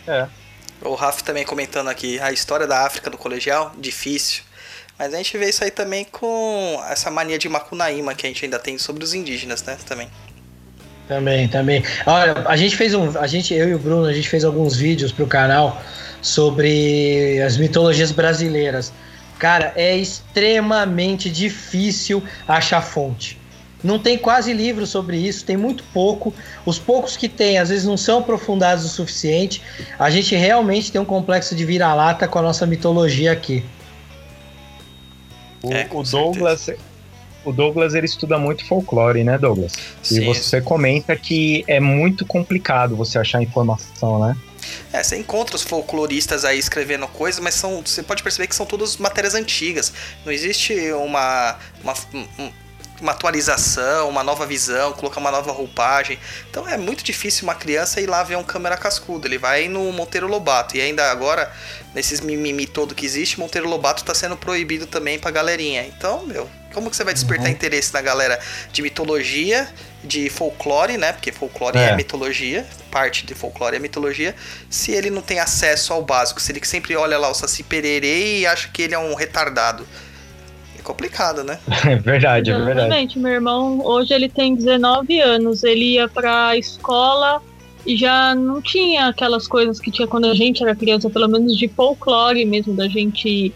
É. 0.07 0.27
O 0.83 0.93
Raf 0.93 1.23
também 1.23 1.43
comentando 1.43 1.87
aqui, 1.87 2.19
a 2.19 2.31
história 2.31 2.67
da 2.67 2.85
África 2.85 3.09
no 3.09 3.17
colegial, 3.17 3.71
difícil. 3.75 4.43
Mas 4.99 5.15
a 5.15 5.17
gente 5.17 5.35
vê 5.35 5.49
isso 5.49 5.63
aí 5.63 5.71
também 5.71 6.05
com 6.05 6.79
essa 6.87 7.09
mania 7.09 7.39
de 7.39 7.49
Macunaíma 7.49 8.13
que 8.13 8.27
a 8.27 8.29
gente 8.29 8.45
ainda 8.45 8.59
tem 8.59 8.77
sobre 8.77 9.03
os 9.03 9.15
indígenas, 9.15 9.63
né? 9.63 9.79
Também. 9.87 10.07
Também, 11.07 11.47
também. 11.47 11.83
Olha, 12.05 12.43
a 12.47 12.55
gente 12.55 12.75
fez 12.75 12.93
um. 12.93 13.17
A 13.17 13.25
gente, 13.25 13.51
eu 13.55 13.67
e 13.67 13.73
o 13.73 13.79
Bruno, 13.79 14.05
a 14.05 14.13
gente 14.13 14.29
fez 14.29 14.45
alguns 14.45 14.75
vídeos 14.75 15.11
pro 15.11 15.25
canal 15.25 15.81
sobre 16.21 17.41
as 17.41 17.57
mitologias 17.57 18.11
brasileiras. 18.11 18.93
Cara, 19.41 19.73
é 19.75 19.97
extremamente 19.97 21.27
difícil 21.27 22.21
achar 22.47 22.79
fonte. 22.79 23.39
Não 23.83 23.97
tem 23.97 24.15
quase 24.15 24.53
livro 24.53 24.85
sobre 24.85 25.17
isso, 25.17 25.43
tem 25.43 25.57
muito 25.57 25.83
pouco. 25.91 26.31
Os 26.63 26.77
poucos 26.77 27.17
que 27.17 27.27
tem, 27.27 27.57
às 27.57 27.69
vezes, 27.69 27.83
não 27.83 27.97
são 27.97 28.19
aprofundados 28.19 28.85
o 28.85 28.87
suficiente. 28.87 29.59
A 29.97 30.11
gente 30.11 30.35
realmente 30.35 30.91
tem 30.91 31.01
um 31.01 31.05
complexo 31.05 31.55
de 31.55 31.65
vira-lata 31.65 32.27
com 32.27 32.37
a 32.37 32.43
nossa 32.43 32.67
mitologia 32.67 33.31
aqui. 33.31 33.65
O, 35.63 35.73
é, 35.73 35.89
o 35.91 36.03
Douglas, 36.03 36.69
o 37.43 37.51
Douglas 37.51 37.95
ele 37.95 38.05
estuda 38.05 38.37
muito 38.37 38.63
folclore, 38.67 39.23
né, 39.23 39.39
Douglas? 39.39 39.73
Sim. 40.03 40.21
E 40.21 40.25
você 40.25 40.61
comenta 40.61 41.15
que 41.15 41.63
é 41.65 41.79
muito 41.79 42.27
complicado 42.27 42.95
você 42.95 43.17
achar 43.17 43.41
informação, 43.41 44.19
né? 44.19 44.37
É, 44.91 45.03
você 45.03 45.17
encontra 45.17 45.55
os 45.55 45.63
folcloristas 45.63 46.45
aí 46.45 46.59
escrevendo 46.59 47.07
coisas, 47.07 47.39
mas 47.39 47.55
são, 47.55 47.81
você 47.81 48.03
pode 48.03 48.23
perceber 48.23 48.47
que 48.47 48.55
são 48.55 48.65
todas 48.65 48.97
matérias 48.97 49.35
antigas. 49.35 49.91
Não 50.25 50.31
existe 50.31 50.91
uma, 50.93 51.57
uma, 51.83 51.93
uma 53.01 53.11
atualização, 53.11 54.07
uma 54.07 54.23
nova 54.23 54.45
visão, 54.45 54.93
colocar 54.93 55.19
uma 55.19 55.31
nova 55.31 55.51
roupagem. 55.51 56.19
Então 56.49 56.67
é 56.69 56.77
muito 56.77 57.03
difícil 57.03 57.43
uma 57.43 57.55
criança 57.55 57.99
ir 57.99 58.07
lá 58.07 58.23
ver 58.23 58.37
um 58.37 58.43
câmera 58.43 58.77
cascudo. 58.77 59.27
Ele 59.27 59.37
vai 59.37 59.67
no 59.67 59.91
Monteiro 59.91 60.27
Lobato. 60.27 60.77
E 60.77 60.81
ainda 60.81 61.09
agora, 61.09 61.51
nesses 61.93 62.21
mimimi 62.21 62.67
todo 62.67 62.93
que 62.93 63.05
existe, 63.05 63.39
Monteiro 63.39 63.67
Lobato 63.67 64.03
está 64.03 64.13
sendo 64.13 64.37
proibido 64.37 64.85
também 64.85 65.17
pra 65.17 65.31
galerinha. 65.31 65.83
Então, 65.85 66.25
meu, 66.25 66.47
como 66.73 66.89
que 66.89 66.95
você 66.95 67.03
vai 67.03 67.13
despertar 67.13 67.47
uhum. 67.47 67.51
interesse 67.51 67.93
na 67.93 68.01
galera 68.01 68.39
de 68.71 68.81
mitologia, 68.81 69.67
de 70.03 70.29
folclore, 70.29 70.97
né? 70.97 71.11
Porque 71.11 71.31
folclore 71.31 71.77
é. 71.77 71.89
é. 71.89 71.95
mitologia, 71.95 72.65
parte 72.91 73.25
de 73.25 73.33
folclore 73.33 73.75
é 73.75 73.79
mitologia, 73.79 74.35
se 74.69 74.91
ele 74.91 75.09
não 75.09 75.21
tem 75.21 75.39
acesso 75.39 75.91
ao 75.91 76.03
básico, 76.03 76.39
se 76.39 76.51
ele 76.51 76.63
sempre 76.63 76.95
olha 76.95 77.17
lá 77.17 77.29
o 77.29 77.33
Saci 77.33 77.63
Pererê 77.63 78.39
e 78.39 78.45
acha 78.45 78.69
que 78.69 78.83
ele 78.83 78.93
é 78.93 78.99
um 78.99 79.15
retardado. 79.15 79.87
É 80.81 80.83
complicado, 80.83 81.43
né? 81.43 81.59
É 81.87 81.95
verdade, 81.95 82.49
é 82.49 82.55
verdade. 82.55 82.79
Exatamente. 82.79 83.19
Meu 83.19 83.31
irmão, 83.31 83.85
hoje 83.85 84.13
ele 84.13 84.27
tem 84.27 84.55
19 84.55 85.19
anos. 85.21 85.63
Ele 85.63 85.93
ia 85.93 86.09
pra 86.09 86.57
escola 86.57 87.41
e 87.85 87.95
já 87.95 88.33
não 88.35 88.61
tinha 88.61 89.07
aquelas 89.07 89.47
coisas 89.47 89.79
que 89.79 89.91
tinha 89.91 90.07
quando 90.07 90.25
a 90.25 90.33
gente 90.33 90.61
era 90.63 90.75
criança, 90.75 91.09
pelo 91.09 91.27
menos 91.27 91.55
de 91.55 91.67
folclore 91.67 92.43
mesmo, 92.45 92.73
da 92.73 92.87
gente 92.87 93.53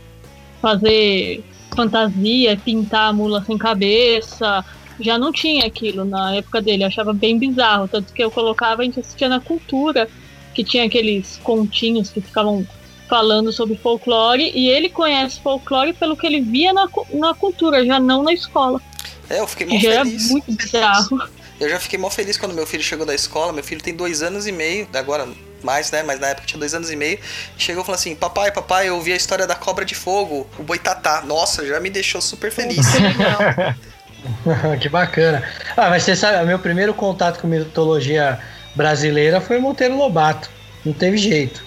fazer 0.61 1.43
fantasia, 1.75 2.57
pintar 2.57 3.09
a 3.09 3.13
mula 3.13 3.43
sem 3.43 3.57
cabeça. 3.57 4.63
Já 4.99 5.17
não 5.17 5.31
tinha 5.31 5.65
aquilo 5.65 6.05
na 6.05 6.35
época 6.35 6.61
dele, 6.61 6.83
eu 6.83 6.87
achava 6.87 7.11
bem 7.11 7.37
bizarro. 7.37 7.87
Tanto 7.87 8.13
que 8.13 8.23
eu 8.23 8.31
colocava, 8.31 8.81
a 8.81 8.85
gente 8.85 8.99
assistia 8.99 9.27
na 9.27 9.39
cultura, 9.39 10.07
que 10.53 10.63
tinha 10.63 10.85
aqueles 10.85 11.37
continhos 11.43 12.09
que 12.09 12.21
ficavam 12.21 12.65
falando 13.07 13.51
sobre 13.51 13.75
folclore 13.77 14.51
e 14.53 14.69
ele 14.69 14.89
conhece 14.89 15.39
folclore 15.39 15.93
pelo 15.93 16.15
que 16.15 16.25
ele 16.25 16.41
via 16.41 16.73
na, 16.73 16.87
na 17.13 17.33
cultura, 17.33 17.85
já 17.85 17.99
não 17.99 18.23
na 18.23 18.33
escola. 18.33 18.81
É, 19.29 19.39
eu 19.39 19.47
fiquei 19.47 19.67
muito 19.67 19.83
já 19.83 20.03
feliz. 20.03 20.29
É 20.29 20.31
muito 20.31 20.51
bizarro. 20.51 21.29
Eu 21.59 21.69
já 21.69 21.79
fiquei 21.79 21.97
mó 21.97 22.09
feliz 22.09 22.37
quando 22.37 22.53
meu 22.53 22.67
filho 22.67 22.83
chegou 22.83 23.05
da 23.05 23.15
escola. 23.15 23.53
Meu 23.53 23.63
filho 23.63 23.81
tem 23.81 23.95
dois 23.95 24.21
anos 24.21 24.45
e 24.45 24.51
meio, 24.51 24.87
agora 24.93 25.27
mais, 25.63 25.89
né? 25.89 26.03
Mas 26.03 26.19
na 26.19 26.27
época 26.27 26.45
tinha 26.45 26.59
dois 26.59 26.73
anos 26.73 26.91
e 26.91 26.95
meio. 26.95 27.17
Chegou 27.57 27.81
e 27.81 27.85
falou 27.85 27.97
assim: 27.97 28.13
Papai, 28.13 28.51
papai, 28.51 28.89
eu 28.89 28.95
ouvi 28.95 29.13
a 29.13 29.15
história 29.15 29.47
da 29.47 29.55
cobra 29.55 29.85
de 29.85 29.95
fogo, 29.95 30.47
o 30.59 30.63
boitatá. 30.63 31.21
Nossa, 31.21 31.65
já 31.65 31.79
me 31.79 31.89
deixou 31.89 32.21
super 32.21 32.51
feliz. 32.51 32.85
que 34.81 34.89
bacana. 34.89 35.43
Ah, 35.75 35.89
mas 35.89 36.03
você 36.03 36.15
sabe, 36.15 36.45
meu 36.45 36.59
primeiro 36.59 36.93
contato 36.93 37.39
com 37.39 37.47
mitologia 37.47 38.39
brasileira 38.75 39.39
foi 39.39 39.59
Monteiro 39.59 39.97
Lobato. 39.97 40.49
Não 40.85 40.93
teve 40.93 41.17
jeito. 41.17 41.63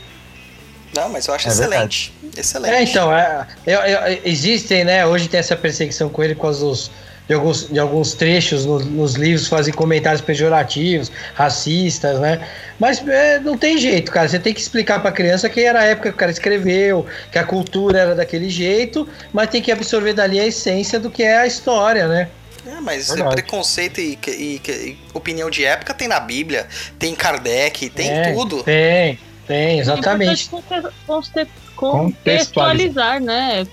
Não, 0.98 1.08
mas 1.08 1.28
eu 1.28 1.34
acho 1.34 1.48
é 1.48 1.52
excelente. 1.52 2.12
Verdade. 2.20 2.40
Excelente. 2.40 2.74
É, 2.74 2.82
então, 2.82 3.14
é, 3.14 3.46
é, 3.66 3.72
é, 3.72 4.20
existem, 4.24 4.84
né? 4.84 5.06
Hoje 5.06 5.28
tem 5.28 5.38
essa 5.38 5.56
perseguição 5.56 6.08
com 6.08 6.22
ele 6.22 6.34
por 6.34 6.42
causa 6.42 6.64
dos, 6.64 6.90
de, 7.28 7.34
alguns, 7.34 7.68
de 7.68 7.78
alguns 7.78 8.14
trechos 8.14 8.64
no, 8.66 8.80
nos 8.80 9.14
livros 9.14 9.46
fazem 9.46 9.72
comentários 9.72 10.20
pejorativos, 10.20 11.12
racistas, 11.34 12.18
né? 12.18 12.46
Mas 12.78 13.06
é, 13.06 13.38
não 13.38 13.56
tem 13.56 13.78
jeito, 13.78 14.10
cara. 14.10 14.28
Você 14.28 14.38
tem 14.38 14.52
que 14.52 14.60
explicar 14.60 15.00
pra 15.00 15.12
criança 15.12 15.48
que 15.48 15.60
era 15.60 15.80
a 15.80 15.84
época 15.84 16.08
que 16.08 16.14
o 16.14 16.18
cara 16.18 16.32
escreveu, 16.32 17.06
que 17.30 17.38
a 17.38 17.44
cultura 17.44 17.98
era 18.00 18.14
daquele 18.14 18.50
jeito, 18.50 19.08
mas 19.32 19.50
tem 19.50 19.62
que 19.62 19.70
absorver 19.70 20.14
dali 20.14 20.40
a 20.40 20.46
essência 20.46 20.98
do 20.98 21.10
que 21.10 21.22
é 21.22 21.38
a 21.38 21.46
história, 21.46 22.08
né? 22.08 22.28
É, 22.66 22.80
mas 22.80 23.08
Verdade. 23.08 23.36
preconceito 23.36 24.00
e, 24.00 24.18
e, 24.26 24.60
e, 24.66 24.98
opinião 25.14 25.48
de 25.48 25.64
época 25.64 25.94
tem 25.94 26.06
na 26.06 26.20
Bíblia, 26.20 26.66
tem 26.98 27.14
Kardec, 27.14 27.88
tem 27.90 28.10
é, 28.10 28.32
tudo. 28.32 28.62
Tem, 28.62 29.18
tem, 29.48 29.80
exatamente. 29.80 30.50
É 30.70 31.46
contextualizar, 31.74 33.20
né? 33.20 33.66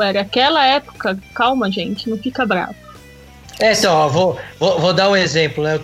Era 0.00 0.20
aquela 0.20 0.64
época, 0.64 1.18
calma, 1.34 1.70
gente, 1.70 2.08
não 2.08 2.16
fica 2.16 2.46
bravo. 2.46 2.74
É, 3.58 3.72
então, 3.72 3.94
ó, 3.94 4.08
vou, 4.08 4.38
vou, 4.58 4.78
vou 4.78 4.92
dar 4.94 5.10
um 5.10 5.16
exemplo, 5.16 5.64
né? 5.64 5.80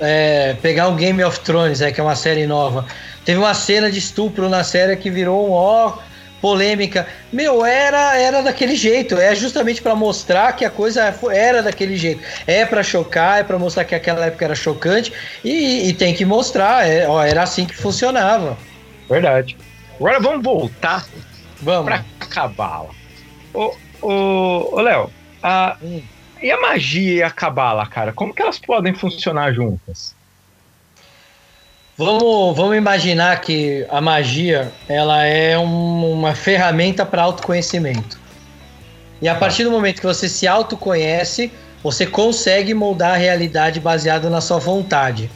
É, 0.00 0.54
pegar 0.62 0.88
o 0.88 0.94
Game 0.94 1.22
of 1.22 1.38
Thrones, 1.40 1.80
é, 1.80 1.92
que 1.92 2.00
é 2.00 2.02
uma 2.02 2.16
série 2.16 2.46
nova. 2.46 2.86
Teve 3.24 3.38
uma 3.38 3.54
cena 3.54 3.90
de 3.90 3.98
estupro 3.98 4.48
na 4.48 4.64
série 4.64 4.96
que 4.96 5.10
virou 5.10 5.48
um 5.48 5.52
ó 5.52 5.98
polêmica. 6.40 7.06
Meu, 7.32 7.64
era 7.64 8.16
era 8.16 8.42
daquele 8.42 8.74
jeito. 8.74 9.16
É 9.16 9.34
justamente 9.34 9.82
para 9.82 9.94
mostrar 9.94 10.52
que 10.54 10.64
a 10.64 10.70
coisa 10.70 11.14
era 11.32 11.62
daquele 11.62 11.96
jeito. 11.96 12.22
É 12.46 12.64
para 12.64 12.82
chocar, 12.82 13.40
é 13.40 13.44
para 13.44 13.58
mostrar 13.58 13.84
que 13.84 13.94
aquela 13.94 14.26
época 14.26 14.44
era 14.44 14.54
chocante 14.54 15.12
e, 15.44 15.88
e 15.88 15.92
tem 15.92 16.14
que 16.14 16.24
mostrar. 16.24 16.86
É, 16.86 17.06
ó, 17.06 17.22
era 17.22 17.42
assim 17.42 17.64
que 17.66 17.76
funcionava. 17.76 18.56
Verdade. 19.08 19.56
Agora 19.96 20.20
vamos 20.20 20.42
voltar 20.42 21.06
vamos. 21.60 21.84
pra 21.84 22.04
Cabala. 22.28 22.90
Ô, 23.52 23.74
ô, 24.00 24.76
ô 24.76 24.80
Léo, 24.80 25.10
a, 25.42 25.76
hum. 25.82 26.02
e 26.40 26.50
a 26.50 26.60
magia 26.60 27.14
e 27.14 27.22
a 27.22 27.30
Cabala, 27.30 27.86
cara? 27.86 28.12
Como 28.12 28.32
que 28.32 28.40
elas 28.40 28.58
podem 28.58 28.94
funcionar 28.94 29.52
juntas? 29.52 30.14
Vamos, 32.00 32.56
vamos 32.56 32.78
imaginar 32.78 33.38
que 33.42 33.84
a 33.90 34.00
magia 34.00 34.72
ela 34.88 35.22
é 35.22 35.58
um, 35.58 36.12
uma 36.12 36.34
ferramenta 36.34 37.04
para 37.04 37.20
autoconhecimento. 37.20 38.18
E 39.20 39.28
a 39.28 39.34
partir 39.34 39.64
do 39.64 39.70
momento 39.70 40.00
que 40.00 40.06
você 40.06 40.26
se 40.26 40.48
autoconhece, 40.48 41.52
você 41.82 42.06
consegue 42.06 42.72
moldar 42.72 43.12
a 43.12 43.16
realidade 43.18 43.80
baseado 43.80 44.30
na 44.30 44.40
sua 44.40 44.56
vontade. 44.58 45.30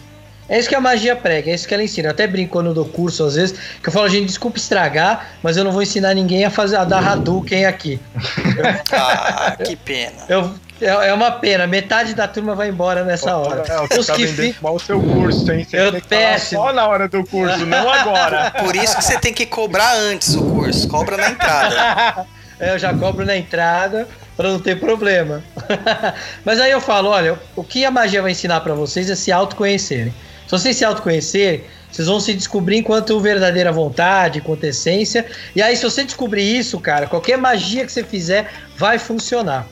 É 0.48 0.58
isso 0.58 0.66
que 0.66 0.74
a 0.74 0.80
magia 0.80 1.14
prega, 1.14 1.50
é 1.50 1.54
isso 1.54 1.68
que 1.68 1.74
ela 1.74 1.82
ensina. 1.82 2.08
Eu 2.08 2.12
até 2.12 2.26
brinco 2.26 2.52
quando 2.52 2.68
eu 2.68 2.74
dou 2.74 2.86
curso 2.86 3.24
às 3.24 3.34
vezes, 3.34 3.58
que 3.82 3.86
eu 3.90 3.92
falo, 3.92 4.08
gente, 4.08 4.24
desculpa 4.24 4.56
estragar, 4.56 5.34
mas 5.42 5.58
eu 5.58 5.64
não 5.64 5.72
vou 5.72 5.82
ensinar 5.82 6.14
ninguém 6.14 6.46
a 6.46 6.50
fazer 6.50 6.76
a 6.76 6.84
dar 6.84 7.06
Hadouken 7.06 7.66
aqui. 7.66 8.00
ah, 8.90 9.54
que 9.62 9.76
pena. 9.76 10.24
Eu, 10.30 10.54
é, 10.80 11.08
é 11.08 11.14
uma 11.14 11.30
pena, 11.30 11.66
metade 11.66 12.14
da 12.14 12.26
turma 12.26 12.54
vai 12.54 12.68
embora 12.68 13.04
nessa 13.04 13.36
hora. 13.36 13.64
É, 13.68 13.98
Os 13.98 14.06
tá 14.06 14.14
que 14.14 14.26
fi... 14.26 14.56
mal 14.60 14.74
o 14.74 14.80
seu 14.80 15.00
curso, 15.00 15.50
hein? 15.52 15.64
Você 15.68 15.78
eu 15.78 15.92
tem 15.92 16.00
que 16.00 16.08
péssimo. 16.08 16.62
só 16.62 16.72
na 16.72 16.86
hora 16.86 17.08
do 17.08 17.24
curso, 17.24 17.64
não 17.64 17.90
agora. 17.90 18.50
Por 18.58 18.74
isso 18.74 18.96
que 18.96 19.04
você 19.04 19.18
tem 19.18 19.32
que 19.32 19.46
cobrar 19.46 19.94
antes 19.94 20.34
o 20.34 20.42
curso, 20.42 20.88
cobra 20.88 21.16
na 21.16 21.30
entrada. 21.30 22.26
é, 22.58 22.74
eu 22.74 22.78
já 22.78 22.92
cobro 22.92 23.24
na 23.24 23.36
entrada 23.36 24.08
para 24.36 24.48
não 24.48 24.58
ter 24.58 24.80
problema. 24.80 25.42
Mas 26.44 26.60
aí 26.60 26.72
eu 26.72 26.80
falo, 26.80 27.08
olha, 27.10 27.38
o 27.54 27.62
que 27.62 27.84
a 27.84 27.90
magia 27.90 28.20
vai 28.20 28.32
ensinar 28.32 28.60
para 28.60 28.74
vocês 28.74 29.08
é 29.08 29.14
se 29.14 29.30
autoconhecerem. 29.30 30.12
Se 30.44 30.50
vocês 30.50 30.76
se 30.76 30.84
autoconhecerem, 30.84 31.64
vocês 31.90 32.08
vão 32.08 32.18
se 32.18 32.34
descobrir 32.34 32.78
enquanto 32.78 33.18
verdadeira 33.20 33.70
vontade, 33.70 34.40
enquanto 34.40 34.64
essência. 34.64 35.24
E 35.54 35.62
aí, 35.62 35.76
se 35.76 35.84
você 35.84 36.02
descobrir 36.02 36.42
isso, 36.42 36.80
cara, 36.80 37.06
qualquer 37.06 37.38
magia 37.38 37.86
que 37.86 37.92
você 37.92 38.02
fizer 38.02 38.50
vai 38.76 38.98
funcionar. 38.98 39.66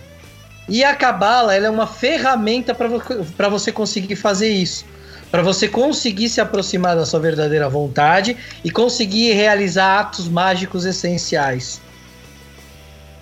E 0.68 0.84
a 0.84 0.94
Cabala 0.94 1.54
ela 1.54 1.66
é 1.66 1.70
uma 1.70 1.86
ferramenta 1.86 2.74
para 2.74 3.48
você 3.48 3.72
conseguir 3.72 4.16
fazer 4.16 4.48
isso. 4.48 4.84
Para 5.30 5.42
você 5.42 5.66
conseguir 5.66 6.28
se 6.28 6.40
aproximar 6.40 6.94
da 6.94 7.06
sua 7.06 7.18
verdadeira 7.18 7.68
vontade 7.68 8.36
e 8.62 8.70
conseguir 8.70 9.32
realizar 9.32 10.00
atos 10.00 10.28
mágicos 10.28 10.84
essenciais. 10.84 11.80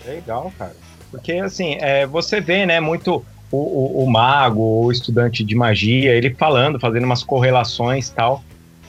Legal, 0.04 0.52
cara. 0.58 0.74
Porque 1.10 1.32
assim, 1.34 1.76
é, 1.80 2.06
você 2.06 2.40
vê, 2.40 2.66
né, 2.66 2.80
muito 2.80 3.24
o, 3.50 3.56
o, 3.56 4.04
o 4.04 4.10
mago, 4.10 4.84
o 4.84 4.92
estudante 4.92 5.44
de 5.44 5.54
magia, 5.54 6.12
ele 6.12 6.34
falando, 6.34 6.78
fazendo 6.78 7.04
umas 7.04 7.22
correlações 7.22 8.10
tal. 8.10 8.42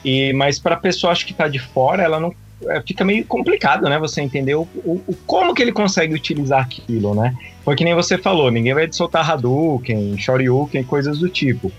E, 0.04 0.32
mas 0.32 0.58
para 0.58 0.74
a 0.74 0.78
pessoa 0.78 1.12
acho 1.12 1.24
que 1.24 1.32
está 1.32 1.48
de 1.48 1.58
fora, 1.58 2.02
ela 2.02 2.18
não 2.18 2.34
fica 2.86 3.04
meio 3.04 3.24
complicado, 3.24 3.88
né? 3.88 3.98
Você 3.98 4.20
entender 4.20 4.54
o, 4.54 4.62
o, 4.84 5.16
como 5.26 5.54
que 5.54 5.62
ele 5.62 5.72
consegue 5.72 6.14
utilizar 6.14 6.60
aquilo, 6.60 7.14
né? 7.14 7.34
Foi 7.64 7.76
que 7.76 7.84
nem 7.84 7.94
você 7.94 8.18
falou, 8.18 8.50
ninguém 8.50 8.74
vai 8.74 8.92
soltar 8.92 9.28
Hadouken, 9.30 10.16
Shoryuken, 10.18 10.82
coisas 10.84 11.18
do 11.18 11.28
tipo. 11.28 11.70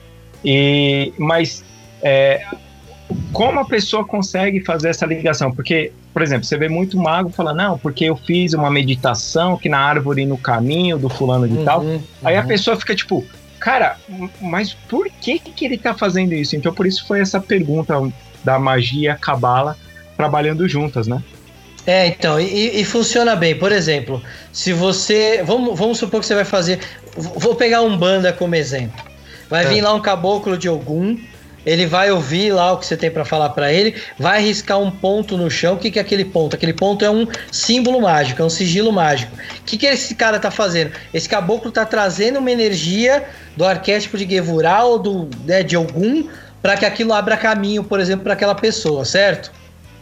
E, 0.43 1.13
mas 1.17 1.63
é, 2.01 2.45
como 3.31 3.59
a 3.59 3.65
pessoa 3.65 4.05
consegue 4.05 4.61
fazer 4.61 4.89
essa 4.89 5.05
ligação? 5.05 5.51
Porque, 5.51 5.91
por 6.13 6.21
exemplo, 6.21 6.45
você 6.45 6.57
vê 6.57 6.69
muito 6.69 6.97
mago 6.97 7.29
falando, 7.29 7.57
não, 7.57 7.77
porque 7.77 8.05
eu 8.05 8.15
fiz 8.15 8.53
uma 8.53 8.69
meditação 8.69 9.57
que 9.57 9.69
na 9.69 9.79
árvore 9.79 10.25
no 10.25 10.37
caminho 10.37 10.97
do 10.97 11.09
fulano 11.09 11.47
de 11.47 11.57
uhum, 11.57 11.65
tal. 11.65 11.81
Uhum. 11.81 12.01
Aí 12.23 12.35
a 12.35 12.43
pessoa 12.43 12.77
fica 12.77 12.95
tipo, 12.95 13.25
cara, 13.59 13.97
mas 14.41 14.73
por 14.73 15.09
que, 15.09 15.39
que 15.39 15.65
ele 15.65 15.77
tá 15.77 15.93
fazendo 15.93 16.33
isso? 16.33 16.55
Então, 16.55 16.73
por 16.73 16.85
isso 16.85 17.05
foi 17.07 17.19
essa 17.19 17.39
pergunta 17.39 17.95
da 18.43 18.59
magia 18.59 19.15
cabala 19.15 19.77
trabalhando 20.15 20.67
juntas, 20.67 21.07
né? 21.07 21.21
É, 21.85 22.07
então, 22.07 22.39
e, 22.39 22.79
e, 22.79 22.85
funciona 22.85 23.35
bem. 23.35 23.55
Por 23.55 23.71
exemplo, 23.71 24.21
se 24.53 24.71
você. 24.71 25.43
Vamos, 25.43 25.77
vamos 25.77 25.97
supor 25.97 26.21
que 26.21 26.25
você 26.25 26.35
vai 26.35 26.45
fazer. 26.45 26.79
Vou 27.15 27.55
pegar 27.55 27.81
um 27.81 27.97
banda 27.97 28.31
como 28.31 28.55
exemplo. 28.55 29.03
Vai 29.49 29.65
é. 29.65 29.67
vir 29.67 29.81
lá 29.81 29.93
um 29.93 29.99
caboclo 29.99 30.57
de 30.57 30.67
algum 30.67 31.17
ele 31.65 31.85
vai 31.85 32.11
ouvir 32.11 32.51
lá 32.51 32.73
o 32.73 32.77
que 32.77 32.85
você 32.85 32.97
tem 32.97 33.09
para 33.09 33.23
falar 33.23 33.49
para 33.49 33.71
ele, 33.71 33.95
vai 34.19 34.41
riscar 34.41 34.79
um 34.79 34.91
ponto 34.91 35.37
no 35.37 35.49
chão. 35.49 35.75
O 35.75 35.77
que, 35.77 35.91
que 35.91 35.99
é 35.99 36.01
aquele 36.01 36.25
ponto? 36.25 36.55
Aquele 36.55 36.73
ponto 36.73 37.05
é 37.05 37.09
um 37.09 37.27
símbolo 37.51 38.01
mágico, 38.01 38.41
é 38.41 38.45
um 38.45 38.49
sigilo 38.49 38.91
mágico. 38.91 39.31
O 39.35 39.63
que, 39.65 39.77
que 39.77 39.85
esse 39.85 40.15
cara 40.15 40.39
tá 40.39 40.51
fazendo? 40.51 40.91
Esse 41.13 41.27
caboclo 41.27 41.71
tá 41.71 41.85
trazendo 41.85 42.39
uma 42.39 42.51
energia 42.51 43.23
do 43.55 43.63
arquétipo 43.63 44.17
de 44.17 44.29
Gevurah 44.29 44.83
ou 44.83 44.99
do, 44.99 45.29
né, 45.45 45.63
de 45.63 45.75
algum 45.75 46.27
para 46.61 46.77
que 46.77 46.85
aquilo 46.85 47.13
abra 47.13 47.37
caminho, 47.37 47.83
por 47.83 47.99
exemplo, 47.99 48.23
para 48.23 48.33
aquela 48.33 48.55
pessoa, 48.55 49.03
certo? 49.05 49.51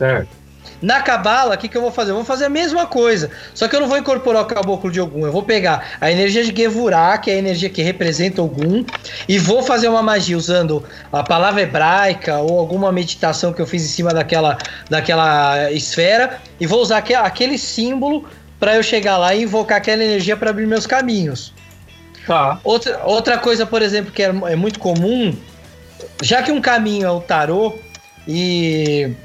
Certo. 0.02 0.42
Na 0.82 1.00
cabala, 1.00 1.54
o 1.54 1.58
que, 1.60 1.68
que 1.68 1.78
eu 1.78 1.82
vou 1.82 1.92
fazer? 1.92 2.10
Eu 2.10 2.16
vou 2.16 2.26
fazer 2.26 2.46
a 2.46 2.50
mesma 2.50 2.88
coisa. 2.88 3.30
Só 3.54 3.68
que 3.68 3.76
eu 3.76 3.80
não 3.80 3.88
vou 3.88 4.00
incorporar 4.00 4.42
o 4.42 4.46
caboclo 4.46 4.90
de 4.90 5.00
Ogum. 5.00 5.28
Eu 5.28 5.32
vou 5.32 5.44
pegar 5.44 5.98
a 6.02 6.12
energia 6.12 6.44
de 6.44 6.56
Gevurah, 6.56 7.20
que 7.20 7.30
é 7.30 7.36
a 7.36 7.38
energia 7.38 7.70
que 7.70 7.84
representa 7.84 8.42
Ogum, 8.42 8.84
e 9.30 9.38
vou 9.38 9.62
fazer 9.62 9.90
uma 9.90 10.02
magia 10.02 10.36
usando 10.36 10.84
a 11.14 11.22
palavra 11.22 11.62
hebraica 11.62 12.40
ou 12.40 12.58
alguma 12.58 12.92
meditação 12.92 13.54
que 13.54 13.62
eu 13.62 13.68
fiz 13.68 13.84
em 13.86 13.90
cima 13.90 14.12
daquela, 14.12 14.58
daquela 14.90 15.72
esfera, 15.72 16.40
e 16.60 16.66
vou 16.66 16.82
usar 16.82 16.98
aquele 16.98 17.60
símbolo 17.60 18.28
para 18.60 18.76
eu 18.76 18.82
chegar 18.82 19.18
lá 19.18 19.36
e 19.36 19.44
invocar 19.44 19.78
aquela 19.78 20.04
energia 20.04 20.36
para 20.36 20.50
abrir 20.50 20.66
meus 20.66 20.88
caminhos. 20.88 21.54
Tá. 22.26 22.60
Outra, 22.64 23.02
outra 23.06 23.38
coisa, 23.38 23.68
por 23.68 23.84
exemplo, 23.84 24.12
que 24.12 24.24
é, 24.24 24.30
é 24.30 24.56
muito 24.56 24.80
comum, 24.80 25.36
já 26.24 26.42
que 26.42 26.52
um 26.52 26.62
caminho 26.62 27.06
é 27.06 27.12
o 27.12 27.20
tarô 27.20 27.76
e 28.28 29.16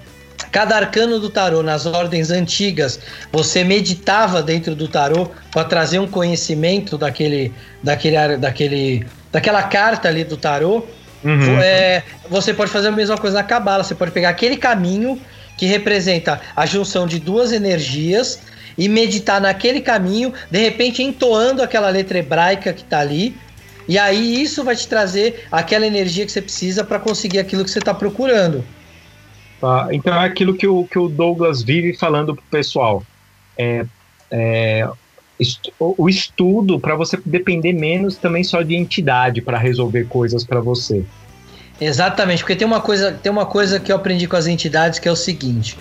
Cada 0.52 0.76
arcano 0.76 1.18
do 1.18 1.28
tarô 1.28 1.62
nas 1.62 1.86
ordens 1.86 2.30
antigas, 2.30 2.98
você 3.32 3.64
meditava 3.64 4.42
dentro 4.42 4.74
do 4.74 4.88
tarô 4.88 5.30
para 5.50 5.64
trazer 5.64 5.98
um 5.98 6.06
conhecimento 6.06 6.96
daquele, 6.96 7.52
daquele, 7.82 8.36
daquele, 8.36 9.06
daquela 9.32 9.62
carta 9.64 10.08
ali 10.08 10.24
do 10.24 10.36
tarô. 10.36 10.84
Uhum. 11.24 11.58
É, 11.60 12.02
você 12.30 12.54
pode 12.54 12.70
fazer 12.70 12.88
a 12.88 12.92
mesma 12.92 13.18
coisa 13.18 13.38
na 13.38 13.42
cabala. 13.42 13.82
Você 13.82 13.94
pode 13.94 14.12
pegar 14.12 14.30
aquele 14.30 14.56
caminho 14.56 15.20
que 15.56 15.66
representa 15.66 16.40
a 16.54 16.66
junção 16.66 17.06
de 17.06 17.18
duas 17.18 17.52
energias 17.52 18.38
e 18.76 18.88
meditar 18.88 19.40
naquele 19.40 19.80
caminho, 19.80 20.32
de 20.50 20.58
repente 20.58 21.02
entoando 21.02 21.62
aquela 21.62 21.88
letra 21.88 22.18
hebraica 22.18 22.72
que 22.72 22.82
está 22.82 23.00
ali. 23.00 23.34
E 23.88 23.98
aí 23.98 24.42
isso 24.42 24.64
vai 24.64 24.76
te 24.76 24.86
trazer 24.86 25.46
aquela 25.50 25.86
energia 25.86 26.26
que 26.26 26.32
você 26.32 26.42
precisa 26.42 26.84
para 26.84 26.98
conseguir 26.98 27.38
aquilo 27.38 27.64
que 27.64 27.70
você 27.70 27.78
está 27.78 27.94
procurando. 27.94 28.64
Tá? 29.60 29.88
Então 29.92 30.14
é 30.14 30.24
aquilo 30.24 30.54
que 30.54 30.66
o, 30.66 30.84
que 30.84 30.98
o 30.98 31.08
Douglas 31.08 31.62
vive 31.62 31.96
falando 31.96 32.34
pro 32.34 32.44
pessoal. 32.50 33.02
É, 33.56 33.86
é, 34.30 34.88
o 35.78 36.08
estudo 36.08 36.80
para 36.80 36.94
você 36.94 37.18
depender 37.24 37.72
menos 37.72 38.16
também 38.16 38.42
só 38.42 38.62
de 38.62 38.74
entidade 38.74 39.42
para 39.42 39.58
resolver 39.58 40.04
coisas 40.04 40.44
para 40.44 40.60
você. 40.60 41.04
Exatamente, 41.80 42.42
porque 42.42 42.56
tem 42.56 42.66
uma 42.66 42.80
coisa, 42.80 43.12
tem 43.12 43.30
uma 43.30 43.44
coisa 43.44 43.78
que 43.78 43.92
eu 43.92 43.96
aprendi 43.96 44.26
com 44.26 44.36
as 44.36 44.46
entidades 44.46 44.98
que 44.98 45.08
é 45.08 45.12
o 45.12 45.16
seguinte: 45.16 45.76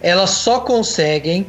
elas 0.00 0.30
só 0.30 0.60
conseguem 0.60 1.46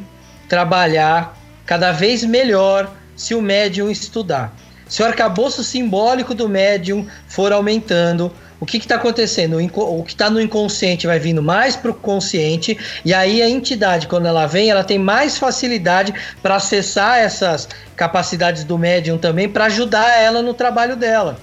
trabalhar 0.48 1.38
cada 1.66 1.92
vez 1.92 2.24
melhor 2.24 2.90
se 3.14 3.34
o 3.34 3.42
médium 3.42 3.90
estudar. 3.90 4.54
Se 4.88 5.02
o 5.02 5.06
arcabouço 5.06 5.62
simbólico 5.64 6.34
do 6.34 6.48
médium 6.48 7.06
for 7.26 7.52
aumentando, 7.52 8.32
o 8.64 8.66
que 8.66 8.78
está 8.78 8.96
acontecendo? 8.96 9.58
O, 9.58 10.02
que 10.02 10.12
está 10.12 10.30
no 10.30 10.40
inconsciente 10.40 11.06
vai 11.06 11.18
vindo 11.18 11.42
mais 11.42 11.76
para 11.76 11.90
o 11.90 11.94
consciente, 11.94 12.76
e 13.04 13.12
aí 13.12 13.42
a 13.42 13.48
entidade, 13.48 14.08
quando 14.08 14.26
ela 14.26 14.46
vem, 14.46 14.70
ela 14.70 14.82
tem 14.82 14.98
mais 14.98 15.36
facilidade 15.36 16.14
para 16.42 16.56
acessar 16.56 17.18
essas 17.18 17.68
capacidades 17.94 18.64
do 18.64 18.78
médium 18.78 19.18
também, 19.18 19.48
para 19.48 19.66
ajudar 19.66 20.18
ela 20.18 20.40
no 20.40 20.54
trabalho 20.54 20.96
dela. 20.96 21.38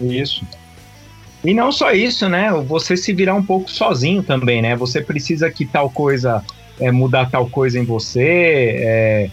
Isso. 0.00 0.46
E 1.44 1.52
não 1.52 1.72
só 1.72 1.90
isso, 1.90 2.28
né? 2.28 2.50
Você 2.66 2.96
se 2.96 3.12
virar 3.12 3.34
um 3.34 3.44
pouco 3.44 3.68
sozinho 3.70 4.22
também, 4.22 4.62
né? 4.62 4.76
Você 4.76 5.00
precisa 5.00 5.50
que 5.50 5.66
tal 5.66 5.90
coisa 5.90 6.42
é, 6.80 6.90
mudar 6.92 7.30
tal 7.30 7.48
coisa 7.48 7.78
em 7.78 7.84
você. 7.84 8.76
É, 8.78 9.30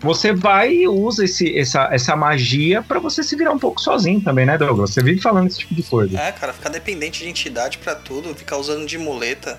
você 0.00 0.32
vai 0.32 0.72
e 0.72 0.88
usa 0.88 1.24
esse, 1.24 1.58
essa, 1.58 1.88
essa 1.90 2.14
magia 2.14 2.82
para 2.82 2.98
você 2.98 3.22
se 3.22 3.34
virar 3.34 3.52
um 3.52 3.58
pouco 3.58 3.80
sozinho 3.80 4.20
também, 4.20 4.44
né, 4.44 4.58
Douglas? 4.58 4.90
Você 4.90 5.02
vive 5.02 5.20
falando 5.20 5.46
esse 5.46 5.58
tipo 5.58 5.74
de 5.74 5.82
coisa. 5.82 6.18
É, 6.20 6.32
cara, 6.32 6.52
ficar 6.52 6.68
dependente 6.68 7.22
de 7.22 7.28
entidade 7.28 7.78
para 7.78 7.94
tudo, 7.94 8.34
ficar 8.34 8.56
usando 8.58 8.86
de 8.86 8.98
muleta. 8.98 9.58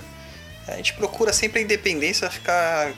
A 0.68 0.76
gente 0.76 0.94
procura 0.94 1.34
sempre 1.34 1.60
a 1.60 1.64
independência, 1.64 2.30
ficar 2.30 2.94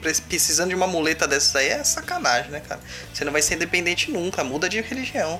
precisando 0.00 0.70
de 0.70 0.74
uma 0.74 0.86
muleta 0.86 1.28
dessas 1.28 1.54
aí 1.56 1.68
é 1.68 1.84
sacanagem, 1.84 2.50
né, 2.50 2.62
cara? 2.66 2.80
Você 3.12 3.24
não 3.24 3.32
vai 3.32 3.42
ser 3.42 3.56
independente 3.56 4.10
nunca, 4.10 4.42
muda 4.42 4.68
de 4.68 4.80
religião. 4.80 5.38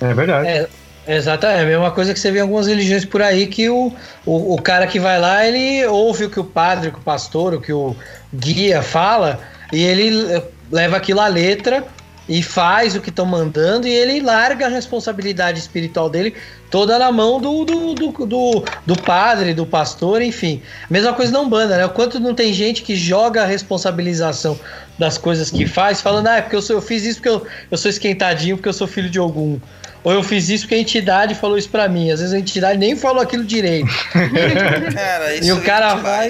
É 0.00 0.14
verdade. 0.14 0.48
É, 0.48 0.68
Exato, 1.08 1.46
é 1.46 1.60
a 1.60 1.64
mesma 1.64 1.92
coisa 1.92 2.12
que 2.12 2.18
você 2.18 2.32
vê 2.32 2.38
em 2.38 2.42
algumas 2.42 2.66
religiões 2.66 3.04
por 3.04 3.22
aí, 3.22 3.46
que 3.46 3.70
o, 3.70 3.92
o, 4.24 4.54
o 4.54 4.60
cara 4.60 4.88
que 4.88 4.98
vai 4.98 5.20
lá, 5.20 5.46
ele 5.46 5.86
ouve 5.86 6.24
o 6.24 6.30
que 6.30 6.40
o 6.40 6.44
padre, 6.44 6.88
o 6.88 6.92
que 6.92 6.98
o 6.98 7.02
pastor, 7.02 7.54
o 7.54 7.60
que 7.60 7.72
o 7.72 7.94
guia 8.34 8.82
fala, 8.82 9.38
e 9.72 9.82
ele 9.82 10.42
leva 10.70 10.96
aquilo 10.96 11.20
à 11.20 11.26
letra 11.26 11.84
e 12.28 12.42
faz 12.42 12.96
o 12.96 13.00
que 13.00 13.10
estão 13.10 13.24
mandando 13.24 13.86
e 13.86 13.92
ele 13.92 14.20
larga 14.20 14.66
a 14.66 14.68
responsabilidade 14.68 15.60
espiritual 15.60 16.10
dele 16.10 16.34
toda 16.70 16.98
na 16.98 17.12
mão 17.12 17.40
do, 17.40 17.64
do, 17.64 17.94
do, 17.94 18.26
do, 18.26 18.64
do 18.84 19.02
padre, 19.02 19.54
do 19.54 19.64
pastor, 19.64 20.20
enfim. 20.20 20.60
Mesma 20.90 21.12
coisa 21.12 21.30
não 21.30 21.48
banda, 21.48 21.76
né? 21.76 21.86
O 21.86 21.90
quanto 21.90 22.18
não 22.18 22.34
tem 22.34 22.52
gente 22.52 22.82
que 22.82 22.96
joga 22.96 23.42
a 23.42 23.46
responsabilização 23.46 24.58
das 24.98 25.16
coisas 25.16 25.50
que 25.50 25.66
faz, 25.66 26.00
falando, 26.00 26.26
ah, 26.26 26.36
é 26.36 26.42
porque 26.42 26.56
eu, 26.56 26.62
sou, 26.62 26.76
eu 26.76 26.82
fiz 26.82 27.04
isso 27.04 27.20
porque 27.20 27.28
eu, 27.28 27.46
eu 27.70 27.78
sou 27.78 27.88
esquentadinho, 27.88 28.56
porque 28.56 28.68
eu 28.68 28.72
sou 28.72 28.86
filho 28.86 29.08
de 29.08 29.18
algum. 29.18 29.60
Ou 30.02 30.12
eu 30.12 30.22
fiz 30.22 30.48
isso 30.48 30.64
porque 30.64 30.76
a 30.76 30.78
entidade 30.78 31.34
falou 31.34 31.58
isso 31.58 31.68
pra 31.68 31.88
mim. 31.88 32.10
Às 32.10 32.20
vezes 32.20 32.34
a 32.34 32.38
entidade 32.38 32.78
nem 32.78 32.96
falou 32.96 33.20
aquilo 33.20 33.44
direito. 33.44 33.88
Cara, 34.94 35.34
isso 35.34 35.48
e 35.48 35.52
o 35.52 35.60
cara 35.62 35.94
vai. 35.96 36.28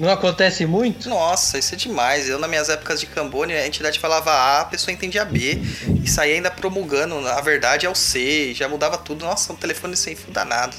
Não 0.00 0.08
acontece 0.08 0.64
muito? 0.64 1.10
Nossa, 1.10 1.58
isso 1.58 1.74
é 1.74 1.76
demais. 1.76 2.26
Eu, 2.26 2.38
nas 2.38 2.48
minhas 2.48 2.70
épocas 2.70 2.98
de 2.98 3.06
Cambônia, 3.06 3.58
a 3.60 3.66
entidade 3.66 3.98
falava 3.98 4.30
A, 4.30 4.62
a 4.62 4.64
pessoa 4.64 4.94
entendia 4.94 5.26
B. 5.26 5.60
E 6.02 6.08
saía 6.08 6.36
ainda 6.36 6.50
promulgando. 6.50 7.18
A 7.28 7.40
verdade 7.42 7.84
é 7.84 7.90
o 7.90 7.94
C. 7.94 8.54
Já 8.54 8.66
mudava 8.66 8.96
tudo. 8.96 9.26
Nossa, 9.26 9.52
um 9.52 9.56
telefone 9.56 9.94
sem 9.94 10.16
fio 10.16 10.32
danado. 10.32 10.74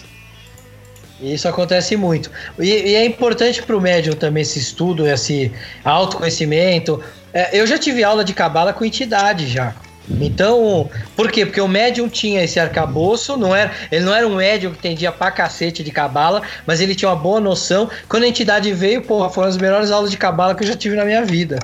Isso 1.22 1.48
acontece 1.48 1.96
muito. 1.96 2.32
E, 2.58 2.68
e 2.68 2.96
é 2.96 3.06
importante 3.06 3.62
para 3.62 3.78
o 3.78 3.80
médium 3.80 4.16
também 4.16 4.42
esse 4.42 4.58
estudo, 4.58 5.08
esse 5.08 5.52
autoconhecimento. 5.84 7.00
É, 7.32 7.60
eu 7.60 7.68
já 7.68 7.78
tive 7.78 8.04
aula 8.04 8.26
de 8.26 8.34
cabala 8.34 8.74
com 8.74 8.84
entidade 8.84 9.48
já. 9.48 9.76
Então, 10.20 10.90
por 11.16 11.32
quê? 11.32 11.46
Porque 11.46 11.62
o 11.62 11.68
médium 11.68 12.10
tinha 12.10 12.44
esse 12.44 12.60
arcabouço, 12.60 13.38
não 13.38 13.56
era, 13.56 13.72
ele 13.92 14.04
não 14.04 14.14
era 14.14 14.28
um 14.28 14.36
médium 14.36 14.72
que 14.72 14.80
entendia 14.80 15.12
pra 15.12 15.32
cacete 15.32 15.84
de 15.84 15.92
cabala, 15.92 16.42
mas 16.66 16.82
ele 16.82 16.96
tinha 16.96 17.10
uma 17.10 17.16
boa 17.16 17.40
noção. 17.40 17.90
Quando 18.10 18.24
a 18.24 18.28
entidade 18.28 18.72
veio, 18.74 19.02
porra, 19.02 19.30
foram 19.30 19.48
as 19.48 19.58
melhores 19.58 19.92
aulas 19.92 20.12
de 20.12 20.18
cabala 20.18 20.56
que 20.56 20.64
eu 20.64 20.68
já 20.68 20.76
tive 20.76 20.96
na 20.96 21.06
minha 21.06 21.24
vida. 21.24 21.60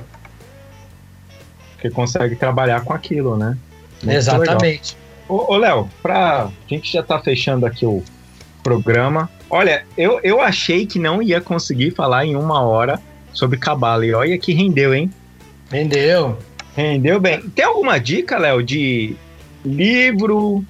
Porque 1.74 1.90
consegue 1.90 2.34
trabalhar 2.34 2.80
com 2.80 2.92
aquilo, 2.92 3.36
né? 3.36 3.56
Muito 4.02 4.16
Exatamente. 4.16 4.96
Legal. 5.28 5.46
Ô, 5.50 5.56
Léo, 5.56 5.88
pra. 6.02 6.44
A 6.44 6.50
gente 6.68 6.92
já 6.92 7.02
tá 7.02 7.18
fechando 7.20 7.66
aqui 7.66 7.84
o 7.84 8.02
programa. 8.62 9.30
Olha, 9.50 9.84
eu, 9.96 10.20
eu 10.22 10.40
achei 10.40 10.86
que 10.86 10.98
não 10.98 11.22
ia 11.22 11.40
conseguir 11.40 11.92
falar 11.92 12.24
em 12.24 12.34
uma 12.34 12.62
hora 12.62 13.00
sobre 13.32 13.58
cabala. 13.58 14.04
E 14.04 14.12
olha 14.12 14.38
que 14.38 14.52
rendeu, 14.52 14.94
hein? 14.94 15.10
Rendeu. 15.70 16.38
Rendeu 16.78 17.18
bem. 17.18 17.40
Tem 17.40 17.64
alguma 17.64 17.98
dica, 17.98 18.38
Léo, 18.38 18.62
de 18.62 19.16
livro 19.64 20.64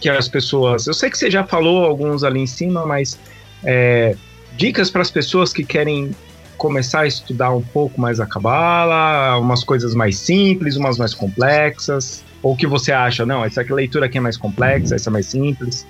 que 0.00 0.08
as 0.08 0.28
pessoas. 0.28 0.86
Eu 0.86 0.94
sei 0.94 1.10
que 1.10 1.18
você 1.18 1.28
já 1.28 1.42
falou 1.42 1.84
alguns 1.84 2.22
ali 2.22 2.38
em 2.38 2.46
cima, 2.46 2.86
mas 2.86 3.18
é, 3.64 4.14
dicas 4.56 4.92
para 4.92 5.02
as 5.02 5.10
pessoas 5.10 5.52
que 5.52 5.64
querem 5.64 6.14
começar 6.56 7.00
a 7.00 7.06
estudar 7.08 7.50
um 7.50 7.62
pouco 7.62 8.00
mais 8.00 8.20
a 8.20 8.26
cabala, 8.26 9.36
umas 9.38 9.64
coisas 9.64 9.92
mais 9.92 10.16
simples, 10.18 10.76
umas 10.76 10.96
mais 10.98 11.14
complexas. 11.14 12.22
Ou 12.44 12.54
que 12.54 12.68
você 12.68 12.92
acha? 12.92 13.26
Não, 13.26 13.44
essa 13.44 13.60
leitura 13.62 14.06
aqui 14.06 14.18
é 14.18 14.20
mais 14.20 14.36
complexa, 14.36 14.94
essa 14.94 15.10
é 15.10 15.12
mais 15.12 15.26
simples. 15.26 15.84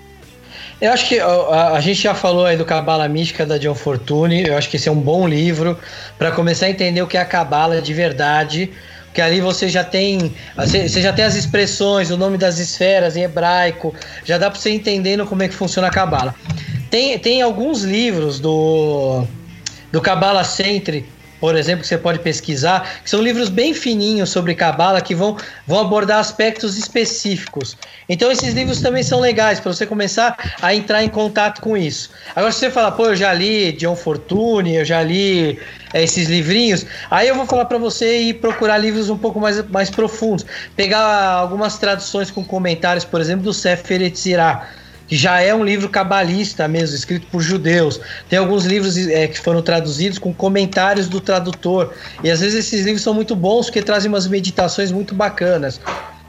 Eu 0.81 0.91
acho 0.91 1.07
que 1.07 1.21
a, 1.21 1.73
a, 1.73 1.81
gente 1.81 2.01
já 2.01 2.15
falou 2.15 2.47
aí 2.47 2.57
do 2.57 2.65
Cabala 2.65 3.07
Mística 3.07 3.45
da 3.45 3.59
John 3.59 3.75
Fortune. 3.75 4.43
Eu 4.47 4.57
acho 4.57 4.71
que 4.71 4.77
esse 4.77 4.89
é 4.89 4.93
um 4.93 5.01
bom 5.01 5.29
livro 5.29 5.79
para 6.17 6.33
começar 6.33 6.65
a 6.65 6.71
entender 6.71 7.03
o 7.03 7.07
que 7.07 7.19
é 7.19 7.21
a 7.21 7.27
Cabala 7.27 7.83
de 7.83 7.93
verdade 7.93 8.71
que 9.13 9.21
ali 9.21 9.41
você 9.41 9.69
já 9.69 9.83
tem 9.83 10.35
você 10.57 11.01
já 11.01 11.13
tem 11.13 11.25
as 11.25 11.35
expressões, 11.35 12.11
o 12.11 12.17
nome 12.17 12.39
das 12.39 12.59
esferas 12.59 13.17
em 13.17 13.23
hebraico, 13.23 13.95
já 14.25 14.39
dá 14.39 14.51
para 14.51 14.59
você 14.59 14.71
entendendo 14.71 15.27
como 15.27 15.43
é 15.43 15.49
que 15.49 15.55
funciona 15.55 15.89
a 15.89 15.91
cabala. 15.91 16.35
Tem, 16.91 17.19
tem 17.19 17.43
alguns 17.43 17.83
livros 17.83 18.41
do 18.41 19.25
do 19.93 20.01
Cabala 20.01 20.45
Centre 20.45 21.05
por 21.41 21.57
exemplo, 21.57 21.81
que 21.81 21.89
você 21.89 21.97
pode 21.97 22.19
pesquisar, 22.19 23.01
que 23.03 23.09
são 23.09 23.23
livros 23.23 23.49
bem 23.49 23.73
fininhos 23.73 24.31
sobre 24.31 24.55
cabala 24.55 25.01
que 25.01 25.15
vão, 25.15 25.37
vão 25.67 25.81
abordar 25.81 26.19
aspectos 26.19 26.77
específicos. 26.77 27.77
Então 28.09 28.31
esses 28.31 28.53
livros 28.53 28.81
também 28.81 29.03
são 29.03 29.21
legais 29.21 29.59
para 29.59 29.73
você 29.73 29.87
começar 29.87 30.37
a 30.61 30.75
entrar 30.75 31.03
em 31.03 31.09
contato 31.09 31.61
com 31.63 31.77
isso. 31.77 32.11
Agora 32.37 32.53
se 32.53 32.59
você 32.59 32.71
falar, 32.71 32.93
pô, 32.93 33.07
eu 33.07 33.17
já 33.17 33.33
li 33.33 33.73
John 33.73 33.97
Fortune, 33.97 34.77
eu 34.77 34.85
já 34.85 35.03
li 35.03 35.59
é, 35.95 36.03
esses 36.03 36.29
livrinhos, 36.29 36.85
aí 37.11 37.29
eu 37.29 37.35
vou 37.35 37.47
falar 37.47 37.65
para 37.65 37.79
você 37.79 38.19
ir 38.19 38.35
procurar 38.35 38.77
livros 38.77 39.09
um 39.09 39.17
pouco 39.17 39.41
mais, 39.41 39.67
mais 39.69 39.89
profundos, 39.89 40.45
pegar 40.77 41.01
algumas 41.01 41.79
traduções 41.79 42.31
com 42.31 42.45
comentários, 42.45 43.05
por 43.05 43.21
exemplo, 43.21 43.45
do 43.45 43.55
Sefer 43.55 44.03
Yetzirah, 44.03 44.69
que 45.11 45.17
já 45.17 45.41
é 45.41 45.53
um 45.53 45.65
livro 45.65 45.89
cabalista 45.89 46.69
mesmo, 46.69 46.95
escrito 46.95 47.27
por 47.27 47.41
judeus. 47.41 48.01
Tem 48.29 48.39
alguns 48.39 48.65
livros 48.65 48.97
é, 48.97 49.27
que 49.27 49.41
foram 49.41 49.61
traduzidos 49.61 50.21
com 50.21 50.33
comentários 50.33 51.09
do 51.09 51.21
tradutor. 51.21 51.93
E 52.23 52.31
às 52.31 52.39
vezes 52.39 52.65
esses 52.65 52.87
livros 52.87 53.03
são 53.03 53.13
muito 53.13 53.35
bons 53.35 53.67
porque 53.67 53.83
trazem 53.83 54.09
umas 54.09 54.29
meditações 54.29 54.93
muito 54.93 55.13
bacanas. 55.13 55.81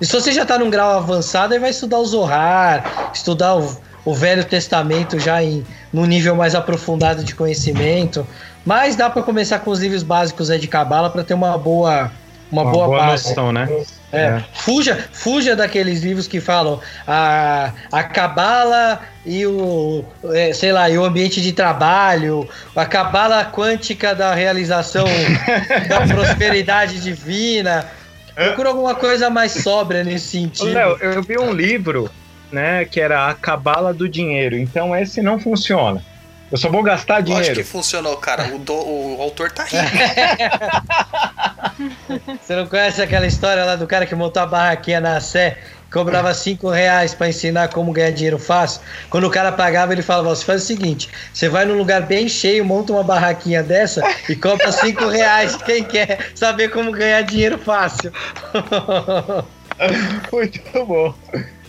E 0.02 0.06
se 0.06 0.12
você 0.12 0.32
já 0.32 0.42
está 0.42 0.58
num 0.58 0.72
grau 0.72 0.98
avançado, 0.98 1.54
aí 1.54 1.60
vai 1.60 1.70
estudar 1.70 2.00
o 2.00 2.06
Zohar, 2.08 3.12
estudar 3.14 3.56
o, 3.56 3.78
o 4.04 4.16
Velho 4.16 4.44
Testamento 4.44 5.20
já 5.20 5.44
em 5.44 5.64
num 5.94 6.08
nível 6.08 6.36
mais 6.36 6.56
aprofundado 6.56 7.24
de 7.24 7.36
conhecimento. 7.36 8.26
Mas 8.66 8.96
dá 8.96 9.12
para 9.12 9.22
começar 9.22 9.60
com 9.60 9.70
os 9.70 9.80
livros 9.80 10.02
básicos 10.02 10.50
aí 10.50 10.58
de 10.58 10.68
Cabala 10.68 11.12
para 11.12 11.24
ter 11.24 11.36
uma 11.36 11.56
boa 11.56 12.12
uma, 12.52 12.64
uma 12.64 12.72
boa, 12.72 12.88
boa 12.88 12.98
base. 12.98 13.30
noção, 13.30 13.52
né? 13.52 13.70
É, 14.12 14.24
é. 14.24 14.44
Fuja, 14.54 15.08
fuja 15.12 15.56
daqueles 15.56 16.02
livros 16.02 16.28
que 16.28 16.42
falam 16.42 16.80
a, 17.08 17.72
a 17.92 18.04
cabala 18.04 19.02
e 19.26 19.46
o, 19.46 20.04
é, 20.34 20.52
sei 20.54 20.72
lá, 20.72 20.90
e 20.90 20.98
o 20.98 21.06
ambiente 21.06 21.42
de 21.42 21.54
trabalho, 21.54 22.48
a 22.76 22.86
cabala 22.86 23.46
quântica 23.46 24.14
da 24.14 24.34
realização 24.34 25.06
da 25.88 26.02
prosperidade 26.08 27.00
divina. 27.00 27.90
Procura 28.34 28.70
alguma 28.70 28.96
coisa 28.96 29.30
mais 29.30 29.52
sóbria 29.52 30.04
nesse 30.04 30.28
sentido. 30.28 30.74
Léo, 30.74 30.98
eu 31.02 31.22
vi 31.22 31.38
um 31.38 31.52
livro, 31.52 32.10
né, 32.52 32.86
que 32.86 33.00
era 33.00 33.30
a 33.30 33.34
cabala 33.34 33.94
do 33.94 34.10
dinheiro. 34.10 34.58
Então 34.58 34.96
esse 34.96 35.22
não 35.22 35.40
funciona. 35.40 36.04
Eu 36.52 36.58
só 36.58 36.70
vou 36.70 36.84
gastar 36.84 37.22
dinheiro. 37.22 37.46
Acho 37.46 37.62
que 37.62 37.64
funcionou, 37.64 38.18
cara. 38.18 38.54
O, 38.54 38.60
do, 38.60 38.74
o 38.74 39.22
autor 39.22 39.52
tá 39.52 39.64
rico. 39.64 39.78
Você 42.42 42.56
não 42.56 42.66
conhece 42.68 43.02
aquela 43.02 43.26
história 43.26 43.64
lá 43.64 43.76
do 43.76 43.88
cara 43.88 44.06
que 44.06 44.16
montou 44.16 44.42
a 44.42 44.46
barraquinha 44.46 45.00
na 45.00 45.20
Sé, 45.20 45.58
cobrava 45.92 46.34
5 46.34 46.70
reais 46.70 47.14
para 47.14 47.30
ensinar 47.30 47.70
como 47.70 47.92
ganhar 47.92 48.12
dinheiro 48.12 48.40
fácil? 48.40 48.82
Quando 49.10 49.28
o 49.28 49.30
cara 49.30 49.52
pagava, 49.52 49.94
ele 49.94 50.02
falava: 50.02 50.30
Você 50.30 50.44
faz 50.44 50.64
o 50.64 50.66
seguinte, 50.66 51.10
você 51.34 51.50
vai 51.50 51.66
num 51.66 51.78
lugar 51.78 52.02
bem 52.04 52.28
cheio, 52.28 52.66
monta 52.66 52.94
uma 52.94 53.04
barraquinha 53.04 53.62
dessa 53.62 54.02
e 54.30 54.36
cobra 54.36 54.72
5 54.72 55.08
reais. 55.08 55.56
Quem 55.58 55.84
quer 55.84 56.32
saber 56.36 56.70
como 56.70 56.92
ganhar 56.92 57.22
dinheiro 57.22 57.58
fácil? 57.58 58.12
Muito 60.32 60.86
bom. 60.86 61.14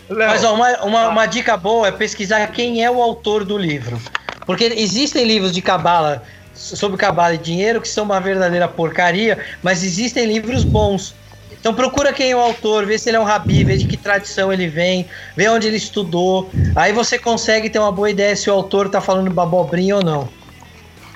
Léo. 0.08 0.28
Mas 0.28 0.44
ó, 0.44 0.54
uma, 0.54 0.82
uma, 0.82 1.08
uma 1.08 1.26
dica 1.26 1.56
boa 1.56 1.88
é 1.88 1.92
pesquisar 1.92 2.46
quem 2.48 2.84
é 2.84 2.90
o 2.90 3.00
autor 3.00 3.44
do 3.44 3.56
livro. 3.56 4.00
Porque 4.44 4.64
existem 4.64 5.24
livros 5.24 5.52
de 5.52 5.62
cabala 5.62 6.22
sobre 6.54 6.96
cabala 6.96 7.34
e 7.34 7.38
dinheiro 7.38 7.80
que 7.80 7.88
são 7.88 8.04
uma 8.04 8.20
verdadeira 8.20 8.68
porcaria, 8.68 9.38
mas 9.62 9.82
existem 9.82 10.26
livros 10.26 10.64
bons. 10.64 11.14
Então 11.62 11.72
procura 11.72 12.12
quem 12.12 12.32
é 12.32 12.36
o 12.36 12.40
autor, 12.40 12.84
vê 12.84 12.98
se 12.98 13.08
ele 13.08 13.16
é 13.16 13.20
um 13.20 13.24
rabi, 13.24 13.62
vê 13.62 13.76
de 13.76 13.86
que 13.86 13.96
tradição 13.96 14.52
ele 14.52 14.66
vem, 14.66 15.06
vê 15.36 15.48
onde 15.48 15.68
ele 15.68 15.76
estudou. 15.76 16.50
Aí 16.74 16.92
você 16.92 17.18
consegue 17.18 17.70
ter 17.70 17.78
uma 17.78 17.92
boa 17.92 18.10
ideia 18.10 18.34
se 18.34 18.50
o 18.50 18.52
autor 18.52 18.86
está 18.86 19.00
falando 19.00 19.30
babobrinha 19.30 19.96
ou 19.96 20.02
não. 20.02 20.28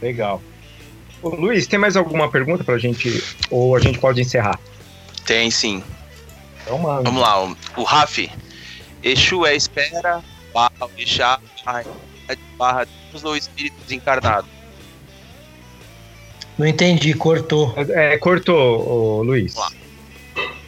Legal. 0.00 0.40
Ô, 1.20 1.30
Luiz, 1.30 1.66
tem 1.66 1.78
mais 1.78 1.96
alguma 1.96 2.30
pergunta 2.30 2.62
pra 2.62 2.78
gente? 2.78 3.24
Ou 3.50 3.74
a 3.74 3.80
gente 3.80 3.98
pode 3.98 4.20
encerrar? 4.20 4.58
Tem 5.24 5.50
sim. 5.50 5.82
Então, 6.62 6.78
mano. 6.78 7.02
Vamos 7.02 7.20
lá, 7.20 7.44
o, 7.44 7.56
o 7.78 7.82
Raf. 7.82 8.30
Exu 9.02 9.44
é 9.46 9.56
espera, 9.56 10.22
barra, 10.54 10.72
Ixá, 10.96 11.40
barra 12.56 12.86
Deus 13.10 13.24
ou 13.24 13.36
espírito 13.36 13.76
desencarnado? 13.82 14.46
Não 16.58 16.66
entendi, 16.66 17.12
cortou. 17.14 17.74
É, 17.90 18.16
cortou, 18.18 19.22
Luiz. 19.22 19.54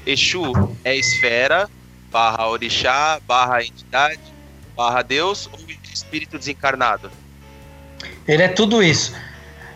Exu 0.07 0.53
é 0.85 0.97
esfera, 0.97 1.69
barra 2.11 2.49
orixá, 2.49 3.21
barra 3.27 3.63
entidade, 3.63 4.21
barra 4.77 5.03
Deus 5.03 5.49
ou 5.53 5.59
espírito 5.93 6.39
desencarnado? 6.39 7.11
Ele 8.27 8.43
é 8.43 8.49
tudo 8.49 8.83
isso. 8.83 9.15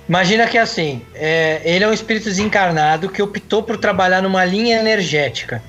Imagina 0.08 0.46
que 0.46 0.58
assim, 0.58 1.02
é, 1.14 1.60
ele 1.64 1.84
é 1.84 1.88
um 1.88 1.92
espírito 1.92 2.24
desencarnado 2.24 3.08
que 3.08 3.22
optou 3.22 3.62
por 3.62 3.76
trabalhar 3.76 4.22
numa 4.22 4.44
linha 4.44 4.78
energética. 4.78 5.62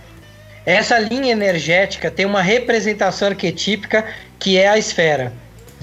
Essa 0.66 0.98
linha 1.00 1.32
energética 1.32 2.10
tem 2.10 2.26
uma 2.26 2.42
representação 2.42 3.30
arquetípica 3.30 4.06
que 4.40 4.58
é 4.58 4.68
a 4.68 4.78
esfera. 4.78 5.34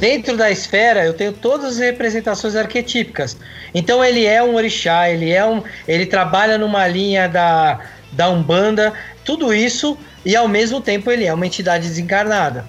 Dentro 0.01 0.35
da 0.35 0.51
esfera, 0.51 1.05
eu 1.05 1.13
tenho 1.13 1.31
todas 1.31 1.75
as 1.75 1.79
representações 1.79 2.57
arquetípicas. 2.57 3.37
Então 3.75 4.03
ele 4.03 4.25
é 4.25 4.43
um 4.43 4.55
orixá, 4.55 5.11
ele 5.11 5.31
é 5.31 5.45
um, 5.45 5.63
ele 5.87 6.07
trabalha 6.07 6.57
numa 6.57 6.89
linha 6.89 7.29
da, 7.29 7.79
da 8.11 8.31
Umbanda, 8.31 8.95
tudo 9.27 9.53
isso 9.53 9.99
e 10.25 10.35
ao 10.35 10.49
mesmo 10.49 10.81
tempo 10.81 11.11
ele 11.11 11.27
é 11.27 11.35
uma 11.35 11.47
entidade 11.47 11.87
desencarnada. 11.87 12.65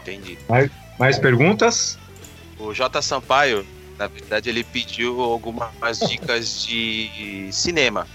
Entendi. 0.00 0.36
Mais, 0.48 0.70
mais 0.98 1.18
perguntas? 1.20 1.96
O 2.58 2.74
J 2.74 3.00
Sampaio, 3.00 3.64
na 3.96 4.08
verdade, 4.08 4.48
ele 4.48 4.64
pediu 4.64 5.20
algumas 5.20 6.00
dicas 6.00 6.64
de 6.64 7.48
cinema. 7.52 8.08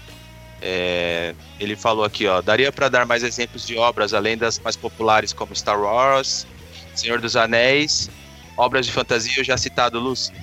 É, 0.60 1.34
ele 1.58 1.74
falou 1.74 2.04
aqui, 2.04 2.26
ó, 2.26 2.42
daria 2.42 2.70
para 2.70 2.90
dar 2.90 3.06
mais 3.06 3.22
exemplos 3.22 3.66
de 3.66 3.78
obras 3.78 4.12
além 4.12 4.36
das 4.36 4.58
mais 4.58 4.76
populares 4.76 5.32
como 5.32 5.54
Star 5.54 5.80
Wars, 5.80 6.46
Senhor 6.94 7.20
dos 7.20 7.36
Anéis, 7.36 8.10
obras 8.56 8.86
de 8.86 8.92
fantasia, 8.92 9.34
eu 9.38 9.44
já 9.44 9.56
citado, 9.56 9.98
Lúcio. 9.98 10.34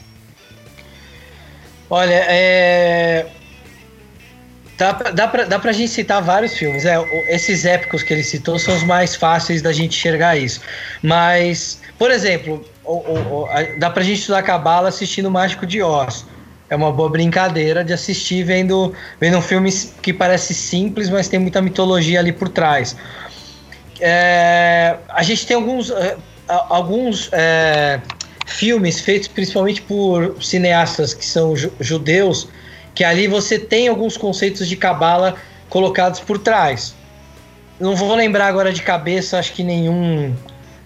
Olha, 1.89 2.25
é. 2.29 3.27
Dá 4.77 4.93
pra, 4.93 5.11
dá, 5.11 5.27
pra, 5.27 5.43
dá 5.43 5.59
pra 5.59 5.71
gente 5.73 5.91
citar 5.91 6.21
vários 6.23 6.53
filmes. 6.53 6.85
É, 6.85 6.97
esses 7.27 7.65
épicos 7.65 8.01
que 8.01 8.13
ele 8.13 8.23
citou 8.23 8.57
são 8.57 8.75
os 8.75 8.83
mais 8.83 9.15
fáceis 9.15 9.61
da 9.61 9.71
gente 9.71 9.97
enxergar 9.97 10.37
isso. 10.37 10.61
Mas, 11.03 11.81
por 11.99 12.09
exemplo, 12.09 12.65
o, 12.83 12.93
o, 12.93 13.43
o, 13.43 13.49
dá 13.77 13.89
pra 13.89 14.03
gente 14.03 14.19
estudar 14.19 14.41
Cabala 14.41 14.89
assistindo 14.89 15.27
o 15.27 15.31
Mágico 15.31 15.67
de 15.67 15.83
Oz. 15.83 16.25
É 16.69 16.75
uma 16.75 16.91
boa 16.91 17.09
brincadeira 17.09 17.83
de 17.83 17.91
assistir 17.91 18.43
vendo, 18.43 18.95
vendo 19.19 19.37
um 19.37 19.41
filme 19.41 19.69
que 20.01 20.13
parece 20.13 20.53
simples, 20.53 21.09
mas 21.09 21.27
tem 21.27 21.37
muita 21.37 21.61
mitologia 21.61 22.19
ali 22.19 22.31
por 22.31 22.47
trás. 22.47 22.95
É, 23.99 24.95
a 25.09 25.21
gente 25.21 25.45
tem 25.45 25.57
alguns 25.57 25.91
alguns 26.69 27.29
é, 27.31 28.01
filmes 28.45 28.99
feitos 28.99 29.27
principalmente 29.27 29.81
por 29.81 30.35
cineastas 30.41 31.13
que 31.13 31.25
são 31.25 31.55
judeus, 31.79 32.47
que 32.93 33.03
ali 33.03 33.27
você 33.27 33.57
tem 33.57 33.87
alguns 33.87 34.17
conceitos 34.17 34.67
de 34.67 34.75
cabala 34.75 35.35
colocados 35.69 36.19
por 36.19 36.37
trás. 36.37 36.93
Não 37.79 37.95
vou 37.95 38.13
lembrar 38.15 38.47
agora 38.47 38.71
de 38.71 38.81
cabeça, 38.81 39.39
acho 39.39 39.53
que 39.53 39.63
nenhum 39.63 40.35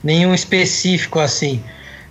nenhum 0.03 0.33
específico 0.33 1.19
assim. 1.19 1.63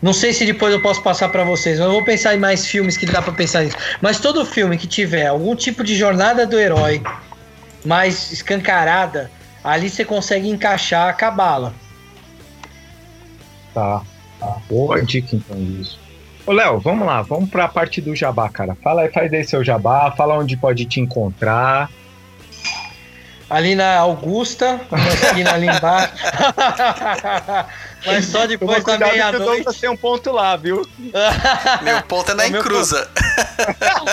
Não 0.02 0.12
sei 0.12 0.34
se 0.34 0.44
depois 0.44 0.74
eu 0.74 0.82
posso 0.82 1.00
passar 1.02 1.30
para 1.30 1.44
vocês, 1.44 1.78
mas 1.78 1.86
eu 1.86 1.92
vou 1.94 2.04
pensar 2.04 2.34
em 2.34 2.38
mais 2.38 2.66
filmes 2.66 2.96
que 2.96 3.06
dá 3.06 3.22
para 3.22 3.32
pensar 3.32 3.64
nisso. 3.64 3.76
Mas 4.02 4.18
todo 4.18 4.44
filme 4.44 4.76
que 4.76 4.86
tiver 4.86 5.28
algum 5.28 5.56
tipo 5.56 5.82
de 5.82 5.96
jornada 5.96 6.46
do 6.46 6.58
herói 6.58 7.00
mais 7.84 8.30
escancarada, 8.30 9.30
ali 9.62 9.88
você 9.88 10.04
consegue 10.04 10.48
encaixar 10.48 11.08
a 11.08 11.12
cabala. 11.12 11.72
Tá. 13.74 14.02
tá. 14.38 14.56
Boa 14.70 15.02
dica 15.02 15.34
então 15.34 15.56
disso. 15.56 15.98
Ô, 16.46 16.52
Léo, 16.52 16.78
vamos 16.78 17.06
lá, 17.06 17.22
vamos 17.22 17.50
para 17.50 17.64
a 17.64 17.68
parte 17.68 18.00
do 18.00 18.14
jabá, 18.14 18.48
cara. 18.48 18.76
Fala 18.76 19.02
aí, 19.02 19.10
faz 19.10 19.32
aí 19.32 19.44
seu 19.44 19.64
jabá, 19.64 20.12
fala 20.12 20.38
onde 20.38 20.56
pode 20.56 20.84
te 20.84 21.00
encontrar. 21.00 21.90
Ali 23.48 23.74
na 23.74 23.98
Augusta, 23.98 24.80
uma 24.90 25.08
esquina 25.08 25.54
ali 25.54 25.66
embaixo. 25.66 26.12
Mas 28.06 28.26
só 28.26 28.46
depois 28.46 28.84
da 28.84 28.98
meia-noite. 28.98 29.80
Tem 29.80 29.88
um 29.88 29.96
ponto 29.96 30.30
lá, 30.32 30.56
viu? 30.56 30.86
Meu 31.82 32.02
ponto 32.02 32.32
é 32.32 32.34
na 32.34 32.46
Encruza. 32.46 33.08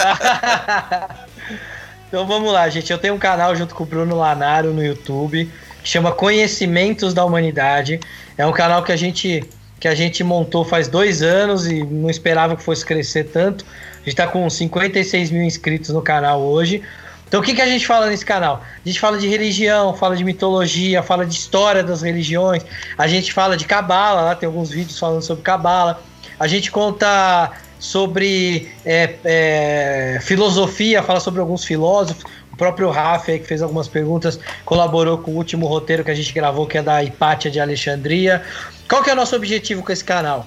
então 2.08 2.26
vamos 2.26 2.52
lá, 2.52 2.70
gente. 2.70 2.92
Eu 2.92 2.98
tenho 2.98 3.14
um 3.14 3.20
canal 3.20 3.56
junto 3.56 3.76
com 3.76 3.84
o 3.84 3.86
Bruno 3.86 4.18
Lanaro 4.18 4.74
no 4.74 4.84
YouTube 4.84 5.50
que 5.82 5.90
chama 5.90 6.12
Conhecimentos 6.12 7.14
da 7.14 7.26
Humanidade. 7.26 8.00
É 8.38 8.46
um 8.46 8.52
canal 8.52 8.84
que 8.84 8.92
a 8.92 8.96
gente 8.96 9.44
que 9.80 9.88
a 9.88 9.96
gente 9.96 10.24
montou 10.24 10.64
faz 10.64 10.88
dois 10.88 11.24
anos 11.24 11.66
e 11.66 11.84
não 11.84 12.08
esperava 12.08 12.56
que 12.56 12.62
fosse 12.62 12.86
crescer 12.86 13.24
tanto. 13.24 13.66
A 13.94 13.98
gente 13.98 14.10
está 14.10 14.28
com 14.28 14.48
56 14.48 15.32
mil 15.32 15.42
inscritos 15.42 15.90
no 15.90 16.04
canal 16.04 16.40
hoje. 16.40 16.84
Então 17.28 17.40
o 17.40 17.44
que, 17.44 17.56
que 17.56 17.62
a 17.62 17.66
gente 17.66 17.88
fala 17.88 18.08
nesse 18.08 18.24
canal? 18.24 18.62
A 18.62 18.88
gente 18.88 19.00
fala 19.00 19.18
de 19.18 19.28
religião, 19.28 19.96
fala 19.96 20.16
de 20.16 20.24
mitologia, 20.24 21.02
fala 21.02 21.26
de 21.26 21.34
história 21.34 21.82
das 21.82 22.02
religiões, 22.04 22.64
a 22.98 23.08
gente 23.08 23.34
fala 23.34 23.58
de 23.58 23.66
cabala, 23.66 24.22
lá 24.22 24.36
tem 24.36 24.46
alguns 24.46 24.70
vídeos 24.70 25.00
falando 25.00 25.22
sobre 25.22 25.42
cabala, 25.42 26.04
a 26.38 26.46
gente 26.46 26.70
conta 26.70 27.52
sobre 27.80 28.72
é, 28.86 29.16
é, 29.26 30.20
filosofia, 30.22 31.02
fala 31.02 31.20
sobre 31.20 31.40
alguns 31.40 31.64
filósofos. 31.64 32.24
O 32.62 32.64
próprio 32.64 32.92
Rafa, 32.92 33.40
que 33.40 33.44
fez 33.44 33.64
algumas 33.64 33.88
perguntas, 33.88 34.40
colaborou 34.64 35.18
com 35.18 35.32
o 35.32 35.36
último 35.36 35.66
roteiro 35.66 36.04
que 36.04 36.12
a 36.12 36.14
gente 36.14 36.32
gravou, 36.32 36.68
que 36.68 36.78
é 36.78 36.84
da 36.84 37.04
Hipátia 37.04 37.50
de 37.50 37.60
Alexandria. 37.60 38.44
Qual 38.88 39.02
que 39.02 39.10
é 39.10 39.14
o 39.14 39.16
nosso 39.16 39.36
objetivo 39.36 39.82
com 39.82 39.92
esse 39.92 40.04
canal? 40.04 40.46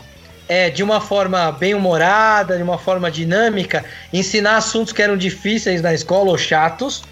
É, 0.48 0.70
de 0.70 0.84
uma 0.84 1.00
forma 1.00 1.50
bem 1.50 1.74
humorada, 1.74 2.56
de 2.56 2.62
uma 2.62 2.78
forma 2.78 3.10
dinâmica, 3.10 3.84
ensinar 4.12 4.58
assuntos 4.58 4.92
que 4.92 5.02
eram 5.02 5.16
difíceis 5.16 5.82
na 5.82 5.92
escola 5.92 6.30
ou 6.30 6.38
chatos. 6.38 7.02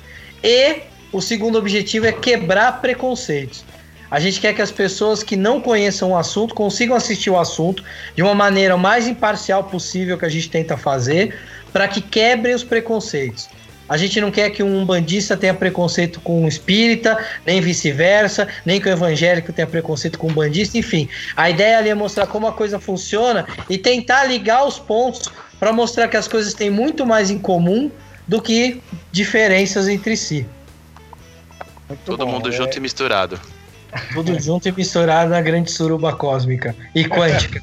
E 0.41 0.83
o 1.13 1.21
segundo 1.21 1.59
objetivo 1.59 2.07
é 2.07 2.13
quebrar 2.13 2.81
preconceitos. 2.81 3.65
A 4.09 4.21
gente 4.21 4.41
quer 4.41 4.55
que 4.55 4.63
as 4.63 4.71
pessoas 4.71 5.25
que 5.25 5.35
não 5.35 5.61
conheçam 5.61 6.13
o 6.13 6.17
assunto 6.17 6.55
consigam 6.55 6.95
assistir 6.95 7.29
o 7.29 7.37
assunto 7.37 7.83
de 8.15 8.23
uma 8.23 8.37
maneira 8.37 8.77
mais 8.77 9.09
imparcial 9.09 9.65
possível 9.65 10.17
que 10.17 10.27
a 10.27 10.29
gente 10.29 10.49
tenta 10.49 10.77
fazer, 10.77 11.37
para 11.73 11.89
que 11.89 12.01
quebrem 12.01 12.55
os 12.55 12.63
preconceitos. 12.63 13.49
A 13.93 13.99
gente 13.99 14.19
não 14.23 14.31
quer 14.31 14.49
que 14.49 14.63
um 14.63 14.87
bandista 14.87 15.37
tenha 15.37 15.53
preconceito 15.53 16.19
com 16.21 16.45
um 16.45 16.49
espírita, 16.49 17.23
nem 17.45 17.61
vice-versa, 17.61 18.49
nem 18.65 18.81
que 18.81 18.89
o 18.89 18.91
evangélico 18.91 19.53
tenha 19.53 19.67
preconceito 19.67 20.19
com 20.19 20.29
um 20.29 20.33
bandista, 20.33 20.79
enfim. 20.79 21.11
A 21.37 21.51
ideia 21.51 21.77
ali 21.77 21.91
é 21.91 21.95
mostrar 21.95 22.27
como 22.27 22.47
a 22.47 22.53
coisa 22.53 22.81
funciona 22.81 23.47
e 23.69 23.77
tentar 23.77 24.25
ligar 24.25 24.65
os 24.65 24.79
pontos 24.79 25.31
para 25.61 25.75
mostrar 25.75 26.09
que 26.09 26.17
as 26.17 26.27
coisas 26.27 26.55
têm 26.55 26.71
muito 26.71 27.05
mais 27.05 27.31
em 27.31 27.39
comum 27.39 27.91
do 28.27 28.41
que 28.41 28.81
diferenças 29.13 29.87
entre 29.89 30.17
si. 30.17 30.47
Muito 31.87 32.01
Todo 32.07 32.25
bom, 32.25 32.33
mundo 32.33 32.49
é... 32.49 32.53
junto 32.53 32.75
e 32.75 32.81
misturado. 32.81 33.39
Tudo 34.15 34.41
junto 34.41 34.67
e 34.71 34.73
misturado 34.73 35.29
na 35.29 35.43
grande 35.43 35.71
suruba 35.71 36.15
cósmica 36.15 36.75
e 36.95 37.05
quântica. 37.05 37.63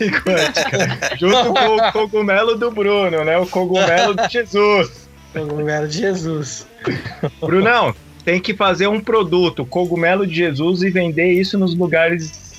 e 0.00 0.10
quântica. 0.10 1.16
Junto 1.18 1.52
com 1.52 1.76
o 1.76 1.92
cogumelo 1.92 2.56
do 2.56 2.70
Bruno, 2.70 3.22
né? 3.22 3.36
O 3.36 3.46
cogumelo 3.46 4.14
de 4.14 4.32
Jesus. 4.32 4.99
Cogumelo 5.32 5.88
de 5.88 5.98
Jesus. 5.98 6.66
Brunão, 7.40 7.94
tem 8.24 8.40
que 8.40 8.54
fazer 8.54 8.86
um 8.86 9.00
produto, 9.00 9.64
cogumelo 9.64 10.26
de 10.26 10.34
Jesus, 10.34 10.82
e 10.82 10.90
vender 10.90 11.32
isso 11.32 11.58
nos 11.58 11.74
lugares 11.74 12.50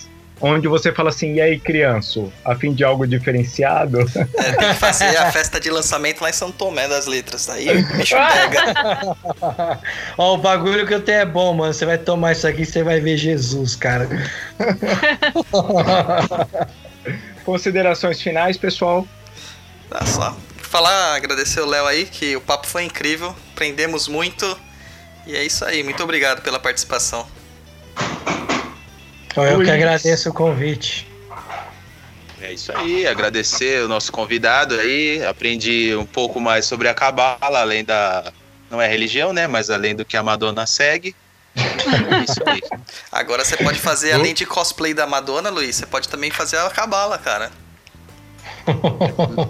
onde 0.41 0.67
você 0.67 0.91
fala 0.91 1.09
assim, 1.09 1.35
e 1.35 1.41
aí, 1.41 1.59
criança, 1.59 2.25
a 2.43 2.55
fim 2.55 2.73
de 2.73 2.83
algo 2.83 3.05
diferenciado? 3.05 3.99
É, 3.99 4.51
tem 4.53 4.69
que 4.69 4.73
fazer 4.73 5.15
a 5.17 5.31
festa 5.31 5.59
de 5.59 5.69
lançamento 5.69 6.21
lá 6.21 6.29
em 6.29 6.33
São 6.33 6.51
Tomé 6.51 6.87
das 6.87 7.05
Letras, 7.05 7.47
aí 7.47 7.69
o 7.69 7.87
bicho 7.95 8.15
pega. 8.15 9.15
Ó, 10.17 10.33
o 10.33 10.37
bagulho 10.37 10.87
que 10.87 10.93
eu 10.93 11.01
tenho 11.01 11.19
é 11.19 11.25
bom, 11.25 11.53
mano, 11.53 11.73
você 11.73 11.85
vai 11.85 11.97
tomar 11.97 12.31
isso 12.31 12.47
aqui, 12.47 12.65
você 12.65 12.81
vai 12.81 12.99
ver 12.99 13.17
Jesus, 13.17 13.75
cara. 13.75 14.09
Considerações 17.45 18.19
finais, 18.19 18.57
pessoal? 18.57 19.07
Tá 19.89 20.05
só. 20.05 20.35
Falar, 20.71 21.15
agradecer 21.15 21.59
o 21.59 21.65
Léo 21.65 21.85
aí, 21.85 22.05
que 22.05 22.33
o 22.33 22.39
papo 22.39 22.65
foi 22.65 22.83
incrível, 22.83 23.35
aprendemos 23.51 24.07
muito, 24.07 24.57
e 25.27 25.35
é 25.35 25.43
isso 25.43 25.65
aí, 25.65 25.83
muito 25.83 26.01
obrigado 26.01 26.41
pela 26.41 26.57
participação. 26.57 27.27
Então 29.27 29.43
eu 29.45 29.61
que 29.61 29.69
agradeço 29.69 30.29
o 30.29 30.33
convite. 30.33 31.05
É 32.41 32.53
isso 32.53 32.71
aí, 32.73 33.05
agradecer 33.05 33.83
o 33.83 33.89
nosso 33.89 34.13
convidado 34.13 34.75
aí. 34.75 35.21
Aprendi 35.25 35.93
um 35.93 36.05
pouco 36.05 36.39
mais 36.39 36.63
sobre 36.63 36.87
a 36.87 36.93
Cabala, 36.93 37.59
além 37.59 37.83
da. 37.83 38.31
Não 38.69 38.81
é 38.81 38.87
religião, 38.87 39.33
né? 39.33 39.47
Mas 39.47 39.69
além 39.69 39.93
do 39.93 40.05
que 40.05 40.15
a 40.15 40.23
Madonna 40.23 40.65
segue. 40.65 41.13
É 41.53 42.23
isso 42.23 42.39
aí. 42.45 42.61
Agora 43.11 43.43
você 43.43 43.57
pode 43.57 43.77
fazer, 43.77 44.13
além 44.13 44.33
de 44.33 44.45
cosplay 44.45 44.93
da 44.93 45.05
Madonna, 45.05 45.49
Luiz, 45.49 45.75
você 45.75 45.85
pode 45.85 46.07
também 46.07 46.31
fazer 46.31 46.57
a 46.59 46.69
Cabala, 46.69 47.17
cara. 47.17 47.51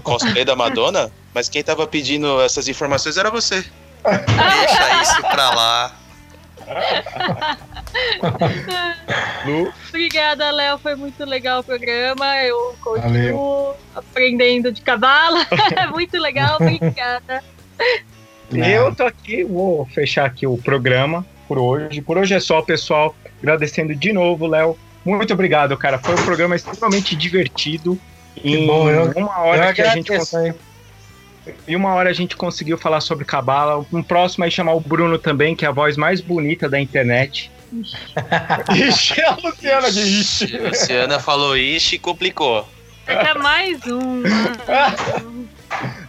Cosplay 0.03 0.45
da 0.45 0.55
Madonna? 0.55 1.11
Mas 1.33 1.49
quem 1.49 1.63
tava 1.63 1.87
pedindo 1.87 2.41
essas 2.41 2.67
informações 2.67 3.17
era 3.17 3.29
você. 3.29 3.63
Deixa 4.03 5.01
isso 5.01 5.21
pra 5.21 5.49
lá. 5.51 5.95
Lu? 9.45 9.73
Obrigada, 9.89 10.51
Léo. 10.51 10.77
Foi 10.77 10.95
muito 10.95 11.23
legal 11.25 11.59
o 11.59 11.63
programa. 11.63 12.37
Eu 12.43 12.75
continuo 12.81 13.01
Valeu. 13.01 13.75
aprendendo 13.95 14.71
de 14.71 14.81
cavalo. 14.81 15.37
muito 15.91 16.17
legal, 16.17 16.57
obrigada. 16.59 17.43
Eu 18.51 18.93
tô 18.93 19.03
aqui, 19.03 19.43
vou 19.43 19.85
fechar 19.85 20.25
aqui 20.25 20.45
o 20.45 20.57
programa 20.57 21.25
por 21.47 21.57
hoje. 21.57 22.01
Por 22.01 22.17
hoje 22.17 22.33
é 22.33 22.39
só, 22.39 22.61
pessoal. 22.61 23.15
Agradecendo 23.41 23.95
de 23.95 24.13
novo, 24.13 24.47
Léo. 24.47 24.77
Muito 25.03 25.33
obrigado, 25.33 25.75
cara. 25.77 25.97
Foi 25.97 26.13
um 26.13 26.23
programa 26.23 26.55
extremamente 26.55 27.15
divertido. 27.15 27.99
Em 28.43 28.65
bom, 28.65 28.89
eu, 28.89 29.11
uma 29.11 29.39
hora 29.39 29.69
eu 29.69 29.73
que 29.73 29.81
a 29.81 29.93
gente 29.93 30.11
conseguiu. 30.11 30.55
E 31.67 31.75
uma 31.75 31.93
hora 31.93 32.09
a 32.09 32.13
gente 32.13 32.35
conseguiu 32.35 32.77
falar 32.77 33.01
sobre 33.01 33.25
Cabala. 33.25 33.85
Um 33.91 34.03
próximo 34.03 34.43
aí 34.43 34.51
chamar 34.51 34.73
o 34.73 34.79
Bruno 34.79 35.17
também, 35.17 35.55
que 35.55 35.65
é 35.65 35.67
a 35.67 35.71
voz 35.71 35.97
mais 35.97 36.21
bonita 36.21 36.69
da 36.69 36.79
internet. 36.79 37.51
ixi, 38.73 39.21
a 39.25 39.35
Luciana 39.35 39.91
de 39.91 40.01
ixi. 40.01 40.57
A 40.57 40.67
Luciana 40.69 41.19
falou 41.19 41.57
ixi 41.57 41.95
e 41.95 41.99
complicou. 41.99 42.67
É 43.07 43.33
mais 43.33 43.79
um. 43.87 44.23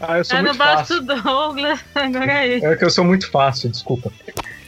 ah, 0.01 0.19
eu 0.19 0.25
sou 0.25 0.39
é 0.39 0.43
muito 0.43 0.53
no 0.53 0.59
fácil. 0.59 1.03
Douglas, 1.03 1.81
agora 1.95 2.33
é 2.33 2.57
isso. 2.57 2.67
É 2.67 2.77
que 2.77 2.85
eu 2.85 2.91
sou 2.91 3.05
muito 3.05 3.31
fácil, 3.31 3.71
desculpa. 3.71 4.13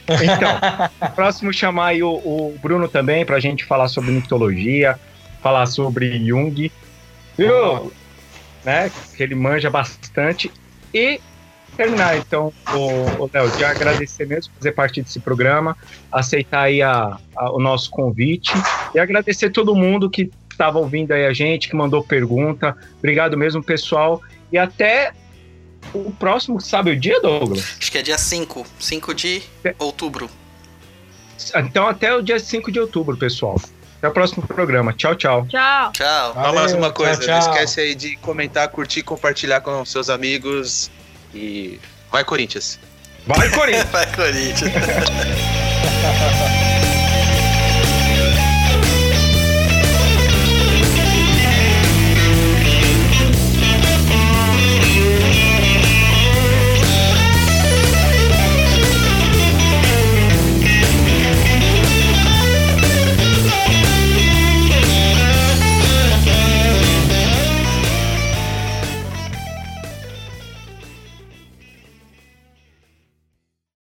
Então, 0.07 1.11
próximo 1.15 1.51
chamar 1.51 1.87
aí 1.87 2.03
o, 2.03 2.09
o 2.09 2.57
Bruno 2.61 2.87
também 2.87 3.25
pra 3.25 3.39
gente 3.39 3.65
falar 3.65 3.87
sobre 3.87 4.11
mitologia, 4.11 4.99
falar 5.41 5.65
sobre 5.65 6.25
Jung. 6.25 6.71
Viu? 7.37 7.91
né? 8.65 8.91
Que 9.15 9.23
ele 9.23 9.35
manja 9.35 9.69
bastante. 9.69 10.51
E 10.93 11.21
terminar, 11.77 12.17
então, 12.17 12.51
o 12.73 13.29
Léo, 13.31 13.49
de 13.51 13.63
agradecer 13.63 14.25
mesmo 14.25 14.51
por 14.53 14.59
fazer 14.59 14.71
parte 14.71 15.01
desse 15.01 15.19
programa, 15.19 15.77
aceitar 16.11 16.63
aí 16.63 16.81
a, 16.81 17.17
a, 17.35 17.51
o 17.51 17.59
nosso 17.59 17.89
convite 17.91 18.51
e 18.93 18.99
agradecer 18.99 19.51
todo 19.51 19.75
mundo 19.75 20.09
que 20.09 20.31
estava 20.49 20.79
ouvindo 20.79 21.11
aí 21.11 21.25
a 21.25 21.33
gente, 21.33 21.69
que 21.69 21.75
mandou 21.75 22.03
pergunta. 22.03 22.75
Obrigado 22.97 23.37
mesmo, 23.37 23.61
pessoal. 23.61 24.21
E 24.51 24.57
até 24.57 25.13
o 25.93 26.11
próximo, 26.11 26.59
sabe 26.59 26.91
o 26.91 26.99
dia, 26.99 27.21
Douglas? 27.21 27.75
Acho 27.79 27.91
que 27.91 27.97
é 27.97 28.01
dia 28.01 28.17
5, 28.17 28.65
5 28.79 29.13
de 29.13 29.43
outubro. 29.77 30.29
Então 31.55 31.87
até 31.87 32.15
o 32.15 32.21
dia 32.21 32.39
5 32.39 32.71
de 32.71 32.79
outubro, 32.79 33.17
pessoal. 33.17 33.59
Até 34.05 34.09
o 34.09 34.13
próximo 34.13 34.45
programa. 34.45 34.93
Tchau, 34.93 35.15
tchau. 35.15 35.47
Tchau. 35.47 35.91
Tchau. 35.91 36.33
Valeu, 36.35 36.53
mais 36.53 36.73
uma 36.73 36.91
coisa, 36.91 37.15
tchau, 37.15 37.25
tchau. 37.25 37.39
não 37.39 37.53
esquece 37.53 37.81
aí 37.81 37.95
de 37.95 38.15
comentar, 38.17 38.67
curtir, 38.67 39.01
compartilhar 39.01 39.61
com 39.61 39.83
seus 39.83 40.11
amigos 40.11 40.91
e 41.33 41.79
vai 42.11 42.23
Corinthians. 42.23 42.79
Vai 43.25 43.49
Corinthians. 43.49 43.89
vai 43.89 44.05
Corinthians. 44.15 44.73